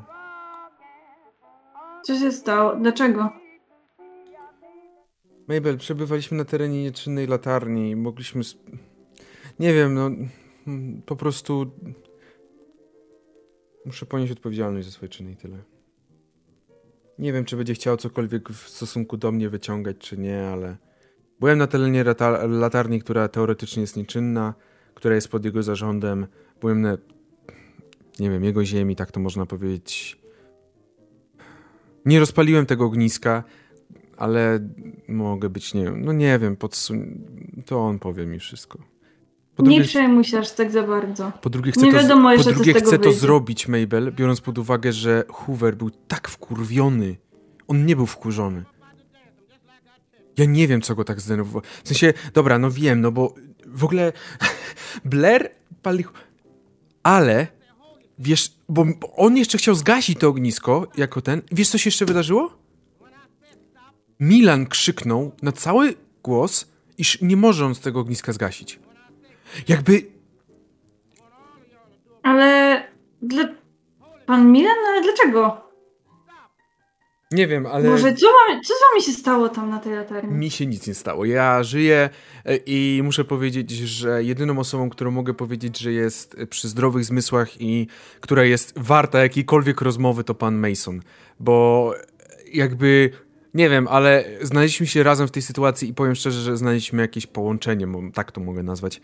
Co 2.03 2.19
się 2.19 2.33
stało? 2.33 2.77
Dlaczego? 2.77 3.40
Mabel, 5.51 5.79
przebywaliśmy 5.79 6.37
na 6.37 6.45
terenie 6.45 6.83
nieczynnej 6.83 7.27
latarni 7.27 7.91
i 7.91 7.97
mogliśmy... 7.97 8.43
Nie 9.59 9.75
wiem, 9.75 9.95
no... 9.95 10.11
mm, 10.67 11.03
Po 11.07 11.17
prostu... 11.17 11.71
Muszę 13.87 14.07
ponieść 14.07 14.33
odpowiedzialność 14.33 14.87
za 14.87 14.93
swoje 14.93 15.09
czyny 15.09 15.33
i 15.33 15.37
tyle. 15.37 15.59
Nie 17.19 17.33
wiem, 17.33 17.45
czy 17.45 17.57
będzie 17.57 17.75
chciał 17.75 17.97
cokolwiek 17.97 18.49
w 18.49 18.69
stosunku 18.69 19.17
do 19.17 19.33
mnie 19.33 19.49
wyciągać, 19.49 19.97
czy 19.99 20.19
nie, 20.19 20.47
ale... 20.47 20.77
Byłem 21.41 21.59
na 21.59 21.67
terenie 21.67 22.05
latarni, 22.49 23.01
która 23.01 23.29
teoretycznie 23.29 23.81
jest 23.81 23.97
nieczynna, 23.97 24.55
która 24.95 25.15
jest 25.15 25.29
pod 25.29 25.45
jego 25.45 25.63
zarządem. 25.63 26.27
Byłem 26.61 26.81
na... 26.81 26.99
Nie 28.19 28.31
wiem, 28.31 28.45
jego 28.45 28.65
ziemi, 28.65 28.97
tak 28.97 29.13
to 29.13 29.21
można 29.21 29.47
powiedzieć. 29.47 30.21
Nie 32.05 32.21
rozpaliłem 32.21 32.67
tego 32.67 32.85
ogniska, 32.85 33.45
ale 34.21 34.59
mogę 35.09 35.51
być, 35.51 35.75
nie 35.75 35.85
wiem, 35.85 36.05
no 36.05 36.13
nie 36.13 36.39
wiem, 36.39 36.57
podsun- 36.57 37.19
to 37.67 37.81
on 37.81 37.99
powie 37.99 38.27
mi 38.27 38.39
wszystko. 38.39 38.79
Po 39.57 39.63
Nie 39.63 39.69
drugie, 39.69 39.85
przejmuj 39.85 40.25
się 40.25 40.39
aż 40.39 40.53
tak 40.53 40.73
za 40.73 40.83
bardzo. 40.83 41.33
po 41.43 41.51
drugie 41.51 41.73
chcę, 41.73 41.87
nie 41.87 41.93
to, 41.93 41.99
wiadomo 41.99 42.29
po 42.29 42.33
jeszcze, 42.33 42.51
co 42.51 42.55
drugie 42.55 42.75
chcę 42.75 42.99
to 42.99 43.13
zrobić, 43.13 43.69
Mabel, 43.69 44.13
biorąc 44.13 44.41
pod 44.41 44.59
uwagę, 44.59 44.93
że 44.93 45.25
Hoover 45.29 45.77
był 45.77 45.91
tak 45.91 46.29
wkurwiony. 46.29 47.17
On 47.69 47.87
nie 47.87 47.97
był 47.97 48.07
wkurzony. 48.07 48.65
Ja 50.37 50.45
nie 50.45 50.69
wiem, 50.69 50.81
co 50.83 50.95
go 50.95 51.05
tak 51.05 51.21
zdenerwowało. 51.21 51.63
W 51.85 51.89
sensie, 51.89 52.13
dobra, 52.35 52.59
no 52.59 52.71
wiem, 52.71 53.01
no 53.01 53.13
bo 53.13 53.35
w 53.67 53.85
ogóle 53.85 54.13
Blair 55.05 55.51
pali... 55.83 56.05
Ale, 57.03 57.47
wiesz, 58.19 58.55
bo 58.69 58.87
on 59.17 59.37
jeszcze 59.37 59.59
chciał 59.59 59.75
zgasić 59.75 60.19
to 60.19 60.29
ognisko, 60.29 60.87
jako 60.97 61.21
ten. 61.21 61.43
Wiesz, 61.53 61.69
co 61.69 61.79
się 61.79 61.89
jeszcze 61.89 62.05
wydarzyło? 62.05 62.60
Milan 64.21 64.67
krzyknął 64.67 65.33
na 65.43 65.53
cały 65.53 65.95
głos, 66.23 66.67
iż 66.99 67.21
nie 67.21 67.37
może 67.37 67.67
on 67.67 67.75
z 67.75 67.81
tego 67.81 68.01
ogniska 68.01 68.33
zgasić. 68.33 68.79
Jakby 69.69 70.07
Ale... 72.23 72.83
Dla... 73.23 73.49
Pan 74.27 74.53
Milan? 74.53 74.77
Ale 74.89 75.03
dlaczego? 75.03 75.71
Nie 77.31 77.47
wiem, 77.47 77.67
ale 77.67 77.89
Boże, 77.89 78.15
co, 78.15 78.27
wam, 78.27 78.63
co 78.63 78.75
z 78.75 78.79
wami 78.91 79.03
się 79.03 79.13
stało 79.13 79.49
tam 79.49 79.71
na 79.71 79.79
tej 79.79 79.93
latarni? 79.93 80.39
mi 80.39 80.51
się 80.51 80.67
nic 80.67 80.87
nie 80.87 80.95
stało. 80.95 81.25
Ja 81.25 81.63
żyję 81.63 82.11
e, 82.45 82.57
i 82.57 83.01
muszę 83.05 83.25
powiedzieć, 83.25 83.71
że 83.71 84.25
jedyną 84.25 84.59
osobą, 84.59 84.91
którą 84.91 85.11
mogę 85.11 85.35
powiedzieć, 85.35 85.79
że 85.79 85.93
jest 85.93 86.37
e, 86.39 86.47
przy 86.47 86.69
zdrowych 86.69 87.05
zmysłach 87.05 87.61
i 87.61 87.87
która 88.21 88.45
jest 88.45 88.73
warta 88.77 89.19
jakiejkolwiek 89.19 89.81
rozmowy, 89.81 90.25
to 90.25 90.35
pan 90.35 90.55
Mason. 90.55 91.01
Bo 91.41 91.93
e, 91.97 92.05
jakby, 92.53 93.11
nie 93.55 93.71
wiem, 93.71 93.89
ale 93.89 94.25
znaleźliśmy 94.43 94.87
się 94.87 95.03
razem 95.03 95.29
w 95.29 95.31
tej 95.31 95.43
sytuacji 95.43 95.89
i 95.89 95.95
powiem 95.95 96.15
szczerze, 96.15 96.41
że 96.41 96.57
znaleźliśmy 96.57 97.03
jakieś 97.03 97.27
połączenie, 97.27 97.87
tak 98.15 98.33
to 98.33 98.41
mogę 98.41 98.63
nazwać. 98.63 99.01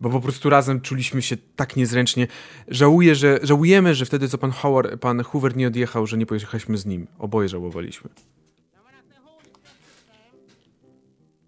Bo 0.00 0.10
po 0.10 0.20
prostu 0.20 0.50
razem 0.50 0.80
czuliśmy 0.80 1.22
się 1.22 1.36
tak 1.56 1.76
niezręcznie. 1.76 2.26
Żałuję, 2.68 3.14
że, 3.14 3.38
żałujemy, 3.42 3.94
że 3.94 4.06
wtedy, 4.06 4.28
co 4.28 4.38
pan, 4.38 4.50
Howard, 4.50 5.00
pan 5.00 5.22
Hoover 5.22 5.56
nie 5.56 5.66
odjechał, 5.66 6.06
że 6.06 6.18
nie 6.18 6.26
pojechaliśmy 6.26 6.78
z 6.78 6.86
nim. 6.86 7.06
Oboje 7.18 7.48
żałowaliśmy. 7.48 8.10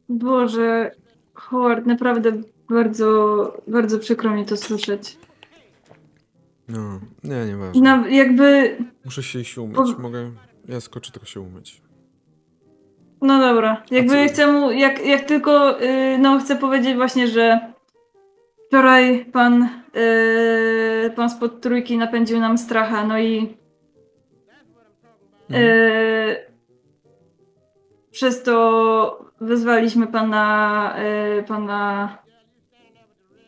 Boże, 0.09 0.91
Howard, 1.35 1.87
naprawdę 1.87 2.33
bardzo, 2.69 3.63
bardzo 3.69 3.99
przykro 3.99 4.31
mi 4.31 4.47
to 4.47 4.57
słyszeć. 4.57 5.17
No, 6.69 7.01
nie, 7.25 7.47
nieważne. 7.47 7.83
Na, 7.83 8.09
jakby, 8.09 8.77
Muszę 9.05 9.23
się 9.23 9.41
iść 9.41 9.59
umyć. 9.59 9.77
Po- 9.77 10.03
Mogę. 10.03 10.31
Ja 10.69 10.81
skoczę 10.81 11.13
tylko 11.13 11.27
się 11.27 11.41
umyć. 11.41 11.83
No 13.23 13.39
dobra, 13.39 13.83
jakby 13.91 14.29
chcę 14.29 14.47
mu, 14.53 14.71
jak, 14.71 15.07
jak 15.07 15.25
tylko, 15.25 15.83
y, 15.83 16.19
no 16.19 16.39
chcę 16.39 16.57
powiedzieć 16.57 16.95
właśnie, 16.97 17.29
że 17.29 17.61
wczoraj 18.69 19.25
pan, 19.33 19.69
y, 21.07 21.11
pan 21.17 21.31
spod 21.31 21.61
trójki 21.61 21.99
napędził 21.99 22.41
nam 22.41 22.59
stracha, 22.59 23.05
no 23.07 23.19
i 23.19 23.61
Mhm. 25.51 25.65
y, 25.69 26.37
przez 28.11 28.43
to 28.43 29.25
wezwaliśmy 29.41 30.07
pana, 30.07 30.97
y, 31.39 31.43
pana 31.43 32.19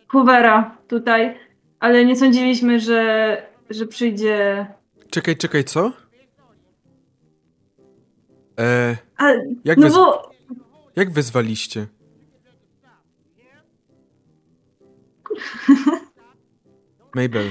Hoovera 0.08 0.76
tutaj, 0.88 1.38
ale 1.80 2.04
nie 2.04 2.16
sądziliśmy, 2.16 2.80
że, 2.80 3.36
że 3.70 3.86
przyjdzie 3.86 4.66
Czekaj, 5.10 5.36
czekaj, 5.36 5.64
co? 5.64 5.92
E, 8.60 8.96
Ale, 9.16 9.44
jak, 9.64 9.78
no 9.78 9.90
bo 9.90 10.32
jak 10.96 11.10
wezwaliście? 11.12 11.86
Mabel. 17.14 17.50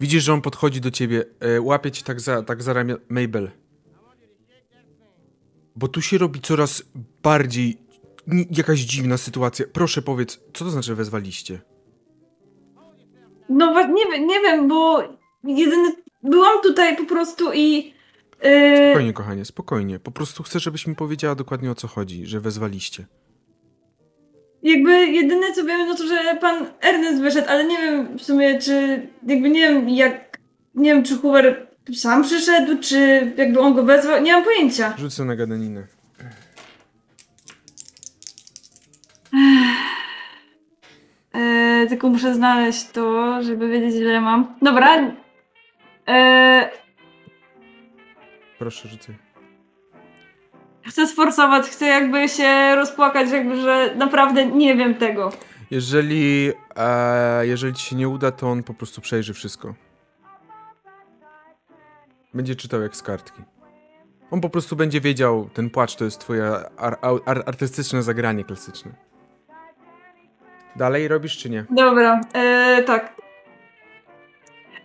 Widzisz, 0.00 0.24
że 0.24 0.32
on 0.32 0.40
podchodzi 0.42 0.80
do 0.80 0.90
ciebie, 0.90 1.24
e, 1.40 1.60
łapie 1.60 1.90
cię 1.90 2.04
tak 2.04 2.20
za, 2.20 2.42
tak 2.42 2.62
za 2.62 2.72
ramię. 2.72 2.96
Mabel. 3.08 3.50
Bo 5.76 5.88
tu 5.88 6.02
się 6.02 6.18
robi 6.18 6.40
coraz 6.40 6.82
bardziej 7.22 7.78
jakaś 8.50 8.80
dziwna 8.80 9.16
sytuacja. 9.16 9.66
Proszę 9.72 10.02
powiedz, 10.02 10.40
co 10.54 10.64
to 10.64 10.70
znaczy 10.70 10.94
wezwaliście? 10.94 11.60
No 13.48 13.86
nie, 13.86 14.04
wiem- 14.12 14.26
nie 14.26 14.40
wiem, 14.40 14.68
bo 14.68 15.02
jedyny, 15.44 15.92
byłam 16.22 16.62
tutaj 16.62 16.96
po 16.96 17.04
prostu 17.04 17.52
i 17.54 17.94
yy, 18.42 18.76
Spokojnie, 18.90 19.12
kochanie, 19.12 19.44
spokojnie. 19.44 19.98
Po 19.98 20.10
prostu 20.10 20.42
chcę, 20.42 20.60
żebyś 20.60 20.86
mi 20.86 20.94
powiedziała 20.94 21.34
dokładnie 21.34 21.70
o 21.70 21.74
co 21.74 21.88
chodzi, 21.88 22.26
że 22.26 22.40
wezwaliście. 22.40 23.06
jakby 24.62 25.06
jedyne 25.06 25.52
co 25.52 25.64
wiem, 25.64 25.88
no 25.88 25.94
to, 25.94 26.06
że 26.06 26.36
pan 26.40 26.66
Ernest 26.80 27.20
wyszedł, 27.20 27.48
ale 27.50 27.64
nie 27.64 27.78
wiem 27.78 28.18
w 28.18 28.22
sumie, 28.22 28.58
czy 28.58 29.06
jakby 29.26 29.50
nie 29.50 29.60
wiem 29.60 29.88
jak, 29.88 30.38
nie 30.74 30.94
wiem, 30.94 31.04
czy 31.04 31.16
Hoover 31.16 31.66
sam 31.94 32.22
przyszedł, 32.22 32.78
czy 32.80 33.32
jakby 33.36 33.60
on 33.60 33.74
go 33.74 33.82
wezwał, 33.82 34.22
nie 34.22 34.32
mam 34.32 34.44
pojęcia. 34.44 34.94
Rzucę 34.98 35.24
na 35.24 35.36
gadaninę. 35.36 35.86
Tylko 41.88 42.08
muszę 42.08 42.34
znaleźć 42.34 42.90
to, 42.90 43.42
żeby 43.42 43.68
wiedzieć 43.68 44.00
ile 44.00 44.20
mam. 44.20 44.54
Dobra. 44.62 44.96
Yy, 44.96 46.79
Proszę, 48.60 48.88
rzucaj. 48.88 49.14
chcę 50.88 51.06
sforsować, 51.06 51.66
chcę 51.66 51.86
jakby 51.86 52.28
się 52.28 52.74
rozpłakać, 52.76 53.30
jakby, 53.30 53.60
że 53.60 53.94
naprawdę 53.96 54.46
nie 54.46 54.76
wiem 54.76 54.94
tego. 54.94 55.32
Jeżeli, 55.70 56.52
e, 56.76 57.46
jeżeli 57.46 57.74
ci 57.74 57.86
się 57.86 57.96
nie 57.96 58.08
uda, 58.08 58.32
to 58.32 58.50
on 58.50 58.62
po 58.62 58.74
prostu 58.74 59.00
przejrzy 59.00 59.34
wszystko. 59.34 59.74
Będzie 62.34 62.56
czytał 62.56 62.82
jak 62.82 62.96
z 62.96 63.02
kartki. 63.02 63.42
On 64.30 64.40
po 64.40 64.50
prostu 64.50 64.76
będzie 64.76 65.00
wiedział, 65.00 65.50
ten 65.54 65.70
płacz 65.70 65.96
to 65.96 66.04
jest 66.04 66.20
twoje 66.20 66.44
ar, 66.76 66.98
ar, 67.02 67.42
artystyczne 67.46 68.02
zagranie 68.02 68.44
klasyczne. 68.44 68.90
Dalej 70.76 71.08
robisz 71.08 71.38
czy 71.38 71.50
nie? 71.50 71.64
Dobra, 71.70 72.20
e, 72.32 72.82
tak. 72.82 73.14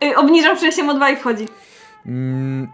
E, 0.04 0.16
obniżam 0.16 0.58
szczęściem 0.58 0.90
o 0.90 0.94
2 0.94 1.10
i 1.10 1.18
wchodzi. 1.18 1.48
Mm, 2.06 2.68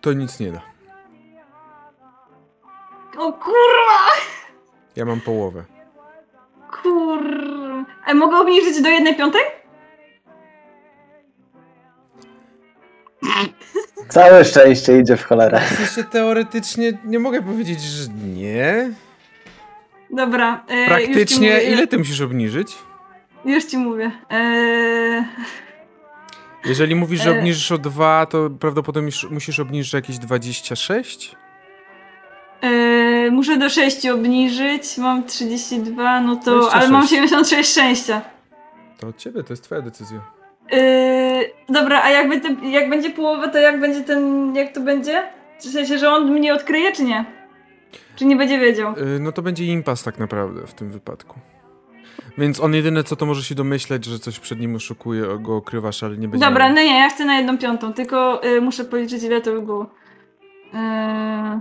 to 0.00 0.12
nic 0.12 0.40
nie 0.40 0.52
da. 0.52 0.60
O 3.18 3.32
kurwa! 3.32 4.10
Ja 4.96 5.04
mam 5.04 5.20
połowę. 5.20 5.64
Kur... 6.82 7.22
E, 8.06 8.14
mogę 8.14 8.36
obniżyć 8.36 8.82
do 8.82 8.88
jednej 8.88 9.16
piątej? 9.16 9.42
Całe 14.08 14.44
szczęście 14.44 14.98
idzie 14.98 15.16
w 15.16 15.24
cholerę. 15.24 15.60
W 15.60 15.76
sensie 15.76 16.04
teoretycznie 16.04 16.92
nie 17.04 17.18
mogę 17.18 17.42
powiedzieć, 17.42 17.80
że 17.80 18.08
nie. 18.12 18.90
Dobra. 20.10 20.64
E, 20.68 20.74
już 20.76 20.84
ci 20.84 20.88
Praktycznie 20.88 21.50
mówię, 21.50 21.72
ile 21.72 21.86
ty 21.86 21.98
musisz 21.98 22.20
obniżyć? 22.20 22.78
Już 23.44 23.64
ci 23.64 23.78
mówię. 23.78 24.10
E, 24.30 25.24
Jeżeli 26.64 26.94
mówisz, 26.94 27.22
że 27.22 27.30
E. 27.30 27.38
obniżysz 27.38 27.72
o 27.72 27.78
2, 27.78 28.26
to 28.26 28.50
prawdopodobnie 28.50 29.10
musisz- 29.30 29.60
obniżyć 29.62 29.92
jakieś 29.92 30.18
26? 30.18 31.36
e, 32.62 33.30
muszę 33.30 33.56
do 33.58 33.68
6 33.68 34.06
obniżyć, 34.06 34.98
mam 34.98 35.24
32, 35.24 36.20
no 36.20 36.36
to... 36.36 36.50
Ale 36.52 36.88
26. 36.88 36.90
mam 36.92 37.06
76 37.06 37.70
szczęścia. 37.70 38.20
To 38.98 39.06
od 39.06 39.16
ciebie, 39.16 39.42
to 39.42 39.52
jest 39.52 39.64
twoja 39.64 39.80
decyzja. 39.82 40.20
Yy, 40.72 40.78
dobra, 41.68 42.02
a 42.02 42.10
jakby 42.10 42.40
te, 42.40 42.48
jak 42.70 42.90
będzie 42.90 43.10
połowa, 43.10 43.48
to 43.48 43.58
jak 43.58 43.80
będzie 43.80 44.00
ten, 44.00 44.54
jak 44.56 44.72
to 44.74 44.80
będzie? 44.80 45.22
W 45.58 45.64
sensie, 45.64 45.98
że 45.98 46.10
on 46.10 46.32
mnie 46.32 46.54
odkryje, 46.54 46.92
czy 46.92 47.02
nie? 47.04 47.24
Czy 48.16 48.24
nie 48.24 48.36
będzie 48.36 48.58
wiedział? 48.58 48.92
Y, 48.98 49.20
No 49.20 49.32
to 49.32 49.42
będzie 49.42 49.64
impas 49.64 50.02
tak 50.02 50.18
naprawdę 50.18 50.66
w 50.66 50.74
tym 50.74 50.90
wypadku. 50.90 51.38
Więc 52.38 52.60
on 52.60 52.74
jedyne 52.74 53.04
co 53.04 53.16
to 53.16 53.26
może 53.26 53.42
się 53.42 53.54
domyśleć, 53.54 54.04
że 54.04 54.18
coś 54.18 54.38
przed 54.38 54.60
nim 54.60 54.76
oszukuje, 54.76 55.24
go 55.38 55.56
okrywasz, 55.56 56.02
ale 56.02 56.16
nie 56.16 56.28
będzie. 56.28 56.46
Dobra, 56.46 56.66
miał- 56.66 56.74
no 56.74 56.82
nie, 56.82 56.98
ja 56.98 57.08
chcę 57.08 57.24
na 57.24 57.36
jedną 57.36 57.58
piątą, 57.58 57.92
tylko 57.92 58.44
y, 58.44 58.60
muszę 58.60 58.84
policzyć 58.84 59.22
ile 59.22 59.40
to 59.40 59.52
by 59.52 59.62
było. 59.62 59.90
Yy... 60.72 61.60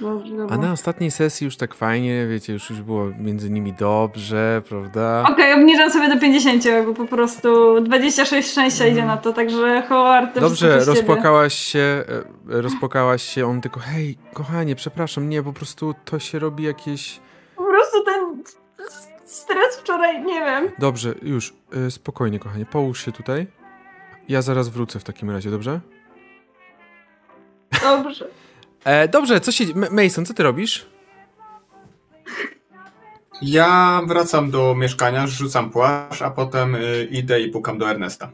Dobrze, 0.00 0.34
A 0.34 0.36
dobra. 0.36 0.56
na 0.56 0.72
ostatniej 0.72 1.10
sesji 1.10 1.44
już 1.44 1.56
tak 1.56 1.74
fajnie, 1.74 2.26
wiecie, 2.26 2.52
już, 2.52 2.70
już 2.70 2.80
było 2.82 3.06
między 3.18 3.50
nimi 3.50 3.72
dobrze, 3.72 4.62
prawda? 4.68 5.24
Okej, 5.32 5.54
obniżam 5.54 5.90
sobie 5.90 6.08
do 6.08 6.20
50, 6.20 6.64
bo 6.86 6.94
po 6.94 7.04
prostu 7.06 7.80
26 7.80 8.50
szczęścia 8.50 8.86
idzie 8.86 9.04
na 9.04 9.16
to, 9.16 9.32
także 9.32 9.82
Howard 9.88 10.34
to 10.34 10.40
Dobrze, 10.40 10.84
rozpłakałaś 10.84 11.54
się, 11.54 12.04
e, 12.50 12.62
rozpłakałaś 12.62 13.22
się, 13.22 13.46
on 13.46 13.60
tylko, 13.60 13.80
hej, 13.80 14.18
kochanie, 14.32 14.74
przepraszam, 14.74 15.28
nie, 15.28 15.42
po 15.42 15.52
prostu 15.52 15.94
to 16.04 16.18
się 16.18 16.38
robi 16.38 16.64
jakieś... 16.64 17.20
Po 17.56 17.64
prostu 17.64 18.04
ten 18.04 18.42
stres 19.24 19.76
wczoraj, 19.76 20.24
nie 20.24 20.40
wiem. 20.40 20.70
Dobrze, 20.78 21.14
już, 21.22 21.54
e, 21.86 21.90
spokojnie, 21.90 22.38
kochanie, 22.38 22.66
połóż 22.66 23.04
się 23.04 23.12
tutaj. 23.12 23.46
Ja 24.28 24.42
zaraz 24.42 24.68
wrócę 24.68 24.98
w 24.98 25.04
takim 25.04 25.30
razie, 25.30 25.50
dobrze? 25.50 25.80
Dobrze. 27.82 28.28
E, 28.84 29.08
dobrze, 29.08 29.40
co 29.40 29.52
się... 29.52 29.64
Mason, 29.90 30.26
co 30.26 30.34
ty 30.34 30.42
robisz? 30.42 30.86
Ja 33.42 34.02
wracam 34.06 34.50
do 34.50 34.74
mieszkania, 34.74 35.26
rzucam 35.26 35.70
płaszcz, 35.70 36.22
a 36.22 36.30
potem 36.30 36.74
y, 36.74 37.08
idę 37.10 37.40
i 37.40 37.50
pukam 37.50 37.78
do 37.78 37.90
Ernesta. 37.90 38.30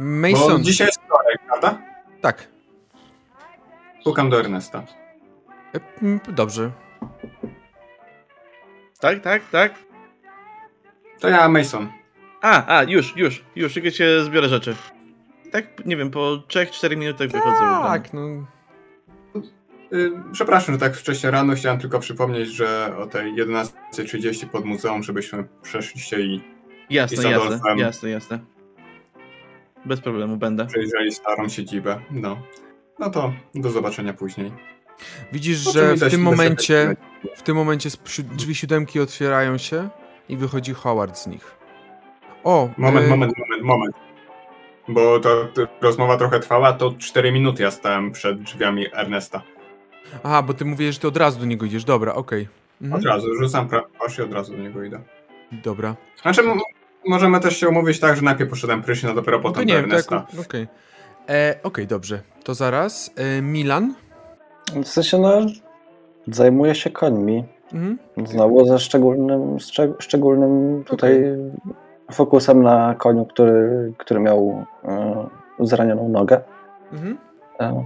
Bo 0.00 0.04
Mason, 0.04 0.64
dzisiaj 0.64 0.86
jest 0.86 1.00
wtorek, 1.02 1.38
prawda? 1.46 1.78
tak. 2.20 2.48
Pukam 4.04 4.30
do 4.30 4.40
Ernesta. 4.40 4.82
E, 5.74 5.80
m, 6.02 6.20
dobrze. 6.28 6.70
Tak, 9.00 9.20
tak, 9.20 9.42
tak. 9.50 9.74
To 11.20 11.28
ja, 11.28 11.48
Mason. 11.48 11.92
A, 12.42 12.76
a, 12.76 12.82
już, 12.82 13.16
już, 13.16 13.44
już, 13.56 13.74
tylko 13.74 13.90
się 13.90 14.24
zbiorę 14.24 14.48
rzeczy. 14.48 14.76
Tak, 15.52 15.86
nie 15.86 15.96
wiem, 15.96 16.10
po 16.10 16.20
3-4 16.20 16.96
minutach 16.96 17.28
wychodzę. 17.28 17.60
Tak, 17.82 18.12
no... 18.12 18.46
Y, 19.92 20.12
Przepraszam, 20.32 20.74
że 20.74 20.80
tak 20.80 20.96
wcześnie 20.96 21.30
rano 21.30 21.54
chciałem 21.54 21.78
tylko 21.78 21.98
przypomnieć, 21.98 22.48
że 22.48 22.96
o 22.96 23.06
tej 23.06 23.34
11.30 23.34 24.46
pod 24.46 24.64
muzeum, 24.64 25.02
żebyśmy 25.02 25.44
przeszli 25.62 26.00
się 26.00 26.20
i 26.20 26.40
Jasne, 26.90 27.16
I 27.16 27.20
z 27.20 27.22
jasne, 27.24 27.60
jasne, 27.76 28.10
jasne. 28.10 28.38
Bez 29.84 30.00
problemu 30.00 30.36
będę. 30.36 30.66
przejrzeli 30.66 31.12
starą 31.12 31.48
siedzibę. 31.48 32.00
No. 32.10 32.36
No 32.98 33.10
to 33.10 33.32
do 33.54 33.70
zobaczenia 33.70 34.12
później. 34.14 34.52
Widzisz, 35.32 35.62
czym 35.64 35.72
że 35.72 35.96
w 35.96 36.10
tym 36.10 36.22
momencie, 36.22 36.96
w 37.36 37.42
tym 37.42 37.56
momencie 37.56 37.90
drzwi 38.36 38.54
siódemki 38.54 39.00
otwierają 39.00 39.58
się 39.58 39.88
i 40.28 40.36
wychodzi 40.36 40.74
Howard 40.74 41.18
z 41.18 41.26
nich. 41.26 41.56
O, 42.44 42.68
Moment, 42.76 43.06
e, 43.06 43.10
moment, 43.10 43.32
moment, 43.38 43.64
moment. 43.64 43.94
Bo 44.88 45.20
ta 45.20 45.28
ta 45.54 45.62
rozmowa 45.80 46.16
trochę 46.16 46.40
trwała, 46.40 46.72
to 46.72 46.94
4 46.98 47.32
minuty 47.32 47.62
ja 47.62 47.70
stałem 47.70 48.12
przed 48.12 48.42
drzwiami 48.42 48.86
Ernesta. 48.92 49.42
Aha, 50.24 50.42
bo 50.42 50.54
ty 50.54 50.64
mówisz, 50.64 50.94
że 50.94 51.00
ty 51.00 51.08
od 51.08 51.16
razu 51.16 51.40
do 51.40 51.46
niego 51.46 51.66
idziesz. 51.66 51.84
Dobra, 51.84 52.14
okej. 52.14 52.48
Mhm. 52.82 53.00
Od 53.02 53.06
razu, 53.06 53.34
rzucam 53.34 53.68
płaszcz 53.98 54.18
i 54.18 54.22
od 54.22 54.32
razu 54.32 54.52
do 54.52 54.58
niego 54.58 54.82
idę. 54.82 55.00
Dobra. 55.52 55.96
Znaczy, 56.22 56.40
m- 56.42 56.58
możemy 57.06 57.40
też 57.40 57.56
się 57.56 57.68
umówić 57.68 58.00
tak, 58.00 58.16
że 58.16 58.22
najpierw 58.22 58.50
poszedłem 58.50 58.82
prysznic, 58.82 59.12
a 59.12 59.14
dopiero 59.14 59.36
No 59.38 59.42
to 59.42 59.48
potem 59.48 59.66
nie 59.66 59.74
do 59.74 59.80
wiem, 59.80 59.90
to 59.90 59.96
Ernesta. 59.96 60.26
Okej, 60.40 60.66
E, 61.28 61.58
okej, 61.62 61.86
dobrze. 61.86 62.20
To 62.44 62.54
zaraz. 62.54 63.10
E, 63.16 63.42
Milan. 63.42 63.94
W 64.74 64.88
sensie, 64.88 65.18
no, 65.18 65.40
zajmuje 66.28 66.74
się 66.74 66.90
końmi. 66.90 67.44
Mhm. 67.72 67.98
Znowu 68.26 68.66
ze 68.66 68.78
szczególnym, 68.78 69.56
szczeg- 69.56 69.94
szczególnym 69.98 70.84
tutaj 70.84 71.24
fokusem 72.12 72.62
na 72.62 72.94
koniu, 72.94 73.26
który, 73.26 73.92
który 73.98 74.20
miał 74.20 74.64
e, 74.84 75.26
zranioną 75.60 76.08
nogę. 76.08 76.40
Mhm. 76.92 77.18
E, 77.60 77.84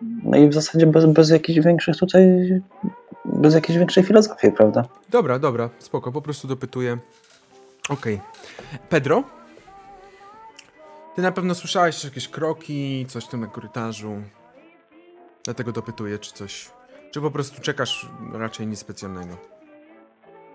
no 0.00 0.38
i 0.38 0.48
w 0.48 0.54
zasadzie 0.54 0.86
bez, 0.86 1.06
bez 1.06 1.30
jakichś 1.30 1.60
większych 1.60 1.96
tutaj, 1.96 2.26
bez 3.24 3.54
jakiejś 3.54 3.78
większej 3.78 4.04
filozofii, 4.04 4.52
prawda? 4.52 4.84
Dobra, 5.08 5.38
dobra, 5.38 5.70
spoko, 5.78 6.12
po 6.12 6.22
prostu 6.22 6.48
dopytuję. 6.48 6.98
Okej. 7.88 8.20
Pedro? 8.88 9.22
Ty 11.14 11.22
na 11.22 11.32
pewno 11.32 11.54
słyszałeś 11.54 12.04
jakieś 12.04 12.28
kroki, 12.28 13.06
coś 13.08 13.26
tam 13.26 13.40
na 13.40 13.46
korytarzu. 13.46 14.22
Dlatego 15.44 15.72
dopytuję, 15.72 16.18
czy 16.18 16.32
coś... 16.32 16.70
Czy 17.10 17.20
po 17.20 17.30
prostu 17.30 17.62
czekasz 17.62 18.06
raczej 18.32 18.66
nic 18.66 18.78
specjalnego? 18.78 19.36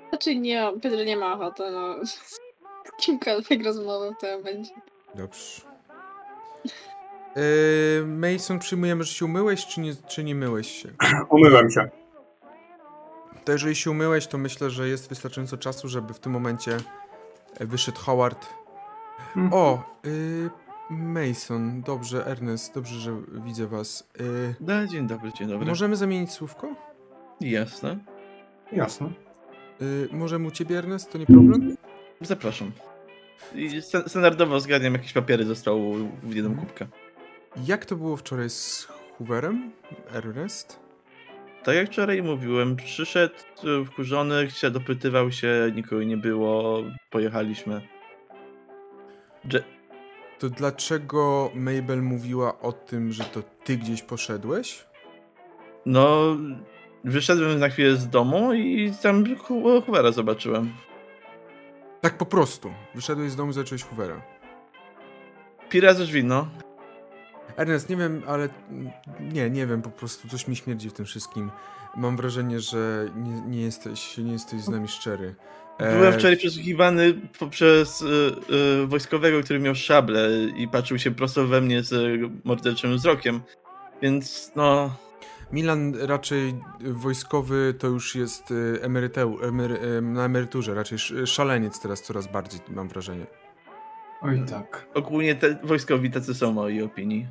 Znaczy 0.09 0.35
nie, 0.35 0.71
Pedro 0.81 1.03
nie 1.03 1.17
ma 1.17 1.33
ochoty, 1.33 1.63
no. 1.71 1.95
Kimkolwiek 3.01 3.65
rozmowy 3.65 4.15
w 4.17 4.21
tym 4.21 4.37
momencie. 4.37 4.73
Dobrze. 5.15 5.61
Yy, 7.35 8.05
Mason, 8.07 8.59
przyjmujemy, 8.59 9.03
że 9.03 9.13
się 9.13 9.25
umyłeś, 9.25 9.65
czy 9.67 9.81
nie, 9.81 9.93
czy 10.07 10.23
nie 10.23 10.35
myłeś 10.35 10.67
się? 10.71 10.89
Umyłem 11.29 11.71
się. 11.71 11.89
To 13.45 13.51
jeżeli 13.51 13.75
się 13.75 13.91
umyłeś, 13.91 14.27
to 14.27 14.37
myślę, 14.37 14.69
że 14.69 14.87
jest 14.87 15.09
wystarczająco 15.09 15.57
czasu, 15.57 15.87
żeby 15.87 16.13
w 16.13 16.19
tym 16.19 16.31
momencie 16.31 16.77
e, 17.59 17.65
wyszedł 17.65 17.97
Howard. 17.99 18.47
Mhm. 19.35 19.53
O, 19.53 19.83
y, 20.05 20.49
Mason, 20.89 21.81
dobrze, 21.81 22.25
Ernest, 22.25 22.73
dobrze, 22.73 22.99
że 22.99 23.11
widzę 23.45 23.67
was. 23.67 24.09
Y, 24.21 24.55
No, 24.59 24.87
dzień 24.87 25.07
dobry, 25.07 25.31
dzień 25.33 25.47
dobry. 25.47 25.67
możemy 25.67 25.95
zamienić 25.95 26.31
słówko? 26.31 26.75
Jasne. 27.41 27.97
Jasne. 28.71 29.09
Y, 29.81 30.09
możemy 30.11 30.47
u 30.47 30.51
ciebie, 30.51 30.77
Ernest, 30.77 31.11
to 31.11 31.17
nie 31.17 31.25
problem? 31.25 31.77
Zapraszam. 32.21 32.71
I 33.55 33.81
standardowo 34.07 34.59
zgarniam 34.59 34.93
jakieś 34.93 35.13
papiery 35.13 35.45
ze 35.45 35.55
stołu 35.55 35.95
w 36.23 36.35
jedną 36.35 36.55
kubkę. 36.55 36.87
Jak 37.57 37.85
to 37.85 37.95
było 37.95 38.17
wczoraj 38.17 38.49
z 38.49 38.87
Hooverem, 39.17 39.71
Ernest? 40.13 40.79
Tak 41.63 41.75
jak 41.75 41.87
wczoraj 41.87 42.23
mówiłem, 42.23 42.75
przyszedł 42.75 43.35
wkurzony, 43.85 44.51
się 44.51 44.71
dopytywał 44.71 45.31
się, 45.31 45.71
nikogo 45.75 46.03
nie 46.03 46.17
było, 46.17 46.83
pojechaliśmy. 47.09 47.81
Dże- 49.45 49.63
To 50.39 50.49
dlaczego 50.49 51.51
Mabel 51.55 52.01
mówiła 52.01 52.59
o 52.59 52.71
tym, 52.71 53.11
że 53.11 53.23
to 53.23 53.41
ty 53.63 53.77
gdzieś 53.77 54.01
poszedłeś? 54.01 54.85
No, 55.85 56.37
wyszedłem 57.03 57.59
na 57.59 57.69
chwilę 57.69 57.95
z 57.95 58.09
domu 58.09 58.53
i 58.53 58.93
tam 59.03 59.35
Hoovera 59.35 60.11
zobaczyłem. 60.11 60.73
Tak 62.01 62.17
po 62.17 62.25
prostu. 62.25 62.73
Wyszedłeś 62.95 63.31
z 63.31 63.35
domu 63.35 63.51
i 63.51 63.53
zacząłeś 63.53 63.83
Hoovera. 63.83 64.21
Pira 65.69 65.93
ze 65.93 66.03
drzwi, 66.03 66.23
no. 66.23 66.47
Ernest, 67.57 67.89
nie 67.89 67.97
wiem, 67.97 68.21
ale 68.27 68.49
nie, 69.19 69.49
nie 69.49 69.67
wiem, 69.67 69.81
po 69.81 69.89
prostu 69.89 70.27
coś 70.27 70.47
mi 70.47 70.55
śmierdzi 70.55 70.89
w 70.89 70.93
tym 70.93 71.05
wszystkim. 71.05 71.51
Mam 71.97 72.17
wrażenie, 72.17 72.59
że 72.59 73.09
nie, 73.15 73.41
nie, 73.41 73.61
jesteś, 73.61 74.17
nie 74.17 74.31
jesteś 74.31 74.61
z 74.61 74.69
nami 74.69 74.87
szczery. 74.87 75.35
E, 75.77 75.95
Byłem 75.97 76.13
wczoraj 76.13 76.37
przesłuchiwany 76.37 77.13
poprzez 77.39 78.01
y, 78.01 78.05
y, 78.83 78.87
wojskowego, 78.87 79.43
który 79.43 79.59
miał 79.59 79.75
szablę 79.75 80.29
i 80.57 80.67
patrzył 80.67 80.99
się 80.99 81.11
prosto 81.11 81.47
we 81.47 81.61
mnie 81.61 81.83
z 81.83 82.21
morderczym 82.43 82.95
wzrokiem. 82.95 83.41
Więc 84.01 84.51
no, 84.55 84.95
Milan 85.51 85.93
raczej 86.01 86.53
wojskowy 86.81 87.75
to 87.79 87.87
już 87.87 88.15
jest 88.15 88.53
emeryteu, 88.81 89.39
emery, 89.43 90.01
na 90.01 90.25
emeryturze, 90.25 90.73
raczej 90.73 90.95
sz- 90.95 91.29
szaleniec 91.29 91.79
teraz 91.81 92.01
coraz 92.01 92.27
bardziej, 92.31 92.59
mam 92.69 92.87
wrażenie. 92.87 93.25
Oj 94.21 94.43
tak. 94.49 94.87
Ogólnie 94.93 95.35
te 95.35 95.55
wojskowi 95.63 96.11
tacy 96.11 96.33
są 96.33 96.51
mojej 96.51 96.83
opinii. 96.83 97.27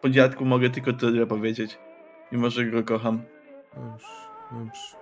Po 0.00 0.10
dziadku 0.10 0.44
mogę 0.44 0.70
tylko 0.70 0.92
tyle 0.92 1.26
powiedzieć. 1.26 1.78
Mimo, 2.32 2.50
że 2.50 2.64
go 2.64 2.84
kocham. 2.84 3.22
Dobrze, 3.74 4.06
dobrze. 4.52 4.96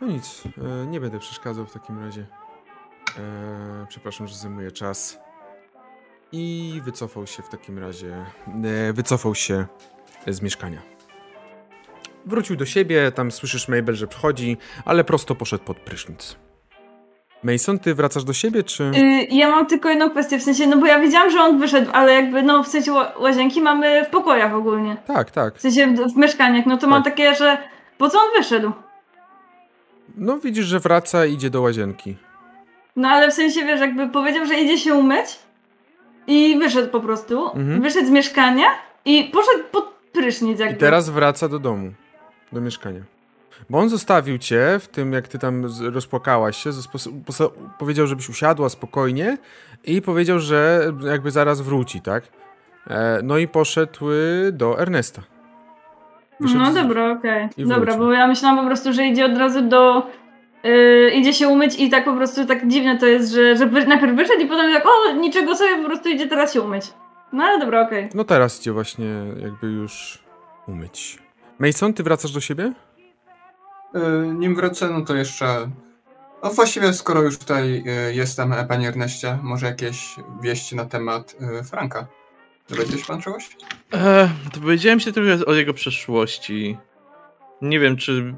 No 0.00 0.06
nic, 0.06 0.42
e, 0.82 0.86
nie 0.86 1.00
będę 1.00 1.18
przeszkadzał 1.18 1.66
w 1.66 1.72
takim 1.72 1.98
razie. 1.98 2.26
E, 3.18 3.86
przepraszam, 3.88 4.26
że 4.26 4.34
zajmuję 4.34 4.72
czas. 4.72 5.18
I 6.32 6.80
wycofał 6.84 7.26
się 7.26 7.42
w 7.42 7.48
takim 7.48 7.78
razie, 7.78 8.24
e, 8.64 8.92
wycofał 8.92 9.34
się 9.34 9.66
z 10.26 10.42
mieszkania. 10.42 10.82
Wrócił 12.26 12.56
do 12.56 12.66
siebie, 12.66 13.12
tam 13.12 13.30
słyszysz 13.30 13.68
Mabel, 13.68 13.94
że 13.94 14.06
przychodzi, 14.06 14.56
ale 14.84 15.04
prosto 15.04 15.34
poszedł 15.34 15.64
pod 15.64 15.80
prysznic. 15.80 16.36
Mason, 17.42 17.78
ty 17.78 17.94
wracasz 17.94 18.24
do 18.24 18.32
siebie, 18.32 18.62
czy... 18.62 18.84
Y, 18.84 19.26
ja 19.30 19.50
mam 19.50 19.66
tylko 19.66 19.88
jedną 19.88 20.10
kwestię, 20.10 20.38
w 20.38 20.42
sensie, 20.42 20.66
no 20.66 20.76
bo 20.76 20.86
ja 20.86 20.98
wiedziałam, 21.00 21.30
że 21.30 21.40
on 21.40 21.58
wyszedł, 21.58 21.90
ale 21.92 22.12
jakby, 22.14 22.42
no 22.42 22.62
w 22.62 22.68
sensie 22.68 22.92
ła- 22.92 23.20
łazienki 23.20 23.60
mamy 23.60 24.04
w 24.04 24.08
pokojach 24.08 24.54
ogólnie. 24.54 24.96
Tak, 25.06 25.30
tak. 25.30 25.54
W 25.54 25.60
sensie 25.60 25.86
w, 25.86 26.12
w 26.14 26.16
mieszkaniach, 26.16 26.66
no 26.66 26.76
to 26.78 26.86
mam 26.86 27.02
Tak. 27.02 27.12
takie, 27.12 27.34
że 27.34 27.58
po 27.98 28.08
co 28.10 28.18
on 28.18 28.24
wyszedł? 28.38 28.72
No 30.16 30.38
widzisz, 30.38 30.66
że 30.66 30.80
wraca 30.80 31.26
i 31.26 31.32
idzie 31.34 31.50
do 31.50 31.62
łazienki. 31.62 32.16
No 32.96 33.08
ale 33.08 33.30
w 33.30 33.34
sensie, 33.34 33.64
wiesz, 33.64 33.80
jakby 33.80 34.08
powiedział, 34.08 34.46
że 34.46 34.54
idzie 34.60 34.78
się 34.78 34.94
umyć 34.94 35.38
i 36.26 36.58
wyszedł 36.58 36.88
po 36.88 37.00
prostu, 37.00 37.46
Mhm. 37.46 37.82
wyszedł 37.82 38.06
z 38.06 38.10
mieszkania 38.10 38.66
i 39.04 39.24
poszedł 39.32 39.64
pod 39.72 39.84
prysznic 40.12 40.60
jakby. 40.60 40.74
I 40.76 40.78
teraz 40.78 41.10
wraca 41.10 41.48
do 41.48 41.58
domu, 41.58 41.92
do 42.52 42.60
mieszkania. 42.60 43.00
Bo 43.70 43.78
on 43.78 43.88
zostawił 43.88 44.38
cię 44.38 44.78
w 44.80 44.88
tym, 44.88 45.12
jak 45.12 45.28
ty 45.28 45.38
tam 45.38 45.66
rozpłakałaś 45.92 46.56
się, 46.56 46.70
powiedział, 47.78 48.06
żebyś 48.06 48.28
usiadła 48.28 48.68
spokojnie 48.68 49.38
i 49.84 50.02
powiedział, 50.02 50.38
że 50.38 50.92
jakby 51.04 51.30
zaraz 51.30 51.60
wróci, 51.60 52.00
tak? 52.00 52.24
E, 52.90 53.20
no 53.22 53.38
i 53.38 53.48
poszedł 53.48 54.06
do 54.52 54.80
Ernesta. 54.80 55.22
Wyszedł 56.40 56.60
No 56.60 56.72
dobra, 56.72 57.12
okej. 57.12 57.48
i 57.56 57.66
Dobra, 57.66 57.96
bo 57.96 58.12
ja 58.12 58.26
myślałam 58.26 58.58
po 58.58 58.66
prostu, 58.66 58.92
że 58.92 59.06
idzie 59.06 59.24
od 59.24 59.38
razu 59.38 59.62
do... 59.62 60.06
Yy, 60.64 61.10
idzie 61.10 61.32
się 61.32 61.48
umyć 61.48 61.80
i 61.80 61.90
tak 61.90 62.04
po 62.04 62.14
prostu 62.14 62.46
tak 62.46 62.68
dziwne 62.68 62.98
to 62.98 63.06
jest, 63.06 63.32
że, 63.32 63.56
że 63.56 63.66
najpierw 63.66 64.16
wyszedł 64.16 64.40
i 64.40 64.46
potem 64.46 64.72
tak 64.72 64.84
o, 64.86 65.12
niczego 65.12 65.56
sobie, 65.56 65.76
po 65.76 65.84
prostu 65.84 66.08
idzie 66.08 66.26
teraz 66.26 66.54
się 66.54 66.62
umyć. 66.62 66.84
No 67.32 67.44
ale 67.44 67.58
dobra, 67.58 67.80
okej. 67.80 68.08
No 68.14 68.24
teraz 68.24 68.60
cię 68.60 68.72
właśnie 68.72 69.06
jakby 69.42 69.66
już 69.66 70.18
umyć. 70.66 71.18
Mason, 71.58 71.94
ty 71.94 72.02
wracasz 72.02 72.32
do 72.32 72.40
siebie? 72.40 72.72
Y, 73.94 74.34
Nim 74.34 74.54
wrócę, 74.54 74.90
no 74.90 75.00
to 75.04 75.16
jeszcze. 75.16 75.70
No 76.42 76.50
właściwie, 76.50 76.92
skoro 76.92 77.22
już 77.22 77.38
tutaj 77.38 77.84
y, 78.08 78.14
jestem, 78.14 78.52
e, 78.52 78.64
panie 78.64 78.88
Erneście, 78.88 79.38
może 79.42 79.66
jakieś 79.66 80.16
wieści 80.42 80.76
na 80.76 80.84
temat 80.84 81.36
y, 81.60 81.64
Franka? 81.64 82.06
Dowiedział 82.68 82.98
się 82.98 83.04
pan 83.06 83.20
czegoś? 83.20 83.56
Eee, 83.92 84.28
dowiedziałem 84.54 85.00
się 85.00 85.12
trochę 85.12 85.46
o 85.46 85.54
jego 85.54 85.74
przeszłości. 85.74 86.78
Nie 87.62 87.80
wiem, 87.80 87.96
czy 87.96 88.34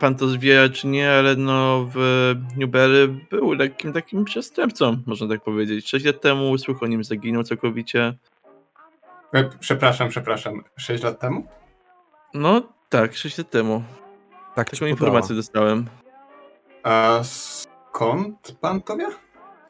pan 0.00 0.14
to 0.14 0.26
wie, 0.38 0.70
czy 0.70 0.86
nie, 0.86 1.12
ale 1.12 1.36
no 1.36 1.86
w 1.94 2.34
Newberry 2.56 3.08
był 3.30 3.52
lekkim 3.52 3.92
takim 3.92 4.24
przestępcą, 4.24 4.96
można 5.06 5.28
tak 5.28 5.42
powiedzieć. 5.44 5.88
Sześć 5.88 6.04
lat 6.04 6.20
temu 6.20 6.58
słuch 6.58 6.82
o 6.82 6.86
nim 6.86 7.04
zaginął 7.04 7.42
całkowicie. 7.42 8.14
E, 9.34 9.50
Przepraszam, 9.60 10.08
przepraszam. 10.08 10.64
Sześć 10.76 11.02
lat 11.02 11.20
temu? 11.20 11.46
No 12.34 12.62
tak, 12.88 13.16
sześć 13.16 13.38
lat 13.38 13.50
temu. 13.50 13.82
Tak, 14.54 14.70
Taką 14.70 14.86
informację 14.86 15.36
dostałem. 15.36 15.86
A 16.82 17.20
skąd 17.22 18.56
pan 18.60 18.80
to 18.82 18.96
wie? 18.96 19.08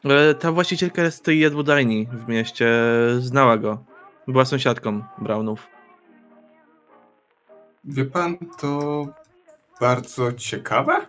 Ale 0.03 0.35
ta 0.35 0.51
właścicielka 0.51 1.11
z 1.11 1.21
tej 1.21 1.39
jadłodajni 1.39 2.07
w 2.11 2.27
mieście 2.27 2.71
znała 3.19 3.57
go. 3.57 3.83
Była 4.27 4.45
sąsiadką 4.45 5.03
Brownów. 5.17 5.67
Wie 7.83 8.05
pan, 8.05 8.37
to 8.59 9.05
bardzo 9.79 10.33
ciekawe, 10.33 11.07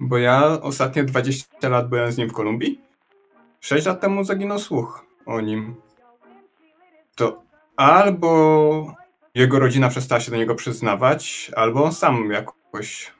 bo 0.00 0.18
ja 0.18 0.44
ostatnie 0.62 1.04
20 1.04 1.68
lat 1.68 1.88
byłem 1.88 2.12
z 2.12 2.18
nim 2.18 2.28
w 2.28 2.32
Kolumbii. 2.32 2.80
6 3.60 3.86
lat 3.86 4.00
temu 4.00 4.24
zaginął 4.24 4.58
słuch 4.58 5.06
o 5.26 5.40
nim. 5.40 5.74
To 7.14 7.42
albo 7.76 8.94
jego 9.34 9.58
rodzina 9.58 9.88
przestała 9.88 10.20
się 10.20 10.30
do 10.30 10.36
niego 10.36 10.54
przyznawać, 10.54 11.50
albo 11.56 11.84
on 11.84 11.92
sam 11.92 12.32
jakoś 12.72 13.12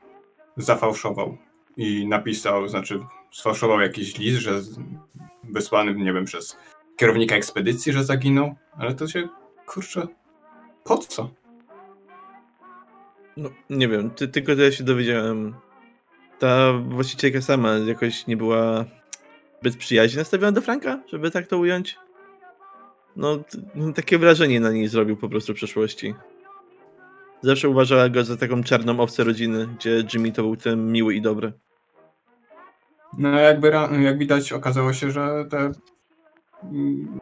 zafałszował 0.57 1.37
i 1.77 2.09
napisał, 2.09 2.69
znaczy 2.69 3.01
sfałszował 3.31 3.81
jakiś 3.81 4.19
list, 4.19 4.39
że 4.39 4.61
wysłany, 5.45 5.95
nie 5.95 6.13
wiem, 6.13 6.25
przez 6.25 6.57
kierownika 6.97 7.37
ekspedycji, 7.37 7.93
że 7.93 8.05
zaginął, 8.05 8.55
ale 8.79 8.95
to 8.95 9.09
się, 9.09 9.29
kurczę, 9.67 10.07
po 10.85 10.99
co? 10.99 11.31
No, 13.37 13.51
nie 13.71 13.89
wiem, 13.89 14.11
ty, 14.11 14.29
tylko 14.29 14.57
tyle 14.57 14.73
się 14.73 14.85
dowiedziałem. 14.85 15.55
Ta 16.39 16.73
właścicielka 16.73 17.41
sama 17.41 17.73
jakoś 17.73 18.27
nie 18.27 18.37
była 18.37 18.85
zbyt 19.61 19.77
przyjaźnie 19.77 20.19
nastawiona 20.19 20.53
do 20.53 20.61
Franka, 20.61 21.03
żeby 21.07 21.31
tak 21.31 21.47
to 21.47 21.59
ująć. 21.59 21.99
No, 23.17 23.39
takie 23.95 24.19
wrażenie 24.19 24.61
na 24.61 24.71
niej 24.71 24.89
zrobił 24.89 25.17
po 25.17 25.29
prostu 25.29 25.53
w 25.53 25.57
przeszłości. 25.57 26.15
Zawsze 27.43 27.69
uważała 27.69 28.09
go 28.09 28.25
za 28.25 28.37
taką 28.37 28.63
czarną 28.63 29.01
owcę 29.01 29.25
rodziny, 29.25 29.67
gdzie 29.67 30.05
Jimmy 30.15 30.33
to 30.33 30.43
był 30.43 30.57
ten 30.57 30.93
miły 30.93 31.15
i 31.15 31.23
dobry. 31.23 31.53
No 33.19 33.29
jakby 33.39 33.73
jak 34.01 34.19
widać 34.19 34.53
okazało 34.53 34.93
się, 34.93 35.11
że 35.11 35.45
te 35.51 35.73
mm, 36.63 37.21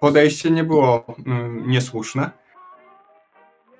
podejście 0.00 0.50
nie 0.50 0.64
było 0.64 1.16
mm, 1.26 1.70
niesłuszne. 1.70 2.30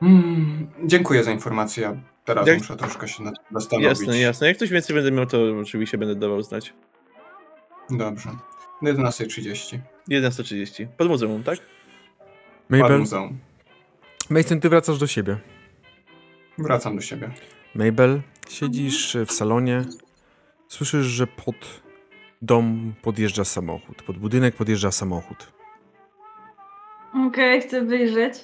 Mm, 0.03 0.69
dziękuję 0.85 1.25
za 1.25 1.33
informację. 1.33 2.01
Teraz 2.25 2.47
Jak- 2.47 2.59
muszę 2.59 2.77
troszkę 2.77 3.09
się 3.09 3.23
nad 3.23 3.35
tym 3.35 3.61
zastanowić. 3.61 3.89
Jasne, 3.89 4.19
jasne. 4.19 4.47
Jak 4.47 4.57
ktoś 4.57 4.71
więcej 4.71 4.97
będę 4.97 5.11
miał, 5.11 5.27
to 5.27 5.39
oczywiście 5.61 5.99
będę 5.99 6.15
dawał 6.15 6.43
znać. 6.43 6.75
Dobrze. 7.91 8.31
Do 8.83 8.93
11.30. 8.93 9.79
11.30. 10.11 10.87
Pod 10.97 11.09
muzeum, 11.09 11.43
tak? 11.43 11.59
Pod 11.59 12.79
Mabel, 12.79 12.99
muzeum. 12.99 13.39
Mason, 14.31 14.61
ty 14.61 14.69
wracasz 14.69 14.99
do 14.99 15.07
siebie. 15.07 15.37
Wracam 16.59 16.97
do 16.97 17.03
siebie. 17.03 17.31
Mabel, 17.75 18.21
siedzisz 18.49 19.17
w 19.27 19.33
salonie. 19.33 19.85
Słyszysz, 20.69 21.07
że 21.07 21.27
pod 21.27 21.57
dom 22.43 22.95
podjeżdża 23.03 23.45
samochód. 23.45 24.03
Pod 24.03 24.19
budynek 24.19 24.55
podjeżdża 24.57 24.91
samochód. 24.91 25.53
Okej, 27.27 27.61
chcę 27.63 27.85
wyjrzeć. 27.85 28.35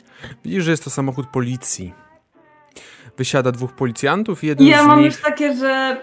Widzisz, 0.44 0.64
że 0.64 0.70
jest 0.70 0.84
to 0.84 0.90
samochód 0.90 1.26
policji. 1.26 1.94
Wysiada 3.18 3.52
dwóch 3.52 3.72
policjantów 3.72 4.44
i 4.44 4.46
jeden 4.46 4.66
Ja 4.66 4.82
z 4.82 4.86
mam 4.86 4.98
nich... 4.98 5.12
już 5.12 5.22
takie, 5.22 5.56
że 5.56 6.00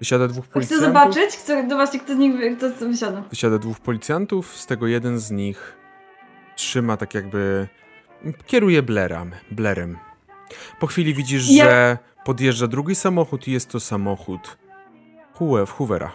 Wysiada 0.00 0.28
dwóch 0.28 0.44
chcę 0.44 0.52
policjantów. 0.52 0.86
zobaczyć, 0.86 1.30
chcę, 1.36 1.66
do 1.66 1.76
właśnie 1.76 2.00
kto 2.00 2.14
z 2.14 2.18
nich 2.18 2.56
kto 2.56 2.70
kto 2.70 2.86
wysiada. 2.88 3.22
Wysiada 3.30 3.58
dwóch 3.58 3.80
policjantów, 3.80 4.56
z 4.56 4.66
tego 4.66 4.86
jeden 4.86 5.18
z 5.18 5.30
nich 5.30 5.76
trzyma 6.56 6.96
tak 6.96 7.14
jakby... 7.14 7.68
Kieruje 8.46 8.82
blerem. 8.82 9.30
blerem. 9.50 9.98
Po 10.80 10.86
chwili 10.86 11.14
widzisz, 11.14 11.50
Ja- 11.50 11.64
że 11.64 11.98
podjeżdża 12.24 12.66
drugi 12.66 12.94
samochód 12.94 13.48
i 13.48 13.52
jest 13.52 13.70
to 13.70 13.80
samochód 13.80 14.58
Hue- 15.38 15.66
Hoovera. 15.68 16.12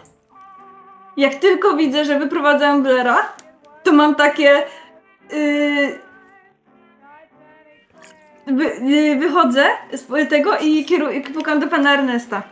Jak 1.16 1.34
tylko 1.34 1.76
widzę, 1.76 2.04
że 2.04 2.18
wyprowadzają 2.18 2.82
Blera, 2.82 3.16
to 3.82 3.92
mam 3.92 4.14
takie... 4.14 4.62
Yy, 5.32 5.98
wy, 8.46 8.64
yy, 8.64 9.16
wychodzę 9.16 9.66
z 9.92 10.28
tego 10.30 10.58
i 10.58 10.84
kieruję, 10.84 11.20
pukam 11.20 11.60
do 11.60 11.66
pana 11.66 11.94
Ernesta. 11.94 12.42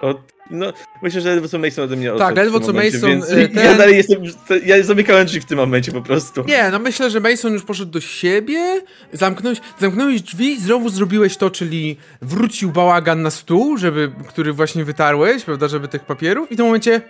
O, 0.00 0.14
no, 0.50 0.72
myślę, 1.02 1.20
że 1.20 1.28
ledwo 1.28 1.48
co 1.48 1.58
Mason 1.58 1.84
ode 1.84 1.96
mnie 1.96 2.12
odszedł 2.12 2.28
Tak, 2.28 2.36
ledwo 2.36 2.60
co 2.60 2.66
momencie, 2.66 2.96
Mason, 2.96 3.10
Więc 3.10 3.30
y, 3.32 3.48
ten- 3.48 3.64
Ja 3.64 3.74
dalej 3.74 3.96
jestem. 3.96 4.22
Ja 4.66 4.82
zamykałem 4.82 5.26
drzwi 5.26 5.40
w 5.40 5.44
tym 5.44 5.58
momencie 5.58 5.92
po 5.92 6.02
prostu. 6.02 6.44
Nie, 6.48 6.70
no 6.70 6.78
myślę, 6.78 7.10
że 7.10 7.20
Mason 7.20 7.52
już 7.52 7.64
poszedł 7.64 7.90
do 7.90 8.00
siebie, 8.00 8.80
zamknąłeś, 9.12 9.60
zamknąłeś 9.78 10.22
drzwi 10.22 10.52
i 10.52 10.60
znowu 10.60 10.88
zrobiłeś 10.88 11.36
to, 11.36 11.50
czyli 11.50 11.96
wrócił 12.22 12.70
bałagan 12.72 13.22
na 13.22 13.30
stół, 13.30 13.78
żeby, 13.78 14.12
który 14.28 14.52
właśnie 14.52 14.84
wytarłeś, 14.84 15.44
prawda, 15.44 15.68
żeby 15.68 15.88
tych 15.88 16.04
papierów 16.04 16.52
i 16.52 16.54
w 16.54 16.56
tym 16.56 16.66
momencie... 16.66 17.00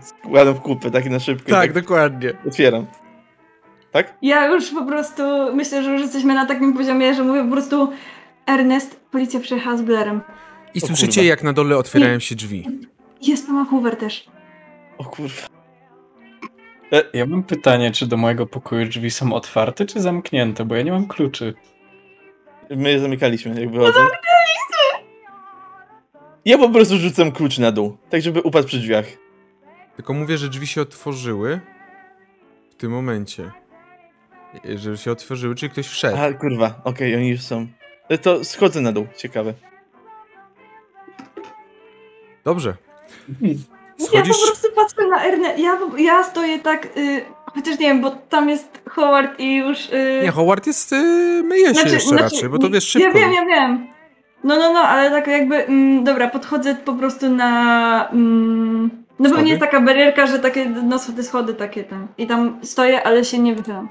Składam 0.00 0.54
w 0.54 0.60
kupę, 0.60 0.90
tak 0.90 1.10
na 1.10 1.20
szybko. 1.20 1.48
i 1.48 1.52
Tak, 1.52 1.72
dokładnie. 1.72 2.32
Otwieram. 2.48 2.86
Tak? 3.92 4.14
Ja 4.22 4.46
już 4.46 4.70
po 4.70 4.84
prostu 4.86 5.22
myślę, 5.54 5.82
że 5.82 5.90
już 5.92 6.00
jesteśmy 6.00 6.34
na 6.34 6.46
takim 6.46 6.72
poziomie, 6.74 7.14
że 7.14 7.22
mówię 7.24 7.44
po 7.44 7.50
prostu 7.50 7.92
Ernest, 8.46 9.00
policja 9.10 9.40
przyjechała 9.40 9.76
z 9.76 9.82
Blerem. 9.82 10.20
I 10.74 10.82
O 10.82 10.86
słyszycie, 10.86 11.06
kurwa. 11.20 11.22
jak 11.28 11.42
na 11.42 11.52
dole 11.52 11.76
otwierają 11.76 12.18
się 12.18 12.34
drzwi. 12.34 12.66
Jest 13.22 13.46
pan 13.46 13.66
Hoover 13.66 13.96
też. 13.96 14.26
O 14.98 15.04
kurwa. 15.04 15.46
Ja 17.12 17.26
mam 17.26 17.42
pytanie, 17.42 17.90
czy 17.90 18.06
do 18.06 18.16
mojego 18.16 18.46
pokoju 18.46 18.86
drzwi 18.86 19.10
są 19.10 19.32
otwarte, 19.32 19.86
czy 19.86 20.00
zamknięte, 20.00 20.64
bo 20.64 20.74
ja 20.74 20.82
nie 20.82 20.92
mam 20.92 21.06
kluczy. 21.08 21.54
My 22.70 22.90
je 22.90 23.00
zamykaliśmy, 23.00 23.60
jak 23.60 23.70
wychodzą. 23.70 24.00
Ja 26.44 26.58
po 26.58 26.68
prostu 26.70 26.96
rzucam 26.98 27.32
klucz 27.32 27.58
na 27.58 27.72
dół, 27.72 27.96
tak 28.10 28.22
żeby 28.22 28.42
upadł 28.42 28.66
przy 28.68 28.78
drzwiach. 28.78 29.06
Tylko 29.96 30.12
mówię, 30.14 30.38
że 30.38 30.48
drzwi 30.48 30.66
się 30.66 30.80
otworzyły 30.82 31.60
w 32.70 32.74
tym 32.74 32.90
momencie. 32.92 33.50
Że 34.76 34.98
się 34.98 35.10
otworzyły, 35.12 35.54
czyli 35.54 35.70
ktoś 35.70 35.86
wszedł. 35.88 36.16
A 36.16 36.32
kurwa, 36.32 36.80
okej, 36.84 37.16
oni 37.16 37.28
już 37.28 37.40
są. 37.40 37.66
E, 38.08 38.18
To 38.18 38.44
schodzę 38.44 38.80
na 38.80 38.92
dół, 38.92 39.06
ciekawe. 39.16 39.54
Dobrze. 42.44 42.74
Ja 43.40 44.06
Schodzisz... 44.06 44.36
po 44.40 44.46
prostu 44.46 44.68
patrzę 44.74 45.08
na 45.08 45.24
Ernest. 45.24 45.58
Ja, 45.58 45.78
ja 45.98 46.24
stoję 46.24 46.58
tak. 46.58 46.86
Y, 46.96 47.20
chociaż 47.54 47.78
nie 47.78 47.86
wiem, 47.86 48.00
bo 48.00 48.10
tam 48.10 48.48
jest 48.48 48.82
Howard 48.90 49.40
i 49.40 49.56
już. 49.56 49.86
Y, 49.92 50.20
Nie, 50.22 50.30
Howard 50.30 50.66
jest... 50.66 50.92
Y, 50.92 51.42
myje 51.44 51.74
się 51.74 51.88
jeszcze 51.88 52.16
raczej, 52.16 52.48
bo 52.48 52.58
to 52.58 52.70
wiesz 52.70 52.88
szybko. 52.88 53.08
Ja 53.08 53.14
wiem, 53.14 53.32
ja 53.32 53.44
wiem. 53.44 53.86
No, 54.44 54.56
no, 54.56 54.72
no, 54.72 54.78
ale 54.80 55.10
tak 55.10 55.26
jakby. 55.26 55.66
Mm, 55.66 56.04
dobra, 56.04 56.30
podchodzę 56.30 56.74
po 56.74 56.92
prostu 56.92 57.28
na. 57.30 58.08
Mm, 58.08 58.90
no 59.18 59.24
Schody? 59.24 59.34
pewnie 59.36 59.50
jest 59.50 59.60
taka 59.60 59.80
barierka, 59.80 60.26
że 60.26 60.38
takie. 60.38 60.64
No 60.66 60.98
te 61.16 61.22
schody 61.22 61.54
takie 61.54 61.84
tam. 61.84 62.08
I 62.18 62.26
tam 62.26 62.58
stoję, 62.62 63.02
ale 63.02 63.24
się 63.24 63.38
nie 63.38 63.54
wychylam. 63.54 63.88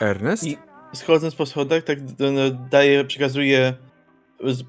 Ernest? 0.00 0.44
I 0.44 0.58
schodząc 0.92 1.34
po 1.34 1.46
schodach, 1.46 1.82
tak 1.82 2.00
d- 2.00 2.30
no, 2.30 2.40
daję, 2.70 3.04
przekazuję, 3.04 3.74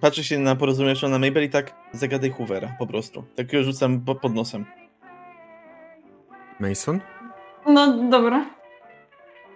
patrzę 0.01 0.23
się 0.23 0.39
na 0.39 0.55
porozumieszą 0.55 1.09
na 1.09 1.19
Mabel 1.19 1.43
i 1.43 1.49
tak 1.49 1.75
zagadaj 1.91 2.29
Hoovera 2.31 2.75
po 2.79 2.87
prostu. 2.87 3.23
Tak 3.35 3.53
ją 3.53 3.63
rzucam 3.63 4.01
po, 4.01 4.15
pod 4.15 4.33
nosem. 4.33 4.65
Mason? 6.59 6.99
No 7.65 8.09
dobra. 8.09 8.45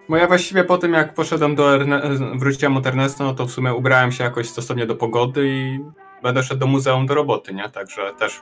Bo 0.08 0.16
ja 0.16 0.26
właściwie 0.26 0.64
po 0.64 0.78
tym, 0.78 0.92
jak 0.92 1.14
poszedłem 1.14 1.54
do 1.54 1.74
Erne 1.74 2.02
wróciłem 2.34 2.76
od 2.76 2.86
Ernesta, 2.86 3.24
no 3.24 3.34
to 3.34 3.46
w 3.46 3.50
sumie 3.50 3.74
ubrałem 3.74 4.12
się 4.12 4.24
jakoś 4.24 4.48
stosownie 4.48 4.86
do 4.86 4.96
pogody 4.96 5.48
i 5.48 5.80
będę 6.22 6.42
szedł 6.42 6.60
do 6.60 6.66
muzeum 6.66 7.06
do 7.06 7.14
roboty, 7.14 7.54
nie? 7.54 7.68
Także 7.68 8.12
też 8.18 8.40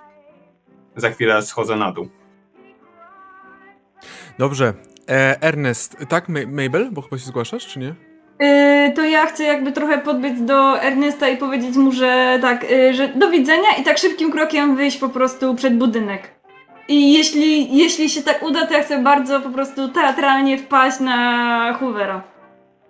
za 0.96 1.10
chwilę 1.10 1.42
schodzę 1.42 1.76
na 1.76 1.92
dół. 1.92 2.08
Dobrze. 4.38 4.74
E, 5.08 5.42
Ernest, 5.42 5.96
tak? 6.08 6.28
Ma- 6.28 6.46
Mabel? 6.46 6.90
Bo 6.92 7.02
chyba 7.02 7.18
się 7.18 7.24
zgłaszasz, 7.24 7.66
czy 7.66 7.78
nie? 7.78 7.94
Y, 8.42 8.92
to 8.94 9.04
ja 9.04 9.26
chcę 9.26 9.44
jakby 9.44 9.72
trochę 9.72 9.98
podbiec 9.98 10.42
do 10.42 10.82
Ernesta 10.82 11.28
i 11.28 11.36
powiedzieć 11.36 11.76
mu, 11.76 11.92
że 11.92 12.38
tak, 12.42 12.64
y, 12.70 12.94
że 12.94 13.08
do 13.08 13.30
widzenia 13.30 13.68
i 13.80 13.84
tak 13.84 13.98
szybkim 13.98 14.32
krokiem 14.32 14.76
wyjść 14.76 14.98
po 14.98 15.08
prostu 15.08 15.54
przed 15.54 15.78
budynek. 15.78 16.30
I 16.88 17.12
jeśli, 17.14 17.76
jeśli 17.76 18.10
się 18.10 18.22
tak 18.22 18.42
uda, 18.42 18.66
to 18.66 18.74
ja 18.74 18.82
chcę 18.82 19.02
bardzo 19.02 19.40
po 19.40 19.50
prostu 19.50 19.88
teatralnie 19.88 20.58
wpaść 20.58 21.00
na 21.00 21.76
Hoovera. 21.80 22.22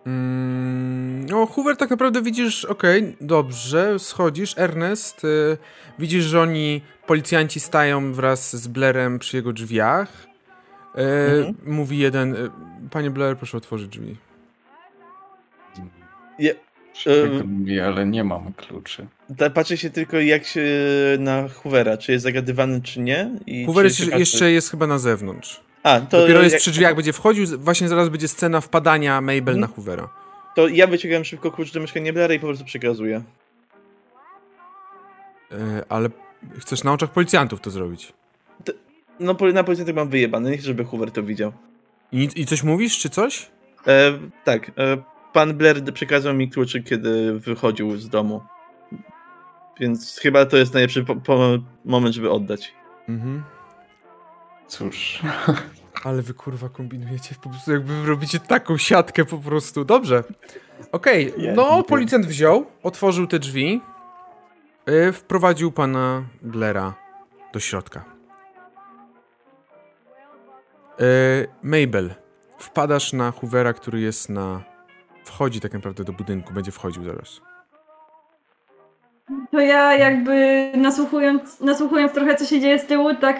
Mm, 0.07 1.27
no, 1.29 1.47
Hoover 1.47 1.77
tak 1.77 1.91
naprawdę 1.91 2.23
widzisz, 2.23 2.65
okej, 2.65 3.17
dobrze, 3.21 3.99
schodzisz. 3.99 4.55
Ernest, 4.59 5.25
y, 5.25 5.57
widzisz, 5.99 6.25
że 6.25 6.41
oni, 6.41 6.83
policjanci 7.07 7.61
stają 7.61 8.13
wraz 8.13 8.57
z 8.57 8.69
Blairem 8.69 9.19
przy 9.19 9.37
jego 9.37 9.53
drzwiach. 9.53 10.09
Y, 10.99 11.01
Mhm. 11.39 11.55
Mówi 11.67 11.99
jeden, 11.99 12.35
y, 12.35 12.51
panie 12.91 13.11
Blair, 13.11 13.37
proszę 13.37 13.57
otworzyć 13.57 13.89
drzwi. 13.89 14.17
Przykro 16.93 17.45
mi, 17.47 17.81
ale 17.81 18.07
nie 18.07 18.25
mam 18.25 18.53
kluczy. 18.53 19.07
ta, 19.39 19.51
patrzę 19.51 19.77
się 19.77 19.91
tylko 19.91 20.17
jak 20.21 20.45
się 20.47 20.65
na 21.19 21.49
Hoovera, 21.49 21.97
czy 21.97 22.13
jest 22.13 22.23
zagadywany, 22.23 22.81
czy 22.83 23.01
nie. 23.01 23.31
I 23.47 23.65
Hoover 23.67 23.93
czy 23.93 24.03
jest, 24.05 24.19
jeszcze 24.19 24.51
jest 24.53 24.71
chyba 24.71 24.87
na 24.87 24.99
zewnątrz. 24.99 25.61
A, 25.83 26.01
to, 26.01 26.21
Dopiero 26.21 26.43
jest 26.43 26.53
jak- 26.53 26.61
przy 26.63 26.71
drzwiach, 26.71 26.95
będzie 26.97 27.13
wchodził, 27.13 27.45
właśnie 27.59 27.89
zaraz 27.89 28.09
będzie 28.09 28.29
scena 28.29 28.61
wpadania 28.61 29.21
Mabel 29.21 29.39
Mhm. 29.39 29.61
na 29.61 29.67
Hoovera. 29.67 30.09
to 30.55 30.69
ja 30.69 30.87
wyciągam 30.87 31.25
szybko 31.25 31.51
klucz 31.53 31.73
do 31.73 31.81
mieszkania 31.81 32.13
Blaira 32.13 32.35
i 32.35 32.41
po 32.41 32.47
prostu 32.47 32.65
przekazuję. 32.65 33.23
Y, 35.53 35.57
ale 35.89 36.09
chcesz 36.59 36.85
na 36.85 36.93
oczach 36.93 37.11
policjantów 37.11 37.61
to 37.61 37.71
zrobić. 37.71 38.13
No 39.21 39.35
poli- 39.35 39.55
na 39.55 39.65
policjantach 39.65 39.97
mam 39.97 40.09
wyjebane, 40.09 40.51
nie 40.51 40.57
chcę, 40.59 40.67
żeby 40.67 40.85
Hoover 40.85 41.11
to 41.11 41.23
widział. 41.23 41.53
I, 42.13 42.29
I 42.37 42.47
coś 42.47 42.63
mówisz, 42.63 42.99
czy 42.99 43.11
coś? 43.11 43.47
E, 43.87 44.13
tak, 44.45 44.71
e, 44.79 44.97
pan 45.37 45.55
Blair 45.55 45.95
przekazał 45.95 46.35
mi 46.35 46.51
kluczy, 46.51 46.83
kiedy 46.83 47.41
wychodził 47.41 47.97
z 47.97 48.09
domu. 48.09 48.41
Więc 49.81 50.19
chyba 50.19 50.47
to 50.47 50.57
jest 50.57 50.75
najlepszy 50.75 51.05
po, 51.05 51.17
po 51.17 51.39
moment, 51.85 52.15
żeby 52.15 52.31
oddać. 52.31 52.75
Mhm. 53.09 53.43
Cóż, 54.69 55.23
Ale 56.05 56.23
wy 56.23 56.35
kurwa 56.35 56.69
kombinujecie, 56.69 57.35
po 57.43 57.51
prostu 57.51 57.73
jakby 57.73 58.07
robicie 58.07 58.41
taką 58.41 58.77
siatkę 58.77 59.25
po 59.25 59.39
prostu. 59.39 59.85
Dobrze. 59.85 60.25
Okej, 60.93 61.33
Ja 61.39 61.55
no 61.55 61.83
policjant 61.83 62.27
wziął, 62.27 62.67
otworzył 62.83 63.27
te 63.27 63.39
drzwi, 63.39 63.81
yy, 64.87 65.13
wprowadził 65.13 65.73
pana 65.73 66.25
Blera 66.43 66.95
do 67.53 67.61
środka. 67.61 68.05
Yy, 70.99 71.07
Mabel, 71.63 72.15
wpadasz 72.59 73.13
na 73.13 73.31
Hoovera, 73.31 73.73
który 73.73 74.01
jest 74.01 74.29
na... 74.29 74.76
Wchodzi 75.27 75.61
tak 75.61 75.73
naprawdę 75.73 76.05
do 76.05 76.13
budynku, 76.13 76.55
będzie 76.55 76.73
wchodził 76.73 77.05
zaraz. 77.05 77.41
To 79.51 79.61
ja 79.61 79.95
jakby 79.95 80.71
nasłuchując, 80.77 81.61
nasłuchując 81.61 82.13
trochę 82.13 82.35
co 82.35 82.45
się 82.45 82.61
dzieje 82.61 82.79
z 82.79 82.87
tyłu, 82.87 83.15
tak 83.15 83.37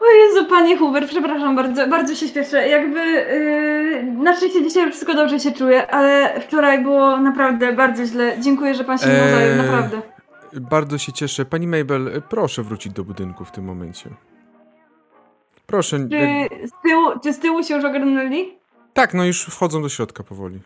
o 0.00 0.04
Jezu, 0.04 0.46
panie 0.46 0.78
Huber, 0.78 1.06
przepraszam 1.08 1.56
bardzo, 1.56 1.86
bardzo 1.86 2.14
się 2.14 2.28
śpieszę. 2.28 2.68
Jakby 2.68 3.00
yy, 3.00 4.02
na 4.02 4.36
szczęście 4.36 4.62
dzisiaj 4.62 4.90
wszystko 4.90 5.14
dobrze 5.14 5.40
się 5.40 5.52
czuję, 5.52 5.90
ale 5.90 6.40
wczoraj 6.40 6.82
było 6.82 7.16
naprawdę 7.16 7.72
bardzo 7.72 8.04
źle. 8.06 8.36
Dziękuję, 8.40 8.74
że 8.74 8.84
pan 8.84 8.98
się 8.98 9.06
Eee, 9.06 9.34
zajął, 9.34 9.56
naprawdę. 9.56 10.02
Bardzo 10.52 10.98
się 10.98 11.12
cieszę. 11.12 11.44
Pani 11.44 11.66
Mabel, 11.66 12.22
proszę 12.28 12.62
wrócić 12.62 12.92
do 12.92 13.04
budynku 13.04 13.44
w 13.44 13.50
tym 13.50 13.64
momencie. 13.64 14.10
Proszę. 15.66 15.98
Czy 15.98 16.68
z, 16.68 16.82
tyłu, 16.82 17.20
czy 17.22 17.32
z 17.32 17.38
tyłu 17.38 17.62
się 17.62 17.74
już 17.74 17.84
ogarnęli? 17.84 18.58
Tak, 18.92 19.14
no 19.14 19.24
już 19.24 19.46
wchodzą 19.46 19.82
do 19.82 19.88
środka 19.88 20.22
powoli. 20.24 20.60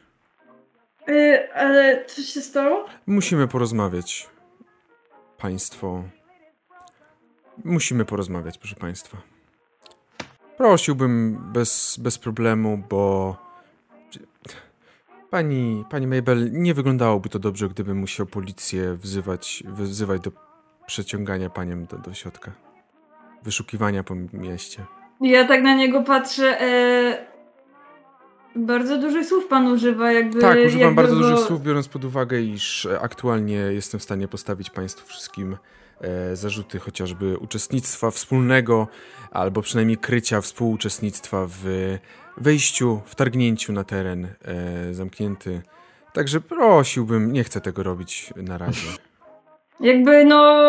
Yy, 1.09 1.55
ale 1.55 2.05
co 2.05 2.23
się 2.23 2.41
stało? 2.41 2.87
Musimy 3.07 3.49
porozmawiać. 3.49 4.29
Państwo. 5.39 6.05
Musimy 7.65 8.05
porozmawiać, 8.05 8.59
proszę 8.59 8.77
Państwa. 8.77 9.19
Prosiłbym 10.57 11.39
bez, 11.53 11.97
bez 12.01 12.19
problemu, 12.19 12.83
bo. 12.91 13.37
Pani, 15.31 15.85
pani 15.91 16.07
Mabel, 16.07 16.53
nie 16.53 16.75
wyglądałoby 16.75 17.29
to 17.29 17.39
dobrze, 17.39 17.69
gdybym 17.69 17.99
musiał 17.99 18.27
policję 18.27 18.95
wzywać, 18.95 19.63
wzywać 19.67 20.21
do 20.21 20.31
przeciągania 20.87 21.51
panią 21.51 21.85
do, 21.85 21.99
do 21.99 22.15
środka. 22.15 22.53
Wyszukiwania 23.43 24.05
po 24.05 24.15
mieście. 24.33 24.87
Ja 25.21 25.49
tak 25.49 25.63
na 25.63 25.75
niego 25.75 26.03
patrzę. 26.03 26.61
E... 26.61 27.28
Bardzo 28.59 28.99
dużych 28.99 29.27
słów 29.27 29.47
pan 29.47 29.67
używa, 29.67 30.13
jakby. 30.13 30.41
Tak, 30.41 30.59
używam 30.67 30.81
jakby 30.81 31.03
bardzo 31.03 31.17
dużych 31.17 31.39
słów, 31.39 31.63
biorąc 31.63 31.89
pod 31.89 32.05
uwagę, 32.05 32.41
iż 32.41 32.87
e, 32.87 33.01
aktualnie 33.01 33.55
jestem 33.55 34.01
w 34.01 34.03
stanie 34.03 34.29
postawić 34.29 34.71
Państwu 34.71 35.09
wszystkim 35.09 35.57
e, 36.01 36.37
zarzuty 36.37 36.79
chociażby 36.79 37.39
uczestnictwa 37.39 38.11
wspólnego, 38.11 38.89
albo 39.31 39.63
przynajmniej 39.63 39.97
krycia 39.99 40.41
współuczestnictwa 40.41 41.47
w 41.49 41.65
wejściu, 42.37 43.01
wtargnięciu 43.05 43.73
na 43.73 43.85
teren 43.85 44.25
e, 44.45 44.95
zamknięty. 44.95 45.63
Także 46.13 46.41
prosiłbym, 46.41 47.33
nie 47.33 47.45
chcę 47.45 47.61
tego 47.61 47.83
robić 47.83 48.33
na 48.37 48.59
razie. 48.59 48.89
Jakby 49.81 50.25
no. 50.25 50.65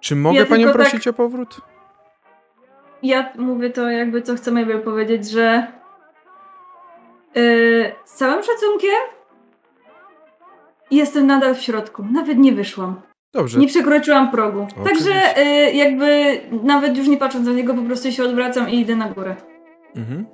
Czy 0.00 0.16
mogę 0.16 0.38
Ja 0.38 0.46
Panią 0.46 0.66
tak- 0.66 0.76
prosić 0.76 1.08
o 1.08 1.12
powrót? 1.12 1.60
Ja 3.02 3.32
mówię 3.38 3.70
to 3.70 3.90
jakby 3.90 4.22
co 4.22 4.36
chcę 4.36 4.50
Mabel 4.50 4.80
powiedzieć, 4.80 5.30
że. 5.30 5.66
Yy, 7.36 7.92
z 8.04 8.14
całym 8.14 8.42
szacunkiem. 8.42 8.90
Jestem 10.90 11.26
nadal 11.26 11.54
w 11.54 11.62
środku. 11.62 12.04
Nawet 12.12 12.38
nie 12.38 12.52
wyszłam. 12.52 13.02
Dobrze. 13.32 13.58
Nie 13.58 13.66
przekroczyłam 13.66 14.30
progu. 14.30 14.66
Oczywiście. 14.80 15.12
Także 15.12 15.42
jakby 15.72 16.40
nawet 16.62 16.98
już 16.98 17.08
nie 17.08 17.16
patrząc 17.16 17.46
na 17.46 17.52
niego, 17.52 17.74
po 17.74 17.82
prostu 17.82 18.12
się 18.12 18.24
odwracam 18.24 18.70
i 18.70 18.80
idę 18.80 18.96
na 18.96 19.08
górę. 19.08 19.36
Mhm. 19.96 20.26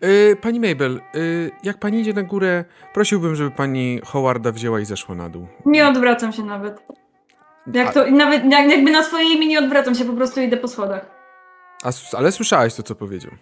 E, 0.00 0.36
Pani 0.36 0.60
Mabel, 0.60 0.96
e, 0.96 1.18
jak 1.62 1.78
Pani 1.78 2.00
idzie 2.00 2.12
na 2.12 2.22
górę, 2.22 2.64
prosiłbym, 2.94 3.34
żeby 3.34 3.50
Pani 3.50 4.00
Howarda 4.04 4.52
wzięła 4.52 4.80
i 4.80 4.84
zeszła 4.84 5.14
na 5.14 5.28
dół. 5.28 5.46
Nie 5.66 5.88
odwracam 5.88 6.32
się 6.32 6.42
nawet. 6.42 6.82
Jak 7.74 7.94
to, 7.94 8.10
nawet 8.10 8.44
jak, 8.44 8.70
jakby 8.70 8.90
na 8.90 9.02
swoje 9.02 9.34
imię 9.34 9.46
nie 9.46 9.58
odwracam 9.58 9.94
się, 9.94 10.04
po 10.04 10.12
prostu 10.12 10.40
idę 10.40 10.56
po 10.56 10.68
schodach. 10.68 11.10
A, 11.84 12.16
ale 12.16 12.32
słyszałeś 12.32 12.74
to, 12.74 12.82
co 12.82 12.94
powiedział. 12.94 13.32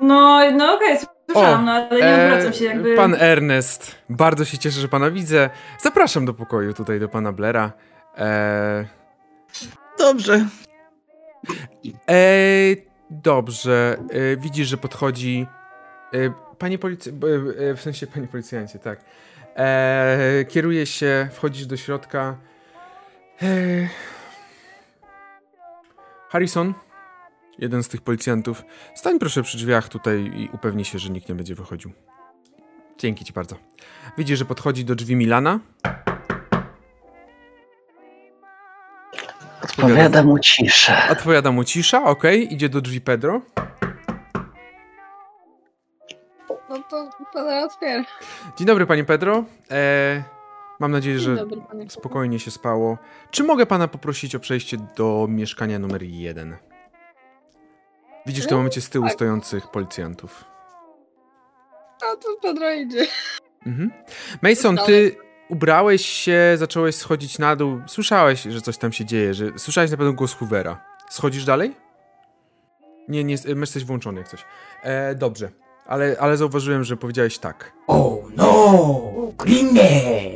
No, 0.00 0.40
no 0.56 0.74
okej, 0.74 0.98
słyszałam, 1.30 1.60
O, 1.60 1.64
no, 1.64 1.72
ale 1.72 2.00
nie 2.00 2.24
odwracam 2.24 2.52
się 2.52 2.64
jakby. 2.64 2.96
Pan 2.96 3.14
Ernest, 3.18 3.94
bardzo 4.08 4.44
się 4.44 4.58
cieszę, 4.58 4.80
że 4.80 4.88
pana 4.88 5.10
widzę. 5.10 5.50
Zapraszam 5.78 6.24
do 6.24 6.34
pokoju 6.34 6.74
tutaj 6.74 7.00
do 7.00 7.08
pana 7.08 7.32
Blera. 7.32 7.72
E, 8.18 8.84
Dobrze. 9.98 10.46
e, 12.10 12.16
dobrze, 13.10 13.96
e, 14.10 14.36
widzisz, 14.36 14.68
że 14.68 14.76
podchodzi 14.76 15.46
e, 16.14 16.18
panie 16.58 16.78
policjancie, 16.78 17.20
w 17.76 17.80
sensie 17.80 18.06
panie 18.06 18.26
policjancie, 18.28 18.78
tak. 18.78 19.00
E, 19.56 20.44
kieruje 20.48 20.86
się, 20.86 21.28
wchodzisz 21.32 21.66
do 21.66 21.76
środka. 21.76 22.36
E, 23.42 23.46
Harrison, 26.28 26.74
jeden 27.62 27.82
z 27.82 27.88
tych 27.88 28.00
policjantów, 28.00 28.64
stań 28.94 29.18
proszę 29.18 29.42
przy 29.42 29.56
drzwiach 29.56 29.88
tutaj 29.88 30.32
i 30.36 30.48
upewnij 30.52 30.84
się, 30.84 30.98
że 30.98 31.10
nikt 31.10 31.28
nie 31.28 31.34
będzie 31.34 31.54
wychodził. 31.54 31.92
Dzięki 32.98 33.24
ci 33.24 33.32
bardzo. 33.32 33.56
Widzi, 34.18 34.36
że 34.36 34.44
podchodzi 34.44 34.84
do 34.84 34.94
drzwi 34.94 35.16
Milana. 35.16 35.60
Odpowiada 39.62 40.22
mu 40.22 40.38
cisza. 40.38 41.08
Odpowiada 41.08 41.52
mu 41.52 41.64
cisza, 41.64 42.04
okej. 42.04 42.44
Okay. 42.44 42.54
Idzie 42.54 42.68
do 42.68 42.80
drzwi 42.80 43.00
Pedro. 43.00 43.40
No 46.70 46.82
to 46.90 47.10
Pedro 47.34 47.64
otwiera. 47.64 48.04
Dzień 48.56 48.66
dobry, 48.66 48.86
panie 48.86 49.04
Pedro. 49.04 49.44
E, 49.70 50.22
mam 50.80 50.92
nadzieję, 50.92 51.18
że 51.18 51.36
dobry, 51.36 51.60
spokojnie 51.88 52.38
się 52.38 52.50
spało. 52.50 52.98
Czy 53.30 53.44
mogę 53.44 53.66
pana 53.66 53.88
poprosić 53.88 54.34
o 54.34 54.40
przejście 54.40 54.76
do 54.96 55.26
mieszkania 55.28 55.78
numer 55.78 56.02
jeden? 56.02 56.56
Widzisz 58.26 58.44
w 58.44 58.48
tym 58.48 58.56
momencie 58.56 58.80
z 58.80 58.90
tyłu 58.90 59.04
tak. 59.04 59.14
stojących 59.14 59.70
policjantów. 59.70 60.44
A 61.96 62.16
to 62.16 62.28
Pedro 62.42 62.72
idzie. 62.72 63.06
Mhm. 63.66 63.90
Mason, 64.42 64.78
ty 64.86 65.16
ubrałeś 65.48 66.06
się, 66.06 66.54
zacząłeś 66.56 66.94
schodzić 66.94 67.38
na 67.38 67.56
dół. 67.56 67.80
Słyszałeś, 67.86 68.42
że 68.42 68.60
coś 68.60 68.78
tam 68.78 68.92
się 68.92 69.04
dzieje, 69.04 69.34
że 69.34 69.46
słyszałeś 69.56 69.90
na 69.90 69.96
pewno 69.96 70.12
głos 70.12 70.34
Hoovera. 70.34 70.84
Schodzisz 71.10 71.44
dalej? 71.44 71.76
Nie, 73.08 73.24
nie, 73.24 73.36
masz 73.56 73.70
coś 73.70 73.84
włączony 73.84 74.18
jak 74.18 74.28
coś. 74.28 74.44
E, 74.82 75.14
dobrze, 75.14 75.50
ale, 75.86 76.16
ale 76.20 76.36
zauważyłem, 76.36 76.84
że 76.84 76.96
powiedziałeś 76.96 77.38
tak. 77.38 77.72
Oh 77.86 78.28
no, 78.36 79.00
Grinnie! 79.38 80.30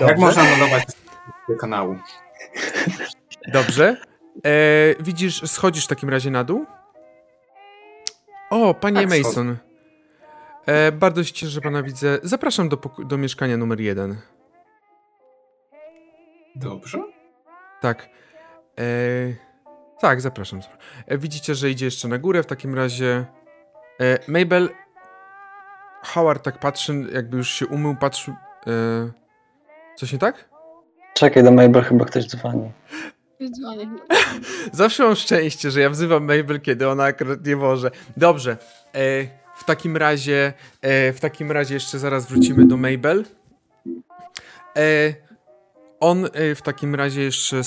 Jak 0.00 0.18
można 0.18 0.42
analować 0.42 0.84
do 1.48 1.56
kanału? 1.56 1.98
Dobrze. 3.52 3.96
E, 4.46 4.94
widzisz, 5.00 5.50
schodzisz 5.50 5.84
w 5.84 5.88
takim 5.88 6.08
razie 6.08 6.30
na 6.30 6.44
dół? 6.44 6.66
O, 8.50 8.74
panie 8.74 9.08
tak, 9.08 9.18
Mason. 9.18 9.56
E, 10.66 10.92
bardzo 10.92 11.24
się 11.24 11.32
cieszę, 11.32 11.50
że 11.50 11.60
pana 11.60 11.82
widzę. 11.82 12.18
Zapraszam 12.22 12.68
do, 12.68 12.78
do 12.98 13.18
mieszkania 13.18 13.56
numer 13.56 13.80
jeden. 13.80 14.16
Dobrze. 16.56 16.98
Tak. 17.80 18.08
E, 18.78 18.84
tak, 20.00 20.20
zapraszam. 20.20 20.60
E, 21.06 21.18
widzicie, 21.18 21.54
że 21.54 21.70
idzie 21.70 21.84
jeszcze 21.84 22.08
na 22.08 22.18
górę. 22.18 22.42
W 22.42 22.46
takim 22.46 22.74
razie 22.74 23.24
e, 24.00 24.18
Mabel 24.28 24.68
Howard 26.02 26.42
tak 26.42 26.58
patrzy, 26.58 27.06
jakby 27.12 27.36
już 27.36 27.50
się 27.50 27.66
umył, 27.66 27.96
patrzył. 27.96 28.34
E, 28.66 29.10
coś 29.96 30.12
nie 30.12 30.18
tak? 30.18 30.53
Czekaj, 31.14 31.44
do 31.44 31.50
Mabel 31.50 31.82
chyba 31.82 32.04
ktoś 32.04 32.26
dzwoni. 32.26 32.70
Dzwonię. 33.50 33.90
Zawsze 34.72 35.02
mam 35.02 35.16
szczęście, 35.16 35.70
że 35.70 35.80
ja 35.80 35.90
wzywam 35.90 36.22
Mabel, 36.22 36.60
kiedy 36.60 36.88
ona 36.88 37.04
akurat 37.04 37.46
nie 37.46 37.56
może. 37.56 37.90
Dobrze. 38.16 38.56
E, 38.94 39.26
w 39.56 39.64
takim 39.64 39.96
razie, 39.96 40.52
e, 40.82 41.12
w 41.12 41.20
takim 41.20 41.52
razie 41.52 41.74
jeszcze 41.74 41.98
zaraz 41.98 42.26
wrócimy 42.26 42.66
do 42.66 42.76
Mabel. 42.76 43.24
E, 44.76 45.14
on 46.00 46.24
e, 46.32 46.54
w 46.54 46.62
takim 46.62 46.94
razie 46.94 47.22
jeszcze 47.22 47.56
e, 47.56 47.62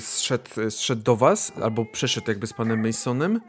zszedł, 0.00 0.70
zszedł 0.70 1.02
do 1.02 1.16
was, 1.16 1.52
albo 1.62 1.84
przeszedł 1.84 2.30
jakby 2.30 2.46
z 2.46 2.52
panem 2.52 2.86
Masonem. 2.86 3.40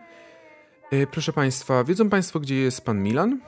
E, 0.91 1.07
proszę 1.07 1.34
państwa, 1.34 1.84
wiedzą 1.84 2.10
państwo, 2.10 2.40
gdzie 2.40 2.56
jest 2.56 2.86
pan 2.86 3.03
Milan? 3.03 3.40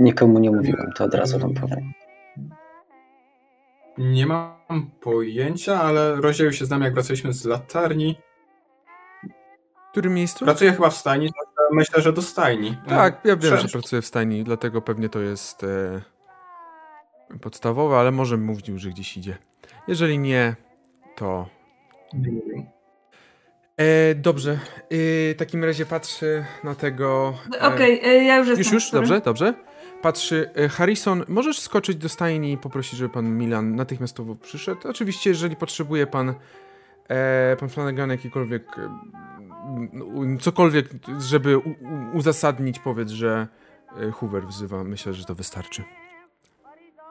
Nikomu 0.00 0.38
nie 0.38 0.50
mówiłem, 0.50 0.92
to 0.96 1.04
od 1.04 1.14
razu 1.14 1.38
wam 1.38 1.54
powiem. 1.54 2.01
Nie 3.98 4.26
mam 4.26 4.90
pojęcia, 5.00 5.82
ale 5.82 6.16
rozdzielił 6.16 6.52
się 6.52 6.64
z 6.64 6.70
nami, 6.70 6.84
jak 6.84 6.94
wracaliśmy 6.94 7.32
z 7.32 7.44
latarni. 7.44 8.18
W 9.88 9.90
którym 9.90 10.14
miejscu? 10.14 10.44
Pracuję 10.44 10.72
chyba 10.72 10.90
w 10.90 10.96
stajni, 10.96 11.30
myślę, 11.72 12.02
że 12.02 12.12
do 12.12 12.22
stajni. 12.22 12.76
Tak, 12.88 13.20
ja 13.24 13.36
wiem, 13.36 13.56
że 13.56 13.68
pracuję 13.68 14.02
w 14.02 14.06
stajni, 14.06 14.44
dlatego 14.44 14.82
pewnie 14.82 15.08
to 15.08 15.20
jest 15.20 15.64
e, 15.64 16.00
podstawowe, 17.40 17.96
ale 17.96 18.10
może 18.10 18.36
mówił, 18.36 18.78
że 18.78 18.90
gdzieś 18.90 19.16
idzie. 19.16 19.38
Jeżeli 19.88 20.18
nie, 20.18 20.56
to... 21.16 21.48
E, 23.76 24.14
dobrze. 24.14 24.52
E, 24.52 24.58
w 24.90 25.34
takim 25.38 25.64
razie 25.64 25.86
patrzę 25.86 26.44
na 26.64 26.74
tego... 26.74 27.34
E, 27.54 27.60
Okej, 27.60 28.00
okay, 28.00 28.10
e, 28.10 28.24
ja 28.24 28.38
już 28.38 28.48
jestem. 28.48 28.64
Już, 28.64 28.72
już? 28.72 28.90
Dobrze, 28.90 29.20
dobrze 29.20 29.54
patrzy, 30.02 30.50
e, 30.54 30.68
Harrison, 30.68 31.24
możesz 31.28 31.60
skoczyć 31.60 31.96
do 31.96 32.08
stajni 32.08 32.52
i 32.52 32.58
poprosić, 32.58 32.98
żeby 32.98 33.14
pan 33.14 33.38
Milan 33.38 33.76
natychmiastowo 33.76 34.34
przyszedł? 34.34 34.88
Oczywiście, 34.88 35.30
jeżeli 35.30 35.56
potrzebuje 35.56 36.06
pan, 36.06 36.34
e, 37.08 37.56
pan 37.60 37.68
Flanagan 37.68 38.10
jakikolwiek, 38.10 38.78
e, 38.78 40.38
cokolwiek, 40.40 40.88
żeby 41.18 41.58
u, 41.58 41.70
u, 41.70 41.74
uzasadnić, 42.12 42.78
powiedz, 42.78 43.10
że 43.10 43.48
e, 44.00 44.10
Hoover 44.10 44.46
wzywa. 44.46 44.84
Myślę, 44.84 45.14
że 45.14 45.24
to 45.24 45.34
wystarczy. 45.34 45.84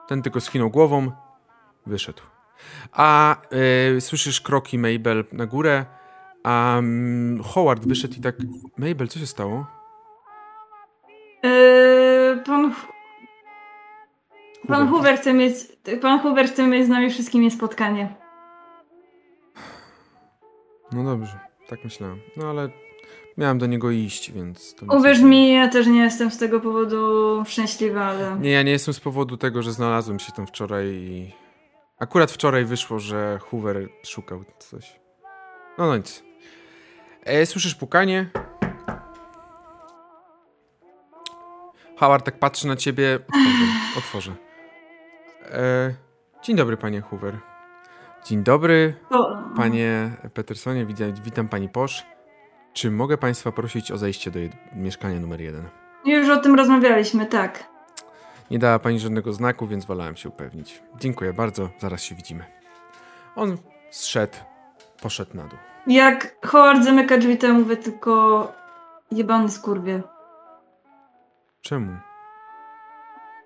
Ten 0.08 0.22
tylko 0.22 0.40
skinął 0.40 0.70
głową, 0.70 1.10
wyszedł. 1.86 2.22
A 2.92 3.36
e, 3.96 4.00
słyszysz 4.00 4.40
kroki 4.40 4.78
Mabel 4.78 5.24
na 5.32 5.46
górę, 5.46 5.86
a 6.42 6.72
um, 6.76 7.42
Howard 7.42 7.86
wyszedł 7.86 8.14
i 8.14 8.20
tak... 8.20 8.36
Mabel, 8.78 9.08
co 9.08 9.18
się 9.18 9.26
stało? 9.26 9.66
Yy, 11.42 11.91
pan, 12.44 12.74
pan 14.68 14.88
Hoover 14.88 15.16
chce 15.16 15.32
mieć, 15.32 15.54
pan 16.02 16.20
Hoover 16.20 16.46
chce 16.46 16.66
mieć 16.66 16.86
z 16.86 16.88
nami 16.88 17.10
wszystkimi 17.10 17.50
spotkanie. 17.50 18.14
No 20.92 21.04
dobrze, 21.04 21.38
tak 21.68 21.84
myślałem. 21.84 22.20
No 22.36 22.50
ale 22.50 22.68
miałem 23.38 23.58
do 23.58 23.66
niego 23.66 23.90
iść, 23.90 24.32
więc... 24.32 24.74
Uwierz 24.98 25.20
mi, 25.20 25.52
ja 25.52 25.68
też 25.68 25.86
nie 25.86 26.00
jestem 26.00 26.30
z 26.30 26.38
tego 26.38 26.60
powodu 26.60 27.42
szczęśliwa, 27.46 28.04
ale... 28.04 28.36
Nie, 28.40 28.50
ja 28.50 28.62
nie 28.62 28.72
jestem 28.72 28.94
z 28.94 29.00
powodu 29.00 29.36
tego, 29.36 29.62
że 29.62 29.72
znalazłem 29.72 30.18
się 30.18 30.32
tam 30.32 30.46
wczoraj 30.46 30.86
i... 30.86 31.32
Akurat 31.98 32.30
wczoraj 32.30 32.64
wyszło, 32.64 32.98
że 32.98 33.38
Hoover 33.38 33.88
szukał 34.06 34.44
coś. 34.58 35.00
No, 35.78 35.86
no 35.86 35.96
nic. 35.96 36.22
E, 37.24 37.46
słyszysz 37.46 37.74
pukanie? 37.74 38.30
Howard 41.96 42.24
tak 42.24 42.38
patrzy 42.38 42.66
na 42.66 42.76
ciebie. 42.76 43.18
Otworzę. 43.28 43.98
otworzę. 43.98 44.32
E, 45.50 45.94
dzień 46.42 46.56
dobry, 46.56 46.76
panie 46.76 47.00
Hoover. 47.00 47.38
Dzień 48.24 48.42
dobry, 48.42 48.94
panie 49.56 50.10
Petersonie. 50.34 50.86
Witam, 50.86 51.12
witam 51.24 51.48
pani 51.48 51.68
Posz. 51.68 52.06
Czy 52.72 52.90
mogę 52.90 53.18
państwa 53.18 53.52
prosić 53.52 53.90
o 53.92 53.98
zejście 53.98 54.30
do 54.30 54.38
mieszkania 54.76 55.20
numer 55.20 55.40
jeden? 55.40 55.68
Już 56.04 56.28
o 56.28 56.36
tym 56.36 56.54
rozmawialiśmy, 56.54 57.26
tak. 57.26 57.64
Nie 58.50 58.58
dała 58.58 58.78
pani 58.78 58.98
żadnego 58.98 59.32
znaku, 59.32 59.66
więc 59.66 59.84
wolałem 59.84 60.16
się 60.16 60.28
upewnić. 60.28 60.82
Dziękuję 61.00 61.32
bardzo, 61.32 61.68
zaraz 61.78 62.02
się 62.02 62.14
widzimy. 62.14 62.44
On 63.36 63.56
zszedł, 63.90 64.36
poszedł 65.02 65.36
na 65.36 65.42
dół. 65.42 65.58
Jak 65.86 66.36
Howard 66.46 66.84
zamyka 66.84 67.18
drzwi, 67.18 67.38
to 67.38 67.46
ja 67.46 67.52
mówię 67.52 67.76
tylko 67.76 68.52
jebany 69.12 69.48
skurwie. 69.48 70.02
Czemu? 71.62 71.96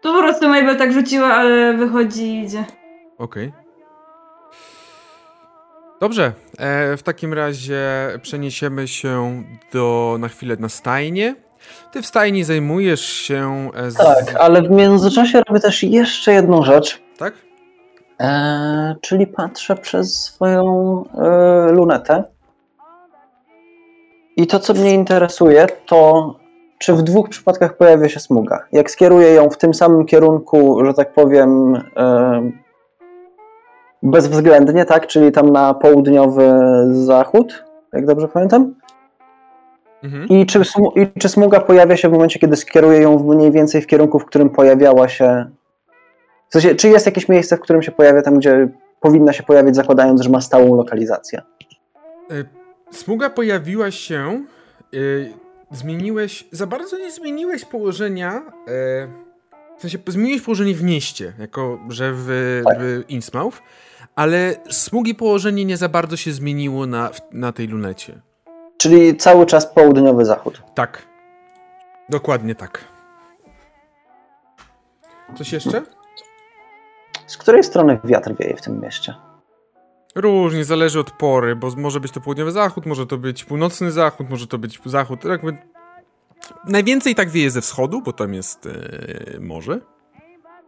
To 0.00 0.12
po 0.12 0.18
prostu 0.18 0.48
Mabel 0.48 0.78
tak 0.78 0.92
rzuciła, 0.92 1.26
ale 1.26 1.74
wychodzi 1.74 2.22
i 2.22 2.42
idzie. 2.44 2.64
Okej. 3.18 3.48
Okay. 3.48 3.66
Dobrze, 6.00 6.32
e, 6.58 6.96
w 6.96 7.02
takim 7.02 7.34
razie 7.34 7.82
przeniesiemy 8.22 8.88
się 8.88 9.42
do, 9.72 10.16
na 10.20 10.28
chwilę 10.28 10.56
na 10.60 10.68
stajnię. 10.68 11.34
Ty 11.92 12.02
w 12.02 12.06
stajni 12.06 12.44
zajmujesz 12.44 13.04
się... 13.04 13.70
E, 13.74 13.90
z... 13.90 13.94
Tak, 13.94 14.34
ale 14.38 14.62
w 14.62 14.70
międzyczasie 14.70 15.42
robię 15.48 15.60
też 15.60 15.82
jeszcze 15.82 16.32
jedną 16.32 16.62
rzecz. 16.62 17.02
Tak? 17.18 17.34
E, 18.20 18.96
czyli 19.00 19.26
patrzę 19.26 19.76
przez 19.76 20.22
swoją 20.22 21.04
e, 21.14 21.72
lunetę. 21.72 22.24
I 24.36 24.46
to, 24.46 24.58
co 24.58 24.74
mnie 24.74 24.94
interesuje, 24.94 25.66
to 25.86 26.34
czy 26.78 26.94
w 26.94 27.02
dwóch 27.02 27.28
przypadkach 27.28 27.76
pojawia 27.76 28.08
się 28.08 28.20
smuga. 28.20 28.64
Jak 28.72 28.90
skieruję 28.90 29.28
ją 29.28 29.50
w 29.50 29.58
tym 29.58 29.74
samym 29.74 30.06
kierunku, 30.06 30.84
że 30.84 30.94
tak 30.94 31.12
powiem, 31.12 31.80
bezwzględnie, 34.02 34.84
tak, 34.84 35.06
czyli 35.06 35.32
tam 35.32 35.50
na 35.52 35.74
południowy 35.74 36.52
zachód, 36.90 37.64
jak 37.92 38.06
dobrze 38.06 38.28
pamiętam. 38.28 38.74
Mhm. 40.04 40.28
I, 40.28 40.46
czy, 40.46 40.62
I 40.96 41.20
czy 41.20 41.28
smuga 41.28 41.60
pojawia 41.60 41.96
się 41.96 42.08
w 42.08 42.12
momencie, 42.12 42.38
kiedy 42.38 42.56
skieruję 42.56 43.00
ją 43.00 43.18
mniej 43.18 43.52
więcej 43.52 43.82
w 43.82 43.86
kierunku, 43.86 44.18
w 44.18 44.24
którym 44.24 44.50
pojawiała 44.50 45.08
się. 45.08 45.50
W 46.48 46.52
sensie, 46.52 46.74
czy 46.74 46.88
jest 46.88 47.06
jakieś 47.06 47.28
miejsce, 47.28 47.56
w 47.56 47.60
którym 47.60 47.82
się 47.82 47.92
pojawia 47.92 48.22
tam, 48.22 48.38
gdzie 48.38 48.68
powinna 49.00 49.32
się 49.32 49.42
pojawić, 49.42 49.76
zakładając, 49.76 50.20
że 50.20 50.30
ma 50.30 50.40
stałą 50.40 50.76
lokalizację. 50.76 51.42
E, 52.30 52.34
smuga 52.90 53.30
pojawiła 53.30 53.90
się. 53.90 54.44
Zmieniłeś. 55.70 56.48
Za 56.52 56.66
bardzo 56.66 56.98
nie 56.98 57.12
zmieniłeś 57.12 57.64
położenia. 57.64 58.42
Yy, 58.66 59.26
w 59.78 59.80
sensie 59.80 59.98
zmieniłeś 60.06 60.42
położenie 60.42 60.74
w 60.74 60.82
mieście, 60.82 61.32
jako 61.38 61.78
że 61.88 62.12
w, 62.14 62.62
tak. 62.64 62.78
w 62.80 63.04
Innsmouth, 63.08 63.62
ale 64.14 64.54
smugi 64.70 65.14
położenie 65.14 65.64
nie 65.64 65.76
za 65.76 65.88
bardzo 65.88 66.16
się 66.16 66.32
zmieniło 66.32 66.86
na, 66.86 67.10
na 67.32 67.52
tej 67.52 67.68
lunecie. 67.68 68.20
Czyli 68.76 69.16
cały 69.16 69.46
czas 69.46 69.66
południowy 69.66 70.24
zachód. 70.24 70.62
Tak. 70.74 71.02
Dokładnie 72.08 72.54
tak. 72.54 72.84
Coś 75.38 75.52
jeszcze? 75.52 75.82
Z 77.26 77.36
której 77.36 77.64
strony 77.64 77.98
wiatr 78.04 78.34
wieje 78.38 78.56
w 78.56 78.62
tym 78.62 78.80
mieście? 78.80 79.14
Różnie, 80.16 80.64
zależy 80.64 81.00
od 81.00 81.10
pory, 81.10 81.56
bo 81.56 81.70
może 81.76 82.00
być 82.00 82.12
to 82.12 82.20
południowy 82.20 82.52
zachód, 82.52 82.86
może 82.86 83.06
to 83.06 83.18
być 83.18 83.44
północny 83.44 83.92
zachód, 83.92 84.30
może 84.30 84.46
to 84.46 84.58
być 84.58 84.80
zachód. 84.84 85.24
Jakby... 85.24 85.56
Najwięcej 86.64 87.14
tak 87.14 87.30
wieje 87.30 87.50
ze 87.50 87.60
wschodu, 87.60 88.02
bo 88.02 88.12
tam 88.12 88.34
jest 88.34 88.64
yy, 88.64 89.40
morze. 89.40 89.80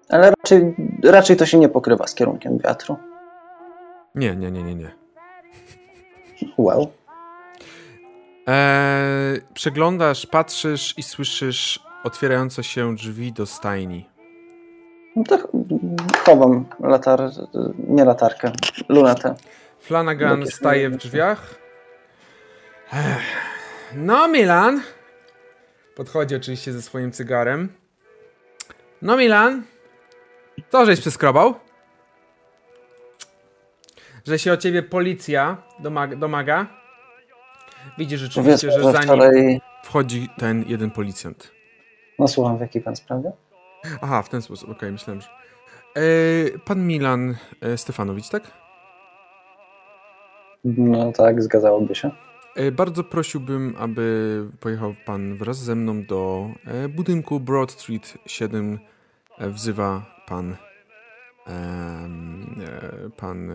Ale 0.08 0.30
raczej, 0.30 0.74
raczej 1.04 1.36
to 1.36 1.46
się 1.46 1.58
nie 1.58 1.68
pokrywa 1.68 2.06
z 2.06 2.14
kierunkiem 2.14 2.58
wiatru. 2.58 2.96
Nie, 4.14 4.36
nie, 4.36 4.50
nie, 4.50 4.62
nie, 4.62 4.74
nie. 4.74 4.90
Well. 6.58 6.86
Eee, 8.46 9.40
przeglądasz, 9.54 10.26
patrzysz 10.26 10.94
i 10.98 11.02
słyszysz 11.02 11.80
otwierające 12.04 12.64
się 12.64 12.94
drzwi 12.94 13.32
do 13.32 13.46
stajni. 13.46 14.08
No 15.16 15.24
to 15.24 15.38
chowam 16.24 16.64
latar... 16.80 17.20
nie 17.88 18.04
latarkę, 18.04 18.52
lunetę. 18.88 19.34
Flanagan 19.80 20.46
staje 20.46 20.90
w 20.90 20.96
drzwiach. 20.96 21.54
No, 23.94 24.28
Milan. 24.28 24.82
Podchodzi 25.96 26.36
oczywiście 26.36 26.72
ze 26.72 26.82
swoim 26.82 27.12
cygarem. 27.12 27.72
No, 29.02 29.16
Milan. 29.16 29.62
Co 30.72 30.86
żeś 30.86 31.00
przeskrobał? 31.00 31.54
Że 34.26 34.38
się 34.38 34.52
o 34.52 34.56
ciebie 34.56 34.82
policja 34.82 35.56
domaga? 35.80 36.16
domaga? 36.16 36.66
Widzisz 37.98 38.20
rzeczywiście, 38.20 38.70
że 38.70 38.92
za 38.92 39.00
nim 39.02 39.60
wchodzi 39.84 40.28
ten 40.38 40.64
jeden 40.68 40.90
policjant. 40.90 41.50
No 42.18 42.28
słucham, 42.28 42.58
w 42.58 42.60
jakiej 42.60 42.82
pan 42.82 42.96
sprawie? 42.96 43.32
Aha, 44.00 44.22
w 44.22 44.28
ten 44.28 44.42
sposób, 44.42 44.64
okej, 44.64 44.76
okay, 44.76 44.92
myślałem, 44.92 45.20
że... 45.20 45.28
E, 45.96 46.58
pan 46.58 46.86
Milan 46.86 47.36
e, 47.60 47.76
Stefanowicz, 47.76 48.28
tak? 48.28 48.52
No 50.64 51.12
tak, 51.12 51.42
zgadzałoby 51.42 51.94
się. 51.94 52.10
E, 52.56 52.72
bardzo 52.72 53.04
prosiłbym, 53.04 53.74
aby 53.78 54.44
pojechał 54.60 54.94
pan 55.06 55.36
wraz 55.36 55.58
ze 55.58 55.74
mną 55.74 56.04
do 56.04 56.50
budynku 56.88 57.40
Broad 57.40 57.72
Street 57.72 58.18
7. 58.26 58.78
E, 59.38 59.50
wzywa 59.50 60.02
pan 60.26 60.56
pan 63.16 63.52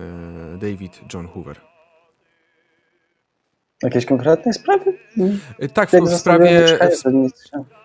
David 0.58 1.00
John 1.14 1.28
Hoover. 1.28 1.73
Jakieś 3.82 4.06
konkretne 4.06 4.52
sprawy? 4.52 4.98
Tak, 5.74 5.90
w, 5.90 5.92
w 5.92 6.16
sprawie, 6.16 6.66
w, 6.66 6.78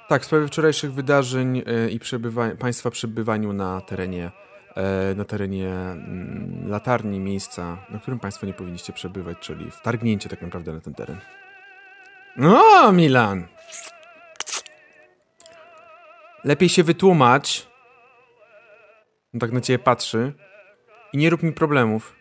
tak, 0.10 0.22
w 0.22 0.26
sprawie 0.26 0.48
wczorajszych 0.48 0.94
wydarzeń 0.94 1.64
i 1.92 2.00
przebywa, 2.00 2.50
państwa 2.60 2.92
przebywaniu 2.92 3.54
na 3.54 3.82
terenie 3.82 4.32
na 5.16 5.26
terenie 5.26 5.70
mm, 5.70 6.64
latarni, 6.68 7.20
miejsca, 7.20 7.78
na 7.90 8.00
którym 8.00 8.20
państwo 8.20 8.46
nie 8.46 8.54
powinniście 8.54 8.94
przebywać, 8.94 9.38
czyli 9.40 9.72
wtargnięcie 9.72 10.30
tak 10.30 10.42
naprawdę 10.42 10.74
na 10.74 10.80
ten 10.80 10.94
teren. 10.94 11.18
No, 12.38 12.92
Milan! 12.92 13.48
Lepiej 16.44 16.70
się 16.70 16.84
wytłumacz. 16.84 17.68
On 19.34 19.40
tak 19.40 19.52
na 19.52 19.62
ciebie 19.62 19.80
patrzy. 19.80 20.34
I 21.14 21.18
nie 21.18 21.30
rób 21.30 21.44
mi 21.44 21.54
problemów. 21.54 22.16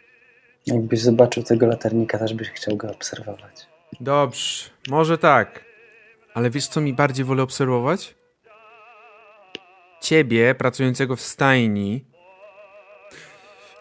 Jakbyś 0.75 1.01
zobaczył 1.01 1.43
tego 1.43 1.67
latarnika, 1.67 2.19
też 2.19 2.35
byś 2.35 2.51
chciał 2.51 2.77
go 2.77 2.91
obserwować. 2.91 3.67
Dobrze, 4.01 4.71
może 4.89 5.19
tak. 5.19 5.65
Ale 6.35 6.51
wiesz, 6.51 6.67
co 6.67 6.81
mi 6.81 6.95
bardziej 6.95 7.25
wolę 7.25 7.43
obserwować? 7.43 8.15
Ciebie, 10.01 10.55
pracującego 10.55 11.17
w 11.17 11.21
stajni. 11.21 12.05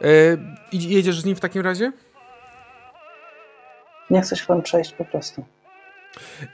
Yy, 0.02 0.38
jedziesz 0.72 1.22
z 1.22 1.26
nim 1.26 1.36
w 1.36 1.40
takim 1.40 1.62
razie? 1.62 1.92
Nie 4.10 4.22
chcesz 4.22 4.46
pan 4.46 4.62
przejść 4.62 4.94
po 4.94 5.06
prostu. 5.06 5.46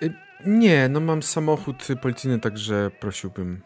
Yy, 0.01 0.13
nie, 0.45 0.89
no 0.89 0.99
mam 0.99 1.23
samochód 1.23 1.87
policyjny, 2.01 2.39
także 2.39 2.91
prosiłbym. 2.99 3.61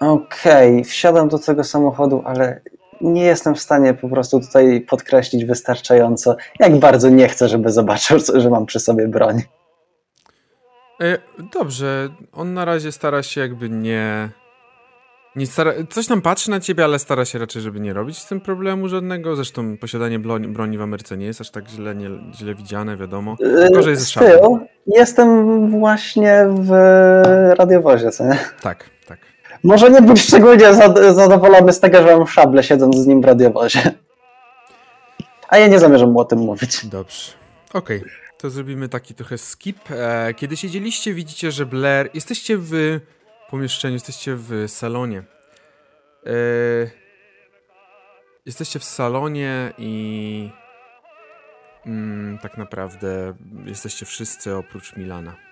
Okej, 0.00 0.72
okay, 0.72 0.84
wsiadam 0.84 1.28
do 1.28 1.38
tego 1.38 1.64
samochodu, 1.64 2.22
ale 2.24 2.60
nie 3.00 3.24
jestem 3.24 3.54
w 3.54 3.60
stanie 3.60 3.94
po 3.94 4.08
prostu 4.08 4.40
tutaj 4.40 4.80
podkreślić 4.80 5.44
wystarczająco, 5.44 6.36
jak 6.60 6.78
bardzo 6.78 7.08
nie 7.08 7.28
chcę, 7.28 7.48
żeby 7.48 7.72
zobaczył, 7.72 8.18
że 8.34 8.50
mam 8.50 8.66
przy 8.66 8.80
sobie 8.80 9.08
broń. 9.08 9.42
E, 11.00 11.18
dobrze, 11.52 12.08
on 12.32 12.54
na 12.54 12.64
razie 12.64 12.92
stara 12.92 13.22
się 13.22 13.40
jakby 13.40 13.70
nie. 13.70 14.28
nie 15.36 15.46
stara, 15.46 15.72
coś 15.90 16.06
tam 16.06 16.22
patrzy 16.22 16.50
na 16.50 16.60
ciebie, 16.60 16.84
ale 16.84 16.98
stara 16.98 17.24
się 17.24 17.38
raczej, 17.38 17.62
żeby 17.62 17.80
nie 17.80 17.92
robić 17.92 18.18
z 18.18 18.28
tym 18.28 18.40
problemu 18.40 18.88
żadnego. 18.88 19.36
Zresztą 19.36 19.76
posiadanie 19.76 20.18
broni, 20.18 20.48
broni 20.48 20.78
w 20.78 20.82
Ameryce 20.82 21.16
nie 21.16 21.26
jest 21.26 21.40
aż 21.40 21.50
tak 21.50 21.68
źle, 21.68 21.94
nie, 21.94 22.08
źle 22.34 22.54
widziane, 22.54 22.96
wiadomo. 22.96 23.36
Gorzej 23.72 23.90
jest 23.90 24.06
z 24.06 24.14
tyłu 24.14 24.60
jestem 24.88 25.70
właśnie 25.70 26.46
w 26.50 26.70
radiowozie, 27.58 28.10
co 28.10 28.24
nie? 28.24 28.38
Tak. 28.62 28.97
Może 29.64 29.90
nie 29.90 30.02
być 30.02 30.20
szczególnie 30.20 30.74
zadowolony 31.14 31.72
z 31.72 31.80
tego, 31.80 32.02
że 32.02 32.16
mam 32.16 32.26
szable 32.26 32.62
siedząc 32.62 32.96
z 32.96 33.06
nim 33.06 33.22
w 33.22 33.24
radiowozie. 33.24 33.92
A 35.48 35.58
ja 35.58 35.66
nie 35.66 35.78
zamierzam 35.78 36.12
mu 36.12 36.20
o 36.20 36.24
tym 36.24 36.38
mówić. 36.38 36.86
Dobrze. 36.86 37.32
Okej, 37.72 37.98
okay. 37.98 38.10
to 38.38 38.50
zrobimy 38.50 38.88
taki 38.88 39.14
trochę 39.14 39.38
skip. 39.38 39.78
E, 39.90 40.34
kiedy 40.34 40.56
siedzieliście, 40.56 41.14
widzicie, 41.14 41.52
że 41.52 41.66
Blair... 41.66 42.10
Jesteście 42.14 42.56
w 42.58 43.00
pomieszczeniu, 43.50 43.94
jesteście 43.94 44.34
w 44.34 44.64
salonie. 44.66 45.22
E, 46.26 46.32
jesteście 48.46 48.78
w 48.78 48.84
salonie 48.84 49.72
i... 49.78 50.50
Mm, 51.86 52.38
tak 52.38 52.58
naprawdę 52.58 53.34
jesteście 53.64 54.06
wszyscy 54.06 54.56
oprócz 54.56 54.96
Milana. 54.96 55.47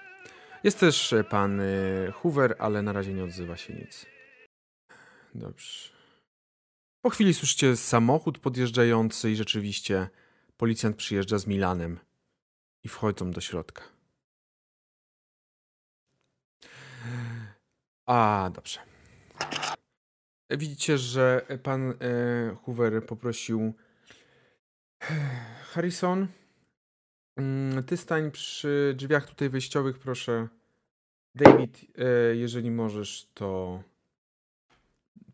Jest 0.66 0.80
też 0.80 1.12
e, 1.12 1.24
pan 1.24 1.60
e, 1.60 1.64
Hoover, 2.12 2.56
ale 2.58 2.82
na 2.82 2.92
razie 2.92 3.14
nie 3.14 3.24
odzywa 3.24 3.56
się 3.56 3.74
nic. 3.74 4.06
Dobrze. 5.34 5.90
Po 7.04 7.10
chwili 7.10 7.34
słyszycie 7.34 7.76
samochód 7.76 8.38
podjeżdżający 8.38 9.30
i 9.30 9.36
rzeczywiście 9.36 10.08
policjant 10.56 10.96
przyjeżdża 10.96 11.38
z 11.38 11.46
Milanem 11.46 11.98
i 12.84 12.88
wchodzą 12.88 13.30
do 13.30 13.40
środka. 13.40 13.82
A, 18.06 18.50
dobrze. 18.54 18.80
Widzicie, 20.50 20.98
że 20.98 21.46
pan 21.62 21.90
e, 21.90 21.94
Hoover 22.64 23.06
poprosił 23.06 23.74
Harrison, 25.72 26.26
mm, 27.36 27.84
ty 27.84 27.96
stań 27.96 28.30
przy 28.30 28.94
drzwiach 28.96 29.26
tutaj 29.26 29.48
wyjściowych, 29.48 29.98
proszę. 29.98 30.55
David, 31.36 31.78
e, 31.98 32.36
jeżeli 32.36 32.70
możesz, 32.70 33.28
to 33.34 33.82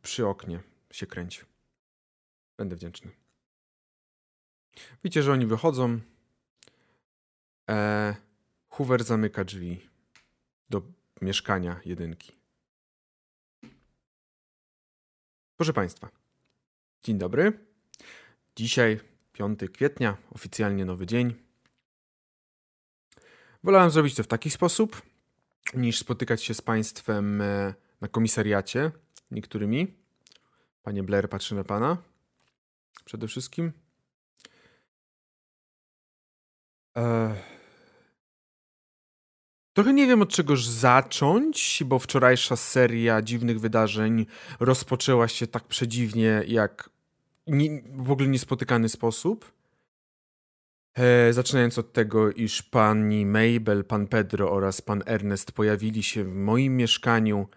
przy 0.02 0.26
oknie 0.26 0.60
się 0.90 1.06
kręć. 1.06 1.46
Będę 2.56 2.76
wdzięczny. 2.76 3.10
Widzicie, 5.04 5.22
że 5.22 5.32
oni 5.32 5.46
wychodzą. 5.46 6.00
E, 7.70 8.16
Hoover 8.68 9.04
zamyka 9.04 9.44
drzwi 9.44 9.88
do 10.70 10.82
mieszkania 11.20 11.80
jedynki. 11.84 12.32
Proszę 15.56 15.72
Państwa, 15.72 16.10
dzień 17.02 17.18
dobry. 17.18 17.66
Dzisiaj 18.56 19.00
5 19.32 19.60
kwietnia, 19.72 20.16
oficjalnie 20.30 20.84
nowy 20.84 21.06
dzień. 21.06 21.34
Wolałem 23.62 23.90
zrobić 23.90 24.14
to 24.14 24.22
w 24.22 24.26
taki 24.26 24.50
sposób, 24.50 25.11
niż 25.74 25.98
spotykać 25.98 26.44
się 26.44 26.54
z 26.54 26.62
Państwem 26.62 27.40
e, 27.40 27.74
na 28.00 28.08
komisariacie 28.08 28.90
niektórymi. 29.30 29.94
Panie 30.82 31.02
Blair 31.02 31.28
patrzy 31.28 31.54
na 31.54 31.64
Pana. 31.64 31.96
Przede 33.04 33.28
wszystkim. 33.28 33.72
Eee... 36.94 37.34
Trochę 39.72 39.92
nie 39.92 40.06
wiem 40.06 40.22
od 40.22 40.28
czegoż 40.28 40.66
zacząć, 40.66 41.82
bo 41.86 41.98
wczorajsza 41.98 42.56
seria 42.56 43.22
dziwnych 43.22 43.60
wydarzeń 43.60 44.26
rozpoczęła 44.60 45.28
się 45.28 45.46
tak 45.46 45.64
przedziwnie 45.64 46.42
jak 46.46 46.90
nie, 47.46 47.82
w 47.96 48.10
ogóle 48.10 48.28
niespotykany 48.28 48.88
sposób. 48.88 49.52
E, 50.94 51.32
zaczynając 51.32 51.78
od 51.78 51.92
tego, 51.92 52.30
iż 52.30 52.62
pani 52.62 53.26
Mabel, 53.26 53.84
pan 53.84 54.06
Pedro 54.06 54.52
oraz 54.52 54.80
pan 54.80 55.02
Ernest 55.06 55.52
pojawili 55.52 56.02
się 56.02 56.24
w 56.24 56.34
moim 56.34 56.76
mieszkaniu, 56.76 57.48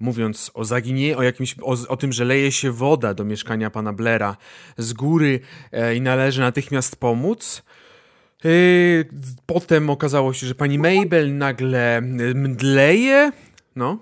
mówiąc 0.00 0.50
o 0.54 0.64
zaginieniu, 0.64 1.18
o 1.18 1.22
o, 1.62 1.76
o, 1.88 1.96
tym, 1.96 2.12
że 2.12 2.24
leje 2.24 2.52
się 2.52 2.70
woda 2.72 3.14
do 3.14 3.24
mieszkania 3.24 3.70
pana 3.70 3.92
Blera 3.92 4.36
z 4.78 4.92
góry 4.92 5.40
e, 5.72 5.94
i 5.94 6.00
należy 6.00 6.40
natychmiast 6.40 6.96
pomóc. 6.96 7.62
E, 8.44 8.48
potem 9.46 9.90
okazało 9.90 10.32
się, 10.32 10.46
że 10.46 10.54
pani 10.54 10.78
Mabel 10.78 11.36
nagle 11.36 12.00
mdleje. 12.34 13.32
No. 13.76 13.98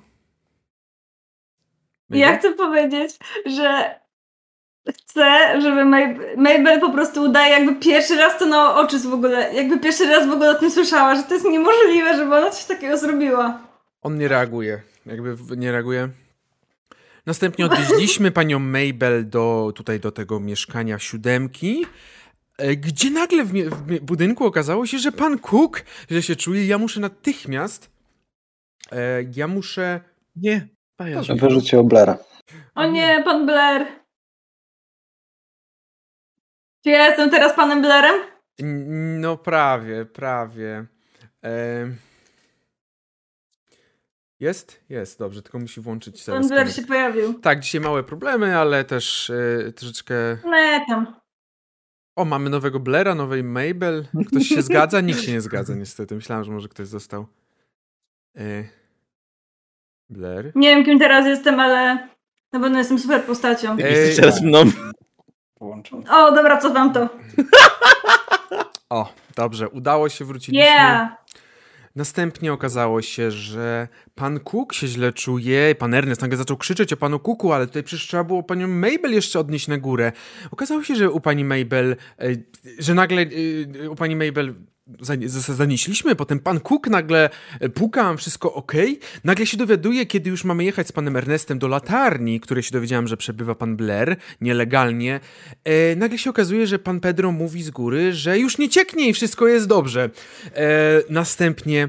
Ja 2.10 2.38
chcę 2.38 2.54
powiedzieć, 2.54 3.18
że 3.46 4.01
chcę, 4.90 5.60
żeby 5.62 5.84
Mabel 6.36 6.80
po 6.80 6.90
prostu 6.90 7.22
udaje, 7.22 7.52
jakby 7.52 7.74
pierwszy 7.74 8.16
raz 8.16 8.38
to 8.38 8.46
na 8.46 8.76
oczy 8.76 8.98
w 8.98 9.14
ogóle, 9.14 9.54
jakby 9.54 9.78
pierwszy 9.78 10.06
raz 10.06 10.26
w 10.26 10.30
ogóle 10.30 10.50
o 10.50 10.54
tym 10.54 10.70
słyszała, 10.70 11.14
że 11.14 11.22
to 11.22 11.34
jest 11.34 11.46
niemożliwe, 11.46 12.16
żeby 12.16 12.34
ona 12.34 12.50
coś 12.50 12.64
takiego 12.64 12.98
zrobiła. 12.98 13.60
On 14.02 14.18
nie 14.18 14.28
reaguje, 14.28 14.82
jakby 15.06 15.56
nie 15.56 15.72
reaguje. 15.72 16.08
Następnie 17.26 17.66
odwieźliśmy 17.66 18.30
panią 18.40 18.58
Mabel 18.58 19.28
do, 19.28 19.72
tutaj 19.74 20.00
do 20.00 20.12
tego 20.12 20.40
mieszkania 20.40 20.98
siódemki, 20.98 21.86
e, 22.58 22.76
gdzie 22.76 23.10
nagle 23.10 23.44
w, 23.44 23.52
w 23.52 24.00
budynku 24.00 24.46
okazało 24.46 24.86
się, 24.86 24.98
że 24.98 25.12
pan 25.12 25.38
Cook 25.38 25.84
źle 26.10 26.22
się 26.22 26.36
czuje. 26.36 26.66
Ja 26.66 26.78
muszę 26.78 27.00
natychmiast, 27.00 27.90
e, 28.92 29.22
ja 29.36 29.48
muszę... 29.48 30.00
Nie, 30.36 30.68
Wyrzucił 31.36 31.84
Blaira. 31.84 32.18
O 32.74 32.86
nie, 32.86 33.22
pan 33.24 33.46
Blair. 33.46 34.01
Czy 36.84 36.90
ja 36.90 37.06
jestem 37.06 37.30
teraz 37.30 37.56
panem 37.56 37.82
Blairem? 37.82 38.20
No 39.20 39.36
prawie, 39.36 40.04
prawie. 40.04 40.86
Jest? 44.40 44.84
Jest, 44.88 45.18
dobrze, 45.18 45.42
tylko 45.42 45.58
musi 45.58 45.80
włączyć. 45.80 46.24
Pan 46.24 46.48
Blair 46.48 46.72
się 46.72 46.82
pojawił. 46.82 47.34
Tak, 47.34 47.60
dzisiaj 47.60 47.80
małe 47.80 48.02
problemy, 48.02 48.56
ale 48.58 48.84
też 48.84 49.30
e, 49.30 49.72
troszeczkę... 49.72 50.14
No 50.44 50.50
tam. 50.88 51.22
O, 52.16 52.24
mamy 52.24 52.50
nowego 52.50 52.80
Blaira, 52.80 53.14
nowej 53.14 53.44
Mabel. 53.44 54.06
Ktoś 54.26 54.46
się 54.46 54.62
zgadza? 54.62 55.00
Nikt 55.00 55.20
się 55.20 55.32
nie 55.32 55.40
zgadza 55.40 55.74
niestety. 55.74 56.14
Myślałem, 56.14 56.44
że 56.44 56.52
może 56.52 56.68
ktoś 56.68 56.86
został. 56.86 57.26
E, 58.36 58.64
Blair? 60.10 60.52
Nie 60.54 60.68
wiem, 60.76 60.84
kim 60.84 60.98
teraz 60.98 61.26
jestem, 61.26 61.60
ale 61.60 62.08
na 62.52 62.60
pewno 62.60 62.78
jestem 62.78 62.98
super 62.98 63.24
postacią. 63.24 63.76
Jesteś 63.76 64.16
teraz 64.16 64.42
mną. 64.42 64.64
O, 66.10 66.32
dobra, 66.32 66.56
co 66.56 66.72
wam 66.72 66.92
to? 66.92 67.08
O, 68.90 69.12
dobrze, 69.36 69.68
udało 69.68 70.08
się 70.08 70.24
wrócić. 70.24 70.54
Yeah! 70.54 71.08
Następnie 71.96 72.52
okazało 72.52 73.02
się, 73.02 73.30
że 73.30 73.88
pan 74.14 74.40
Cook 74.40 74.72
się 74.72 74.86
źle 74.86 75.12
czuje, 75.12 75.74
pan 75.74 75.94
Ernest 75.94 76.22
nagle 76.22 76.36
zaczął 76.36 76.56
krzyczeć 76.56 76.92
o 76.92 76.96
panu 76.96 77.18
Cooku, 77.18 77.52
ale 77.52 77.66
tutaj 77.66 77.82
przecież 77.82 78.06
trzeba 78.06 78.24
było 78.24 78.42
panią 78.42 78.68
Mabel 78.68 79.12
jeszcze 79.12 79.40
odnieść 79.40 79.68
na 79.68 79.78
górę. 79.78 80.12
Okazało 80.50 80.82
się, 80.82 80.96
że 80.96 81.10
u 81.10 81.20
pani 81.20 81.44
Mabel, 81.44 81.96
e, 82.18 82.26
że 82.78 82.94
nagle 82.94 83.26
e, 83.84 83.90
u 83.90 83.96
pani 83.96 84.16
Mabel 84.16 84.54
zanieśliśmy, 85.38 86.14
potem 86.14 86.38
pan 86.38 86.60
Cook 86.60 86.86
nagle 86.86 87.30
e, 87.60 87.68
puka, 87.68 88.16
wszystko 88.16 88.54
ok. 88.54 88.72
Nagle 89.24 89.46
się 89.46 89.56
dowiaduje, 89.56 90.06
kiedy 90.06 90.30
już 90.30 90.44
mamy 90.44 90.64
jechać 90.64 90.88
z 90.88 90.92
panem 90.92 91.16
Ernestem 91.16 91.58
do 91.58 91.68
latarni, 91.68 92.40
której 92.40 92.62
się 92.62 92.70
dowiedziałem, 92.72 93.08
że 93.08 93.16
przebywa 93.16 93.54
pan 93.54 93.76
Blair 93.76 94.16
nielegalnie. 94.40 95.20
E, 95.64 95.96
nagle 95.96 96.18
się 96.18 96.30
okazuje, 96.30 96.66
że 96.66 96.78
pan 96.78 97.00
Pedro 97.00 97.32
mówi 97.32 97.62
z 97.62 97.70
góry, 97.70 98.12
że 98.12 98.38
już 98.38 98.58
nie 98.58 98.68
cieknie 98.68 99.08
i 99.08 99.12
wszystko 99.12 99.48
jest 99.48 99.66
dobrze. 99.66 100.10
E, 100.54 101.02
następnie 101.08 101.88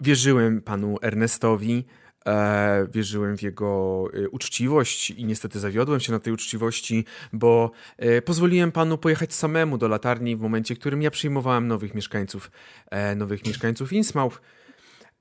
wierzyłem 0.00 0.62
panu 0.62 0.96
Ernestowi, 1.02 1.84
E, 2.26 2.86
wierzyłem 2.92 3.36
w 3.36 3.42
jego 3.42 4.04
e, 4.14 4.28
uczciwość 4.28 5.10
i 5.10 5.24
niestety 5.24 5.60
zawiodłem 5.60 6.00
się 6.00 6.12
na 6.12 6.18
tej 6.18 6.32
uczciwości, 6.32 7.04
bo 7.32 7.70
e, 7.98 8.22
pozwoliłem 8.22 8.72
panu 8.72 8.98
pojechać 8.98 9.34
samemu 9.34 9.78
do 9.78 9.88
latarni 9.88 10.36
w 10.36 10.40
momencie, 10.40 10.74
w 10.74 10.78
którym 10.78 11.02
ja 11.02 11.10
przyjmowałem 11.10 11.68
nowych 11.68 11.94
mieszkańców, 11.94 12.50
e, 12.90 13.14
nowych 13.14 13.46
mieszkańców 13.46 13.92
Innsmouth. 13.92 14.40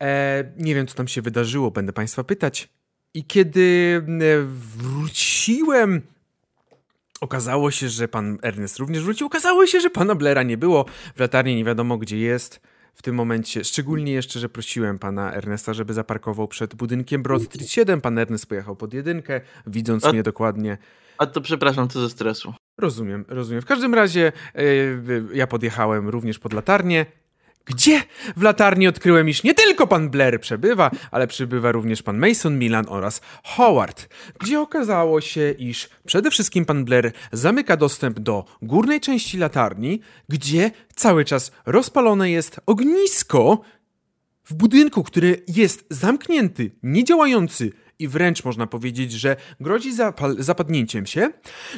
E, 0.02 0.44
nie 0.58 0.76
wiem, 0.76 0.88
co 0.88 0.96
tam 0.96 1.08
się 1.08 1.22
wydarzyło, 1.22 1.72
będę 1.72 1.94
państwa 1.94 2.24
pytać. 2.24 2.70
I 3.14 3.24
kiedy 3.24 4.02
e, 4.08 4.44
wróciłem 4.78 6.02
Okazało 7.22 7.72
się, 7.72 7.90
że 7.90 8.08
pan 8.08 8.38
Ernest 8.42 8.78
również 8.78 9.04
wrócił. 9.04 9.28
Okazało 9.28 9.68
się, 9.68 9.80
że 9.80 9.90
pana 9.90 10.16
Blera 10.16 10.44
nie 10.44 10.58
było. 10.58 10.86
W 11.16 11.20
latarni 11.20 11.56
nie 11.56 11.64
wiadomo 11.64 11.98
gdzie 11.98 12.18
jest 12.18 12.62
w 12.94 13.02
tym 13.02 13.16
momencie. 13.16 13.64
Szczególnie 13.64 14.12
jeszcze, 14.12 14.40
że 14.40 14.50
prosiłem 14.50 15.00
pana 15.00 15.34
Ernesta, 15.34 15.74
żeby 15.74 15.94
zaparkował 15.94 16.48
przed 16.48 16.76
budynkiem 16.76 17.24
Broad 17.24 17.42
Street 17.42 17.70
7. 17.70 18.02
Pan 18.02 18.18
Ernest 18.18 18.46
pojechał 18.46 18.76
pod 18.76 18.94
jedynkę, 18.94 19.42
widząc 19.68 20.06
a, 20.06 20.12
mnie 20.12 20.24
dokładnie. 20.24 20.78
A 21.18 21.26
to 21.26 21.42
przepraszam, 21.42 21.90
co 21.90 22.02
ze 22.02 22.10
stresu. 22.10 22.54
Rozumiem, 22.78 23.26
rozumiem. 23.28 23.62
W 23.62 23.66
każdym 23.66 23.94
razie 23.94 24.32
yy, 24.56 25.24
ja 25.34 25.48
podjechałem 25.48 26.10
również 26.10 26.40
pod 26.40 26.54
latarnię. 26.54 27.06
Gdzie? 27.70 28.02
W 28.38 28.42
latarni 28.42 28.88
odkryłem, 28.88 29.30
iż 29.30 29.44
nie 29.44 29.54
tylko 29.54 29.88
pan 29.88 30.10
Blair 30.10 30.42
przebywa, 30.42 30.92
ale 31.12 31.28
przybywa 31.28 31.72
również 31.72 32.04
pan 32.04 32.18
Mason 32.18 32.60
Milan 32.60 32.86
oraz 32.90 33.22
Howard. 33.44 34.10
Gdzie 34.40 34.60
okazało 34.60 35.22
się, 35.22 35.52
iż 35.52 35.90
przede 36.06 36.32
wszystkim 36.32 36.66
pan 36.66 36.86
Blair 36.86 37.12
zamyka 37.32 37.78
dostęp 37.78 38.20
do 38.20 38.46
górnej 38.62 39.02
części 39.02 39.38
latarni, 39.38 40.02
gdzie 40.30 40.72
cały 40.96 41.26
czas 41.26 41.52
rozpalone 41.66 42.32
jest 42.32 42.60
ognisko 42.66 43.62
w 44.46 44.54
budynku, 44.54 45.04
który 45.04 45.44
jest 45.48 45.86
zamknięty, 45.90 46.72
niedziałający 46.84 47.72
i 48.00 48.08
wręcz 48.08 48.44
można 48.44 48.68
powiedzieć, 48.68 49.12
że 49.12 49.36
grozi 49.60 49.92
zapadnięciem 50.38 51.06
się. 51.06 51.32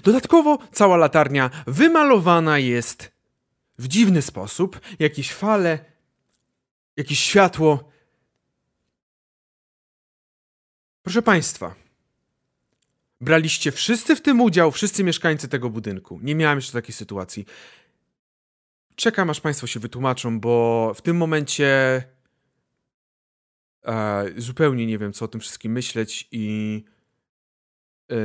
Dodatkowo 0.03 0.57
cała 0.71 0.97
latarnia 0.97 1.49
wymalowana 1.67 2.59
jest 2.59 3.11
w 3.81 3.87
dziwny 3.87 4.21
sposób, 4.21 4.79
jakieś 4.99 5.33
fale, 5.33 5.85
jakieś 6.97 7.19
światło. 7.19 7.91
Proszę 11.03 11.21
Państwa, 11.21 11.75
braliście 13.21 13.71
wszyscy 13.71 14.15
w 14.15 14.21
tym 14.21 14.41
udział, 14.41 14.71
wszyscy 14.71 15.03
mieszkańcy 15.03 15.47
tego 15.47 15.69
budynku. 15.69 16.19
Nie 16.23 16.35
miałem 16.35 16.57
jeszcze 16.57 16.73
takiej 16.73 16.93
sytuacji. 16.93 17.45
Czekam, 18.95 19.29
aż 19.29 19.41
Państwo 19.41 19.67
się 19.67 19.79
wytłumaczą, 19.79 20.39
bo 20.39 20.93
w 20.95 21.01
tym 21.01 21.17
momencie 21.17 22.03
e, 23.85 24.25
zupełnie 24.37 24.85
nie 24.85 24.97
wiem, 24.97 25.13
co 25.13 25.25
o 25.25 25.27
tym 25.27 25.41
wszystkim 25.41 25.71
myśleć 25.71 26.27
i 26.31 26.83
e, 28.11 28.15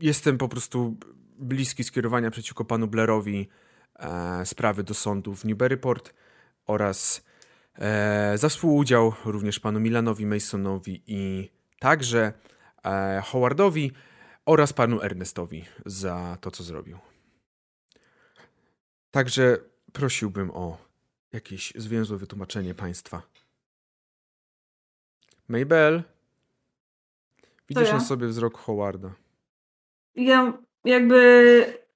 jestem 0.00 0.38
po 0.38 0.48
prostu 0.48 0.96
bliski 1.38 1.84
skierowania 1.84 2.30
przeciwko 2.30 2.64
panu 2.64 2.88
Blairowi 2.88 3.48
sprawy 4.44 4.82
do 4.82 4.94
sądu 4.94 5.34
w 5.34 5.44
Newburyport 5.44 6.14
oraz 6.66 7.24
e, 7.78 8.38
za 8.38 8.48
współudział 8.48 9.12
również 9.24 9.60
panu 9.60 9.80
Milanowi 9.80 10.26
Masonowi 10.26 11.02
i 11.06 11.50
także 11.78 12.32
e, 12.84 13.22
Howardowi 13.24 13.92
oraz 14.46 14.72
panu 14.72 15.02
Ernestowi 15.02 15.64
za 15.86 16.38
to, 16.40 16.50
co 16.50 16.62
zrobił. 16.62 16.98
Także 19.10 19.58
prosiłbym 19.92 20.50
o 20.50 20.78
jakieś 21.32 21.72
zwięzłe 21.76 22.18
wytłumaczenie 22.18 22.74
państwa. 22.74 23.22
Mabel, 25.48 26.02
widzisz 27.68 27.88
ja? 27.88 27.94
na 27.94 28.00
sobie 28.00 28.26
wzrok 28.26 28.58
Howarda. 28.58 29.12
Ja 30.14 30.58
jakby 30.84 31.87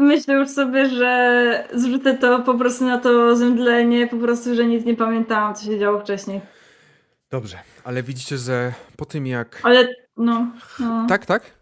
myślę 0.00 0.34
już 0.34 0.48
sobie, 0.48 0.88
że 0.88 1.68
zrzucę 1.74 2.14
to 2.14 2.42
po 2.42 2.54
prostu 2.54 2.84
na 2.84 2.98
to 2.98 3.36
zemdlenie, 3.36 4.06
po 4.06 4.16
prostu, 4.16 4.54
że 4.54 4.64
nic 4.64 4.84
nie 4.84 4.96
pamiętałam, 4.96 5.54
co 5.54 5.64
się 5.64 5.78
działo 5.78 6.00
wcześniej. 6.00 6.40
Dobrze, 7.30 7.58
ale 7.84 8.02
widzicie, 8.02 8.38
że 8.38 8.72
po 8.96 9.04
tym 9.04 9.26
jak... 9.26 9.60
Ale, 9.62 9.94
no... 10.16 10.52
no. 10.78 11.06
Tak, 11.08 11.26
tak? 11.26 11.56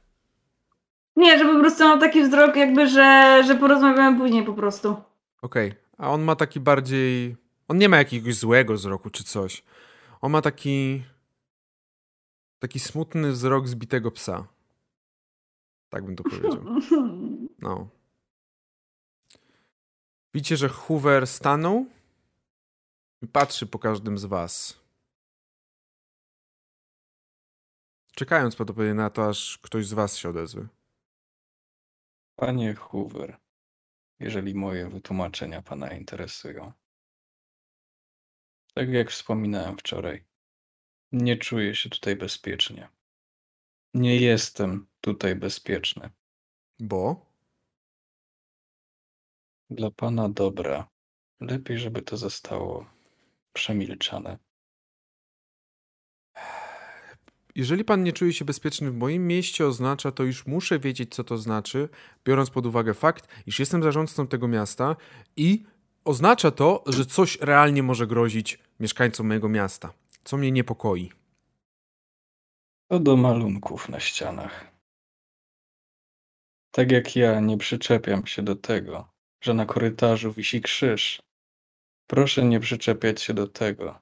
Nie, 1.16 1.38
że 1.38 1.44
po 1.44 1.60
prostu 1.60 1.84
mam 1.84 2.00
taki 2.00 2.22
wzrok 2.22 2.56
jakby, 2.56 2.88
że, 2.88 3.42
że 3.46 3.54
porozmawiamy 3.54 4.18
później 4.18 4.44
po 4.44 4.54
prostu. 4.54 4.96
Okej, 5.42 5.68
okay. 5.68 5.80
a 5.98 6.10
on 6.10 6.22
ma 6.22 6.36
taki 6.36 6.60
bardziej... 6.60 7.36
On 7.68 7.78
nie 7.78 7.88
ma 7.88 7.96
jakiegoś 7.96 8.34
złego 8.34 8.74
wzroku 8.74 9.10
czy 9.10 9.24
coś. 9.24 9.64
On 10.20 10.32
ma 10.32 10.42
taki... 10.42 11.02
Taki 12.58 12.80
smutny 12.80 13.32
wzrok 13.32 13.68
zbitego 13.68 14.10
psa. 14.10 14.46
Tak 15.88 16.04
bym 16.04 16.16
to 16.16 16.24
powiedział. 16.24 16.64
No. 17.62 17.88
Widzicie, 20.34 20.56
że 20.56 20.68
Hoover 20.68 21.26
stanął 21.26 21.86
i 23.22 23.26
patrzy 23.26 23.66
po 23.66 23.78
każdym 23.78 24.18
z 24.18 24.24
was. 24.24 24.84
czekając 28.14 28.56
prawdopodobnie 28.56 28.94
na 28.94 29.10
to, 29.10 29.28
aż 29.28 29.58
ktoś 29.58 29.86
z 29.86 29.92
was 29.92 30.16
się 30.16 30.28
odezwie. 30.28 30.66
Panie 32.36 32.74
Hoover, 32.74 33.36
jeżeli 34.20 34.54
moje 34.54 34.88
wytłumaczenia 34.88 35.62
pana 35.62 35.94
interesują. 35.94 36.72
Tak 38.74 38.88
jak 38.88 39.10
wspominałem 39.10 39.78
wczoraj, 39.78 40.24
nie 41.12 41.36
czuję 41.36 41.74
się 41.74 41.90
tutaj 41.90 42.16
bezpiecznie. 42.16 42.88
Nie 43.94 44.16
jestem 44.16 44.86
tutaj 45.00 45.34
bezpieczny. 45.34 46.10
Bo? 46.78 47.33
Dla 49.74 49.90
pana 49.90 50.28
dobra. 50.28 50.88
Lepiej, 51.40 51.78
żeby 51.78 52.02
to 52.02 52.16
zostało 52.16 52.86
przemilczane. 53.52 54.38
Jeżeli 57.54 57.84
pan 57.84 58.02
nie 58.02 58.12
czuje 58.12 58.32
się 58.32 58.44
bezpieczny 58.44 58.90
w 58.90 58.96
moim 58.96 59.26
mieście, 59.26 59.66
oznacza 59.66 60.12
to, 60.12 60.22
już 60.24 60.46
muszę 60.46 60.78
wiedzieć, 60.78 61.14
co 61.14 61.24
to 61.24 61.38
znaczy, 61.38 61.88
biorąc 62.24 62.50
pod 62.50 62.66
uwagę 62.66 62.94
fakt, 62.94 63.28
iż 63.46 63.58
jestem 63.58 63.82
zarządcą 63.82 64.26
tego 64.26 64.48
miasta 64.48 64.96
i 65.36 65.64
oznacza 66.04 66.50
to, 66.50 66.84
że 66.86 67.06
coś 67.06 67.38
realnie 67.40 67.82
może 67.82 68.06
grozić 68.06 68.58
mieszkańcom 68.80 69.26
mojego 69.26 69.48
miasta, 69.48 69.92
co 70.24 70.36
mnie 70.36 70.52
niepokoi. 70.52 71.12
To 72.88 72.98
do 72.98 73.16
malunków 73.16 73.88
na 73.88 74.00
ścianach. 74.00 74.74
Tak 76.70 76.92
jak 76.92 77.16
ja 77.16 77.40
nie 77.40 77.58
przyczepiam 77.58 78.26
się 78.26 78.42
do 78.42 78.56
tego, 78.56 79.13
że 79.44 79.54
na 79.54 79.66
korytarzu 79.66 80.32
wisi 80.32 80.60
krzyż, 80.60 81.22
proszę 82.06 82.44
nie 82.44 82.60
przyczepiać 82.60 83.22
się 83.22 83.34
do 83.34 83.46
tego, 83.46 83.98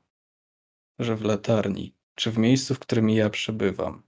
że 0.98 1.16
w 1.16 1.24
latarni 1.24 1.94
czy 2.14 2.30
w 2.30 2.38
miejscu, 2.38 2.74
w 2.74 2.78
którym 2.78 3.10
ja 3.10 3.30
przebywam, 3.30 4.02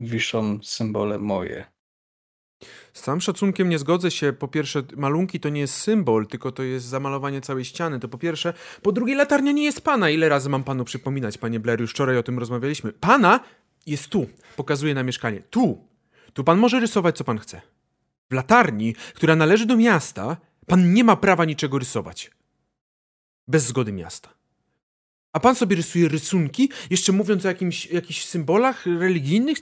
wiszą 0.00 0.58
symbole 0.62 1.18
moje. 1.18 1.64
Z 2.92 3.02
całym 3.02 3.20
szacunkiem 3.20 3.68
nie 3.68 3.78
zgodzę 3.78 4.10
się. 4.10 4.32
Po 4.32 4.48
pierwsze, 4.48 4.82
malunki 4.96 5.40
to 5.40 5.48
nie 5.48 5.60
jest 5.60 5.74
symbol, 5.74 6.26
tylko 6.26 6.52
to 6.52 6.62
jest 6.62 6.86
zamalowanie 6.86 7.40
całej 7.40 7.64
ściany. 7.64 8.00
To 8.00 8.08
po 8.08 8.18
pierwsze. 8.18 8.54
Po 8.82 8.92
drugie, 8.92 9.14
latarnia 9.14 9.52
nie 9.52 9.64
jest 9.64 9.80
pana. 9.80 10.10
Ile 10.10 10.28
razy 10.28 10.48
mam 10.48 10.64
panu 10.64 10.84
przypominać, 10.84 11.38
panie 11.38 11.60
Blair? 11.60 11.80
Już 11.80 11.90
wczoraj 11.90 12.18
o 12.18 12.22
tym 12.22 12.38
rozmawialiśmy. 12.38 12.92
Pana 12.92 13.40
jest 13.86 14.08
tu. 14.08 14.26
Pokazuje 14.56 14.94
na 14.94 15.02
mieszkanie. 15.02 15.42
Tu. 15.50 15.88
Tu 16.32 16.44
pan 16.44 16.58
może 16.58 16.80
rysować, 16.80 17.16
co 17.16 17.24
pan 17.24 17.38
chce. 17.38 17.75
W 18.30 18.34
latarni, 18.34 18.94
która 19.14 19.36
należy 19.36 19.66
do 19.66 19.76
miasta, 19.76 20.36
pan 20.66 20.94
nie 20.94 21.04
ma 21.04 21.16
prawa 21.16 21.44
niczego 21.44 21.78
rysować. 21.78 22.30
Bez 23.48 23.64
zgody 23.64 23.92
miasta. 23.92 24.34
A 25.32 25.40
pan 25.40 25.54
sobie 25.54 25.76
rysuje 25.76 26.08
rysunki, 26.08 26.70
jeszcze 26.90 27.12
mówiąc 27.12 27.44
o 27.44 27.48
jakimś, 27.48 27.86
jakichś 27.86 28.24
symbolach 28.24 28.86
religijnych? 28.86 29.58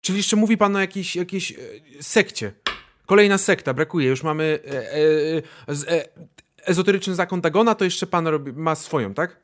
Czyli 0.00 0.18
jeszcze 0.18 0.36
mówi 0.36 0.56
pan 0.56 0.76
o 0.76 0.80
jakiejś, 0.80 1.16
jakiejś 1.16 1.52
e, 1.52 1.56
sekcie. 2.00 2.52
Kolejna 3.06 3.38
sekta, 3.38 3.74
brakuje. 3.74 4.08
Już 4.08 4.22
mamy 4.22 4.58
e, 4.66 4.92
e, 4.92 5.42
e, 5.68 6.08
ezoteryczny 6.64 7.14
zakon 7.14 7.40
Dagona, 7.40 7.74
to 7.74 7.84
jeszcze 7.84 8.06
pan 8.06 8.26
robi, 8.26 8.52
ma 8.52 8.74
swoją, 8.74 9.14
tak? 9.14 9.40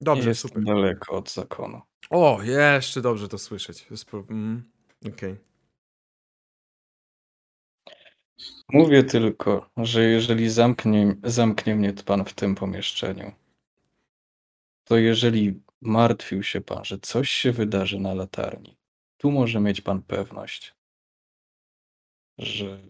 Dobrze, 0.00 0.28
Jest 0.28 0.40
super. 0.40 0.62
daleko 0.64 1.16
od 1.16 1.32
zakonu. 1.32 1.80
O, 2.10 2.42
jeszcze 2.42 3.00
dobrze 3.00 3.28
to 3.28 3.38
słyszeć. 3.38 3.86
Mm, 4.30 4.70
Okej. 5.00 5.12
Okay. 5.12 5.48
Mówię 8.72 9.04
tylko, 9.04 9.70
że 9.76 10.04
jeżeli 10.04 10.50
zamknie, 10.50 11.16
zamknie 11.24 11.74
mnie 11.74 11.92
pan 11.92 12.24
w 12.24 12.34
tym 12.34 12.54
pomieszczeniu, 12.54 13.32
to 14.84 14.96
jeżeli 14.96 15.62
martwił 15.80 16.42
się 16.42 16.60
pan, 16.60 16.84
że 16.84 16.98
coś 16.98 17.30
się 17.30 17.52
wydarzy 17.52 17.98
na 17.98 18.14
latarni, 18.14 18.76
tu 19.16 19.30
może 19.30 19.60
mieć 19.60 19.80
pan 19.80 20.02
pewność, 20.02 20.74
że 22.38 22.82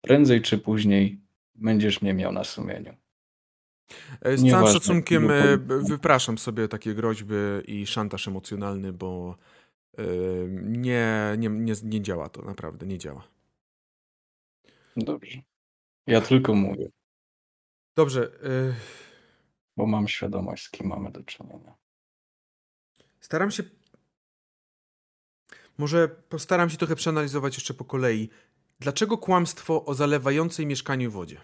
prędzej 0.00 0.42
czy 0.42 0.58
później 0.58 1.20
będziesz 1.54 2.02
mnie 2.02 2.14
miał 2.14 2.32
na 2.32 2.44
sumieniu. 2.44 2.96
E, 4.20 4.36
z 4.36 4.42
Nieważne, 4.42 4.66
całym 4.66 4.80
szacunkiem 4.80 5.30
e, 5.30 5.56
wypraszam 5.88 6.38
sobie 6.38 6.68
takie 6.68 6.94
groźby 6.94 7.34
i 7.66 7.86
szantaż 7.86 8.28
emocjonalny, 8.28 8.92
bo 8.92 9.36
e, 9.98 10.04
nie, 10.62 11.34
nie, 11.38 11.48
nie, 11.48 11.74
nie 11.82 12.02
działa 12.02 12.28
to, 12.28 12.42
naprawdę 12.42 12.86
nie 12.86 12.98
działa. 12.98 13.28
Dobrze. 14.96 15.38
Ja 16.06 16.20
tylko 16.20 16.54
mówię. 16.54 16.88
Dobrze. 17.96 18.32
Y... 18.44 18.74
Bo 19.76 19.86
mam 19.86 20.08
świadomość, 20.08 20.64
z 20.64 20.70
kim 20.70 20.86
mamy 20.86 21.10
do 21.10 21.22
czynienia. 21.22 21.74
Staram 23.20 23.50
się. 23.50 23.62
Może 25.78 26.08
postaram 26.08 26.70
się 26.70 26.76
trochę 26.76 26.96
przeanalizować 26.96 27.54
jeszcze 27.54 27.74
po 27.74 27.84
kolei. 27.84 28.30
Dlaczego 28.80 29.18
kłamstwo 29.18 29.84
o 29.84 29.94
zalewającej 29.94 30.66
mieszkaniu 30.66 31.10
wodzie? 31.10 31.40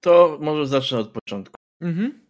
To 0.00 0.38
może 0.40 0.66
zacznę 0.66 0.98
od 0.98 1.08
początku. 1.08 1.54
Mhm. 1.80 2.28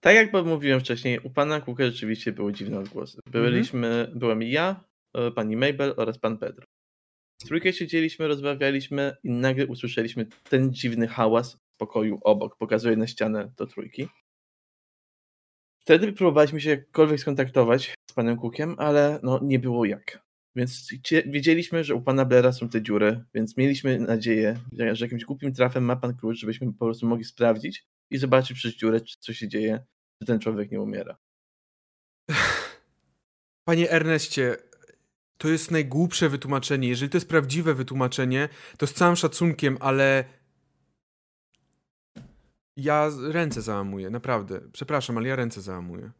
Tak 0.00 0.14
jak 0.14 0.32
mówiłem 0.46 0.80
wcześniej, 0.80 1.18
u 1.18 1.30
pana 1.30 1.60
Kuka 1.60 1.86
rzeczywiście 1.86 2.32
były 2.32 2.52
dziwne 2.52 2.78
odgłosy. 2.78 3.20
Byliśmy, 3.26 3.88
mhm. 3.88 4.18
byłem 4.18 4.42
ja, 4.42 4.84
e, 5.14 5.30
pani 5.30 5.56
Mabel 5.56 5.94
oraz 5.96 6.18
pan 6.18 6.38
Pedro. 6.38 6.64
W 7.42 7.46
trójkę 7.46 7.72
siedzieliśmy, 7.72 8.28
rozmawialiśmy 8.28 9.16
i 9.22 9.30
nagle 9.30 9.66
usłyszeliśmy 9.66 10.26
ten 10.48 10.72
dziwny 10.72 11.08
hałas 11.08 11.54
w 11.54 11.76
pokoju 11.78 12.18
obok. 12.24 12.56
Pokazuje 12.56 12.96
na 12.96 13.06
ścianę 13.06 13.52
do 13.56 13.66
trójki. 13.66 14.08
Wtedy 15.80 16.12
próbowaliśmy 16.12 16.60
się 16.60 16.70
jakkolwiek 16.70 17.20
skontaktować 17.20 17.94
z 18.10 18.12
panem 18.12 18.36
Cookiem, 18.36 18.74
ale 18.78 19.20
no 19.22 19.40
nie 19.42 19.58
było 19.58 19.84
jak. 19.84 20.23
Więc 20.56 20.88
wiedzieliśmy, 21.26 21.84
że 21.84 21.94
u 21.94 22.02
pana 22.02 22.24
Blera 22.24 22.52
są 22.52 22.68
te 22.68 22.82
dziury, 22.82 23.24
więc 23.34 23.56
mieliśmy 23.56 23.98
nadzieję, 23.98 24.60
że 24.92 25.04
jakimś 25.04 25.24
głupim 25.24 25.52
trafem 25.54 25.84
ma 25.84 25.96
pan 25.96 26.16
klucz, 26.16 26.38
żebyśmy 26.38 26.72
po 26.72 26.84
prostu 26.84 27.06
mogli 27.06 27.24
sprawdzić 27.24 27.86
i 28.10 28.18
zobaczyć 28.18 28.56
przez 28.56 28.74
dziurę, 28.74 29.00
co 29.20 29.34
się 29.34 29.48
dzieje, 29.48 29.84
czy 30.18 30.26
ten 30.26 30.38
człowiek 30.38 30.70
nie 30.70 30.80
umiera. 30.80 31.16
Panie 33.68 33.90
Erneście, 33.90 34.56
to 35.38 35.48
jest 35.48 35.70
najgłupsze 35.70 36.28
wytłumaczenie. 36.28 36.88
Jeżeli 36.88 37.10
to 37.10 37.16
jest 37.16 37.28
prawdziwe 37.28 37.74
wytłumaczenie, 37.74 38.48
to 38.78 38.86
z 38.86 38.94
całym 38.94 39.16
szacunkiem, 39.16 39.76
ale 39.80 40.24
ja 42.76 43.10
ręce 43.28 43.62
załamuję, 43.62 44.10
naprawdę. 44.10 44.60
Przepraszam, 44.72 45.18
ale 45.18 45.28
ja 45.28 45.36
ręce 45.36 45.60
załamuję. 45.60 46.10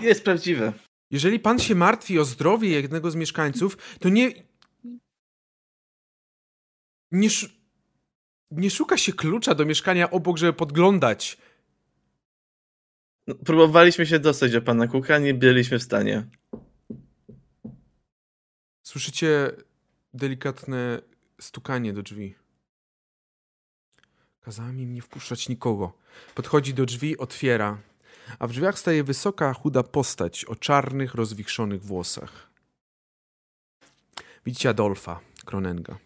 Jest 0.00 0.24
prawdziwe. 0.24 0.72
Jeżeli 1.10 1.40
pan 1.40 1.58
się 1.58 1.74
martwi 1.74 2.18
o 2.18 2.24
zdrowie 2.24 2.70
jednego 2.70 3.10
z 3.10 3.14
mieszkańców, 3.14 3.76
to 4.00 4.08
nie. 4.08 4.32
Nie, 7.10 7.28
nie 8.50 8.70
szuka 8.70 8.96
się 8.96 9.12
klucza 9.12 9.54
do 9.54 9.64
mieszkania 9.64 10.10
obok, 10.10 10.38
żeby 10.38 10.52
podglądać. 10.52 11.38
No, 13.26 13.34
próbowaliśmy 13.34 14.06
się 14.06 14.18
dostać 14.18 14.52
do 14.52 14.62
pana 14.62 14.86
Kuka, 14.86 15.18
nie 15.18 15.34
byliśmy 15.34 15.78
w 15.78 15.82
stanie. 15.82 16.26
Słyszycie 18.82 19.50
delikatne 20.14 21.02
stukanie 21.40 21.92
do 21.92 22.02
drzwi. 22.02 22.34
Kazałem 24.40 24.80
im 24.80 24.94
nie 24.94 25.02
wpuszczać 25.02 25.48
nikogo. 25.48 25.92
Podchodzi 26.34 26.74
do 26.74 26.86
drzwi, 26.86 27.18
otwiera, 27.18 27.78
a 28.38 28.46
w 28.46 28.52
drzwiach 28.52 28.78
staje 28.78 29.04
wysoka, 29.04 29.54
chuda 29.54 29.82
postać 29.82 30.44
o 30.44 30.56
czarnych, 30.56 31.14
rozwichrzonych 31.14 31.82
włosach. 31.82 32.50
Widzicie 34.46 34.68
Adolfa 34.68 35.20
Kronenga. 35.44 35.98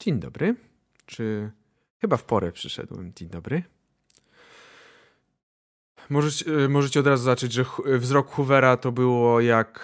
Dzień 0.00 0.20
dobry. 0.20 0.56
Czy 1.06 1.50
chyba 2.00 2.16
w 2.16 2.24
porę 2.24 2.52
przyszedłem? 2.52 3.12
Dzień 3.16 3.28
dobry. 3.28 3.62
Możecie, 6.10 6.64
e, 6.64 6.68
możecie 6.68 7.00
od 7.00 7.06
razu 7.06 7.24
zacząć, 7.24 7.52
że 7.52 7.64
wzrok 7.98 8.30
Hoovera 8.30 8.76
to 8.76 8.92
było 8.92 9.40
jak. 9.40 9.80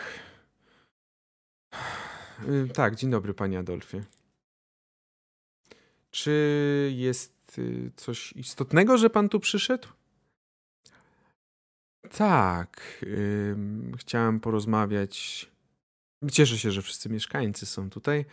E, 1.72 2.68
tak, 2.74 2.96
dzień 2.96 3.10
dobry, 3.10 3.34
panie 3.34 3.58
Adolfie. 3.58 4.04
Czy 6.10 6.92
jest 6.94 7.39
e, 7.58 7.90
coś 7.96 8.32
istotnego, 8.32 8.98
że 8.98 9.10
pan 9.10 9.28
tu 9.28 9.40
przyszedł? 9.40 9.88
Tak, 12.10 13.00
yy, 13.02 13.56
chciałem 13.96 14.40
porozmawiać. 14.40 15.46
Cieszę 16.32 16.58
się, 16.58 16.70
że 16.70 16.82
wszyscy 16.82 17.08
mieszkańcy 17.08 17.66
są 17.66 17.90
tutaj. 17.90 18.24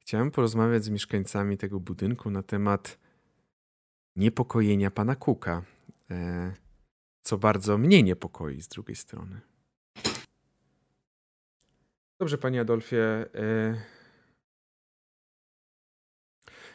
Chciałem 0.00 0.30
porozmawiać 0.30 0.84
z 0.84 0.88
mieszkańcami 0.88 1.58
tego 1.58 1.80
budynku 1.80 2.30
na 2.30 2.42
temat 2.42 2.98
niepokojenia 4.16 4.90
pana 4.90 5.16
Kuka. 5.16 5.62
E, 6.10 6.52
co 7.22 7.38
bardzo 7.38 7.78
mnie 7.78 8.02
niepokoi 8.02 8.60
z 8.60 8.68
drugiej 8.68 8.96
strony. 8.96 9.40
Dobrze, 12.20 12.38
panie 12.38 12.60
Adolfie. 12.60 12.96
E, 12.96 13.74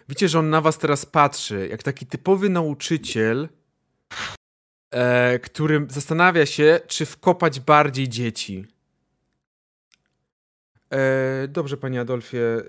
Widzicie, 0.10 0.30
że 0.30 0.40
on 0.40 0.50
na 0.50 0.62
was 0.62 0.78
teraz 0.78 1.06
patrzy, 1.06 1.68
jak 1.68 1.84
taki 1.84 2.06
typowy 2.06 2.50
nauczyciel, 2.50 3.50
e, 4.92 5.40
który 5.40 5.86
zastanawia 5.90 6.46
się, 6.46 6.80
czy 6.88 7.06
wkopać 7.06 7.60
bardziej 7.60 8.10
dzieci. 8.10 8.66
E, 10.90 11.48
dobrze, 11.48 11.78
panie 11.78 12.02
Adolfie. 12.02 12.38
E, 12.38 12.62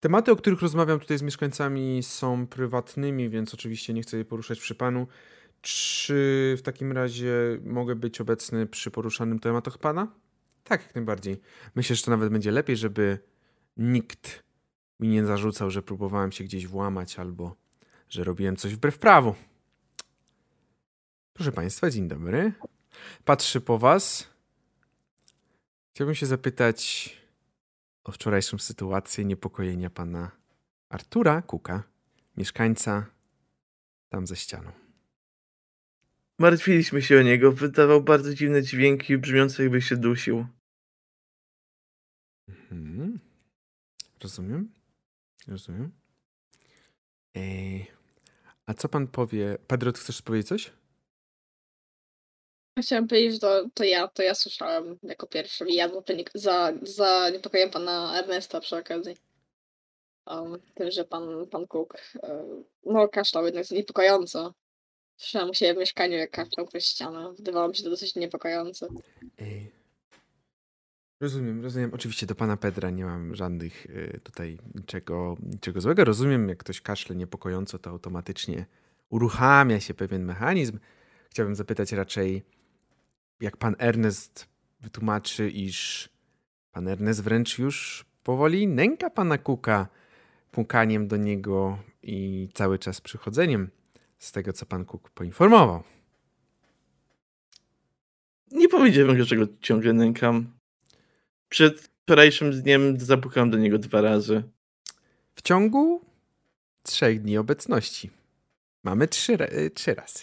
tematy, 0.00 0.32
o 0.32 0.36
których 0.36 0.62
rozmawiam 0.62 1.00
tutaj 1.00 1.18
z 1.18 1.22
mieszkańcami 1.22 2.02
są 2.02 2.46
prywatnymi, 2.46 3.30
więc 3.30 3.54
oczywiście 3.54 3.94
nie 3.94 4.02
chcę 4.02 4.16
je 4.16 4.24
poruszać 4.24 4.60
przy 4.60 4.74
panu. 4.74 5.06
Czy 5.60 6.54
w 6.58 6.62
takim 6.62 6.92
razie 6.92 7.34
mogę 7.64 7.94
być 7.94 8.20
obecny 8.20 8.66
przy 8.66 8.90
poruszanym 8.90 9.38
tematach 9.38 9.78
pana? 9.78 10.14
Tak, 10.64 10.82
jak 10.82 10.94
najbardziej. 10.94 11.40
Myślę, 11.74 11.96
że 11.96 12.02
to 12.02 12.10
nawet 12.10 12.28
będzie 12.32 12.50
lepiej, 12.50 12.76
żeby 12.76 13.18
nikt 13.76 14.51
mi 15.02 15.08
nie 15.08 15.24
zarzucał, 15.24 15.70
że 15.70 15.82
próbowałem 15.82 16.32
się 16.32 16.44
gdzieś 16.44 16.66
włamać 16.66 17.18
albo 17.18 17.56
że 18.08 18.24
robiłem 18.24 18.56
coś 18.56 18.74
wbrew 18.74 18.98
prawu. 18.98 19.34
Proszę 21.32 21.52
Państwa, 21.52 21.90
dzień 21.90 22.08
dobry. 22.08 22.52
Patrzę 23.24 23.60
po 23.60 23.78
Was. 23.78 24.28
Chciałbym 25.94 26.14
się 26.14 26.26
zapytać 26.26 27.10
o 28.04 28.12
wczorajszą 28.12 28.58
sytuację 28.58 29.24
niepokojenia 29.24 29.90
pana 29.90 30.30
Artura 30.88 31.42
Kuka, 31.42 31.82
mieszkańca 32.36 33.06
tam 34.08 34.26
ze 34.26 34.36
ścianą. 34.36 34.72
Martwiliśmy 36.38 37.02
się 37.02 37.18
o 37.18 37.22
niego. 37.22 37.52
Wydawał 37.52 38.02
bardzo 38.02 38.34
dziwne 38.34 38.62
dźwięki, 38.62 39.18
brzmiące 39.18 39.62
jakby 39.62 39.82
się 39.82 39.96
dusił. 39.96 40.46
Mhm. 42.48 43.18
Rozumiem. 44.22 44.81
Rozumiem. 45.48 45.92
Ej, 47.34 47.86
a 48.66 48.74
co 48.74 48.88
pan 48.88 49.06
powie? 49.06 49.58
Pedro, 49.66 49.92
ty 49.92 50.00
chcesz 50.00 50.22
powiedzieć 50.22 50.48
coś? 50.48 50.72
Chciałam 52.80 53.08
powiedzieć, 53.08 53.32
że 53.32 53.38
to, 53.38 53.68
to 53.74 53.84
ja, 53.84 54.08
to 54.08 54.22
ja 54.22 54.34
słyszałem 54.34 54.98
jako 55.02 55.26
pierwszy 55.26 55.64
i 55.68 55.74
ja 55.74 55.90
za, 56.34 56.72
za 56.82 57.30
niepokojem 57.30 57.70
pana 57.70 58.18
Ernesta 58.18 58.60
przy 58.60 58.76
okazji. 58.76 59.16
Um, 60.26 60.60
tym, 60.74 60.90
że 60.90 61.04
pan, 61.04 61.46
pan 61.46 61.66
Cook 61.66 62.02
um, 62.22 62.64
no 62.84 63.08
kaszlał 63.08 63.44
jednak 63.44 63.70
niepokojąco. 63.70 64.54
Słyszałam 65.16 65.50
u 65.50 65.54
siebie 65.54 65.74
w 65.74 65.78
mieszkaniu, 65.78 66.16
jak 66.16 66.30
kaszlał 66.30 66.66
przez 66.66 66.86
ścianę. 66.86 67.32
Wydawało 67.36 67.68
mi 67.68 67.76
się 67.76 67.82
to 67.82 67.90
dosyć 67.90 68.14
niepokojące. 68.14 68.88
Ej. 69.38 69.81
Rozumiem, 71.22 71.62
rozumiem. 71.62 71.90
Oczywiście 71.94 72.26
do 72.26 72.34
pana 72.34 72.56
Pedra 72.56 72.90
nie 72.90 73.04
mam 73.04 73.34
żadnych 73.34 73.86
y, 73.86 74.20
tutaj 74.24 74.58
niczego, 74.74 75.36
niczego 75.42 75.80
złego. 75.80 76.04
Rozumiem, 76.04 76.48
jak 76.48 76.58
ktoś 76.58 76.80
kaszle 76.80 77.16
niepokojąco, 77.16 77.78
to 77.78 77.90
automatycznie 77.90 78.66
uruchamia 79.08 79.80
się 79.80 79.94
pewien 79.94 80.24
mechanizm. 80.24 80.78
Chciałbym 81.30 81.54
zapytać 81.54 81.92
raczej, 81.92 82.42
jak 83.40 83.56
pan 83.56 83.76
Ernest 83.78 84.48
wytłumaczy, 84.80 85.50
iż 85.50 86.08
pan 86.72 86.88
Ernest 86.88 87.22
wręcz 87.22 87.58
już 87.58 88.04
powoli 88.22 88.68
nęka 88.68 89.10
pana 89.10 89.38
Kuka 89.38 89.88
pukaniem 90.50 91.08
do 91.08 91.16
niego 91.16 91.78
i 92.02 92.48
cały 92.54 92.78
czas 92.78 93.00
przychodzeniem 93.00 93.70
z 94.18 94.32
tego, 94.32 94.52
co 94.52 94.66
pan 94.66 94.84
Kuk 94.84 95.10
poinformował. 95.10 95.82
Nie 98.52 98.68
powiedziałbym, 98.68 99.18
że 99.18 99.26
czego 99.26 99.46
ciągle 99.60 99.92
nękam. 99.92 100.61
Przed 101.52 101.80
wczorajszym 101.80 102.62
dniem 102.62 103.00
zapukałem 103.00 103.50
do 103.50 103.58
niego 103.58 103.78
dwa 103.78 104.00
razy. 104.00 104.42
W 105.34 105.42
ciągu 105.42 106.04
trzech 106.82 107.22
dni 107.22 107.38
obecności. 107.38 108.10
Mamy 108.84 109.08
trzy, 109.08 109.38
trzy 109.74 109.94
razy. 109.94 110.20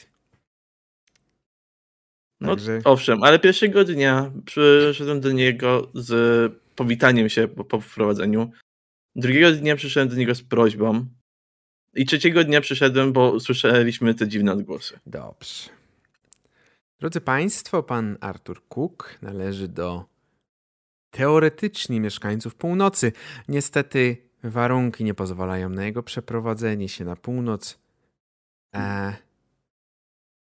No 2.41 2.49
Także... 2.56 2.81
owszem, 2.84 3.23
ale 3.23 3.39
pierwszego 3.39 3.84
dnia 3.84 4.31
przyszedłem 4.45 5.22
do 5.22 5.31
niego 5.31 5.91
z 5.93 6.53
powitaniem 6.76 7.30
się 7.30 7.47
po, 7.47 7.64
po 7.64 7.80
wprowadzeniu. 7.80 8.51
Drugiego 9.15 9.51
dnia 9.51 9.76
przyszedłem 9.76 10.10
do 10.10 10.15
niego 10.15 10.35
z 10.35 10.41
prośbą. 10.41 11.06
I 11.93 12.06
trzeciego 12.06 12.43
dnia 12.43 12.61
przyszedłem, 12.61 13.14
bo 13.14 13.39
słyszeliśmy 13.39 14.14
te 14.14 14.27
dziwne 14.27 14.51
odgłosy. 14.51 14.99
Dobrze. 15.06 15.69
Drodzy 16.99 17.22
Państwo, 17.22 17.84
pan 17.84 18.18
Artur 18.22 18.68
Cook 18.68 19.19
należy 19.22 19.68
do 19.68 20.09
teoretycznie 21.11 21.99
mieszkańców 21.99 22.56
północy. 22.56 23.11
Niestety 23.48 24.18
warunki 24.44 25.03
nie 25.03 25.14
pozwalają 25.14 25.69
na 25.69 25.86
jego 25.86 26.03
przeprowadzenie 26.03 26.90
się 26.90 27.06
na 27.06 27.15
północ. 27.15 27.80
E, 28.76 29.14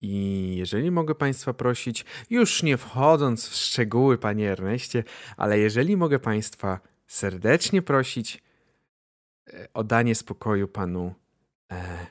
i 0.02 0.56
jeżeli 0.58 0.92
mogę 0.92 1.16
Państwa 1.16 1.54
prosić, 1.54 2.06
już 2.30 2.64
nie 2.64 2.78
wchodząc 2.78 3.48
w 3.48 3.56
szczegóły, 3.56 4.18
Panie 4.18 4.52
Erneście, 4.52 5.04
ale 5.38 5.60
jeżeli 5.60 5.98
mogę 5.98 6.20
Państwa 6.20 6.80
serdecznie 7.08 7.82
prosić 7.82 8.44
e, 9.48 9.68
o 9.74 9.84
danie 9.84 10.16
spokoju 10.16 10.68
Panu, 10.68 11.14
e, 11.72 12.08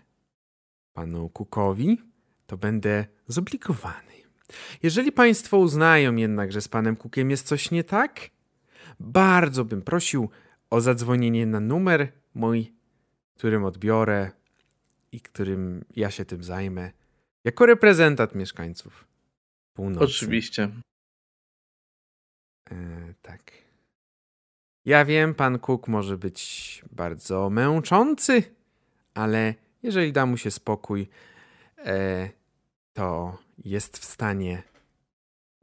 Panu 0.93 1.29
Kukowi, 1.29 2.03
to 2.47 2.57
będę 2.57 3.07
zobligowany. 3.27 4.20
Jeżeli 4.83 5.13
Państwo 5.13 5.59
uznają 5.59 6.17
jednak, 6.17 6.53
że 6.53 6.61
z 6.61 6.69
Panem 6.69 6.97
Kukiem 6.97 7.31
jest 7.31 7.47
coś 7.47 7.71
nie 7.71 7.85
tak, 7.85 8.31
bardzo 9.01 9.65
bym 9.65 9.83
prosił 9.83 10.31
o 10.71 10.81
zadzwonienie 10.81 11.47
na 11.47 11.61
numer 11.61 12.13
mój, 12.35 12.73
którym 13.35 13.65
odbiorę 13.65 14.31
i 15.13 15.21
którym 15.21 15.85
ja 15.97 16.11
się 16.11 16.25
tym 16.25 16.45
zajmę 16.45 16.91
jako 17.45 17.67
reprezentant 17.67 18.35
mieszkańców 18.35 19.07
północy. 19.75 20.05
Oczywiście. 20.05 20.71
E, 22.71 22.75
tak. 23.23 23.53
Ja 24.85 25.05
wiem, 25.05 25.35
pan 25.35 25.59
Cook 25.59 25.89
może 25.89 26.19
być 26.19 26.83
bardzo 26.93 27.51
męczący, 27.51 28.43
ale 29.15 29.55
jeżeli 29.83 30.13
da 30.13 30.27
mu 30.27 30.37
się 30.37 30.51
spokój, 30.51 31.09
e, 31.79 32.31
to 32.93 33.39
jest 33.65 33.99
w 33.99 34.05
stanie 34.05 34.63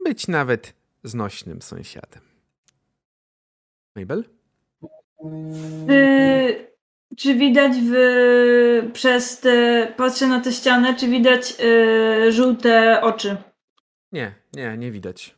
być 0.04 0.28
nawet 0.28 0.74
znośnym 1.04 1.62
sąsiadem. 1.62 2.22
Mabel? 3.96 4.24
Czy 7.16 7.34
widać 7.34 7.72
w, 7.72 8.90
przez 8.92 9.40
te, 9.40 9.86
patrzę 9.96 10.26
na 10.26 10.40
tę 10.40 10.52
ścianę, 10.52 10.94
czy 10.94 11.08
widać 11.08 11.54
y, 11.60 12.32
żółte 12.32 13.02
oczy? 13.02 13.36
Nie, 14.12 14.34
nie, 14.52 14.78
nie 14.78 14.90
widać. 14.90 15.34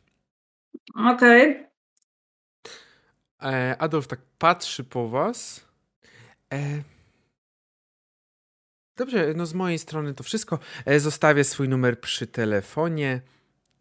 Okej. 0.95 1.51
Okay. 1.51 1.71
E, 3.53 3.77
Adolf 3.79 4.07
tak 4.07 4.21
patrzy 4.39 4.85
po 4.85 5.09
was. 5.09 5.65
E, 6.53 6.83
dobrze, 8.97 9.33
no 9.37 9.47
z 9.47 9.55
mojej 9.55 9.79
strony 9.79 10.15
to 10.15 10.25
wszystko. 10.25 10.59
E, 10.85 11.01
zostawię 11.01 11.45
swój 11.45 11.69
numer 11.69 12.01
przy 12.01 12.27
telefonie. 12.27 13.21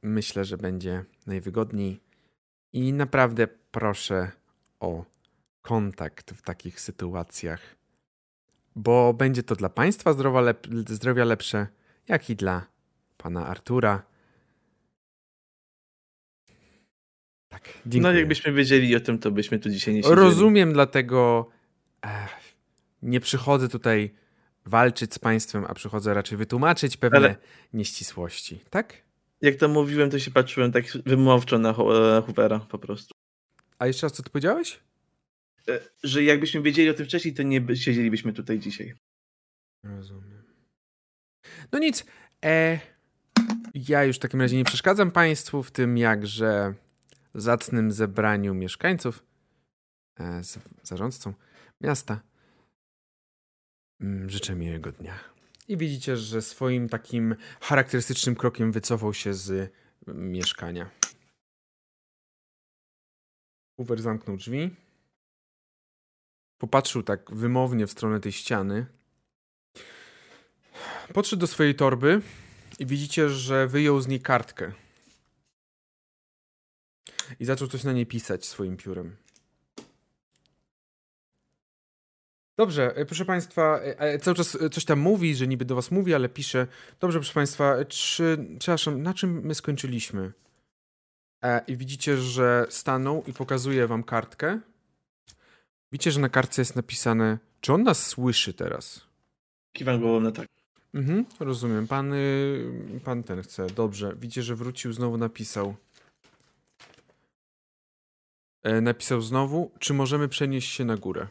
Myślę, 0.02 0.46
że 0.46 0.58
będzie 0.58 1.06
najwygodniej. 1.28 2.00
I 2.74 2.94
naprawdę 2.94 3.48
proszę 3.72 4.32
o 4.80 5.06
kontakt 5.62 6.32
w 6.32 6.42
takich 6.42 6.82
sytuacjach 6.82 7.80
bo 8.80 9.14
będzie 9.14 9.44
to 9.44 9.56
dla 9.56 9.70
Państwa 9.70 10.14
zdrowia, 10.14 10.42
lep 10.42 10.68
zdrowia 10.90 11.26
lepsze, 11.26 11.68
jak 12.08 12.30
i 12.30 12.36
dla 12.36 12.66
Pana 13.18 13.48
Artura. 13.48 14.04
Tak, 17.50 17.64
dziękuję. 17.86 18.14
No 18.14 18.20
jakbyśmy 18.20 18.54
wiedzieli 18.54 18.96
o 18.96 19.00
tym, 19.00 19.20
to 19.20 19.32
byśmy 19.32 19.60
tu 19.60 19.70
dzisiaj 19.70 19.94
nie 19.94 20.04
siedzieli. 20.04 20.22
Rozumiem, 20.22 20.74
dlatego 20.74 21.50
ech, 22.02 22.56
nie 23.02 23.20
przychodzę 23.20 23.70
tutaj 23.70 24.14
walczyć 24.70 25.14
z 25.14 25.20
Państwem, 25.20 25.66
a 25.68 25.74
przychodzę 25.74 26.14
raczej 26.14 26.38
wytłumaczyć 26.38 26.98
pewne 26.98 27.18
Ale... 27.18 27.36
nieścisłości, 27.74 28.64
tak? 28.70 29.02
Jak 29.42 29.56
to 29.56 29.68
mówiłem, 29.68 30.10
to 30.10 30.20
się 30.20 30.32
patrzyłem 30.32 30.72
tak 30.72 30.86
wymowczo 31.06 31.60
na 31.60 31.74
Hoovera 31.74 32.60
po 32.60 32.80
prostu. 32.80 33.14
A 33.80 33.88
jeszcze 33.88 34.06
raz 34.06 34.14
co 34.14 34.24
ty 34.24 34.30
powiedziałeś? 34.30 34.80
E, 35.70 35.80
że 36.04 36.24
jakbyśmy 36.24 36.62
wiedzieli 36.62 36.90
o 36.90 36.94
tym 36.94 37.06
wcześniej, 37.06 37.34
to 37.34 37.44
nie 37.44 37.76
siedzielibyśmy 37.76 38.34
tutaj 38.34 38.60
dzisiaj. 38.60 38.94
Rozumiem. 39.84 40.44
No 41.72 41.80
nic. 41.80 42.06
E, 42.46 42.80
ja 43.74 44.04
już 44.04 44.16
w 44.16 44.20
takim 44.20 44.42
razie 44.42 44.58
nie 44.58 44.64
przeszkadzam 44.64 45.12
Państwu 45.12 45.64
w 45.64 45.72
tym 45.72 45.98
jakże 45.98 46.74
zacnym 47.36 47.92
zebraniu 47.92 48.54
mieszkańców 48.54 49.24
e, 50.20 50.44
z 50.44 50.60
zarządcą 50.84 51.34
miasta. 51.82 52.29
Mm, 54.02 54.30
życzę 54.30 54.56
miłego 54.56 54.92
dnia. 54.92 55.20
I 55.68 55.78
widzicie, 55.78 56.18
że 56.18 56.42
swoim 56.42 56.90
takim 56.90 57.36
charakterystycznym 57.62 58.36
krokiem 58.36 58.72
wycofał 58.72 59.14
się 59.14 59.34
z 59.34 59.74
mieszkania. 60.08 60.90
Uwer 63.78 64.02
zamknął 64.02 64.38
drzwi. 64.38 64.76
Popatrzył 66.58 67.04
tak 67.04 67.36
wymownie 67.36 67.88
w 67.88 67.92
stronę 67.92 68.20
tej 68.20 68.32
ściany. 68.32 68.86
Podszedł 71.14 71.40
do 71.40 71.48
swojej 71.48 71.76
torby 71.76 72.22
i 72.80 72.86
widzicie, 72.86 73.30
że 73.30 73.68
wyjął 73.68 74.02
z 74.02 74.08
niej 74.08 74.22
kartkę. 74.22 74.72
I 77.40 77.46
zaczął 77.46 77.68
coś 77.68 77.84
na 77.84 77.94
niej 77.94 78.06
pisać 78.06 78.46
swoim 78.46 78.78
piórem. 78.78 79.16
Dobrze, 82.60 82.96
e, 82.96 83.06
proszę 83.06 83.26
Państwa, 83.26 83.80
e, 83.80 84.00
e, 84.00 84.20
cały 84.20 84.36
czas 84.36 84.58
coś 84.72 84.86
tam 84.86 85.00
mówi, 85.00 85.36
że 85.36 85.48
niby 85.48 85.66
do 85.66 85.76
Was 85.76 85.92
mówi, 85.92 86.14
ale 86.14 86.30
pisze. 86.30 86.68
Dobrze, 87.00 87.20
proszę 87.20 87.34
Państwa, 87.34 87.86
czy, 87.86 88.38
przepraszam, 88.60 89.02
na 89.02 89.14
czym 89.14 89.42
my 89.44 89.56
skończyliśmy? 89.56 90.32
I 91.68 91.78
widzicie, 91.78 92.18
że 92.18 92.66
stanął 92.70 93.24
i 93.28 93.34
pokazuje 93.34 93.88
Wam 93.88 94.04
kartkę. 94.04 94.60
Widzicie, 95.92 96.12
że 96.12 96.20
na 96.20 96.30
kartce 96.30 96.62
jest 96.62 96.76
napisane, 96.76 97.38
czy 97.62 97.74
on 97.74 97.84
nas 97.84 98.08
słyszy 98.08 98.54
teraz? 98.54 99.02
Kiwam 99.76 100.00
głową 100.00 100.20
na 100.20 100.32
tak. 100.32 100.48
Mhm, 100.94 101.26
rozumiem. 101.40 101.88
Pan, 101.88 102.14
y, 102.14 103.00
pan 103.06 103.24
ten 103.24 103.42
chce. 103.42 103.68
Dobrze. 103.68 104.16
Widzicie, 104.16 104.44
że 104.44 104.56
wrócił, 104.56 104.94
znowu 104.94 105.18
napisał. 105.18 105.76
E, 108.64 108.82
napisał 108.82 109.22
znowu, 109.22 109.72
czy 109.80 109.94
możemy 109.94 110.28
przenieść 110.28 110.74
się 110.74 110.86
na 110.86 110.98
górę. 110.98 111.28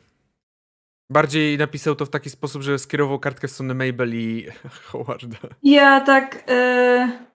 Bardziej 1.11 1.59
napisał 1.59 1.95
to 1.97 2.07
w 2.07 2.11
taki 2.11 2.31
sposób, 2.31 2.63
że 2.63 2.79
skierował 2.79 3.19
kartkę 3.19 3.49
w 3.49 3.51
stronę 3.51 3.75
Mabel 3.75 4.15
i 4.15 4.47
Howarda. 4.91 5.39
Ja 5.63 6.01
tak. 6.01 6.45
E... 6.49 7.29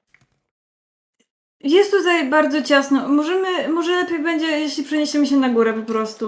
Jest 1.59 1.91
tutaj 1.91 2.29
bardzo 2.29 2.61
ciasno. 2.61 3.09
Możemy, 3.09 3.69
może 3.69 3.91
lepiej 3.91 4.23
będzie, 4.23 4.45
jeśli 4.45 4.83
przeniesiemy 4.83 5.27
się 5.27 5.37
na 5.37 5.49
górę 5.49 5.73
po 5.73 5.81
prostu. 5.81 6.27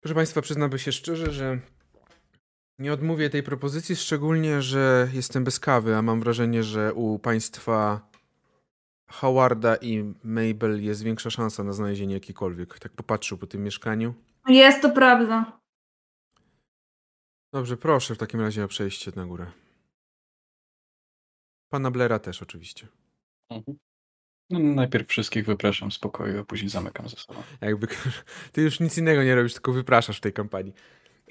Proszę 0.00 0.14
Państwa, 0.14 0.42
przyznam 0.42 0.78
się 0.78 0.92
szczerze, 0.92 1.32
że 1.32 1.58
nie 2.78 2.92
odmówię 2.92 3.30
tej 3.30 3.42
propozycji, 3.42 3.96
szczególnie, 3.96 4.62
że 4.62 5.08
jestem 5.12 5.44
bez 5.44 5.60
kawy, 5.60 5.96
a 5.96 6.02
mam 6.02 6.20
wrażenie, 6.20 6.62
że 6.62 6.94
u 6.94 7.18
Państwa 7.18 8.00
Howarda 9.10 9.76
i 9.76 10.14
Mabel 10.24 10.84
jest 10.84 11.02
większa 11.02 11.30
szansa 11.30 11.64
na 11.64 11.72
znalezienie 11.72 12.14
jakikolwiek. 12.14 12.78
Tak 12.78 12.92
popatrzył 12.92 13.38
po 13.38 13.46
tym 13.46 13.64
mieszkaniu. 13.64 14.14
Jest 14.48 14.82
to 14.82 14.90
prawda. 14.90 15.58
Dobrze, 17.52 17.76
proszę 17.76 18.14
w 18.14 18.18
takim 18.18 18.40
razie 18.40 18.64
o 18.64 18.68
przejście 18.68 19.12
na 19.16 19.26
górę. 19.26 19.46
Pana 21.68 21.90
Blera 21.90 22.18
też 22.18 22.42
oczywiście. 22.42 22.88
Mhm. 23.50 23.78
No, 24.50 24.58
najpierw 24.58 25.08
wszystkich 25.08 25.46
wypraszam 25.46 25.92
z 25.92 25.98
pokoju, 25.98 26.40
a 26.40 26.44
później 26.44 26.70
zamykam 26.70 27.08
ze 27.08 27.16
sobą. 27.16 27.42
Jakby 27.60 27.86
ty 28.52 28.62
już 28.62 28.80
nic 28.80 28.98
innego 28.98 29.24
nie 29.24 29.34
robisz, 29.34 29.52
tylko 29.52 29.72
wypraszasz 29.72 30.16
w 30.16 30.20
tej 30.20 30.32
kampanii. 30.32 30.74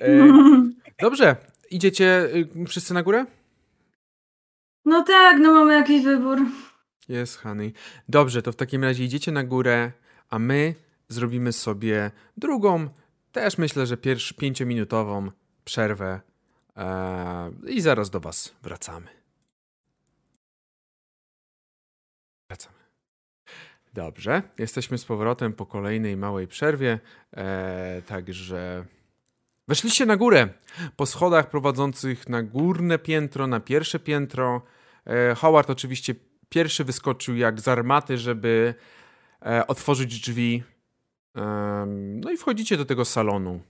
E, 0.01 0.27
dobrze, 0.99 1.35
idziecie 1.69 2.29
y, 2.35 2.65
wszyscy 2.67 2.93
na 2.93 3.03
górę? 3.03 3.25
No 4.85 5.03
tak, 5.03 5.39
no 5.39 5.53
mamy 5.53 5.73
jakiś 5.73 6.03
wybór. 6.03 6.39
Jest, 7.09 7.37
honey. 7.37 7.73
Dobrze, 8.09 8.41
to 8.41 8.51
w 8.51 8.55
takim 8.55 8.83
razie 8.83 9.03
idziecie 9.03 9.31
na 9.31 9.43
górę, 9.43 9.91
a 10.29 10.39
my 10.39 10.75
zrobimy 11.07 11.53
sobie 11.53 12.11
drugą, 12.37 12.89
też 13.31 13.57
myślę, 13.57 13.85
że 13.85 13.97
pierwszy 13.97 14.33
pięciominutową 14.33 15.31
przerwę 15.65 16.21
e, 16.77 17.51
i 17.67 17.81
zaraz 17.81 18.09
do 18.09 18.19
was 18.19 18.55
wracamy. 18.63 19.07
Wracamy. 22.49 22.75
Dobrze, 23.93 24.41
jesteśmy 24.57 24.97
z 24.97 25.05
powrotem 25.05 25.53
po 25.53 25.65
kolejnej 25.65 26.18
małej 26.18 26.47
przerwie, 26.47 26.99
e, 27.37 28.02
także 28.02 28.85
weszliście 29.68 30.05
na 30.05 30.18
górę 30.18 30.49
po 30.95 31.05
schodach 31.05 31.49
prowadzących 31.49 32.29
na 32.29 32.44
górne 32.44 32.99
piętro, 32.99 33.47
na 33.47 33.60
pierwsze 33.60 33.99
piętro. 33.99 34.61
E, 35.05 35.35
Howard 35.35 35.69
oczywiście 35.69 36.15
pierwszy 36.49 36.84
wyskoczył 36.84 37.35
jak 37.35 37.61
z 37.61 37.68
armaty, 37.68 38.18
żeby 38.18 38.73
otworzyć 39.68 40.19
drzwi. 40.19 40.63
No 41.95 42.31
i 42.31 42.37
wchodzicie 42.37 42.77
do 42.77 42.85
tego 42.85 43.05
salonu. 43.05 43.61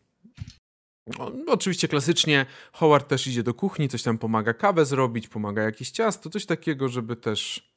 No, 1.08 1.32
oczywiście 1.48 1.88
klasycznie 1.88 2.46
Howard 2.74 3.08
też 3.08 3.28
idzie 3.28 3.44
do 3.44 3.54
kuchni, 3.54 3.90
coś 3.90 4.04
tam 4.04 4.18
pomaga 4.18 4.54
kawę 4.54 4.86
zrobić, 4.86 5.28
pomaga 5.28 5.64
jakieś 5.64 5.92
ciasto, 5.92 6.30
coś 6.30 6.46
takiego, 6.46 6.90
żeby 6.90 7.16
też 7.16 7.70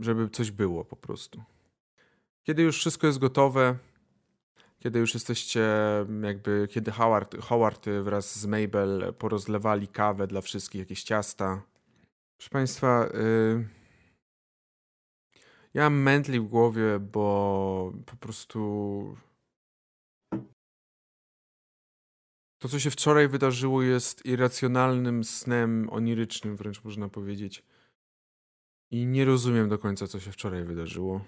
żeby 0.00 0.30
coś 0.30 0.50
było 0.50 0.84
po 0.84 0.96
prostu. 0.96 1.42
Kiedy 2.42 2.62
już 2.62 2.76
wszystko 2.76 3.06
jest 3.06 3.18
gotowe, 3.18 3.78
kiedy 4.78 4.98
już 4.98 5.14
jesteście 5.14 5.68
jakby, 6.22 6.68
kiedy 6.70 6.90
Howard, 6.90 7.36
Howard 7.40 7.86
wraz 8.02 8.38
z 8.38 8.46
Mabel 8.46 9.14
porozlewali 9.18 9.88
kawę 9.88 10.26
dla 10.26 10.40
wszystkich, 10.40 10.78
jakieś 10.78 11.02
ciasta. 11.02 11.62
Proszę 12.36 12.50
Państwa, 12.50 13.08
yy, 13.14 13.68
ja 15.74 15.82
mam 15.82 16.02
mętli 16.02 16.40
w 16.40 16.46
głowie, 16.46 16.98
bo 16.98 17.92
po 18.06 18.16
prostu 18.16 19.16
To, 22.58 22.68
co 22.68 22.78
się 22.78 22.90
wczoraj 22.90 23.28
wydarzyło, 23.28 23.82
jest 23.82 24.26
irracjonalnym 24.26 25.24
snem 25.24 25.88
onirycznym, 25.90 26.56
wręcz 26.56 26.84
można 26.84 27.08
powiedzieć. 27.08 27.64
I 28.90 29.06
nie 29.06 29.24
rozumiem 29.24 29.68
do 29.68 29.78
końca, 29.78 30.06
co 30.06 30.20
się 30.20 30.32
wczoraj 30.32 30.64
wydarzyło. 30.64 31.24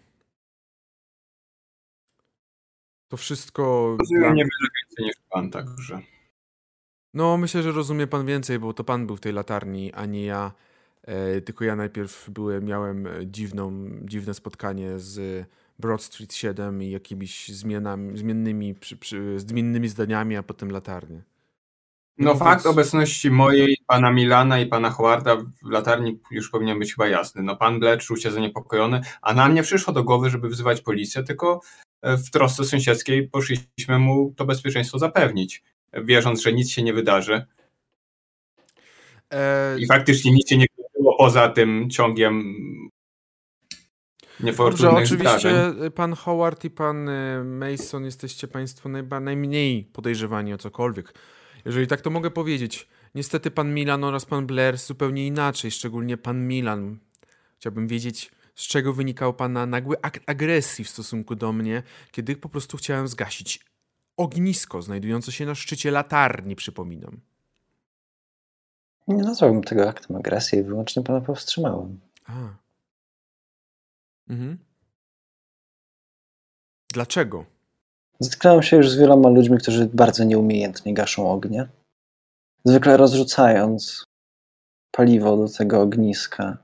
To 3.08 3.16
wszystko. 3.16 3.96
Rozumiem 4.00 4.34
nie 4.34 4.44
więcej 4.44 5.06
niż 5.06 5.14
pan, 5.30 5.50
także. 5.50 6.00
No, 7.14 7.36
myślę, 7.36 7.62
że 7.62 7.72
rozumie 7.72 8.06
pan 8.06 8.26
więcej, 8.26 8.58
bo 8.58 8.74
to 8.74 8.84
pan 8.84 9.06
był 9.06 9.16
w 9.16 9.20
tej 9.20 9.32
latarni, 9.32 9.92
a 9.92 10.06
nie 10.06 10.24
ja. 10.24 10.52
E, 11.02 11.40
tylko 11.40 11.64
ja 11.64 11.76
najpierw 11.76 12.30
byłem, 12.30 12.64
miałem 12.64 13.08
dziwną, 13.24 13.90
dziwne 14.02 14.34
spotkanie 14.34 14.98
z 14.98 15.46
Broad 15.80 16.02
Street 16.02 16.34
7 16.34 16.82
i 16.82 16.90
jakimiś 16.90 17.48
zmianami, 17.48 18.18
zmiennymi, 18.18 18.74
przy, 18.74 18.96
przy, 18.96 19.40
zmiennymi 19.40 19.88
zdaniami, 19.88 20.36
a 20.36 20.42
potem 20.42 20.70
latarnie. 20.70 21.22
No, 22.18 22.32
no 22.32 22.36
fakt 22.36 22.64
więc... 22.64 22.66
obecności 22.66 23.30
mojej, 23.30 23.76
pana 23.86 24.12
Milana 24.12 24.60
i 24.60 24.66
pana 24.66 24.90
Howarda 24.90 25.36
w 25.36 25.70
latarni 25.70 26.20
już 26.30 26.50
powinien 26.50 26.78
być 26.78 26.94
chyba 26.94 27.08
jasny. 27.08 27.42
No 27.42 27.56
pan 27.56 27.80
Blair 27.80 28.00
czuł 28.00 28.16
się 28.16 28.30
zaniepokojony, 28.30 29.00
a 29.22 29.34
nam 29.34 29.54
nie 29.54 29.62
przyszło 29.62 29.92
do 29.92 30.04
głowy, 30.04 30.30
żeby 30.30 30.48
wzywać 30.48 30.80
policję, 30.80 31.22
tylko 31.22 31.60
e, 32.02 32.16
w 32.16 32.30
trosce 32.30 32.64
sąsiedzkiej 32.64 33.28
poszliśmy 33.28 33.98
mu 33.98 34.34
to 34.36 34.44
bezpieczeństwo 34.44 34.98
zapewnić, 34.98 35.62
wierząc, 35.92 36.42
że 36.42 36.52
nic 36.52 36.70
się 36.70 36.82
nie 36.82 36.92
wydarzy. 36.92 37.46
E... 39.32 39.78
I 39.78 39.86
faktycznie 39.86 40.32
nic 40.32 40.48
się 40.48 40.56
nie 40.56 40.66
było 40.98 41.16
poza 41.18 41.48
tym 41.48 41.90
ciągiem 41.90 42.54
Dobrze, 44.56 44.90
oczywiście 44.90 45.16
zdarzeń. 45.16 45.90
pan 45.94 46.14
Howard 46.14 46.64
i 46.64 46.70
pan 46.70 47.08
e, 47.08 47.44
Mason 47.44 48.04
jesteście 48.04 48.48
państwo 48.48 48.88
najba, 48.88 49.20
najmniej 49.20 49.84
podejrzewani 49.84 50.54
o 50.54 50.58
cokolwiek. 50.58 51.14
Jeżeli 51.64 51.86
tak 51.86 52.00
to 52.00 52.10
mogę 52.10 52.30
powiedzieć. 52.30 52.88
Niestety 53.14 53.50
pan 53.50 53.74
Milan 53.74 54.04
oraz 54.04 54.24
pan 54.26 54.46
Blair 54.46 54.78
zupełnie 54.78 55.26
inaczej, 55.26 55.70
szczególnie 55.70 56.16
pan 56.16 56.48
Milan. 56.48 56.98
Chciałbym 57.58 57.88
wiedzieć, 57.88 58.30
z 58.54 58.66
czego 58.66 58.92
wynikał 58.92 59.34
pana 59.34 59.66
nagły 59.66 59.96
akt 60.02 60.22
agresji 60.26 60.84
w 60.84 60.88
stosunku 60.88 61.34
do 61.34 61.52
mnie, 61.52 61.82
kiedy 62.10 62.36
po 62.36 62.48
prostu 62.48 62.76
chciałem 62.76 63.08
zgasić 63.08 63.60
ognisko 64.16 64.82
znajdujące 64.82 65.32
się 65.32 65.46
na 65.46 65.54
szczycie 65.54 65.90
latarni, 65.90 66.56
przypominam. 66.56 67.20
Nie 69.08 69.22
nazwałbym 69.22 69.62
tego 69.62 69.88
aktem 69.88 70.16
agresji, 70.16 70.62
wyłącznie 70.62 71.02
pana 71.02 71.20
powstrzymałem. 71.20 72.00
A. 72.26 72.59
Mhm. 74.30 74.58
Dlaczego? 76.92 77.44
Zetknąłem 78.20 78.62
się 78.62 78.76
już 78.76 78.90
z 78.90 78.96
wieloma 78.98 79.28
ludźmi, 79.28 79.58
którzy 79.58 79.86
bardzo 79.86 80.24
nieumiejętnie 80.24 80.94
gaszą 80.94 81.30
ognie. 81.30 81.68
Zwykle 82.64 82.96
rozrzucając 82.96 84.04
paliwo 84.90 85.36
do 85.36 85.48
tego 85.48 85.80
ogniska 85.80 86.58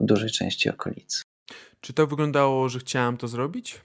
w 0.00 0.04
dużej 0.04 0.30
części 0.30 0.70
okolicy. 0.70 1.22
Czy 1.80 1.92
to 1.92 2.06
wyglądało, 2.06 2.68
że 2.68 2.78
chciałem 2.78 3.16
to 3.16 3.28
zrobić? 3.28 3.80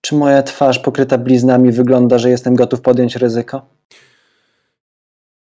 Czy 0.00 0.14
moja 0.14 0.42
twarz 0.42 0.78
pokryta 0.78 1.18
bliznami 1.18 1.72
wygląda, 1.72 2.18
że 2.18 2.30
jestem 2.30 2.54
gotów 2.54 2.80
podjąć 2.80 3.16
ryzyko? 3.16 3.73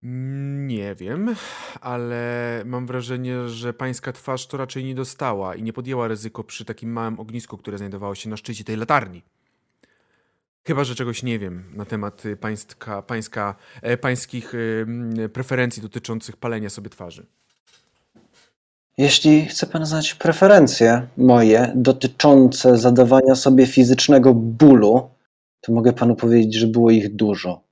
Nie 0.02 0.94
wiem, 0.94 1.34
ale 1.80 2.62
mam 2.64 2.86
wrażenie, 2.86 3.48
że 3.48 3.72
pańska 3.72 4.12
twarz 4.12 4.46
to 4.46 4.56
raczej 4.56 4.84
nie 4.84 4.94
dostała 4.94 5.54
i 5.54 5.62
nie 5.62 5.72
podjęła 5.72 6.08
ryzyko 6.08 6.44
przy 6.44 6.64
takim 6.64 6.92
małym 6.92 7.20
ognisku, 7.20 7.58
które 7.58 7.78
znajdowało 7.78 8.14
się 8.14 8.30
na 8.30 8.36
szczycie 8.36 8.64
tej 8.64 8.76
latarni. 8.76 9.22
Chyba, 10.66 10.84
że 10.84 10.94
czegoś 10.94 11.22
nie 11.22 11.38
wiem 11.38 11.64
na 11.74 11.84
temat 11.84 12.22
pańska, 12.40 13.02
pańska, 13.02 13.54
e, 13.82 13.96
pańskich 13.96 14.52
e, 14.54 15.28
preferencji 15.28 15.82
dotyczących 15.82 16.36
palenia 16.36 16.70
sobie 16.70 16.90
twarzy. 16.90 17.26
Jeśli 18.98 19.46
chce 19.46 19.66
pan 19.66 19.86
znać 19.86 20.14
preferencje 20.14 21.08
moje 21.16 21.72
dotyczące 21.74 22.78
zadawania 22.78 23.34
sobie 23.34 23.66
fizycznego 23.66 24.34
bólu 24.34 25.10
to 25.60 25.72
mogę 25.72 25.92
panu 25.92 26.16
powiedzieć, 26.16 26.54
że 26.54 26.66
było 26.66 26.90
ich 26.90 27.16
dużo. 27.16 27.62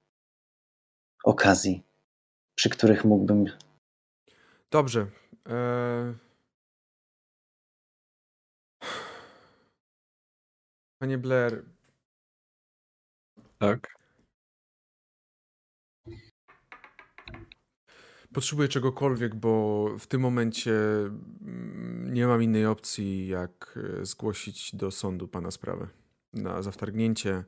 Okazji, 1.25 1.88
przy 2.59 2.71
których 2.71 3.05
mógłbym. 3.05 3.45
Dobrze. 4.71 5.07
Eee... 5.47 6.15
Panie 10.99 11.19
Blair. 11.19 11.65
Tak. 13.59 13.99
Potrzebuję 18.33 18.69
czegokolwiek, 18.69 19.35
bo 19.35 19.89
w 19.99 20.07
tym 20.07 20.21
momencie 20.21 20.73
mm, 20.73 22.15
nie 22.15 22.27
mam 22.27 22.43
innej 22.43 22.67
opcji, 22.67 23.29
jak 23.29 23.79
e, 24.01 24.05
zgłosić 24.05 24.77
do 24.77 24.91
sądu 24.91 25.29
pana 25.29 25.51
sprawę 25.51 25.89
na 26.33 26.63
zawtargnięcie 26.63 27.45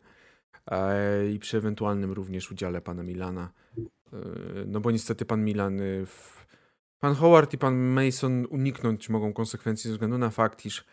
i 1.33 1.39
przy 1.39 1.57
ewentualnym 1.57 2.13
również 2.13 2.51
udziale 2.51 2.81
pana 2.81 3.03
Milana. 3.03 3.53
E, 4.13 4.17
no 4.67 4.81
bo 4.81 4.91
niestety 4.91 5.25
pan 5.25 5.45
Milan, 5.45 5.81
y, 5.81 6.07
pan 6.99 7.15
Howard 7.15 7.55
i 7.55 7.59
pan 7.59 7.77
Mason 7.77 8.47
uniknąć 8.51 9.09
mogą 9.09 9.33
konsekwencji 9.33 9.89
ze 9.89 9.95
względu 9.95 10.19
na 10.19 10.31
fakt, 10.31 10.67
iż 10.67 10.85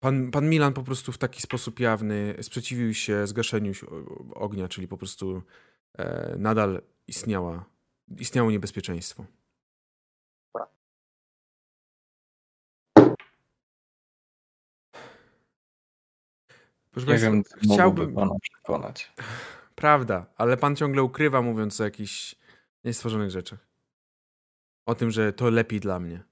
pan, 0.00 0.30
pan 0.30 0.48
Milan 0.48 0.72
po 0.72 0.82
prostu 0.82 1.12
w 1.12 1.18
taki 1.18 1.42
sposób 1.42 1.80
jawny 1.80 2.34
sprzeciwił 2.42 2.94
się 2.94 3.26
zgaszeniu 3.26 3.72
ognia, 4.34 4.68
czyli 4.68 4.88
po 4.88 4.98
prostu 4.98 5.42
e, 5.98 6.34
nadal 6.38 6.82
istniała 7.06 7.64
istniało 8.18 8.50
niebezpieczeństwo. 8.50 9.24
Proszę 16.90 17.06
nie 17.06 17.12
Państwa, 17.12 17.30
wiem, 17.30 17.42
chciałbym 17.74 18.14
pana 18.14 18.34
przekonać. 18.42 19.12
Prawda, 19.74 20.26
ale 20.36 20.56
pan 20.56 20.76
ciągle 20.76 21.02
ukrywa, 21.02 21.42
mówiąc 21.42 21.80
o 21.80 21.84
jakichś 21.84 22.34
niestworzonych 22.84 23.30
rzeczach. 23.30 23.66
O 24.86 24.94
tym, 24.94 25.10
że 25.10 25.32
to 25.32 25.50
lepiej 25.50 25.80
dla 25.80 26.00
mnie. 26.00 26.22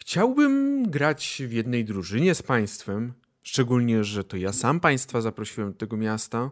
Chciałbym 0.00 0.84
grać 0.90 1.42
w 1.46 1.52
jednej 1.52 1.84
drużynie 1.84 2.34
z 2.34 2.42
państwem, 2.42 3.14
szczególnie, 3.42 4.04
że 4.04 4.24
to 4.24 4.36
ja 4.36 4.52
sam 4.52 4.80
państwa 4.80 5.20
zaprosiłem 5.20 5.72
do 5.72 5.78
tego 5.78 5.96
miasta, 5.96 6.50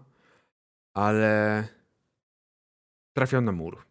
ale 0.94 1.64
Trafiał 3.14 3.40
na 3.40 3.52
mur. 3.52 3.84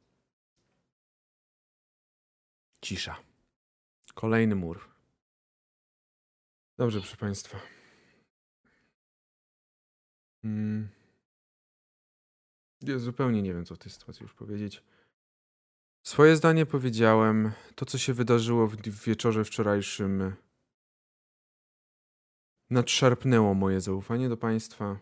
Cisza. 2.81 3.15
Kolejny 4.13 4.55
mur. 4.55 4.89
Dobrze, 6.77 6.99
proszę 6.99 7.17
Państwa. 7.17 7.59
Hmm. 10.43 10.87
Ja 12.81 12.99
zupełnie 12.99 13.41
nie 13.41 13.53
wiem, 13.53 13.65
co 13.65 13.75
w 13.75 13.77
tej 13.77 13.91
sytuacji 13.91 14.23
już 14.23 14.33
powiedzieć. 14.33 14.83
Swoje 16.03 16.35
zdanie 16.35 16.65
powiedziałem. 16.65 17.51
To, 17.75 17.85
co 17.85 17.97
się 17.97 18.13
wydarzyło 18.13 18.67
w 18.67 18.75
wieczorze 19.05 19.45
wczorajszym, 19.45 20.35
nadszarpnęło 22.69 23.53
moje 23.53 23.81
zaufanie 23.81 24.29
do 24.29 24.37
Państwa. 24.37 24.99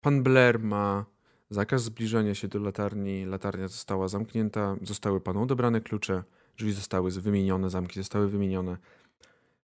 Pan 0.00 0.22
Blair 0.22 0.60
ma 0.60 1.06
Zakaz 1.50 1.82
zbliżania 1.82 2.34
się 2.34 2.48
do 2.48 2.58
latarni. 2.58 3.24
Latarnia 3.24 3.68
została 3.68 4.08
zamknięta, 4.08 4.76
zostały 4.82 5.20
panu 5.20 5.42
odebrane 5.42 5.80
klucze, 5.80 6.24
drzwi 6.56 6.72
zostały 6.72 7.10
wymienione, 7.10 7.70
zamki 7.70 8.00
zostały 8.00 8.28
wymienione 8.28 8.76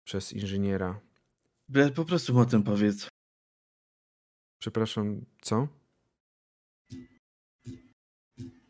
przez 0.04 0.32
inżyniera. 0.32 1.00
Brat, 1.68 1.92
po 1.92 2.04
prostu 2.04 2.34
mu 2.34 2.40
o 2.40 2.44
tym 2.44 2.62
powiedz. 2.62 3.09
Przepraszam, 4.60 5.24
co? 5.40 5.68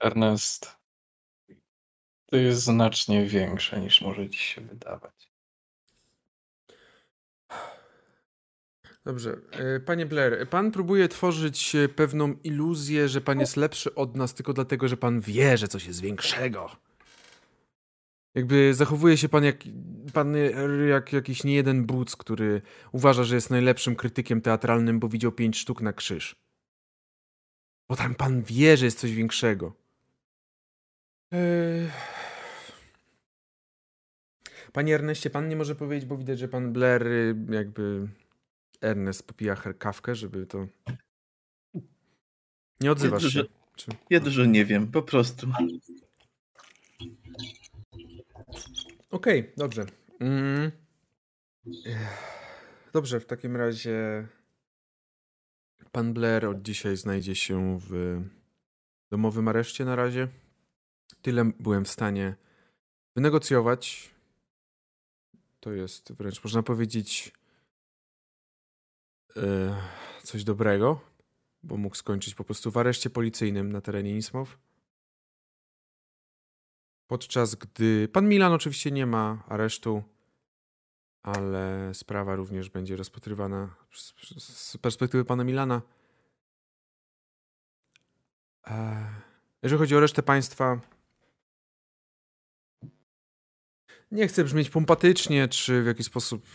Ernest, 0.01 0.77
to 2.27 2.37
jest 2.37 2.63
znacznie 2.63 3.27
większe 3.27 3.81
niż 3.81 4.01
może 4.01 4.29
ci 4.29 4.39
się 4.39 4.61
wydawać. 4.61 5.31
Dobrze. 9.05 9.37
E, 9.53 9.81
panie 9.81 10.07
Blair, 10.07 10.49
pan 10.49 10.71
próbuje 10.71 11.09
tworzyć 11.09 11.75
e, 11.75 11.89
pewną 11.89 12.35
iluzję, 12.45 13.09
że 13.09 13.21
pan 13.21 13.41
jest 13.41 13.57
lepszy 13.57 13.95
od 13.95 14.17
nas 14.17 14.35
tylko 14.35 14.53
dlatego, 14.53 14.89
że 14.89 14.97
pan 14.97 15.21
wie, 15.21 15.59
że 15.59 15.69
coś 15.69 15.87
jest 15.87 16.01
większego. 16.01 16.90
Jakby 18.35 18.75
zachowuje 18.75 19.17
się 19.17 19.29
pan 19.29 19.45
jak, 19.45 19.57
pan 20.13 20.35
jak 20.89 21.13
jakiś 21.13 21.45
niejeden 21.45 21.87
buc, 21.87 22.17
który 22.17 22.63
uważa, 22.93 23.25
że 23.25 23.35
jest 23.35 23.51
najlepszym 23.51 23.97
krytykiem 23.97 24.41
teatralnym, 24.41 25.01
bo 25.01 25.09
widział 25.09 25.33
pięć 25.33 25.59
sztuk 25.59 25.83
na 25.83 25.93
krzyż. 25.93 26.37
Bo 27.89 27.97
tam 27.97 28.15
pan 28.15 28.43
wie, 28.43 28.77
że 28.77 28.85
jest 28.85 28.99
coś 28.99 29.13
większego. 29.13 29.73
Eee... 31.33 31.91
Panie 34.73 34.95
Erneście, 34.95 35.31
pan 35.31 35.49
nie 35.49 35.57
może 35.57 35.75
powiedzieć, 35.75 36.09
bo 36.09 36.17
widać, 36.17 36.39
że 36.39 36.49
pan 36.49 36.73
Blair 36.73 37.07
y, 37.07 37.37
jakby 37.51 38.09
Ernest 38.81 39.27
popija 39.27 39.57
kawkę, 39.57 40.15
żeby 40.15 40.47
to... 40.47 40.67
Nie 42.81 42.93
odzywasz 42.93 43.33
się. 43.33 43.45
Czy... 43.77 43.91
Ja 44.11 44.21
dużo 44.21 44.45
nie 44.45 44.65
wiem, 44.65 44.87
po 44.87 45.03
prostu. 45.03 45.47
Okej, 49.11 49.41
okay, 49.41 49.53
dobrze. 49.57 49.87
Mm. 50.21 50.71
Dobrze, 52.93 53.21
w 53.21 53.27
takim 53.27 53.57
razie 53.57 54.27
pan 55.93 56.15
Blair 56.15 56.47
od 56.47 56.63
dzisiaj 56.63 56.97
znajdzie 56.97 57.35
się 57.35 57.79
w 57.81 58.21
domowym 59.11 59.49
areszcie 59.49 59.85
na 59.85 59.97
razie. 59.97 60.29
Tyle 61.23 61.51
byłem 61.61 61.85
w 61.85 61.89
stanie 61.89 62.35
wynegocjować. 63.17 64.11
To 65.61 65.73
jest 65.73 66.13
wręcz 66.13 66.45
można 66.45 66.63
powiedzieć 66.63 67.33
E, 69.37 69.77
coś 70.23 70.45
dobrego, 70.45 71.01
bo 71.63 71.77
mógł 71.77 71.97
skończyć 71.97 72.35
po 72.35 72.45
prostu 72.45 72.71
w 72.71 72.77
areszcie 72.77 73.11
policyjnym 73.11 73.73
na 73.73 73.81
terenie 73.81 74.13
Nismow. 74.13 74.59
Podczas 77.11 77.55
gdy 77.55 78.09
pan 78.09 78.29
Milan 78.29 78.53
oczywiście 78.53 78.91
nie 78.91 79.07
ma 79.07 79.45
aresztu, 79.49 80.03
ale 81.23 81.91
sprawa 81.95 82.37
również 82.37 82.71
będzie 82.71 82.97
rozpatrywana 82.97 83.75
z 84.39 84.77
perspektywy 84.77 85.25
pana 85.25 85.45
Milana. 85.45 85.83
E, 88.67 89.07
jeżeli 89.63 89.79
chodzi 89.79 89.97
o 89.97 90.01
resztę 90.01 90.23
państwa, 90.23 90.81
nie 94.11 94.29
chcę 94.29 94.45
brzmieć 94.45 94.71
pompatycznie, 94.71 95.49
czy 95.49 95.83
w 95.83 95.87
jakiś 95.87 96.07
sposób 96.07 96.47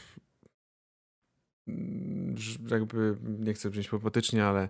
jakby 2.72 3.18
nie 3.24 3.54
chcę 3.54 3.70
brzmieć 3.70 3.90
popatycznie, 3.90 4.46
ale 4.46 4.70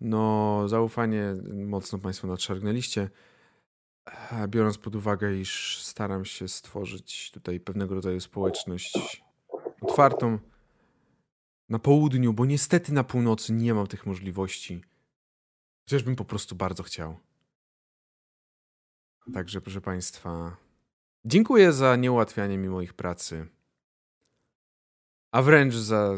no 0.00 0.68
zaufanie 0.68 1.34
mocno 1.52 1.98
Państwo 1.98 2.26
nadszargnęliście. 2.28 3.10
Biorąc 4.48 4.78
pod 4.78 4.94
uwagę, 4.94 5.36
iż 5.36 5.82
staram 5.82 6.24
się 6.24 6.48
stworzyć 6.48 7.30
tutaj 7.30 7.60
pewnego 7.60 7.94
rodzaju 7.94 8.20
społeczność 8.20 9.24
otwartą 9.80 10.38
na 11.68 11.78
południu, 11.78 12.32
bo 12.32 12.44
niestety 12.44 12.92
na 12.92 13.04
północy 13.04 13.52
nie 13.52 13.74
mam 13.74 13.86
tych 13.86 14.06
możliwości. 14.06 14.84
Chociażbym 15.84 16.16
po 16.16 16.24
prostu 16.24 16.54
bardzo 16.54 16.82
chciał. 16.82 17.18
Także, 19.34 19.60
proszę 19.60 19.80
Państwa, 19.80 20.56
dziękuję 21.24 21.72
za 21.72 21.96
nieułatwianie 21.96 22.58
mi 22.58 22.68
moich 22.68 22.94
pracy 22.94 23.48
a 25.32 25.42
wręcz 25.42 25.74
za 25.74 26.16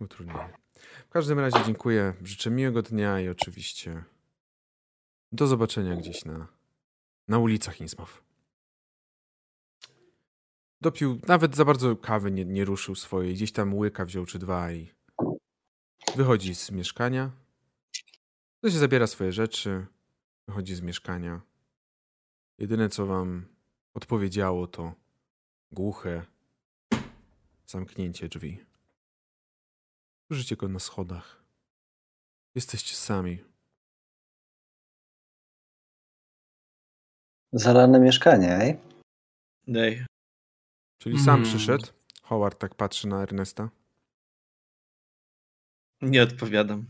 utrudnienie. 0.00 0.52
W 1.08 1.12
każdym 1.12 1.38
razie 1.38 1.64
dziękuję, 1.66 2.14
życzę 2.22 2.50
miłego 2.50 2.82
dnia 2.82 3.20
i 3.20 3.28
oczywiście 3.28 4.04
do 5.32 5.46
zobaczenia 5.46 5.96
gdzieś 5.96 6.24
na, 6.24 6.48
na 7.28 7.38
ulicach 7.38 7.80
Innsmouth. 7.80 8.22
Dopił, 10.80 11.20
nawet 11.28 11.56
za 11.56 11.64
bardzo 11.64 11.96
kawy 11.96 12.30
nie, 12.30 12.44
nie 12.44 12.64
ruszył 12.64 12.94
swojej, 12.94 13.34
gdzieś 13.34 13.52
tam 13.52 13.74
łyka 13.74 14.04
wziął 14.04 14.26
czy 14.26 14.38
dwa 14.38 14.72
i 14.72 14.92
wychodzi 16.16 16.54
z 16.54 16.70
mieszkania. 16.70 17.30
To 18.60 18.70
się 18.70 18.78
zabiera 18.78 19.06
swoje 19.06 19.32
rzeczy, 19.32 19.86
wychodzi 20.48 20.74
z 20.74 20.80
mieszkania. 20.80 21.40
Jedyne 22.58 22.88
co 22.88 23.06
wam 23.06 23.46
odpowiedziało 23.94 24.66
to 24.66 24.94
Głuche 25.72 26.26
zamknięcie 27.66 28.28
drzwi. 28.28 28.64
Słyszycie 30.26 30.56
go 30.56 30.68
na 30.68 30.78
schodach. 30.78 31.42
Jesteście 32.54 32.96
sami. 32.96 33.51
Zalane 37.52 38.00
mieszkanie, 38.00 38.56
ej? 38.56 38.76
Dej. 39.68 40.04
Czyli 40.98 41.16
sam 41.18 41.26
Hmm. 41.26 41.44
przyszedł. 41.44 41.86
Howard 42.22 42.58
tak 42.58 42.74
patrzy 42.74 43.08
na 43.08 43.22
Ernesta. 43.22 43.68
Nie 46.02 46.22
odpowiadam. 46.22 46.86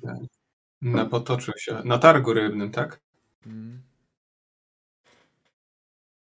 Na 0.83 1.07
potoczył 1.07 1.55
się. 1.59 1.83
Na 1.85 1.99
targu 1.99 2.33
rybnym, 2.33 2.71
tak? 2.71 3.01
Mm. 3.47 3.83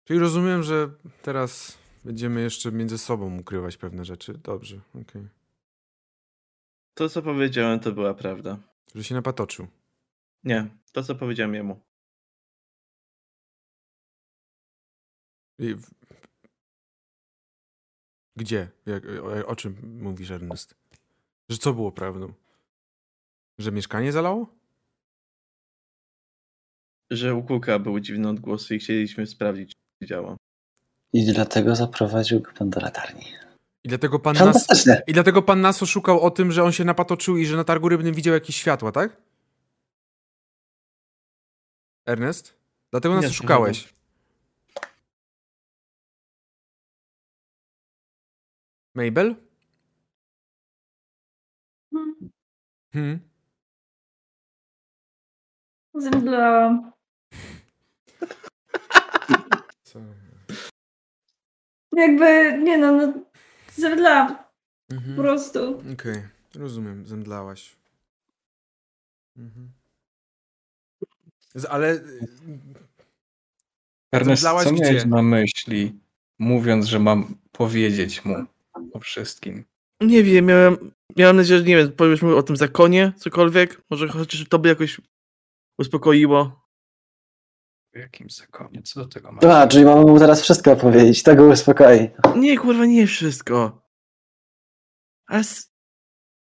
Czyli 0.04 0.20
rozumiem, 0.20 0.64
że 0.64 0.90
teraz 1.22 1.78
będziemy 2.06 2.42
jeszcze 2.42 2.72
między 2.72 2.98
sobą 2.98 3.40
ukrywać 3.40 3.78
pewne 3.78 4.06
rzeczy. 4.06 4.34
Dobrze, 4.34 4.80
okej. 5.02 5.28
To, 6.94 7.10
co 7.10 7.22
powiedziałem, 7.22 7.80
to 7.80 7.92
była 7.92 8.14
prawda. 8.14 8.58
Że 8.96 9.04
się 9.04 9.16
napatoczył. 9.16 9.68
Nie, 10.44 10.68
to, 10.92 11.04
co 11.04 11.16
powiedziałem 11.16 11.54
jemu. 11.54 11.80
Gdzie? 18.36 18.70
Jak, 18.86 19.04
o, 19.06 19.48
o 19.48 19.56
czym 19.56 20.00
mówisz, 20.02 20.32
Ernest? 20.32 20.76
Że 21.50 21.58
co 21.58 21.74
było 21.74 21.92
prawdą? 21.92 22.34
Że 23.58 23.72
mieszkanie 23.72 24.12
zalało? 24.12 24.54
Że 27.12 27.36
u 27.36 27.44
Kuka 27.44 27.80
były 27.80 28.02
dziwne 28.02 28.30
odgłosy 28.30 28.76
i 28.76 28.80
chcieliśmy 28.80 29.28
sprawdzić, 29.28 29.76
czy 30.00 30.08
działa. 30.08 30.38
I 31.14 31.26
dlatego 31.26 31.76
zaprowadził 31.76 32.42
go 32.42 32.52
pan 32.52 32.70
do 32.70 32.80
latarni. 32.80 33.26
I 33.84 33.90
dlatego 33.90 34.20
pan 34.20 34.36
nas... 34.36 34.68
I 35.08 35.14
dlatego 35.14 35.42
pan 35.42 35.62
nas 35.62 35.84
oszukał 35.84 36.22
o 36.22 36.32
tym, 36.32 36.52
że 36.52 36.64
on 36.64 36.72
się 36.72 36.86
napatoczył 36.86 37.38
i 37.38 37.46
że 37.46 37.58
na 37.58 37.64
targu 37.64 37.90
rybnym 37.90 38.14
widział 38.14 38.34
jakieś 38.34 38.56
światła, 38.56 38.92
tak? 38.92 39.22
Ernest? 42.06 42.58
Dlatego 42.92 43.16
nas 43.16 43.24
Nie, 43.24 43.30
oszukałeś. 43.30 43.97
Mabel? 48.98 49.36
Hmm, 51.94 52.16
Hmm? 52.94 53.20
Zemdlałam. 55.96 56.92
Co? 59.84 60.00
Jakby, 61.92 62.58
nie 62.64 62.78
no, 62.78 62.92
no 62.92 63.14
zemdlałam 63.76 64.36
po 64.38 64.96
Mhm. 64.96 65.16
prostu. 65.18 65.84
Okej, 65.94 66.24
rozumiem, 66.56 67.06
zemdlałaś. 67.08 67.76
Mhm. 69.38 69.72
Ale 71.70 71.94
y, 71.94 72.20
Ernest, 74.12 74.44
co 74.44 74.72
miałeś 74.72 74.98
gdzie? 74.98 75.06
na 75.08 75.22
myśli, 75.22 76.00
mówiąc, 76.40 76.86
że 76.86 77.00
mam 77.00 77.36
powiedzieć 77.52 78.26
mu 78.26 78.36
o 78.94 79.00
wszystkim? 79.00 79.66
Nie 80.02 80.24
wiem, 80.24 80.46
miałem, 80.46 80.92
miałem 81.18 81.36
nadzieję, 81.36 81.60
że 81.60 81.66
nie 81.66 81.78
wiem, 81.78 81.92
powiesz 81.92 82.22
mu 82.22 82.36
o 82.38 82.44
tym 82.44 82.56
zakonie, 82.58 83.14
cokolwiek. 83.18 83.82
Może 83.90 84.08
chociaż 84.08 84.46
to 84.50 84.60
by 84.60 84.70
jakoś 84.70 85.02
uspokoiło. 85.80 86.68
W 87.94 87.98
jakim 87.98 88.30
zakonie? 88.30 88.82
Co 88.82 89.00
do 89.00 89.08
tego 89.08 89.32
masz? 89.32 89.44
A, 89.46 89.68
czyli 89.68 89.86
mamy 89.86 90.02
mu 90.02 90.20
teraz 90.20 90.42
wszystko 90.42 90.72
opowiedzieć, 90.72 91.24
to 91.24 91.36
go 91.36 91.48
uspokoi. 91.48 92.10
Nie, 92.36 92.58
kurwa, 92.58 92.86
nie 92.86 93.08
wszystko. 93.08 93.82
Ale 95.28 95.40
s- 95.40 95.74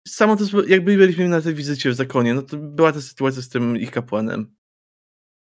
samo 0.09 0.36
to, 0.36 0.44
jakby 0.67 0.97
byliśmy 0.97 1.28
na 1.28 1.41
tej 1.41 1.55
wizycie 1.55 1.91
w 1.91 1.94
zakonie, 1.94 2.34
no 2.34 2.42
to 2.42 2.57
była 2.57 2.92
ta 2.92 3.00
sytuacja 3.00 3.42
z 3.42 3.49
tym 3.49 3.76
ich 3.76 3.91
kapłanem. 3.91 4.57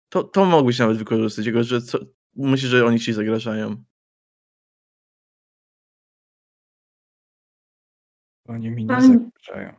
To, 0.09 0.23
to 0.23 0.45
mogłeś 0.45 0.79
nawet 0.79 0.97
wykorzystać, 0.97 1.45
jego, 1.45 1.63
że 1.63 1.81
co, 1.81 1.99
myślisz, 2.35 2.71
że 2.71 2.85
oni 2.85 2.99
ci 2.99 3.13
zagrażają. 3.13 3.83
Oni 8.47 8.69
mi 8.69 8.83
nie 8.83 8.87
Pan- 8.87 9.31
zagrażają. 9.43 9.73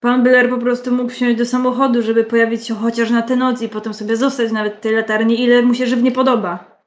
Pan 0.00 0.22
Blair 0.22 0.50
po 0.50 0.58
prostu 0.58 0.92
mógł 0.92 1.10
wsiąść 1.10 1.38
do 1.38 1.46
samochodu, 1.46 2.02
żeby 2.02 2.24
pojawić 2.24 2.66
się 2.66 2.74
chociaż 2.74 3.10
na 3.10 3.22
tę 3.22 3.36
noc 3.36 3.62
i 3.62 3.68
potem 3.68 3.94
sobie 3.94 4.16
zostać 4.16 4.52
nawet 4.52 4.76
w 4.76 4.80
tej 4.80 4.92
latarni, 4.94 5.42
ile 5.42 5.62
mu 5.62 5.74
się 5.74 5.86
żywnie 5.86 6.12
podoba. 6.12 6.82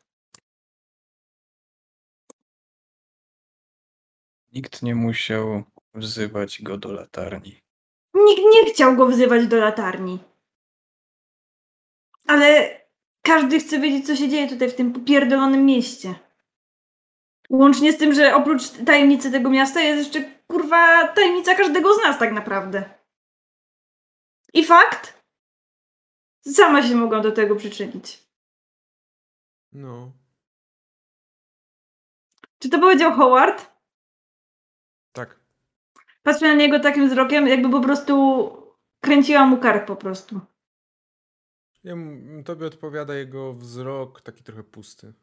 Nikt 4.54 4.82
nie 4.82 4.96
musiał 4.96 5.64
wzywać 5.94 6.62
go 6.62 6.78
do 6.78 6.92
latarni. 6.94 7.62
Nikt 8.14 8.42
nie 8.54 8.74
chciał 8.74 8.96
go 8.96 9.08
wzywać 9.08 9.48
do 9.48 9.58
latarni. 9.58 10.20
Ale 12.28 12.80
każdy 13.22 13.60
chce 13.60 13.80
wiedzieć, 13.80 14.08
co 14.08 14.16
się 14.16 14.30
dzieje 14.30 14.50
tutaj 14.50 14.70
w 14.70 14.76
tym 14.76 14.94
popierdolonym 14.94 15.66
mieście. 15.66 16.16
Łącznie 17.50 17.94
z 17.94 17.98
tym, 17.98 18.14
że 18.14 18.36
oprócz 18.36 18.70
tajemnicy 18.86 19.32
tego 19.32 19.50
miasta 19.50 19.82
jest 19.82 20.08
jeszcze 20.08 20.32
kurwa 20.48 21.08
tajemnica 21.08 21.56
każdego 21.56 21.94
z 21.94 22.04
nas 22.04 22.20
tak 22.20 22.32
naprawdę. 22.32 22.90
I 24.54 24.66
fakt? 24.66 25.26
Sama 26.42 26.84
się 26.84 26.96
mogłam 26.96 27.22
do 27.22 27.32
tego 27.32 27.56
przyczynić. 27.56 28.24
no. 29.72 30.12
Czy 32.60 32.70
to 32.70 32.80
powiedział 32.80 33.14
Howard? 33.14 33.72
Tak. 35.12 35.40
Patrzę 36.24 36.48
na 36.48 36.54
niego 36.54 36.80
takim 36.80 37.10
wzrokiem, 37.10 37.48
jakby 37.48 37.70
po 37.70 37.82
prostu 37.82 38.14
kręciła 39.02 39.46
mu 39.46 39.58
kark 39.58 39.88
po 39.88 39.96
prostu. 39.96 40.42
Jemu, 41.84 42.44
tobie 42.44 42.68
odpowiada 42.68 43.16
jego 43.16 43.54
wzrok 43.54 44.22
taki 44.22 44.44
trochę 44.44 44.64
pusty. 44.64 45.14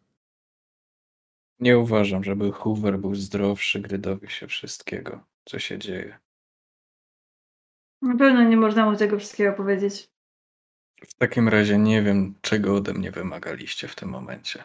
Nie 1.62 1.78
uważam, 1.78 2.24
żeby 2.24 2.52
Hoover 2.52 2.98
był 2.98 3.14
zdrowszy, 3.14 3.80
gdy 3.80 3.98
dowie 3.98 4.30
się 4.30 4.46
wszystkiego, 4.48 5.24
co 5.44 5.58
się 5.58 5.78
dzieje. 5.78 6.18
Na 8.02 8.16
pewno 8.16 8.42
nie 8.42 8.56
można 8.56 8.90
mu 8.90 8.96
tego 8.96 9.18
wszystkiego 9.18 9.52
powiedzieć. 9.52 10.10
W 11.08 11.14
takim 11.14 11.48
razie 11.48 11.78
nie 11.78 12.02
wiem, 12.02 12.34
czego 12.40 12.74
ode 12.76 12.94
mnie 12.94 13.10
wymagaliście 13.10 13.88
w 13.88 13.94
tym 13.94 14.08
momencie. 14.08 14.64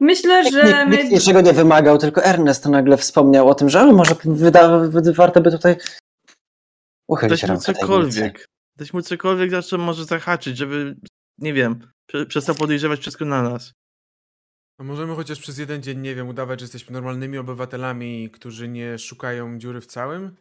Myślę, 0.00 0.50
że 0.50 0.86
Nikt, 0.86 0.98
nikt 1.02 1.12
niczego 1.12 1.40
nie 1.40 1.52
wymagał, 1.52 1.98
tylko 1.98 2.24
Ernest 2.24 2.66
nagle 2.66 2.96
wspomniał 2.96 3.48
o 3.48 3.54
tym, 3.54 3.68
że 3.68 3.80
ale 3.80 3.92
może 3.92 4.14
wyda, 4.24 4.78
wy- 4.78 5.12
warto 5.12 5.40
by 5.40 5.50
tutaj 5.50 5.76
uchylić 7.08 7.40
Dać 7.40 7.50
mu 7.50 7.54
rękę 7.54 7.64
tajemnicy. 7.64 7.80
cokolwiek. 7.80 8.48
Dać 8.76 8.92
mu 8.92 9.02
cokolwiek, 9.02 9.50
za 9.50 9.62
co 9.62 9.78
może 9.78 10.04
zahaczyć, 10.04 10.56
żeby, 10.56 10.96
nie 11.38 11.52
wiem, 11.52 11.92
prze- 12.06 12.26
przestał 12.26 12.54
podejrzewać 12.54 13.00
wszystko 13.00 13.24
na 13.24 13.42
nas. 13.42 13.72
A 14.82 14.84
możemy 14.84 15.14
chociaż 15.14 15.40
przez 15.40 15.58
jeden 15.58 15.82
dzień, 15.82 15.98
nie 15.98 16.14
wiem, 16.14 16.28
udawać, 16.28 16.60
że 16.60 16.64
jesteśmy 16.64 16.92
normalnymi 16.92 17.38
obywatelami, 17.38 18.30
którzy 18.30 18.68
nie 18.68 18.98
szukają 18.98 19.58
dziury 19.58 19.80
w 19.80 19.86
całym? 19.86 20.36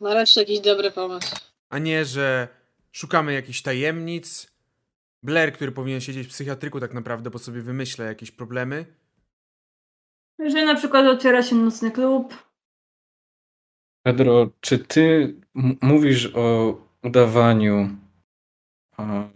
Nareszcie 0.00 0.40
jakiś 0.40 0.60
dobry 0.60 0.90
pomysł. 0.90 1.36
A 1.70 1.78
nie, 1.78 2.04
że 2.04 2.48
szukamy 2.92 3.32
jakichś 3.32 3.62
tajemnic. 3.62 4.52
Blair, 5.22 5.52
który 5.52 5.72
powinien 5.72 6.00
siedzieć 6.00 6.26
w 6.26 6.30
psychiatryku 6.30 6.80
tak 6.80 6.94
naprawdę, 6.94 7.30
bo 7.30 7.38
sobie 7.38 7.62
wymyśla 7.62 8.04
jakieś 8.04 8.30
problemy. 8.30 8.86
Że 10.38 10.64
na 10.64 10.74
przykład 10.74 11.06
otwiera 11.06 11.42
się 11.42 11.56
nocny 11.56 11.90
klub. 11.90 12.34
Pedro, 14.02 14.50
czy 14.60 14.78
ty 14.78 15.34
mówisz 15.82 16.30
o 16.34 16.76
udawaniu 17.02 17.96
e, 18.98 19.30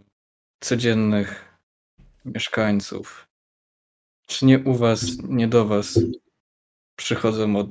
codziennych 0.61 1.59
mieszkańców? 2.25 3.26
Czy 4.27 4.47
nie 4.47 4.59
u 4.59 4.75
was, 4.75 5.07
nie 5.29 5.49
do 5.49 5.65
was 5.65 6.01
przychodzą 6.97 7.57
od, 7.57 7.69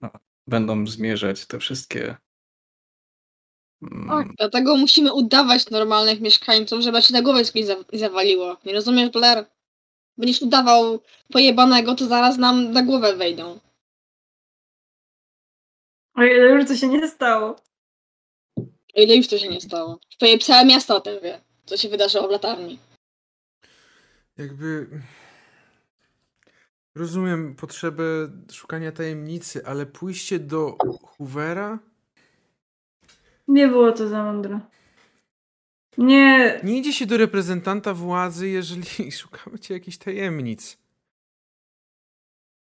no, 0.00 0.10
będą 0.46 0.86
zmierzać 0.86 1.46
te 1.46 1.58
wszystkie 1.58 2.16
mm, 3.82 4.08
Tak, 4.08 4.36
dlatego 4.36 4.76
musimy 4.76 5.12
udawać 5.12 5.70
normalnych 5.70 6.20
mieszkańców, 6.20 6.80
żeby 6.80 7.02
ci 7.02 7.12
na 7.12 7.22
głowę 7.22 7.44
coś 7.44 7.64
za- 7.64 7.84
zawaliło. 7.92 8.56
Nie 8.64 8.72
rozumiesz, 8.72 9.10
Blair? 9.10 9.46
Będziesz 10.18 10.42
udawał 10.42 11.00
pojebanego, 11.32 11.94
to 11.94 12.06
zaraz 12.06 12.38
nam 12.38 12.72
na 12.72 12.82
głowę 12.82 13.16
wejdą. 13.16 13.60
O 16.14 16.22
ile 16.22 16.48
już 16.50 16.68
to 16.68 16.76
się 16.76 16.88
nie 16.88 17.08
stało. 17.08 17.56
O 18.96 19.00
ile 19.00 19.16
już 19.16 19.28
to 19.28 19.38
się 19.38 19.48
nie 19.48 19.60
stało. 19.60 20.00
Twoje 20.16 20.38
całe 20.38 20.64
miasto 20.66 20.96
o 20.96 21.00
tym 21.00 21.20
wie, 21.22 21.40
co 21.66 21.76
się 21.76 21.88
wydarzyło 21.88 22.28
w 22.28 22.30
latarni. 22.30 22.78
Jakby. 24.38 24.86
Rozumiem 26.94 27.54
potrzebę 27.54 28.04
szukania 28.52 28.92
tajemnicy, 28.92 29.66
ale 29.66 29.86
pójście 29.86 30.38
do 30.38 30.76
Hoovera? 31.02 31.78
Nie 33.48 33.68
było 33.68 33.92
to 33.92 34.08
za 34.08 34.24
mądre. 34.24 34.60
Nie, 35.98 36.60
Nie 36.64 36.78
idzie 36.78 36.92
się 36.92 37.06
do 37.06 37.16
reprezentanta 37.16 37.94
władzy, 37.94 38.48
jeżeli 38.48 39.12
szukamy 39.20 39.58
cię 39.58 39.74
jakichś 39.74 39.96
tajemnic. 39.96 40.78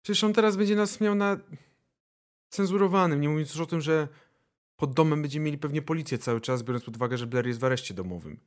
Przecież 0.02 0.24
on 0.24 0.34
teraz 0.34 0.58
będzie 0.58 0.76
nas 0.76 1.02
miał 1.02 1.16
na 1.16 1.38
cenzurowanym, 2.50 3.22
nie 3.22 3.30
mówiąc 3.30 3.50
już 3.50 3.62
o 3.62 3.66
tym, 3.66 3.82
że 3.82 4.08
pod 4.76 4.94
domem 4.94 5.22
będziemy 5.22 5.46
mieli 5.46 5.58
pewnie 5.58 5.82
policję 5.82 6.18
cały 6.18 6.42
czas, 6.42 6.64
biorąc 6.64 6.86
pod 6.86 6.96
uwagę, 6.96 7.18
że 7.18 7.28
Blair 7.28 7.48
jest 7.48 7.60
w 7.60 7.64
areszcie 7.64 7.94
domowym. 7.94 8.40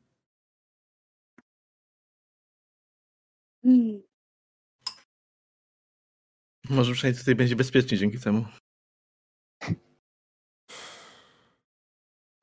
Może 6.70 6.92
przynajmniej 6.92 7.18
tutaj 7.20 7.34
będzie 7.34 7.56
bezpiecznie 7.56 7.98
dzięki 7.98 8.18
temu. 8.18 8.44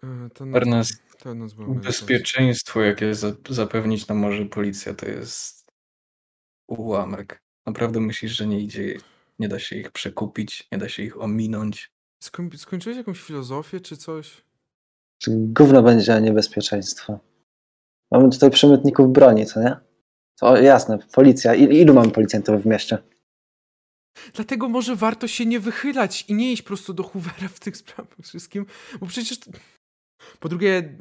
E, 0.04 0.30
To 0.36 0.46
Bezpieczeństwo, 1.76 2.82
jakie 2.82 3.16
za- 3.16 3.36
zapewnić 3.50 4.08
nam 4.08 4.18
może 4.18 4.46
policja, 4.46 4.94
to 4.94 5.06
jest 5.06 5.72
ułamek. 6.68 7.42
Naprawdę 7.66 8.00
myślisz, 8.00 8.32
że 8.32 8.48
nie 8.48 8.60
idzie, 8.60 8.98
nie 9.40 9.48
da 9.48 9.60
się 9.60 9.76
ich 9.76 9.92
przekupić, 9.92 10.68
nie 10.72 10.78
da 10.78 10.90
się 10.90 11.04
ich 11.04 11.22
ominąć? 11.22 11.92
Skoń, 12.24 12.50
skończyłeś 12.58 12.98
jakąś 12.98 13.22
filozofię 13.22 13.80
czy 13.80 13.98
coś? 13.98 14.46
Gówno 15.28 15.84
będzie, 15.84 16.16
a 16.16 16.20
nie 16.20 16.32
bezpieczeństwo. 16.34 17.20
Mamy 18.12 18.30
tutaj 18.30 18.52
przemytników 18.52 19.12
broni, 19.14 19.46
co 19.46 19.62
nie? 19.62 19.78
To 20.40 20.58
jasne, 20.58 20.98
policja. 21.14 21.56
I, 21.56 21.64
ilu 21.64 21.94
mamy 21.94 22.12
policjantów 22.12 22.62
w 22.62 22.66
mieście? 22.66 22.98
Dlatego 24.34 24.70
może 24.70 24.96
warto 24.96 25.28
się 25.28 25.46
nie 25.46 25.60
wychylać 25.60 26.26
i 26.28 26.34
nie 26.34 26.52
iść 26.52 26.62
prosto 26.62 26.94
do 26.94 27.04
Hoovera 27.04 27.48
w 27.48 27.60
tych 27.60 27.78
sprawach 27.78 28.18
wszystkim, 28.24 28.66
bo 29.00 29.06
przecież... 29.06 29.40
Po 30.40 30.50
drugie, 30.50 30.98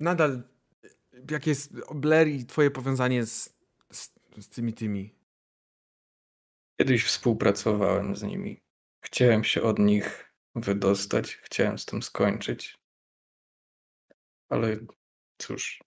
nadal 0.00 0.42
jak 1.30 1.46
jest 1.46 1.72
Blair 1.94 2.28
i 2.28 2.46
twoje 2.46 2.70
powiązanie 2.70 3.26
z, 3.26 3.56
z, 3.92 4.12
z 4.38 4.48
tymi 4.48 4.72
tymi. 4.72 5.14
Kiedyś 6.80 7.04
współpracowałem 7.04 8.16
z 8.16 8.22
nimi. 8.22 8.60
Chciałem 9.04 9.44
się 9.44 9.62
od 9.62 9.78
nich 9.78 10.34
wydostać, 10.54 11.36
chciałem 11.36 11.78
z 11.78 11.84
tym 11.84 12.02
skończyć. 12.02 12.78
Ale 14.48 14.76
cóż, 15.38 15.80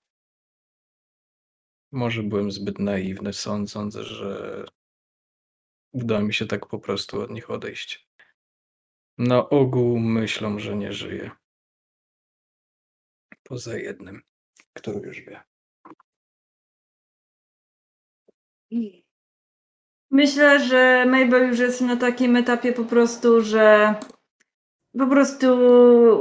może 1.91 2.23
byłem 2.23 2.51
zbyt 2.51 2.79
naiwny, 2.79 3.33
sądząc, 3.33 3.95
że 3.95 4.65
uda 5.93 6.19
mi 6.19 6.33
się 6.33 6.45
tak 6.45 6.65
po 6.65 6.79
prostu 6.79 7.21
od 7.21 7.31
nich 7.31 7.49
odejść. 7.49 8.09
Na 9.17 9.49
ogół 9.49 9.99
myślą, 9.99 10.59
że 10.59 10.75
nie 10.75 10.93
żyję. 10.93 11.31
Poza 13.43 13.77
jednym, 13.77 14.21
który 14.73 15.07
już 15.07 15.21
wie. 15.21 15.43
Myślę, 20.11 20.59
że 20.59 21.05
Mabel 21.05 21.47
już 21.47 21.59
jest 21.59 21.81
na 21.81 21.97
takim 21.97 22.35
etapie 22.35 22.73
po 22.73 22.83
prostu, 22.83 23.41
że 23.41 23.95
po 24.99 25.07
prostu 25.07 25.47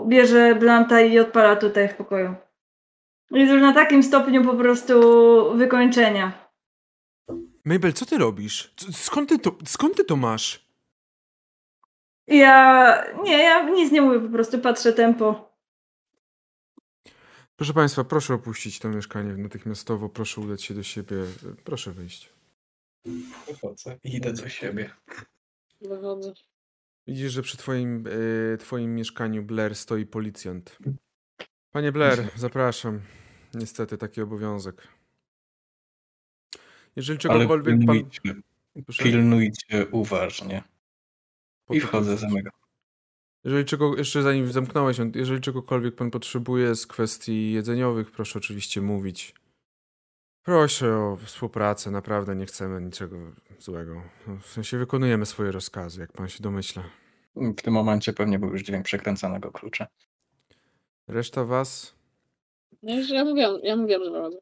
bierze 0.08 0.54
Blanta 0.54 1.00
i 1.00 1.18
odpala 1.18 1.56
tutaj 1.56 1.88
w 1.88 1.94
pokoju. 1.94 2.34
Jest 3.30 3.52
już 3.52 3.62
na 3.62 3.72
takim 3.72 4.02
stopniu 4.02 4.44
po 4.44 4.54
prostu 4.54 4.94
wykończenia. 5.56 6.51
Mabel, 7.64 7.92
co 7.92 8.06
ty 8.06 8.18
robisz? 8.18 8.74
Skąd 8.92 9.28
ty 9.28 9.38
to, 9.38 9.56
skąd 9.66 9.96
ty 9.96 10.04
to 10.04 10.16
masz? 10.16 10.66
Ja. 12.26 13.04
Nie, 13.22 13.42
ja 13.42 13.70
nic 13.70 13.92
nie 13.92 14.02
mówię, 14.02 14.20
po 14.20 14.28
prostu 14.28 14.58
patrzę 14.58 14.92
tempo. 14.92 15.52
Proszę 17.56 17.74
Państwa, 17.74 18.04
proszę 18.04 18.34
opuścić 18.34 18.78
to 18.78 18.88
mieszkanie 18.88 19.36
natychmiastowo, 19.36 20.08
proszę 20.08 20.40
udać 20.40 20.62
się 20.62 20.74
do 20.74 20.82
siebie, 20.82 21.16
proszę 21.64 21.92
wyjść. 21.92 22.32
Wychodzę 23.46 23.98
i 24.04 24.16
idę 24.16 24.32
do 24.32 24.48
siebie. 24.48 24.90
Wychodzę. 25.80 26.32
Widzisz, 27.06 27.32
że 27.32 27.42
przy 27.42 27.56
twoim, 27.56 28.06
y, 28.06 28.58
twoim 28.60 28.94
mieszkaniu 28.94 29.42
Blair 29.42 29.74
stoi 29.76 30.06
policjant. 30.06 30.78
Panie 31.72 31.92
Blair, 31.92 32.28
zapraszam. 32.36 33.00
Niestety 33.54 33.98
taki 33.98 34.22
obowiązek. 34.22 34.88
Jeżeli 36.96 37.18
Ale 37.28 37.38
czegokolwiek 37.38 37.76
pan... 37.76 37.78
pilnujcie, 37.78 38.20
Proszę? 38.84 39.02
pilnujcie 39.02 39.86
uważnie. 39.86 40.62
I 41.70 41.80
wchodzę 41.80 42.16
za 42.16 42.28
mego. 42.28 42.50
Jeżeli 43.44 43.64
czego, 43.64 43.96
jeszcze 43.96 44.22
zanim 44.22 44.52
zamknąłeś, 44.52 44.96
jeżeli 45.14 45.40
czegokolwiek 45.40 45.94
pan 45.94 46.10
potrzebuje 46.10 46.74
z 46.74 46.86
kwestii 46.86 47.52
jedzeniowych, 47.52 48.10
proszę 48.10 48.38
oczywiście 48.38 48.80
mówić. 48.80 49.34
Proszę 50.42 50.96
o 50.96 51.16
współpracę, 51.16 51.90
naprawdę 51.90 52.36
nie 52.36 52.46
chcemy 52.46 52.80
niczego 52.80 53.16
złego. 53.58 54.02
W 54.40 54.46
sensie 54.46 54.78
wykonujemy 54.78 55.26
swoje 55.26 55.52
rozkazy, 55.52 56.00
jak 56.00 56.12
pan 56.12 56.28
się 56.28 56.42
domyśla. 56.42 56.82
W 57.36 57.62
tym 57.62 57.74
momencie 57.74 58.12
pewnie 58.12 58.38
był 58.38 58.50
już 58.50 58.62
dźwięk 58.62 58.84
przekręcanego 58.84 59.52
klucza. 59.52 59.86
Reszta 61.08 61.44
was? 61.44 61.94
No 62.82 62.96
już 62.96 63.10
ja 63.10 63.24
mówiłam, 63.24 63.58
ja 63.62 63.76
mówiłam, 63.76 64.02
że. 64.04 64.38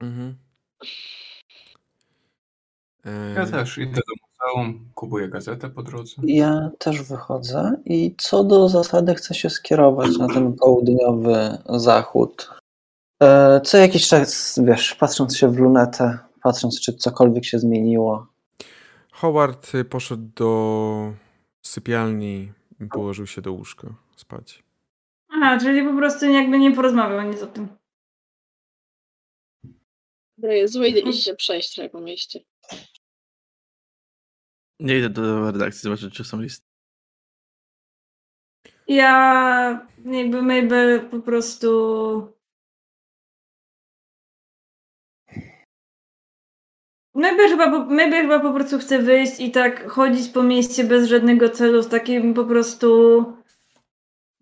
Mhm. 0.00 0.36
E, 3.06 3.32
Ja 3.36 3.46
też 3.46 3.78
idę 3.78 4.00
do 4.08 4.14
muzeum, 4.54 4.88
kupuję 4.94 5.28
gazetę 5.28 5.70
po 5.70 5.82
drodze. 5.82 6.14
Ja 6.22 6.70
też 6.78 7.02
wychodzę 7.02 7.76
i 7.84 8.14
co 8.18 8.44
do 8.44 8.68
zasady 8.68 9.14
chcę 9.14 9.34
się 9.34 9.50
skierować 9.50 10.18
na 10.18 10.28
ten 10.28 10.52
południowy 10.52 11.58
zachód. 11.68 12.50
E, 13.22 13.60
Co 13.64 13.78
jakiś 13.78 14.08
czas, 14.08 14.58
wiesz, 14.64 14.94
patrząc 14.94 15.36
się 15.36 15.48
w 15.48 15.58
lunetę, 15.58 16.18
patrząc 16.42 16.80
czy 16.80 16.92
cokolwiek 16.94 17.44
się 17.44 17.58
zmieniło. 17.58 18.26
Howard 19.12 19.74
y, 19.74 19.84
poszedł 19.84 20.28
do 20.36 21.12
sypialni 21.66 22.52
i 22.80 22.86
położył 22.86 23.26
się 23.26 23.42
do 23.42 23.52
łóżka 23.52 23.88
spać. 24.16 24.62
Aha, 25.32 25.58
czyli 25.60 25.82
po 25.82 25.96
prostu 25.96 26.26
jakby 26.30 26.58
nie 26.58 26.72
porozmawiał 26.72 27.22
nic 27.30 27.42
o 27.42 27.46
tym. 27.46 27.68
Dobra, 30.38 30.54
jest 30.54 30.72
złe, 30.74 30.88
idę 30.88 31.12
się 31.12 31.34
przejść 31.34 31.80
po 31.92 32.00
mieście. 32.00 32.40
Nie 34.80 34.98
idę 34.98 35.10
do 35.10 35.50
redakcji 35.52 35.80
zobaczyć, 35.80 36.14
czy 36.14 36.24
są 36.24 36.40
listy. 36.40 36.66
Ja 38.86 39.86
jakby 40.04 40.42
Mabel 40.42 41.10
po 41.10 41.20
prostu. 41.20 42.40
Mabel 47.14 47.48
chyba, 47.48 47.70
Mabel 47.70 48.22
chyba 48.22 48.40
po 48.40 48.52
prostu 48.52 48.78
chce 48.78 48.98
wyjść 48.98 49.40
i 49.40 49.50
tak 49.50 49.90
chodzić 49.90 50.28
po 50.28 50.42
mieście 50.42 50.84
bez 50.84 51.08
żadnego 51.08 51.48
celu, 51.48 51.82
z 51.82 51.88
takim 51.88 52.34
po 52.34 52.44
prostu 52.44 53.24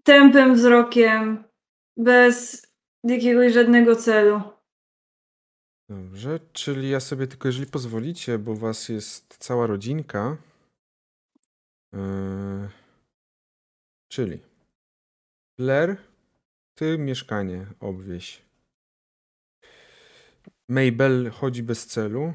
tępym 0.02 0.54
wzrokiem, 0.54 1.44
bez 1.96 2.66
jakiegoś 3.04 3.52
żadnego 3.52 3.96
celu. 3.96 4.57
Dobrze, 5.88 6.40
czyli 6.52 6.90
ja 6.90 7.00
sobie 7.00 7.26
tylko, 7.26 7.48
jeżeli 7.48 7.66
pozwolicie, 7.66 8.38
bo 8.38 8.54
was 8.54 8.88
jest 8.88 9.36
cała 9.36 9.66
rodzinka. 9.66 10.36
Yy, 11.92 12.68
czyli 14.08 14.40
Blair, 15.58 15.96
ty 16.74 16.98
mieszkanie 16.98 17.66
obwieś. 17.80 18.42
Mabel 20.68 21.30
chodzi 21.30 21.62
bez 21.62 21.86
celu. 21.86 22.34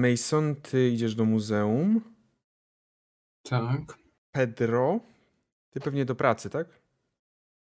Mason, 0.00 0.56
ty 0.56 0.88
idziesz 0.88 1.14
do 1.14 1.24
muzeum. 1.24 2.14
Tak. 3.42 3.98
Pedro, 4.32 5.00
ty 5.70 5.80
pewnie 5.80 6.04
do 6.04 6.14
pracy, 6.14 6.50
tak? 6.50 6.79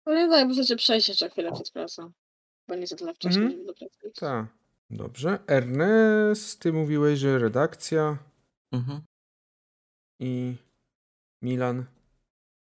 No 0.07 0.13
nie 0.13 0.29
tak, 0.29 0.47
możecie 0.47 0.75
przejść 0.75 1.07
jeszcze 1.09 1.29
chwilę 1.29 1.51
przed 1.51 1.71
pracą. 1.71 2.11
Bo 2.67 2.75
nie 2.75 2.87
za 2.87 2.95
tyle 2.95 3.13
wcześnie, 3.13 3.41
Mhm. 3.41 3.51
żeby 3.59 3.65
do 3.65 3.73
pracy. 3.73 4.11
Tak. 4.19 4.45
Dobrze. 4.89 5.39
Ernest, 5.47 6.59
ty 6.59 6.73
mówiłeś, 6.73 7.19
że 7.19 7.39
redakcja. 7.39 8.17
Mhm. 8.71 9.01
I 10.19 10.55
Milan, 11.41 11.85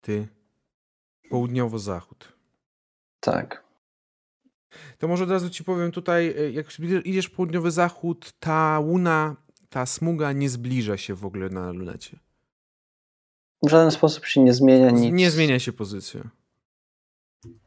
ty 0.02 0.28
południowo-zachód. 1.30 2.34
Tak. 3.20 3.64
To 4.98 5.08
może 5.08 5.24
od 5.24 5.30
razu 5.30 5.50
ci 5.50 5.64
powiem 5.64 5.92
tutaj, 5.92 6.28
y, 6.40 6.52
jak 6.52 6.68
idziesz 7.06 7.26
w 7.26 7.32
południowy 7.32 7.72
zachód, 7.72 8.32
ta 8.40 8.80
łuna, 8.80 9.36
ta 9.70 9.86
smuga 9.86 10.32
nie 10.32 10.50
zbliża 10.50 10.98
się 10.98 11.16
w 11.16 11.26
ogóle 11.26 11.50
na 11.50 11.72
lunecie. 11.72 12.20
W 13.64 13.70
żaden 13.70 13.92
sposób 13.92 14.26
się 14.26 14.42
nie 14.44 14.54
zmienia 14.54 14.90
nic. 14.90 15.14
Nie 15.14 15.32
zmienia 15.32 15.60
się 15.60 15.74
pozycja. 15.74 16.30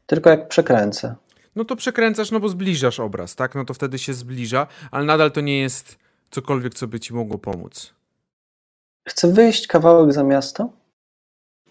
Tylko 0.05 0.29
jak 0.29 0.47
przekręcę. 0.47 1.15
No 1.55 1.65
to 1.65 1.75
przekręcasz, 1.75 2.31
no 2.31 2.39
bo 2.39 2.49
zbliżasz 2.49 2.99
obraz, 2.99 3.35
tak? 3.35 3.55
No 3.55 3.65
to 3.65 3.73
wtedy 3.73 3.99
się 3.99 4.13
zbliża, 4.13 4.67
ale 4.91 5.05
nadal 5.05 5.31
to 5.31 5.41
nie 5.41 5.59
jest 5.59 5.99
cokolwiek, 6.31 6.73
co 6.73 6.87
by 6.87 6.99
ci 6.99 7.13
mogło 7.13 7.37
pomóc. 7.37 7.93
Chcę 9.07 9.33
wyjść 9.33 9.67
kawałek 9.67 10.13
za 10.13 10.23
miasto, 10.23 10.69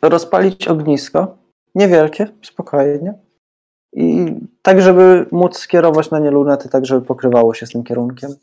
rozpalić 0.03 0.69
ognisko, 0.69 1.39
niewielkie, 1.75 2.27
spokojnie, 2.43 3.15
i 3.93 4.35
tak, 4.63 4.83
żeby 4.83 5.27
móc 5.33 5.59
skierować 5.59 6.11
na 6.11 6.19
nie 6.19 6.31
lunety, 6.31 6.69
tak, 6.69 6.87
żeby 6.87 7.07
pokrywało 7.07 7.55
się 7.55 7.67
z 7.67 7.71
tym 7.71 7.85
kierunkiem. 7.85 8.35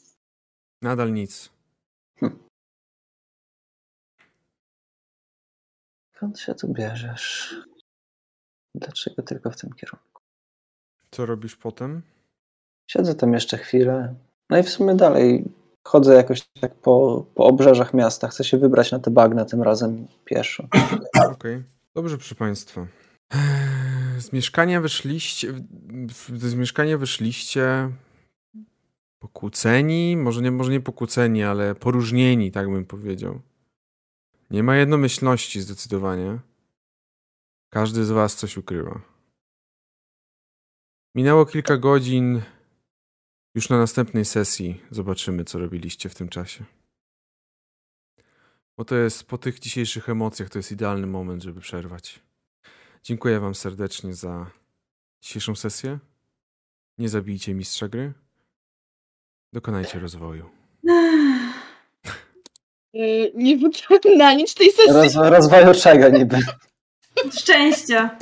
Nadal 0.81 1.13
nic. 1.13 1.49
Skąd 6.15 6.39
się 6.39 6.55
tu 6.55 6.67
bierzesz? 6.67 7.55
Dlaczego 8.75 9.23
tylko 9.23 9.51
w 9.51 9.57
tym 9.57 9.73
kierunku? 9.73 10.21
Co 11.11 11.25
robisz 11.25 11.55
potem? 11.55 12.01
Siedzę 12.91 13.15
tam 13.15 13.33
jeszcze 13.33 13.57
chwilę, 13.57 14.15
no 14.49 14.57
i 14.57 14.63
w 14.63 14.69
sumie 14.69 14.95
dalej 14.95 15.51
chodzę 15.83 16.13
jakoś 16.13 16.47
tak 16.61 16.75
po, 16.75 17.25
po 17.35 17.45
obrzeżach 17.45 17.93
miasta. 17.93 18.27
Chcę 18.27 18.43
się 18.43 18.57
wybrać 18.57 18.91
na 18.91 18.99
te 18.99 19.11
bagna 19.11 19.45
tym 19.45 19.61
razem 19.61 20.07
pieszo. 20.25 20.63
Okej. 21.15 21.31
Okay. 21.31 21.63
Dobrze, 21.95 22.17
proszę 22.17 22.35
Państwa. 22.35 22.87
Z 24.19 24.33
mieszkania 24.33 24.81
wyszliście. 24.81 25.53
Z 26.33 26.55
mieszkania 26.55 26.97
wyszliście 26.97 27.91
pokłóceni, 29.19 30.17
może 30.17 30.41
nie, 30.41 30.51
może 30.51 30.71
nie 30.71 30.81
pokłóceni, 30.81 31.43
ale 31.43 31.75
poróżnieni, 31.75 32.51
tak 32.51 32.69
bym 32.69 32.85
powiedział. 32.85 33.39
Nie 34.51 34.63
ma 34.63 34.75
jednomyślności 34.75 35.61
zdecydowanie. 35.61 36.39
Każdy 37.69 38.05
z 38.05 38.11
was 38.11 38.35
coś 38.35 38.57
ukrywa. 38.57 39.01
Minęło 41.15 41.45
kilka 41.45 41.77
godzin. 41.77 42.41
Już 43.55 43.69
na 43.69 43.77
następnej 43.77 44.25
sesji 44.25 44.83
zobaczymy, 44.91 45.45
co 45.45 45.59
robiliście 45.59 46.09
w 46.09 46.15
tym 46.15 46.29
czasie. 46.29 46.63
Bo 48.77 48.85
to 48.85 48.95
jest 48.95 49.23
po 49.23 49.37
tych 49.37 49.59
dzisiejszych 49.59 50.09
emocjach, 50.09 50.49
to 50.49 50.59
jest 50.59 50.71
idealny 50.71 51.07
moment, 51.07 51.43
żeby 51.43 51.61
przerwać. 51.61 52.19
Dziękuję 53.03 53.39
Wam 53.39 53.55
serdecznie 53.55 54.13
za 54.13 54.51
dzisiejszą 55.21 55.55
sesję. 55.55 55.99
Nie 56.97 57.09
zabijcie 57.09 57.53
mistrza 57.53 57.87
gry. 57.87 58.13
Dokonajcie 59.53 59.99
rozwoju. 59.99 60.49
Yy, 62.93 63.31
nie 63.35 63.57
na 64.17 64.33
nic 64.33 64.55
tej 64.55 64.71
sesji. 64.71 64.93
Roz, 64.93 65.15
rozwoju 65.15 65.73
czego 65.73 66.09
niby? 66.09 66.37
Szczęścia. 67.39 68.17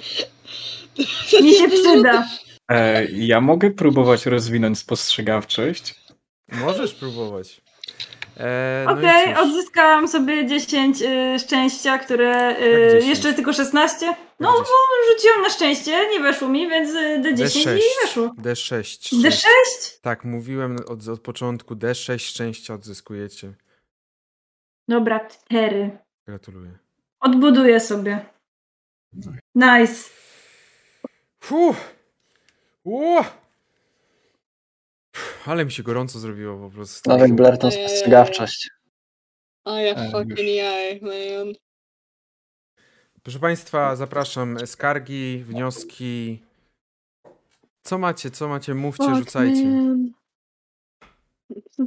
Mi 1.42 1.54
się 1.54 1.70
przyda. 1.70 2.28
E, 2.72 3.06
ja 3.06 3.42
mogę 3.42 3.72
próbować 3.72 4.26
rozwinąć 4.26 4.80
spostrzegawczość. 4.80 5.96
Możesz 6.52 6.94
próbować. 6.94 7.62
E, 8.38 8.84
no 8.86 8.94
Okej, 8.94 9.34
okay, 9.34 9.44
odzyskałam 9.44 10.08
sobie 10.08 10.48
10 10.48 11.02
y, 11.02 11.40
szczęścia, 11.40 11.98
które 11.98 12.62
y, 12.62 13.06
jeszcze 13.06 13.34
tylko 13.34 13.54
16. 13.54 14.06
No, 14.40 14.52
bo 14.52 15.14
rzuciłam 15.14 15.42
na 15.42 15.50
szczęście, 15.50 16.10
nie 16.10 16.20
weszło 16.20 16.48
mi, 16.50 16.70
więc 16.70 16.90
y, 16.90 17.22
D10 17.22 17.46
D6. 17.46 17.78
i 17.78 17.82
weszło. 18.04 18.28
D6. 18.28 19.22
D6? 19.24 19.46
Tak, 20.02 20.26
mówiłem 20.26 20.76
od, 20.88 21.08
od 21.08 21.20
początku, 21.20 21.76
D6 21.76 22.20
szczęścia 22.20 22.74
odzyskujecie. 22.74 23.54
Dobra, 24.88 25.28
4. 25.28 25.98
Gratuluję. 26.28 26.72
Odbuduję 27.20 27.80
sobie. 27.80 28.37
Nice. 29.56 30.10
Fuh. 31.40 31.76
Uff. 32.84 33.38
Ale 35.46 35.66
mi 35.66 35.72
się 35.72 35.84
gorąco 35.84 36.20
zrobiło 36.20 36.70
po 36.70 36.76
prostu. 36.76 37.10
Nawet 37.10 37.32
Blair 37.32 37.58
tą 37.58 37.72
spostrzegawczość. 37.72 38.70
A 39.66 39.82
ja 39.82 40.12
fucking 40.12 40.40
jaj, 40.40 41.02
man. 41.02 41.54
Proszę 43.24 43.40
Państwa, 43.40 43.96
zapraszam. 43.96 44.68
Skargi, 44.68 45.44
wnioski. 45.48 46.44
Co 47.84 47.98
macie, 47.98 48.32
co 48.32 48.48
macie? 48.48 48.74
Mówcie, 48.74 49.06
Fuck 49.06 49.18
rzucajcie. 49.18 49.66
Man. 49.66 50.12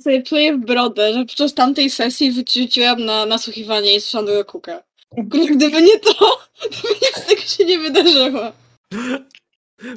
Sobie 0.00 0.22
czuję 0.22 0.56
w 0.56 0.60
brodę, 0.60 1.12
że 1.12 1.18
podczas 1.18 1.54
tamtej 1.54 1.90
sesji 1.90 2.32
wyrzuciłam 2.32 3.04
na 3.04 3.26
nasłuchiwanie 3.26 3.96
i 3.96 4.00
słyszałam 4.00 4.26
tego 4.26 4.44
kuka. 4.44 4.82
Gdyby 5.16 5.82
nie 5.82 5.98
to, 5.98 6.14
to 6.60 6.68
by 6.82 6.94
nic 6.94 7.26
tego 7.26 7.40
się 7.40 7.64
nie 7.64 7.78
wydarzyło. 7.78 8.52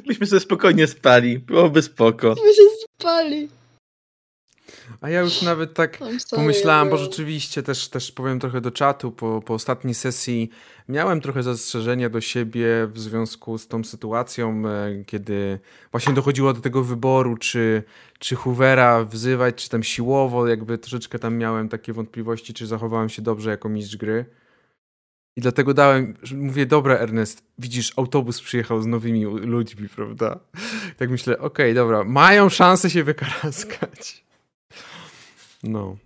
Byśmy 0.06 0.26
sobie 0.26 0.40
spokojnie 0.40 0.86
spali. 0.86 1.38
Byłoby 1.38 1.82
spoko. 1.82 2.34
Byśmy 2.34 2.54
się 2.54 2.62
spali. 2.98 3.48
A 5.00 5.10
ja 5.10 5.20
już 5.20 5.42
nawet 5.42 5.74
tak 5.74 5.98
pomyślałam, 6.30 6.90
bo 6.90 6.96
rzeczywiście 6.96 7.62
też, 7.62 7.88
też 7.88 8.12
powiem 8.12 8.40
trochę 8.40 8.60
do 8.60 8.70
czatu, 8.70 9.12
po, 9.12 9.42
po 9.46 9.54
ostatniej 9.54 9.94
sesji 9.94 10.50
miałem 10.88 11.20
trochę 11.20 11.42
zastrzeżenia 11.42 12.10
do 12.10 12.20
siebie 12.20 12.66
w 12.86 12.98
związku 12.98 13.58
z 13.58 13.68
tą 13.68 13.84
sytuacją, 13.84 14.62
e, 14.68 15.04
kiedy 15.06 15.58
właśnie 15.90 16.12
dochodziło 16.12 16.52
do 16.52 16.60
tego 16.60 16.84
wyboru, 16.84 17.36
czy, 17.36 17.82
czy 18.18 18.36
Hoovera 18.36 19.04
wzywać, 19.04 19.54
czy 19.54 19.68
tam 19.68 19.82
siłowo, 19.82 20.48
jakby 20.48 20.78
troszeczkę 20.78 21.18
tam 21.18 21.36
miałem 21.36 21.68
takie 21.68 21.92
wątpliwości, 21.92 22.54
czy 22.54 22.66
zachowałem 22.66 23.08
się 23.08 23.22
dobrze 23.22 23.50
jako 23.50 23.68
mistrz 23.68 23.96
gry. 23.96 24.24
I 25.36 25.40
dlatego 25.40 25.74
dałem, 25.74 26.14
mówię, 26.34 26.66
dobra 26.66 26.98
Ernest, 26.98 27.42
widzisz, 27.58 27.92
autobus 27.96 28.40
przyjechał 28.40 28.82
z 28.82 28.86
nowymi 28.86 29.24
ludźmi, 29.24 29.88
prawda? 29.88 30.40
Tak 30.96 31.10
myślę, 31.10 31.38
okej, 31.38 31.46
okay, 31.46 31.74
dobra, 31.74 32.04
mają 32.04 32.48
szansę 32.48 32.90
się 32.90 33.04
wykaraskać. 33.04 34.24
No. 35.62 35.96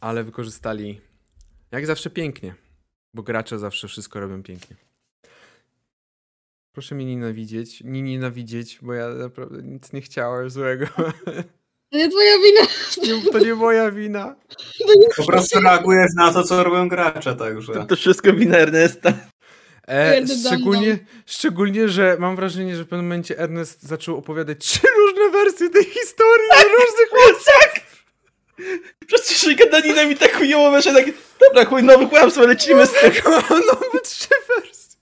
Ale 0.00 0.24
wykorzystali 0.24 1.00
jak 1.74 1.86
zawsze 1.86 2.10
pięknie, 2.10 2.54
bo 3.14 3.22
gracze 3.22 3.58
zawsze 3.58 3.88
wszystko 3.88 4.20
robią 4.20 4.42
pięknie. 4.42 4.76
Proszę 6.72 6.94
mnie 6.94 7.06
nienawidzieć, 7.06 7.80
nie 7.84 8.02
nienawidzieć, 8.02 8.78
bo 8.82 8.92
ja 8.92 9.08
naprawdę 9.08 9.62
nic 9.62 9.92
nie 9.92 10.00
chciałem 10.00 10.50
złego. 10.50 10.86
To 11.94 11.98
nie 11.98 12.08
twoja 12.08 12.38
wina. 12.38 12.60
Nie, 13.02 13.30
to 13.32 13.38
nie 13.38 13.54
moja 13.54 13.90
wina. 13.90 14.36
Po 15.16 15.26
prostu 15.26 15.60
reagujesz 15.60 16.10
na 16.16 16.32
to, 16.32 16.42
co 16.42 16.64
robią 16.64 16.88
gracze, 16.88 17.36
także. 17.36 17.72
To, 17.72 17.84
to 17.84 17.96
wszystko 17.96 18.32
wina 18.32 18.58
Ernesta. 18.58 19.12
E, 19.88 20.22
szczególnie, 20.46 20.98
szczególnie, 21.26 21.88
że 21.88 22.16
mam 22.20 22.36
wrażenie, 22.36 22.76
że 22.76 22.84
w 22.84 22.88
pewnym 22.88 23.06
momencie 23.06 23.38
Ernest 23.38 23.82
zaczął 23.82 24.16
opowiadać 24.16 24.58
trzy 24.58 24.80
różne 24.98 25.30
wersje 25.30 25.70
tej 25.70 25.84
historii 25.84 26.48
na 26.50 26.62
różnych 26.62 27.12
łączach. 27.12 27.74
Przez 29.06 29.22
trzy 29.22 29.54
gadaniny 29.54 30.06
mi 30.06 30.16
tak 30.16 30.36
chujowo 30.36 30.80
że 30.80 30.92
tak, 30.92 31.04
dobra, 31.40 31.64
chuj, 31.64 31.82
nowy 31.82 32.06
kłamstwo, 32.06 32.46
lecimy 32.46 32.86
z 32.86 32.92
tego. 32.92 33.30
Nowe 33.30 34.00
trzy 34.04 34.28
wersje. 34.48 34.98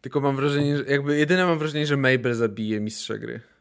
Tylko 0.00 0.20
mam 0.20 0.36
wrażenie, 0.36 0.76
że 0.76 0.84
jakby 0.84 1.18
jedyne 1.18 1.46
mam 1.46 1.58
wrażenie, 1.58 1.86
że 1.86 1.96
Mabel 1.96 2.34
zabije 2.34 2.80
mistrza 2.80 3.18
gry. 3.18 3.51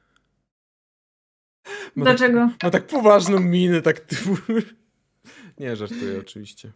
Ma 1.95 2.05
Dlaczego? 2.05 2.39
Tak, 2.39 2.63
ma 2.63 2.69
tak 2.69 2.87
poważną 2.87 3.39
minę, 3.39 3.81
tak 3.81 3.99
typu... 3.99 4.37
Nie, 5.59 5.75
żartuję 5.75 6.19
oczywiście. 6.19 6.71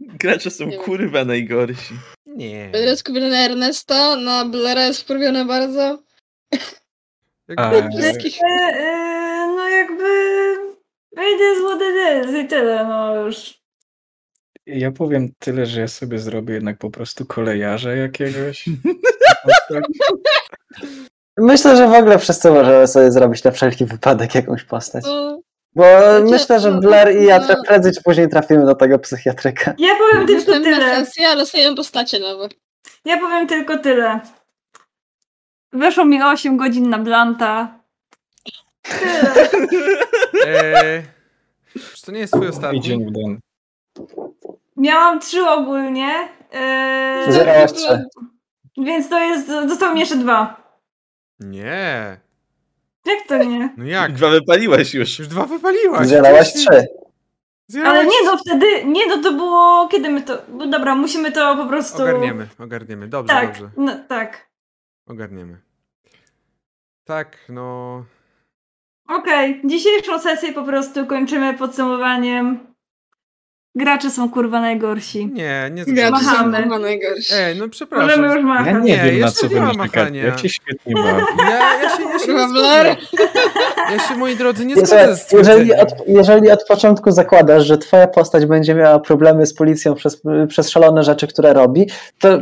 Gracze 0.00 0.50
są 0.50 0.66
nie 0.66 0.78
kurwa 0.78 1.24
najgorsi. 1.24 1.94
Nie. 2.26 2.68
Będę 2.72 2.96
skupiony 2.96 3.30
na 3.30 3.44
Ernesta, 3.44 4.16
na 4.16 4.44
Blera 4.44 4.86
jest 4.86 5.02
wkurwiony 5.02 5.44
bardzo. 5.44 6.02
Jakby 7.48 7.98
wszystkich... 7.98 8.38
E, 8.42 8.76
e, 8.76 9.46
no 9.56 9.68
jakby... 9.68 10.04
Wejdę 11.16 11.56
z 11.56 11.58
what 11.64 11.82
i 12.44 12.48
tyle, 12.48 12.84
no 12.84 13.14
już. 13.16 13.58
Ja 14.66 14.92
powiem 14.92 15.32
tyle, 15.38 15.66
że 15.66 15.80
ja 15.80 15.88
sobie 15.88 16.18
zrobię 16.18 16.54
jednak 16.54 16.78
po 16.78 16.90
prostu 16.90 17.26
kolejarza 17.26 17.94
jakiegoś. 17.94 18.64
Myślę, 21.38 21.76
że 21.76 21.88
w 21.88 21.94
ogóle 21.94 22.18
wszyscy 22.18 22.50
możemy 22.50 22.86
sobie 22.86 23.12
zrobić 23.12 23.44
na 23.44 23.50
wszelki 23.50 23.84
wypadek 23.84 24.34
jakąś 24.34 24.64
postać. 24.64 25.04
No. 25.06 25.40
Bo 25.74 25.84
myślę, 26.30 26.60
że 26.60 26.72
Blair 26.72 27.16
i 27.16 27.24
ja 27.24 27.38
no. 27.38 27.54
prędzej 27.66 27.92
czy 27.92 28.02
później 28.02 28.28
trafimy 28.28 28.66
do 28.66 28.74
tego 28.74 28.98
psychiatryka. 28.98 29.74
Ja 29.78 29.94
powiem 29.98 30.26
tylko 30.26 30.52
tyle. 30.52 31.04
Sesję, 31.04 31.28
ale 31.28 31.46
sobie 31.46 31.74
postacie 31.74 32.18
nowe. 32.20 32.48
Ja 33.04 33.18
powiem 33.18 33.46
tylko 33.46 33.78
tyle. 33.78 34.20
Weszło 35.72 36.04
mi 36.04 36.22
8 36.22 36.56
godzin 36.56 36.90
na 36.90 36.98
Blanta. 36.98 37.78
Tyle. 38.82 39.48
Eee, 40.46 41.02
czy 41.94 42.06
to 42.06 42.12
nie 42.12 42.20
jest 42.20 42.32
twój 42.32 42.48
ostatni? 42.48 42.80
dzień 42.80 43.06
w 43.06 43.12
den. 43.12 43.38
Miałam 44.76 45.20
3 45.20 45.48
ogólnie. 45.48 46.28
Eee, 46.52 47.32
Zerałaś 47.32 47.72
3. 47.72 48.04
Więc 48.78 49.08
to 49.08 49.18
jest, 49.18 49.46
zostało 49.46 49.94
mi 49.94 50.00
jeszcze 50.00 50.16
dwa. 50.16 50.67
Nie. 51.40 52.20
Jak 53.06 53.26
to 53.28 53.44
nie? 53.44 53.74
No 53.76 53.84
jak? 53.84 54.12
Dwa 54.12 54.30
wypaliłaś 54.30 54.94
już. 54.94 55.18
Już 55.18 55.28
dwa 55.28 55.44
wypaliłaś. 55.44 56.06
Zjadałaś 56.06 56.52
trzy. 56.52 56.86
Ale 57.84 58.04
nie, 58.04 58.24
no 58.24 58.38
wtedy, 58.38 58.84
nie, 58.84 59.06
no 59.06 59.22
to 59.22 59.32
było, 59.32 59.88
kiedy 59.88 60.10
my 60.10 60.22
to, 60.22 60.42
no 60.48 60.66
dobra, 60.66 60.94
musimy 60.94 61.32
to 61.32 61.56
po 61.56 61.66
prostu... 61.66 62.02
Ogarniemy, 62.02 62.48
ogarniemy, 62.58 63.08
dobrze, 63.08 63.34
tak, 63.34 63.46
dobrze. 63.46 63.70
No, 63.76 63.96
tak. 64.08 64.50
Ogarniemy. 65.06 65.60
Tak, 67.04 67.38
no... 67.48 68.04
Okej, 69.08 69.50
okay. 69.50 69.70
dzisiejszą 69.70 70.18
sesję 70.18 70.52
po 70.52 70.64
prostu 70.64 71.06
kończymy 71.06 71.54
podsumowaniem 71.54 72.74
Gracze 73.74 74.10
są 74.10 74.30
kurwa 74.30 74.60
najgorsi. 74.60 75.26
Nie, 75.26 75.70
nie 75.72 75.84
Gracze 75.84 76.24
są 76.24 76.52
kurwa 76.52 76.78
najgorsi. 76.78 77.34
Ej, 77.34 77.56
no 77.56 77.68
przepraszam. 77.68 78.08
Możemy 78.08 78.34
już 78.34 78.44
machać. 78.44 78.66
Ja 78.66 78.78
nie, 78.78 78.96
nie 78.96 79.10
wiem, 79.10 79.20
na 79.20 79.30
co 79.30 79.48
wy 79.48 79.60
narzekacie. 79.60 80.16
Ja 80.16 80.38
się 80.38 80.48
świetnie 80.48 80.94
bawię. 81.02 81.24
Ja, 81.38 81.82
ja 81.82 81.96
się, 81.96 82.02
ja 82.02 82.18
się, 82.18 82.32
nie 82.32 82.96
ja 83.90 83.98
się, 83.98 84.16
moi 84.16 84.36
drodzy, 84.36 84.66
nie 84.66 84.76
zgodzę 84.76 85.16
z 85.16 85.32
jeżeli 85.32 85.74
od, 85.74 85.88
jeżeli 86.06 86.50
od 86.50 86.64
początku 86.64 87.10
zakładasz, 87.10 87.66
że 87.66 87.78
twoja 87.78 88.06
postać 88.06 88.46
będzie 88.46 88.74
miała 88.74 88.98
problemy 88.98 89.46
z 89.46 89.54
policją 89.54 89.94
przez, 89.94 90.22
przez 90.48 90.70
szalone 90.70 91.04
rzeczy, 91.04 91.26
które 91.26 91.52
robi, 91.52 91.86
to 92.18 92.38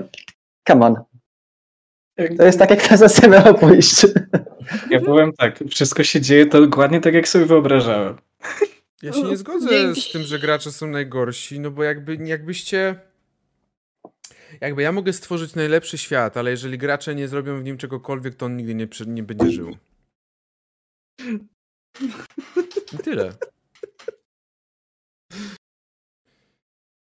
come 0.69 0.87
on. 0.87 0.97
To 2.39 2.45
jest 2.45 2.59
tak, 2.59 2.71
jak 2.71 2.83
sesja 2.83 3.29
miała 3.29 3.55
pójść. 3.55 4.07
Ja 4.91 5.01
byłem 5.01 5.33
tak, 5.33 5.59
wszystko 5.71 6.05
się 6.05 6.21
dzieje 6.21 6.47
to 6.47 6.61
dokładnie 6.61 7.01
tak, 7.01 7.15
jak 7.15 7.29
sobie 7.29 7.45
wyobrażałem. 7.45 8.17
Ja 9.03 9.13
się 9.13 9.23
nie 9.23 9.37
zgodzę 9.37 9.95
z 9.95 10.13
tym, 10.13 10.23
że 10.23 10.39
gracze 10.39 10.73
są 10.73 10.87
najgorsi, 10.87 11.61
no 11.61 11.71
bo 11.71 11.85
jakby, 11.85 12.15
jakbyście... 12.15 13.01
Jakby 14.61 14.83
ja 14.83 14.93
mogę 14.93 15.13
stworzyć 15.13 15.55
najlepszy 15.55 15.99
świat, 15.99 16.37
ale 16.37 16.51
jeżeli 16.51 16.79
gracze 16.79 17.15
nie 17.15 17.29
zrobią 17.29 17.61
w 17.61 17.65
nim 17.65 17.79
czegokolwiek, 17.79 18.35
to 18.35 18.47
on 18.47 18.57
nigdy 18.57 18.75
nie, 18.75 18.89
nie 19.07 19.23
będzie 19.23 19.51
żył. 19.51 19.77
I 22.93 22.99
tyle. 23.05 23.35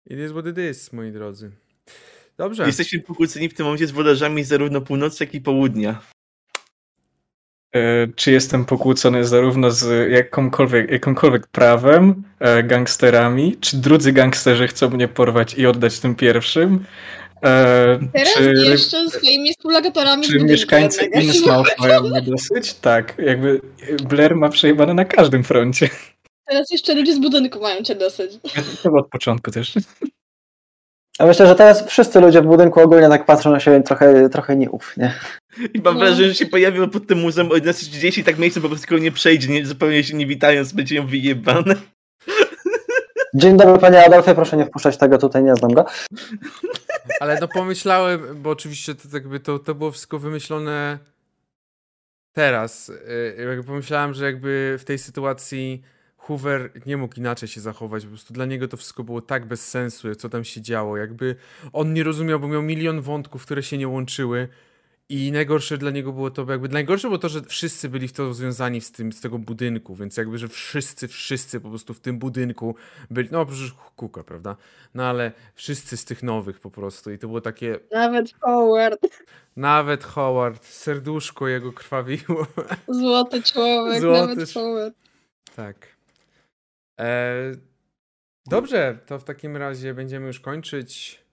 It 0.06 0.18
is 0.18 0.32
what 0.32 0.46
it 0.46 0.58
is, 0.58 0.92
moi 0.92 1.12
drodzy. 1.12 1.50
Dobrze. 2.36 2.66
Jesteśmy 2.66 3.00
pokłóceni 3.00 3.48
w 3.48 3.54
tym 3.54 3.66
momencie 3.66 3.86
z 3.86 3.90
włodarzami 3.90 4.44
zarówno 4.44 4.80
północy, 4.80 5.24
jak 5.24 5.34
i 5.34 5.40
południa. 5.40 6.02
E, 7.74 8.08
czy 8.16 8.32
jestem 8.32 8.64
pokłócony 8.64 9.24
zarówno 9.24 9.70
z 9.70 10.10
jakąkolwiek, 10.12 10.90
jakąkolwiek 10.90 11.46
prawem, 11.46 12.22
e, 12.40 12.62
gangsterami, 12.62 13.56
czy 13.60 13.76
drudzy 13.76 14.12
gangsterzy 14.12 14.68
chcą 14.68 14.90
mnie 14.90 15.08
porwać 15.08 15.54
i 15.54 15.66
oddać 15.66 16.00
tym 16.00 16.14
pierwszym? 16.14 16.84
E, 17.44 17.98
Teraz 18.12 18.32
czy, 18.34 18.54
jeszcze 18.64 19.10
swoimi 19.10 19.52
współlokatorami. 19.52 20.26
Czy 20.26 20.38
mieszkańcy 20.38 21.04
Innsmouth 21.04 21.78
mają 21.78 22.02
mnie 22.02 22.22
dosyć? 22.22 22.74
Tak, 22.74 23.14
jakby 23.18 23.60
Blair 24.08 24.36
ma 24.36 24.48
przejebane 24.48 24.94
na 24.94 25.04
każdym 25.04 25.44
froncie. 25.44 25.88
Teraz 26.48 26.70
jeszcze 26.70 26.94
ludzie 26.94 27.14
z 27.14 27.18
budynku 27.18 27.60
mają 27.60 27.82
cię 27.82 27.94
dosyć. 27.94 28.32
To 28.82 28.90
od 28.92 29.08
początku 29.08 29.50
też. 29.50 29.74
A 31.18 31.26
myślę, 31.26 31.46
że 31.46 31.54
teraz 31.54 31.86
wszyscy 31.86 32.20
ludzie 32.20 32.42
w 32.42 32.46
budynku 32.46 32.80
ogólnie 32.80 33.08
tak 33.08 33.26
patrzą 33.26 33.50
na 33.50 33.60
siebie 33.60 33.82
trochę, 33.82 34.28
trochę 34.28 34.56
nieufnie. 34.56 35.14
I 35.74 35.80
mam 35.80 35.94
no. 35.94 36.00
wrażenie, 36.00 36.28
że 36.28 36.34
się 36.34 36.46
pojawił 36.46 36.88
pod 36.88 37.06
tym 37.06 37.18
muzeum 37.18 37.52
o 37.52 37.54
11.30 37.54 38.20
i 38.20 38.24
tak 38.24 38.38
miejsce 38.38 38.60
po 38.60 38.68
prostu 38.68 38.98
nie 38.98 39.12
przejdzie, 39.12 39.48
nie, 39.48 39.66
zupełnie 39.66 40.04
się 40.04 40.16
nie 40.16 40.26
witając, 40.26 40.72
będzie 40.72 40.96
ją 40.96 41.06
wyjebane. 41.06 41.74
Dzień 43.34 43.56
dobry 43.56 43.78
panie 43.78 44.06
Adolfie, 44.06 44.34
proszę 44.34 44.56
nie 44.56 44.66
wpuszczać 44.66 44.96
tego, 44.96 45.18
tutaj 45.18 45.42
nie 45.42 45.56
znam 45.56 45.72
go. 45.72 45.84
Ale 47.20 47.38
no 47.40 47.48
pomyślałem, 47.48 48.42
bo 48.42 48.50
oczywiście 48.50 48.94
to, 48.94 49.08
jakby 49.12 49.40
to, 49.40 49.58
to 49.58 49.74
było 49.74 49.90
wszystko 49.90 50.18
wymyślone 50.18 50.98
teraz. 52.32 52.88
Y, 52.88 53.36
jakby 53.48 53.64
pomyślałem, 53.64 54.14
że 54.14 54.24
jakby 54.24 54.76
w 54.78 54.84
tej 54.84 54.98
sytuacji 54.98 55.82
Hoover 56.26 56.70
nie 56.86 56.96
mógł 56.96 57.14
inaczej 57.16 57.48
się 57.48 57.60
zachować, 57.60 58.02
po 58.02 58.08
prostu 58.08 58.34
dla 58.34 58.46
niego 58.46 58.68
to 58.68 58.76
wszystko 58.76 59.04
było 59.04 59.20
tak 59.20 59.46
bez 59.46 59.68
sensu, 59.68 60.14
co 60.14 60.28
tam 60.28 60.44
się 60.44 60.60
działo. 60.60 60.96
Jakby 60.96 61.36
on 61.72 61.92
nie 61.92 62.02
rozumiał, 62.02 62.40
bo 62.40 62.48
miał 62.48 62.62
milion 62.62 63.00
wątków, 63.00 63.42
które 63.42 63.62
się 63.62 63.78
nie 63.78 63.88
łączyły. 63.88 64.48
I 65.08 65.32
najgorsze 65.32 65.78
dla 65.78 65.90
niego 65.90 66.12
było 66.12 66.30
to, 66.30 66.46
jakby 66.48 66.68
najgorsze 66.68 67.08
było 67.08 67.18
to, 67.18 67.28
że 67.28 67.42
wszyscy 67.42 67.88
byli 67.88 68.08
w 68.08 68.12
to 68.12 68.34
związani 68.34 68.80
z, 68.80 68.92
tym, 68.92 69.12
z 69.12 69.20
tego 69.20 69.38
budynku, 69.38 69.94
więc 69.94 70.16
jakby, 70.16 70.38
że 70.38 70.48
wszyscy, 70.48 71.08
wszyscy 71.08 71.60
po 71.60 71.68
prostu 71.68 71.94
w 71.94 72.00
tym 72.00 72.18
budynku 72.18 72.74
byli, 73.10 73.28
no 73.32 73.46
przecież 73.46 73.72
Kuka, 73.96 74.24
prawda? 74.24 74.56
No 74.94 75.04
ale 75.04 75.32
wszyscy 75.54 75.96
z 75.96 76.04
tych 76.04 76.22
nowych 76.22 76.60
po 76.60 76.70
prostu 76.70 77.12
i 77.12 77.18
to 77.18 77.26
było 77.26 77.40
takie... 77.40 77.78
Nawet 77.92 78.34
Howard. 78.40 79.00
Nawet 79.56 80.04
Howard, 80.04 80.66
serduszko 80.66 81.48
jego 81.48 81.72
krwawiło. 81.72 82.46
Złoty 82.88 83.42
człowiek, 83.42 84.00
Złoty... 84.00 84.26
nawet 84.26 84.52
Howard. 84.52 84.94
Tak. 85.56 85.93
E... 87.00 87.52
Dobrze, 88.46 88.98
to 89.06 89.18
w 89.18 89.24
takim 89.24 89.56
razie 89.56 89.94
będziemy 89.94 90.26
już 90.26 90.40
kończyć. 90.40 91.24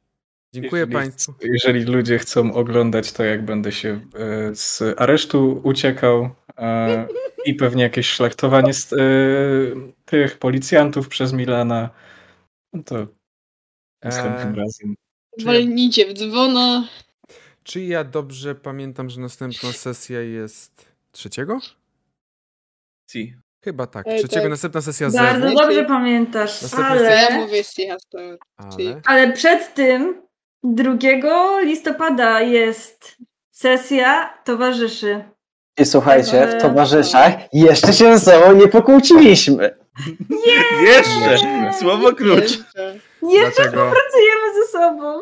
Dziękuję 0.54 0.80
jeżeli, 0.80 0.94
Państwu. 0.94 1.34
Jeżeli 1.42 1.84
ludzie 1.84 2.20
chcą 2.20 2.54
oglądać 2.54 3.12
to, 3.12 3.24
jak 3.24 3.46
będę 3.46 3.72
się 3.72 4.08
e, 4.16 4.56
z 4.56 4.82
aresztu 4.98 5.62
uciekał 5.64 6.30
e, 6.58 7.08
i 7.46 7.54
pewnie 7.54 7.84
jakieś 7.84 8.10
szlachtowanie 8.10 8.74
z, 8.74 8.94
e, 8.94 8.98
tych 10.06 10.38
policjantów 10.38 11.08
przez 11.08 11.34
Milana, 11.34 11.90
no 12.74 12.84
to 12.84 13.08
następnym 14.04 14.56
razem. 14.56 14.96
Walnijcie 15.44 16.14
w 16.14 16.14
dzwona. 16.14 16.88
Czy 17.64 17.82
ja 17.82 18.04
dobrze 18.04 18.56
pamiętam, 18.56 19.10
że 19.10 19.22
następna 19.22 19.72
sesja 19.72 20.22
jest 20.22 20.86
trzeciego? 21.12 21.60
Si. 23.12 23.36
Chyba 23.64 23.88
tak. 23.88 24.08
Ej, 24.08 24.20
Trzeciego 24.20 24.42
tak. 24.42 24.50
następna 24.50 24.82
sesja 24.82 25.10
Bardzo 25.10 25.46
Bardzo 25.46 25.62
dobrze 25.64 25.86
pamiętasz, 25.86 26.62
następna 26.62 26.90
ale... 26.90 27.04
Ja 27.04 27.38
mówię 27.38 27.64
ale... 28.58 29.02
ale 29.06 29.34
przed 29.34 29.74
tym 29.74 30.22
2 30.64 30.94
listopada 31.62 32.42
jest 32.42 33.18
sesja 33.52 34.34
towarzyszy. 34.44 35.24
I 35.78 35.86
słuchajcie, 35.86 36.48
w 36.48 36.62
towarzyszach 36.62 37.34
jeszcze 37.54 37.94
się 37.94 38.18
ze 38.18 38.32
sobą 38.32 38.54
nie 38.54 38.68
pokłóciliśmy. 38.68 39.78
Jeszcze! 40.82 41.40
Słowo 41.80 42.14
klucz. 42.14 42.42
Jeszcze, 42.42 43.00
jeszcze 43.22 43.64
współpracujemy 43.64 44.54
ze 44.62 44.72
sobą. 44.72 45.22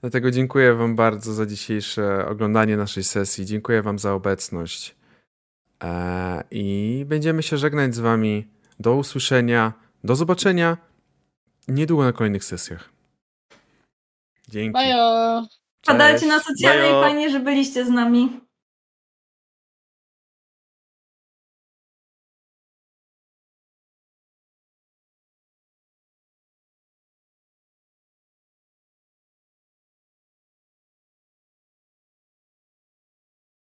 Dlatego 0.00 0.30
dziękuję 0.30 0.74
Wam 0.74 0.96
bardzo 0.96 1.32
za 1.32 1.46
dzisiejsze 1.46 2.26
oglądanie 2.28 2.76
naszej 2.76 3.04
sesji. 3.04 3.46
Dziękuję 3.46 3.82
Wam 3.82 3.98
za 3.98 4.12
obecność. 4.12 4.95
Eee, 5.80 6.42
I 6.50 7.04
będziemy 7.04 7.42
się 7.42 7.56
żegnać 7.56 7.94
z 7.94 7.98
Wami. 7.98 8.46
Do 8.80 8.94
usłyszenia. 8.94 9.72
Do 10.04 10.16
zobaczenia 10.16 10.76
niedługo 11.68 12.04
na 12.04 12.12
kolejnych 12.12 12.44
sesjach. 12.44 12.90
Dzięki. 14.48 14.72
Bajo. 14.72 15.46
Padajcie 15.86 16.26
na 16.26 16.40
socjalne 16.40 16.88
i 16.88 16.90
fajnie, 16.90 17.30
że 17.30 17.40
byliście 17.40 17.84
z 17.84 17.90
nami. 17.90 18.40